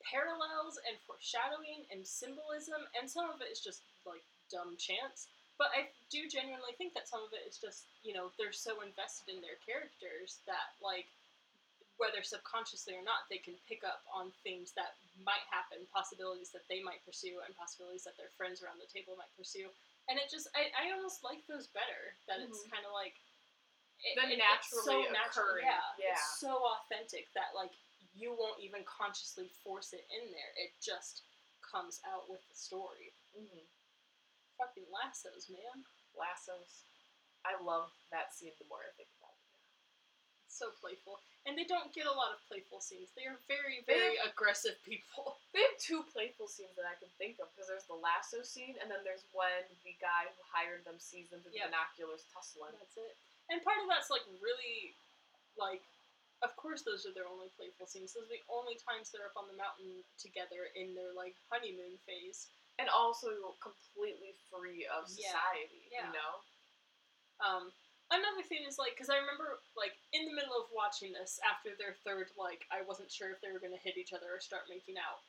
parallels 0.00 0.80
and 0.88 0.96
foreshadowing 1.04 1.84
and 1.92 2.06
symbolism, 2.06 2.88
and 2.96 3.04
some 3.04 3.28
of 3.28 3.44
it 3.44 3.52
is 3.52 3.60
just 3.60 3.84
like 4.08 4.24
dumb 4.48 4.80
chance. 4.80 5.28
But 5.58 5.74
I 5.74 5.90
do 6.08 6.30
genuinely 6.30 6.72
think 6.78 6.94
that 6.94 7.10
some 7.10 7.20
of 7.26 7.34
it 7.34 7.42
is 7.42 7.58
just, 7.58 7.90
you 8.06 8.14
know, 8.14 8.30
they're 8.38 8.54
so 8.54 8.78
invested 8.80 9.34
in 9.34 9.42
their 9.42 9.58
characters 9.66 10.38
that, 10.46 10.78
like, 10.78 11.10
whether 11.98 12.22
subconsciously 12.22 12.94
or 12.94 13.02
not, 13.02 13.26
they 13.28 13.42
can 13.42 13.58
pick 13.66 13.82
up 13.82 14.06
on 14.14 14.30
things 14.46 14.70
that 14.78 14.94
might 15.26 15.42
happen, 15.50 15.82
possibilities 15.90 16.50
that 16.54 16.62
they 16.70 16.78
might 16.82 17.02
pursue, 17.04 17.42
and 17.42 17.52
possibilities 17.58 18.06
that 18.06 18.14
their 18.16 18.30
friends 18.38 18.62
around 18.62 18.78
the 18.78 18.86
table 18.90 19.18
might 19.18 19.30
pursue. 19.34 19.66
And 20.06 20.16
it 20.16 20.30
just, 20.30 20.46
I, 20.54 20.70
I 20.78 20.94
almost 20.94 21.26
like 21.26 21.42
those 21.50 21.66
better. 21.74 22.14
That 22.30 22.40
it's 22.40 22.62
Mhm. 22.64 22.70
kind 22.70 22.86
of 22.86 22.92
like. 22.94 23.18
It, 24.06 24.14
The 24.14 24.30
it- 24.30 24.38
it's 24.38 24.70
so 24.70 24.94
naturally 24.94 25.10
natural, 25.10 25.46
occurring, 25.58 25.66
yeah, 25.66 25.90
yeah. 25.98 26.14
It's 26.14 26.38
so 26.38 26.54
authentic 26.78 27.26
that, 27.34 27.50
like, 27.58 27.74
you 28.14 28.30
won't 28.32 28.62
even 28.62 28.84
consciously 28.86 29.50
force 29.66 29.92
it 29.92 30.06
in 30.08 30.30
there. 30.30 30.52
It 30.56 30.70
just 30.80 31.22
comes 31.66 32.00
out 32.06 32.30
with 32.30 32.40
the 32.48 32.54
story. 32.54 33.10
Mm-hmm. 33.34 33.66
Fucking 34.56 34.86
lassos, 34.90 35.50
man. 35.50 35.82
Lassos. 36.14 36.86
I 37.44 37.58
love 37.62 37.90
that 38.10 38.34
scene 38.34 38.54
the 38.58 38.66
more 38.70 38.86
I 38.86 38.90
think. 38.96 39.10
So 40.58 40.74
playful. 40.82 41.22
And 41.46 41.56
they 41.56 41.64
don't 41.64 41.94
get 41.96 42.04
a 42.04 42.12
lot 42.12 42.34
of 42.34 42.42
playful 42.50 42.82
scenes. 42.82 43.08
They 43.16 43.24
are 43.24 43.38
very, 43.48 43.80
very 43.88 44.18
aggressive 44.26 44.76
people. 44.84 45.38
They 45.56 45.64
have 45.64 45.80
two 45.80 46.04
playful 46.12 46.46
scenes 46.46 46.76
that 46.78 46.84
I 46.86 46.94
can 47.00 47.08
think 47.18 47.40
of 47.42 47.48
because 47.56 47.66
there's 47.72 47.88
the 47.88 47.96
lasso 47.98 48.44
scene 48.46 48.76
and 48.78 48.86
then 48.92 49.00
there's 49.02 49.24
when 49.34 49.64
the 49.82 49.96
guy 49.98 50.28
who 50.30 50.42
hired 50.54 50.84
them 50.86 51.00
sees 51.02 51.26
them 51.32 51.40
through 51.42 51.56
Yep. 51.56 51.72
the 51.72 51.74
binoculars 51.74 52.22
tussling. 52.30 52.76
That's 52.78 52.94
it. 53.00 53.16
And 53.50 53.58
part 53.64 53.80
of 53.82 53.88
that's 53.90 54.12
like 54.12 54.22
really, 54.38 54.92
like, 55.58 55.82
of 56.46 56.54
course 56.54 56.84
those 56.86 57.08
are 57.08 57.14
their 57.16 57.26
only 57.26 57.48
playful 57.58 57.88
scenes. 57.90 58.12
Those 58.14 58.28
are 58.30 58.36
the 58.38 58.44
only 58.52 58.76
times 58.78 59.08
they're 59.10 59.26
up 59.26 59.34
on 59.40 59.48
the 59.50 59.56
mountain 59.58 60.04
together 60.20 60.68
in 60.78 60.94
their 60.94 61.10
like 61.16 61.34
honeymoon 61.50 61.96
phase. 62.06 62.46
And 62.78 62.86
also 62.92 63.56
completely 63.58 64.36
free 64.52 64.86
of 64.86 65.10
Yeah. 65.10 65.32
society, 65.34 65.88
Yeah. 65.90 66.06
you 66.06 66.12
know? 66.14 66.32
Um, 67.42 67.64
another 68.10 68.44
thing 68.44 68.64
is 68.64 68.80
like, 68.80 68.96
because 68.96 69.12
I 69.12 69.20
remember 69.20 69.60
like 69.76 69.96
in 70.12 70.24
the 70.28 70.36
middle 70.36 70.56
of 70.56 70.72
watching 70.72 71.12
this 71.12 71.40
after 71.44 71.76
their 71.76 71.96
third 72.04 72.32
like, 72.36 72.64
I 72.72 72.84
wasn't 72.84 73.12
sure 73.12 73.32
if 73.32 73.40
they 73.40 73.52
were 73.52 73.62
gonna 73.62 73.80
hit 73.80 74.00
each 74.00 74.16
other 74.16 74.28
or 74.32 74.40
start 74.40 74.70
making 74.70 74.96
out. 74.96 75.20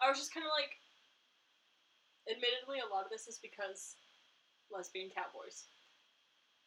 I 0.00 0.08
was 0.08 0.20
just 0.20 0.32
kind 0.34 0.44
of 0.44 0.52
like, 0.52 0.76
admittedly, 2.28 2.84
a 2.84 2.90
lot 2.92 3.08
of 3.08 3.12
this 3.12 3.26
is 3.26 3.40
because 3.40 3.96
lesbian 4.68 5.08
cowboys. 5.08 5.64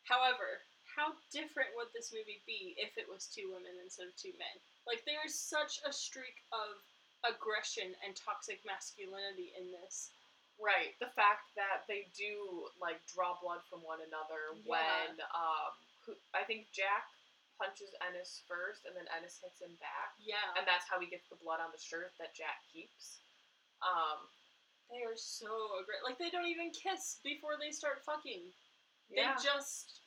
However, 0.07 0.65
how 0.97 1.13
different 1.29 1.77
would 1.77 1.93
this 1.93 2.09
movie 2.09 2.41
be 2.49 2.73
if 2.81 2.97
it 2.97 3.05
was 3.05 3.29
two 3.29 3.53
women 3.53 3.77
instead 3.77 4.09
of 4.09 4.17
two 4.17 4.33
men? 4.41 4.55
Like, 4.89 5.05
there 5.05 5.21
is 5.21 5.37
such 5.37 5.77
a 5.85 5.93
streak 5.93 6.41
of 6.49 6.81
aggression 7.21 7.93
and 8.01 8.17
toxic 8.17 8.65
masculinity 8.65 9.53
in 9.53 9.69
this. 9.69 10.09
Right. 10.59 10.91
The 10.99 11.07
fact 11.15 11.55
that 11.55 11.87
they 11.87 12.11
do 12.13 12.67
like 12.83 12.99
draw 13.07 13.39
blood 13.39 13.63
from 13.71 13.79
one 13.87 14.03
another 14.03 14.51
Yeah. 14.59 14.75
when 14.75 15.11
um 15.31 15.71
who, 16.03 16.11
I 16.35 16.43
think 16.43 16.67
Jack 16.75 17.07
punches 17.55 17.91
Ennis 18.03 18.43
first 18.47 18.83
and 18.83 18.95
then 18.95 19.07
Ennis 19.15 19.39
hits 19.39 19.59
him 19.63 19.71
back. 19.79 20.15
Yeah. 20.19 20.43
And 20.59 20.67
that's 20.67 20.87
how 20.87 20.99
he 20.99 21.07
gets 21.07 21.27
the 21.31 21.39
blood 21.39 21.59
on 21.63 21.71
the 21.71 21.79
shirt 21.79 22.11
that 22.19 22.35
Jack 22.35 22.59
keeps. 22.67 23.23
Um 23.79 24.27
They 24.91 25.03
are 25.07 25.15
so 25.15 25.79
aggressive. 25.79 26.03
Like 26.03 26.19
they 26.19 26.29
don't 26.31 26.47
even 26.51 26.75
kiss 26.75 27.23
before 27.23 27.55
they 27.55 27.71
start 27.71 28.03
fucking. 28.03 28.51
yeah. 29.07 29.35
They 29.39 29.43
just 29.43 30.03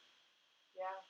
yeah. 0.76 1.00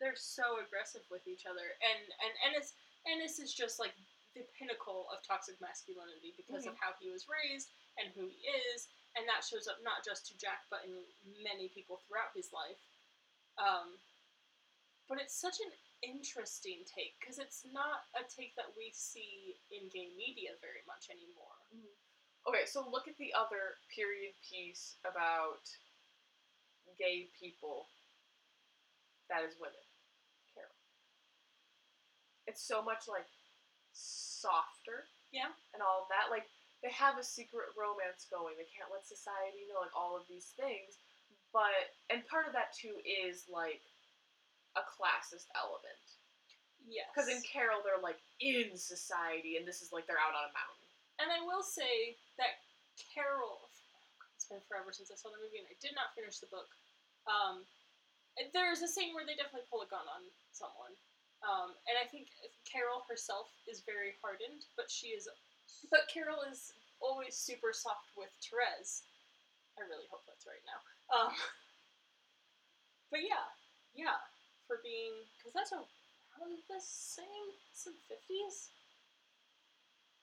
they're 0.00 0.16
so 0.16 0.60
aggressive 0.64 1.04
with 1.12 1.28
each 1.28 1.44
other, 1.44 1.76
and 1.84 2.00
and 2.24 2.32
Ennis 2.48 2.72
Ennis 3.04 3.36
is 3.40 3.52
just 3.52 3.76
like 3.80 3.92
the 4.36 4.44
pinnacle 4.56 5.04
of 5.12 5.20
toxic 5.26 5.60
masculinity 5.60 6.32
because 6.36 6.64
of 6.64 6.72
how 6.80 6.94
he 7.00 7.10
was 7.12 7.26
raised 7.28 7.68
and 8.00 8.08
who 8.16 8.26
he 8.26 8.40
is, 8.72 8.88
and 9.14 9.28
that 9.28 9.44
shows 9.44 9.68
up 9.68 9.78
not 9.84 10.00
just 10.02 10.26
to 10.28 10.38
Jack 10.40 10.64
but 10.72 10.82
in 10.88 10.96
many 11.44 11.68
people 11.68 12.00
throughout 12.08 12.32
his 12.34 12.50
life. 12.50 12.80
Um, 13.60 14.00
but 15.08 15.20
it's 15.20 15.36
such 15.36 15.60
an 15.60 15.72
interesting 16.00 16.80
take 16.88 17.18
because 17.20 17.36
it's 17.36 17.66
not 17.68 18.08
a 18.16 18.24
take 18.24 18.56
that 18.56 18.72
we 18.78 18.88
see 18.96 19.60
in 19.68 19.92
gay 19.92 20.08
media 20.16 20.56
very 20.64 20.80
much 20.88 21.12
anymore. 21.12 21.58
Okay, 22.48 22.64
so 22.64 22.86
look 22.88 23.04
at 23.04 23.18
the 23.20 23.34
other 23.36 23.76
period 23.92 24.32
piece 24.40 24.96
about 25.04 25.60
gay 26.96 27.28
people 27.36 27.84
that 29.28 29.44
is 29.44 29.54
women. 29.60 29.84
Carol. 30.54 30.72
It's 32.46 32.62
so 32.64 32.80
much 32.82 33.06
like 33.06 33.28
softer 33.92 35.06
Yeah. 35.30 35.52
and 35.74 35.82
all 35.82 36.02
of 36.02 36.08
that. 36.08 36.30
Like 36.32 36.48
they 36.80 36.92
have 36.92 37.20
a 37.20 37.24
secret 37.24 37.72
romance 37.76 38.24
going. 38.28 38.56
They 38.56 38.68
can't 38.68 38.88
let 38.88 39.04
society 39.04 39.68
know 39.68 39.80
like 39.84 39.92
all 39.92 40.16
of 40.16 40.24
these 40.28 40.56
things. 40.56 40.96
But 41.52 41.92
and 42.08 42.24
part 42.30 42.46
of 42.46 42.54
that 42.54 42.72
too 42.72 42.96
is 43.04 43.44
like 43.50 43.82
a 44.78 44.82
classist 44.86 45.50
element. 45.58 46.04
Yes. 46.86 47.10
Because 47.12 47.28
in 47.28 47.42
Carol 47.44 47.84
they're 47.84 48.00
like 48.00 48.22
in 48.40 48.78
society 48.78 49.60
and 49.60 49.68
this 49.68 49.84
is 49.84 49.92
like 49.92 50.08
they're 50.08 50.20
out 50.20 50.32
on 50.32 50.48
a 50.48 50.54
mountain. 50.56 50.88
And 51.20 51.28
I 51.28 51.44
will 51.44 51.60
say 51.60 52.16
that 52.40 52.64
Carol, 53.12 53.68
it's 54.32 54.48
been 54.48 54.64
forever 54.64 54.88
since 54.88 55.12
I 55.12 55.20
saw 55.20 55.28
the 55.28 55.40
movie, 55.40 55.60
and 55.60 55.68
I 55.68 55.76
did 55.84 55.92
not 55.92 56.16
finish 56.16 56.40
the 56.40 56.48
book. 56.48 56.68
Um, 57.28 57.68
there's 58.56 58.80
a 58.80 58.88
scene 58.88 59.12
where 59.12 59.28
they 59.28 59.36
definitely 59.36 59.68
pull 59.68 59.84
a 59.84 59.90
gun 59.92 60.04
on 60.08 60.24
someone, 60.56 60.96
um, 61.44 61.76
and 61.88 61.96
I 62.00 62.08
think 62.08 62.32
Carol 62.64 63.04
herself 63.04 63.52
is 63.68 63.84
very 63.84 64.16
hardened, 64.20 64.64
but 64.76 64.88
she 64.88 65.12
is, 65.12 65.28
but 65.90 66.08
Carol 66.12 66.42
is 66.50 66.72
always 67.00 67.36
super 67.36 67.72
soft 67.72 68.12
with 68.16 68.30
Therese. 68.42 69.02
I 69.78 69.86
really 69.88 70.06
hope 70.10 70.22
that's 70.28 70.44
right 70.46 70.62
now. 70.68 70.80
Um, 71.10 71.32
but 73.10 73.22
yeah, 73.24 73.46
yeah, 73.94 74.18
for 74.66 74.78
being 74.84 75.14
because 75.38 75.54
that's 75.56 75.72
around 75.72 76.60
the 76.68 76.80
same, 76.82 77.48
some 77.72 77.96
fifties. 78.08 78.70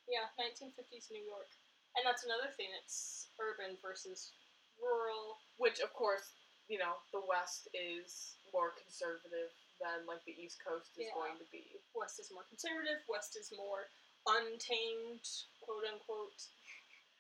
Yeah, 0.08 0.32
1950s 0.40 1.12
New 1.12 1.24
York. 1.28 1.52
And 2.00 2.08
that's 2.08 2.24
another 2.24 2.48
thing, 2.56 2.72
it's 2.80 3.28
urban 3.44 3.76
versus 3.84 4.32
rural. 4.80 5.36
Which, 5.60 5.84
of 5.84 5.92
course, 5.92 6.32
you 6.72 6.80
know, 6.80 6.96
the 7.12 7.20
West 7.28 7.68
is 7.76 8.40
more 8.56 8.72
conservative 8.80 9.52
than 9.84 10.08
like 10.08 10.24
the 10.24 10.32
East 10.38 10.64
Coast 10.64 10.96
is 10.96 11.12
Yeah. 11.12 11.18
going 11.18 11.36
to 11.38 11.48
be. 11.52 11.76
West 11.92 12.20
is 12.24 12.32
more 12.32 12.48
conservative, 12.48 13.04
West 13.12 13.36
is 13.36 13.52
more 13.52 13.90
untamed, 14.28 15.24
quote 15.62 15.84
unquote, 15.92 16.36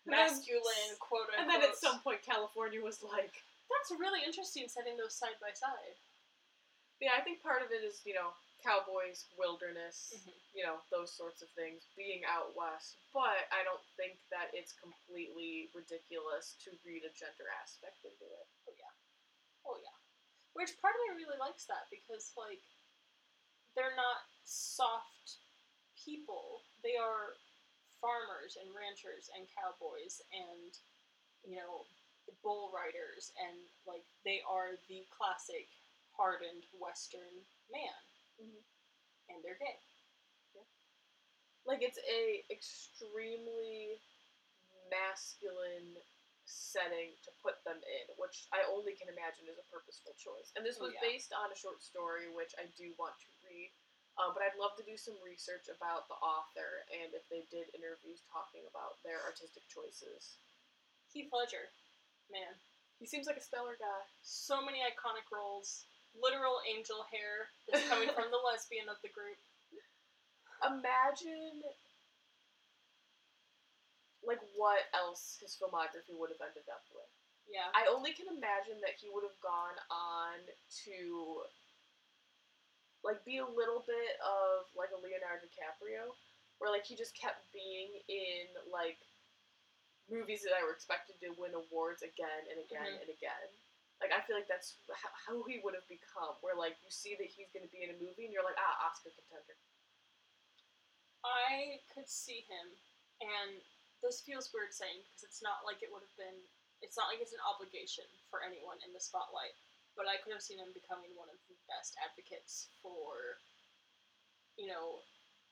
then- 0.05 0.11
masculine, 0.17 0.95
quote 0.99 1.29
unquote. 1.31 1.39
And 1.39 1.49
then 1.49 1.61
at 1.63 1.75
some 1.77 1.99
point, 2.01 2.21
California 2.23 2.81
was 2.81 3.01
like, 3.03 3.43
That's 3.69 3.91
really 3.99 4.23
interesting 4.23 4.67
setting 4.69 4.95
those 4.97 5.13
side 5.15 5.35
by 5.41 5.51
side. 5.53 5.95
yeah, 6.99 7.13
I 7.17 7.21
think 7.21 7.41
part 7.43 7.61
of 7.61 7.71
it 7.71 7.83
is, 7.83 8.01
you 8.05 8.13
know, 8.15 8.33
cowboys, 8.63 9.25
wilderness, 9.37 10.13
Mhm. 10.15 10.33
you 10.53 10.63
know, 10.63 10.81
those 10.89 11.13
sorts 11.13 11.41
of 11.41 11.49
things, 11.51 11.85
being 11.95 12.23
out 12.25 12.55
west. 12.55 12.97
But 13.13 13.47
I 13.51 13.63
don't 13.63 13.83
think 13.95 14.17
that 14.29 14.49
it's 14.53 14.73
completely 14.73 15.69
ridiculous 15.73 16.55
to 16.63 16.71
read 16.83 17.03
a 17.05 17.09
gender 17.11 17.47
aspect 17.61 18.03
into 18.03 18.25
it. 18.25 18.47
Oh, 18.67 18.73
yeah. 18.77 18.91
Oh 19.65 19.77
yeah. 19.77 19.93
Which 20.53 20.79
part 20.81 20.95
of 20.95 21.01
me 21.17 21.23
really 21.23 21.37
likes 21.37 21.65
that 21.65 21.87
because 21.91 22.35
like 22.35 22.61
they're 23.75 23.95
not 23.95 24.25
soft 24.43 25.37
people. 26.07 26.63
They 26.87 26.95
are 26.95 27.35
farmers 27.99 28.55
and 28.55 28.71
ranchers 28.71 29.27
and 29.35 29.43
cowboys 29.51 30.23
and 30.31 30.71
you 31.43 31.59
know 31.59 31.83
bull 32.43 32.71
riders 32.71 33.31
and 33.35 33.57
like 33.83 34.07
they 34.23 34.39
are 34.47 34.79
the 34.87 35.03
classic 35.11 35.67
hardened 36.15 36.63
western 36.79 37.43
man. 37.67 37.99
Mhm. 38.39 38.63
And 39.27 39.43
they're 39.43 39.59
gay. 39.59 39.75
Like 41.67 41.83
it's 41.83 41.99
a 41.99 42.47
extremely 42.47 43.99
masculine 44.87 45.99
setting 46.47 47.11
to 47.27 47.31
put 47.43 47.59
them 47.67 47.75
in, 47.75 48.05
which 48.15 48.47
I 48.55 48.63
only 48.71 48.95
can 48.95 49.11
imagine 49.11 49.51
is 49.51 49.59
a 49.59 49.67
purposeful 49.67 50.15
choice. 50.15 50.55
And 50.55 50.63
this 50.63 50.79
was 50.79 50.95
yeah. 50.95 51.03
based 51.03 51.35
on 51.35 51.51
a 51.51 51.57
short 51.59 51.83
story, 51.83 52.31
which 52.31 52.55
I 52.55 52.71
do 52.79 52.95
want 52.95 53.19
to. 53.19 53.31
Um, 54.17 54.33
but 54.33 54.41
I'd 54.41 54.57
love 54.57 54.73
to 54.81 54.85
do 54.85 54.97
some 54.97 55.13
research 55.21 55.69
about 55.69 56.09
the 56.09 56.17
author 56.17 56.81
and 56.89 57.13
if 57.13 57.21
they 57.29 57.45
did 57.53 57.69
interviews 57.77 58.25
talking 58.33 58.65
about 58.65 58.97
their 59.05 59.21
artistic 59.21 59.61
choices. 59.69 60.41
Heath 61.13 61.29
Ledger, 61.29 61.69
man, 62.33 62.49
He 62.97 63.05
seems 63.05 63.29
like 63.29 63.37
a 63.37 63.45
stellar 63.45 63.77
guy. 63.77 64.01
so 64.25 64.57
many 64.65 64.81
iconic 64.81 65.29
roles. 65.29 65.85
Literal 66.17 66.57
angel 66.65 67.05
hair 67.13 67.53
is 67.77 67.85
coming 67.85 68.09
from 68.09 68.33
the 68.33 68.41
lesbian 68.49 68.89
of 68.89 68.97
the 69.05 69.13
group. 69.13 69.37
Imagine 70.65 71.61
like 74.25 74.41
what 74.57 74.89
else 74.97 75.37
his 75.39 75.53
filmography 75.55 76.17
would 76.17 76.33
have 76.33 76.41
ended 76.41 76.65
up 76.73 76.83
with. 76.91 77.07
Yeah. 77.47 77.69
I 77.71 77.87
only 77.87 78.11
can 78.11 78.27
imagine 78.27 78.81
that 78.83 78.97
he 78.99 79.07
would 79.07 79.23
have 79.23 79.39
gone 79.39 79.77
on 79.87 80.41
to 80.89 80.97
like 83.03 83.23
be 83.25 83.37
a 83.37 83.45
little 83.45 83.83
bit 83.85 84.17
of 84.23 84.67
like 84.77 84.89
a 84.93 84.99
Leonardo 84.99 85.45
DiCaprio, 85.47 86.15
where 86.59 86.71
like 86.71 86.85
he 86.85 86.95
just 86.97 87.13
kept 87.17 87.45
being 87.53 88.01
in 88.09 88.45
like 88.73 88.97
movies 90.09 90.41
that 90.47 90.55
I 90.55 90.63
were 90.63 90.71
expected 90.73 91.19
to 91.21 91.35
win 91.35 91.51
awards 91.53 92.01
again 92.01 92.43
and 92.49 92.57
again 92.63 92.95
Mhm. 92.97 93.01
and 93.03 93.09
again. 93.11 93.49
Like 93.99 94.13
I 94.13 94.21
feel 94.21 94.37
like 94.37 94.47
that's 94.47 94.77
how, 94.93 95.09
how 95.25 95.37
he 95.49 95.59
would 95.59 95.73
have 95.73 95.87
become, 95.89 96.37
where 96.41 96.55
like 96.55 96.77
you 96.85 96.91
see 96.91 97.15
that 97.17 97.27
he's 97.27 97.49
going 97.51 97.65
to 97.65 97.73
be 97.73 97.83
in 97.83 97.91
a 97.91 97.97
movie 97.97 98.25
and 98.25 98.33
you're 98.33 98.45
like, 98.45 98.57
ah, 98.57 98.87
Oscar 98.87 99.09
contender. 99.11 99.57
I 101.25 101.81
could 101.91 102.07
see 102.07 102.45
him, 102.47 102.67
and 103.21 103.59
this 104.01 104.21
feels 104.21 104.53
weird 104.53 104.71
saying 104.71 105.01
because 105.03 105.23
it's 105.25 105.41
not 105.41 105.65
like 105.65 105.81
it 105.83 105.91
would 105.91 106.05
have 106.05 106.17
been. 106.17 106.37
It's 106.85 106.95
not 106.95 107.09
like 107.09 107.19
it's 107.19 107.33
an 107.33 107.41
obligation 107.41 108.05
for 108.29 108.45
anyone 108.45 108.77
in 108.85 108.93
the 108.93 109.01
spotlight, 109.01 109.57
but 109.97 110.05
I 110.07 110.21
could 110.21 110.31
have 110.37 110.45
seen 110.45 110.61
him 110.61 110.71
becoming 110.77 111.11
one 111.17 111.27
of 111.33 111.41
the 111.49 111.57
best 111.67 111.97
advocates 111.99 112.69
for, 112.79 113.41
you 114.55 114.69
know, 114.69 115.01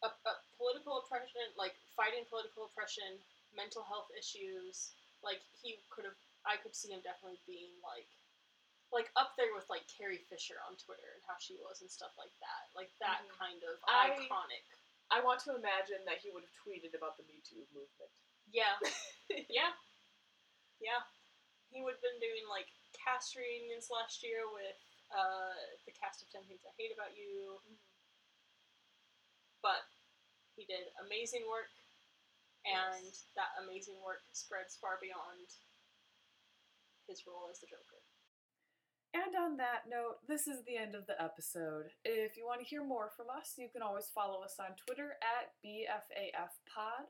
a, 0.06 0.10
a 0.14 0.34
political 0.56 1.02
oppression, 1.02 1.42
like 1.58 1.74
fighting 1.98 2.24
political 2.30 2.70
oppression, 2.70 3.18
mental 3.58 3.82
health 3.84 4.08
issues. 4.14 4.94
Like 5.26 5.42
he 5.66 5.82
could 5.90 6.06
have, 6.06 6.18
I 6.46 6.62
could 6.62 6.78
see 6.78 6.94
him 6.94 7.02
definitely 7.02 7.42
being 7.50 7.74
like, 7.82 8.06
like 8.94 9.10
up 9.18 9.34
there 9.36 9.50
with 9.58 9.66
like 9.68 9.90
Carrie 9.90 10.22
Fisher 10.30 10.62
on 10.70 10.78
Twitter 10.78 11.18
and 11.18 11.24
how 11.26 11.36
she 11.42 11.58
was 11.58 11.82
and 11.82 11.90
stuff 11.90 12.14
like 12.16 12.32
that. 12.40 12.70
Like 12.78 12.94
that 13.02 13.26
Mhm. 13.26 13.34
kind 13.36 13.62
of 13.66 13.76
I- 13.90 14.14
iconic. 14.14 14.64
I 15.10 15.22
want 15.22 15.42
to 15.46 15.54
imagine 15.58 16.02
that 16.06 16.22
he 16.22 16.30
would 16.34 16.42
have 16.46 16.58
tweeted 16.66 16.94
about 16.98 17.18
the 17.18 17.26
Me 17.30 17.42
Too 17.46 17.66
movement. 17.74 18.14
Yeah. 18.50 18.78
yeah. 19.50 19.74
Yeah. 20.82 21.02
He 21.70 21.82
would 21.82 21.98
have 21.98 22.06
been 22.06 22.22
doing 22.22 22.46
like 22.50 22.70
cast 22.98 23.36
reunions 23.36 23.88
last 23.92 24.24
year 24.24 24.48
with 24.50 24.80
uh, 25.14 25.56
the 25.86 25.94
cast 25.96 26.24
of 26.24 26.30
10 26.32 26.44
Things 26.50 26.64
I 26.66 26.74
Hate 26.80 26.92
About 26.96 27.14
You. 27.16 27.60
But 29.62 29.86
he 30.56 30.66
did 30.66 30.90
amazing 31.02 31.44
work, 31.50 31.72
and 32.66 33.04
Yes. 33.06 33.26
that 33.36 33.52
amazing 33.62 33.98
work 34.02 34.24
spreads 34.32 34.78
far 34.78 34.98
beyond 35.02 35.50
his 37.08 37.26
role 37.28 37.50
as 37.50 37.60
the 37.60 37.68
Joker. 37.68 38.02
And 39.14 39.34
on 39.36 39.56
that 39.58 39.88
note, 39.88 40.20
this 40.28 40.46
is 40.48 40.64
the 40.66 40.76
end 40.76 40.94
of 40.94 41.08
the 41.08 41.16
episode. 41.22 41.94
If 42.04 42.36
you 42.36 42.46
want 42.46 42.60
to 42.60 42.68
hear 42.68 42.84
more 42.84 43.10
from 43.16 43.30
us, 43.30 43.54
you 43.58 43.70
can 43.72 43.82
always 43.82 44.08
follow 44.14 44.44
us 44.44 44.60
on 44.60 44.76
Twitter 44.76 45.16
at 45.24 45.56
BFAFPod. 45.64 47.08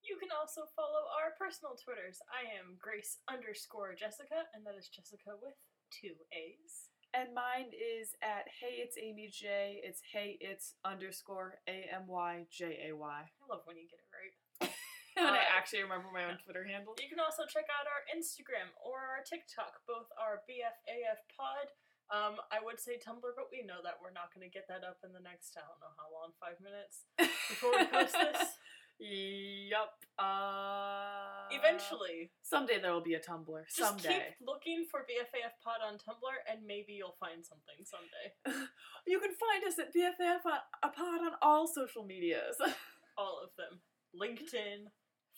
You 0.00 0.16
can 0.16 0.32
also 0.32 0.64
follow 0.72 1.04
our 1.12 1.36
personal 1.36 1.76
Twitters. 1.76 2.24
I 2.32 2.48
am 2.56 2.80
Grace 2.80 3.20
underscore 3.28 3.92
Jessica, 3.92 4.48
and 4.56 4.64
that 4.64 4.76
is 4.76 4.88
Jessica 4.88 5.36
with 5.36 5.56
two 5.92 6.16
A's. 6.32 6.88
And 7.12 7.34
mine 7.34 7.74
is 7.74 8.14
at 8.22 8.48
Hey 8.48 8.80
It's 8.80 8.96
Amy 8.96 9.28
J. 9.28 9.82
It's 9.82 10.00
Hey 10.00 10.38
It's 10.40 10.78
underscore 10.86 11.58
A 11.68 11.84
M 11.90 12.06
Y 12.06 12.46
J 12.48 12.88
A 12.88 12.96
Y. 12.96 13.20
I 13.26 13.44
love 13.44 13.66
when 13.66 13.76
you 13.76 13.84
get 13.90 14.00
it 14.00 14.10
right. 14.14 14.34
And 15.18 15.26
I 15.26 15.42
actually 15.42 15.82
remember 15.82 16.08
my 16.14 16.24
own 16.24 16.38
Twitter 16.38 16.62
handle. 16.64 16.94
You 16.96 17.10
can 17.10 17.18
also 17.18 17.42
check 17.44 17.66
out 17.68 17.84
our 17.84 18.06
Instagram 18.14 18.70
or 18.78 19.02
our 19.04 19.20
TikTok. 19.26 19.82
Both 19.84 20.06
are 20.16 20.46
BFAF 20.46 21.18
Pod. 21.34 21.66
Um, 22.14 22.38
I 22.48 22.62
would 22.62 22.78
say 22.78 22.96
Tumblr, 22.96 23.26
but 23.34 23.50
we 23.50 23.66
know 23.66 23.82
that 23.82 23.98
we're 23.98 24.14
not 24.14 24.30
going 24.32 24.46
to 24.46 24.50
get 24.54 24.70
that 24.70 24.86
up 24.86 25.02
in 25.02 25.10
the 25.10 25.20
next, 25.20 25.58
I 25.58 25.66
don't 25.66 25.82
know 25.82 25.92
how 25.98 26.08
long, 26.14 26.30
five 26.38 26.62
minutes 26.62 27.04
before 27.50 27.74
we 27.74 27.84
post 27.90 28.14
this. 28.18 28.54
Yup. 29.00 29.94
Uh, 30.18 31.48
Eventually. 31.50 32.30
Someday 32.42 32.78
there 32.80 32.92
will 32.92 33.00
be 33.02 33.14
a 33.14 33.20
Tumblr. 33.20 33.64
Just 33.74 33.78
Someday. 33.78 34.08
keep 34.38 34.46
looking 34.46 34.84
for 34.90 35.00
BFAF 35.00 35.56
Pod 35.64 35.80
on 35.86 35.94
Tumblr, 35.94 36.36
and 36.50 36.66
maybe 36.66 36.92
you'll 36.92 37.16
find 37.18 37.44
something 37.44 37.84
someday. 37.84 38.66
You 39.06 39.18
can 39.18 39.30
find 39.32 39.64
us 39.66 39.78
at 39.78 39.94
BFF 39.94 40.40
a 40.84 40.88
pod 40.90 41.20
on 41.22 41.32
all 41.40 41.66
social 41.66 42.04
medias. 42.04 42.56
All 43.18 43.40
of 43.42 43.50
them 43.56 43.80
LinkedIn, 44.14 44.84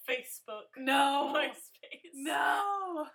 Facebook, 0.09 0.67
no. 0.77 1.33
MySpace, 1.35 2.11
No. 2.15 3.07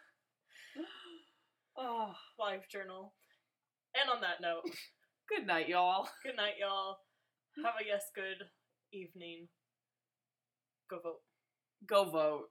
oh, 1.78 2.14
Live 2.40 2.68
Journal. 2.70 3.14
And 4.00 4.10
on 4.10 4.22
that 4.22 4.42
note, 4.42 4.64
Good 5.30 5.46
night, 5.46 5.68
y'all. 5.68 6.08
good 6.24 6.38
night, 6.38 6.54
y'all. 6.60 7.00
Have 7.64 7.76
a 7.82 7.86
yes, 7.86 8.06
good 8.16 8.46
evening. 8.94 9.48
Go 10.90 11.00
vote. 11.04 11.22
Go 11.88 12.06
vote. 12.12 12.50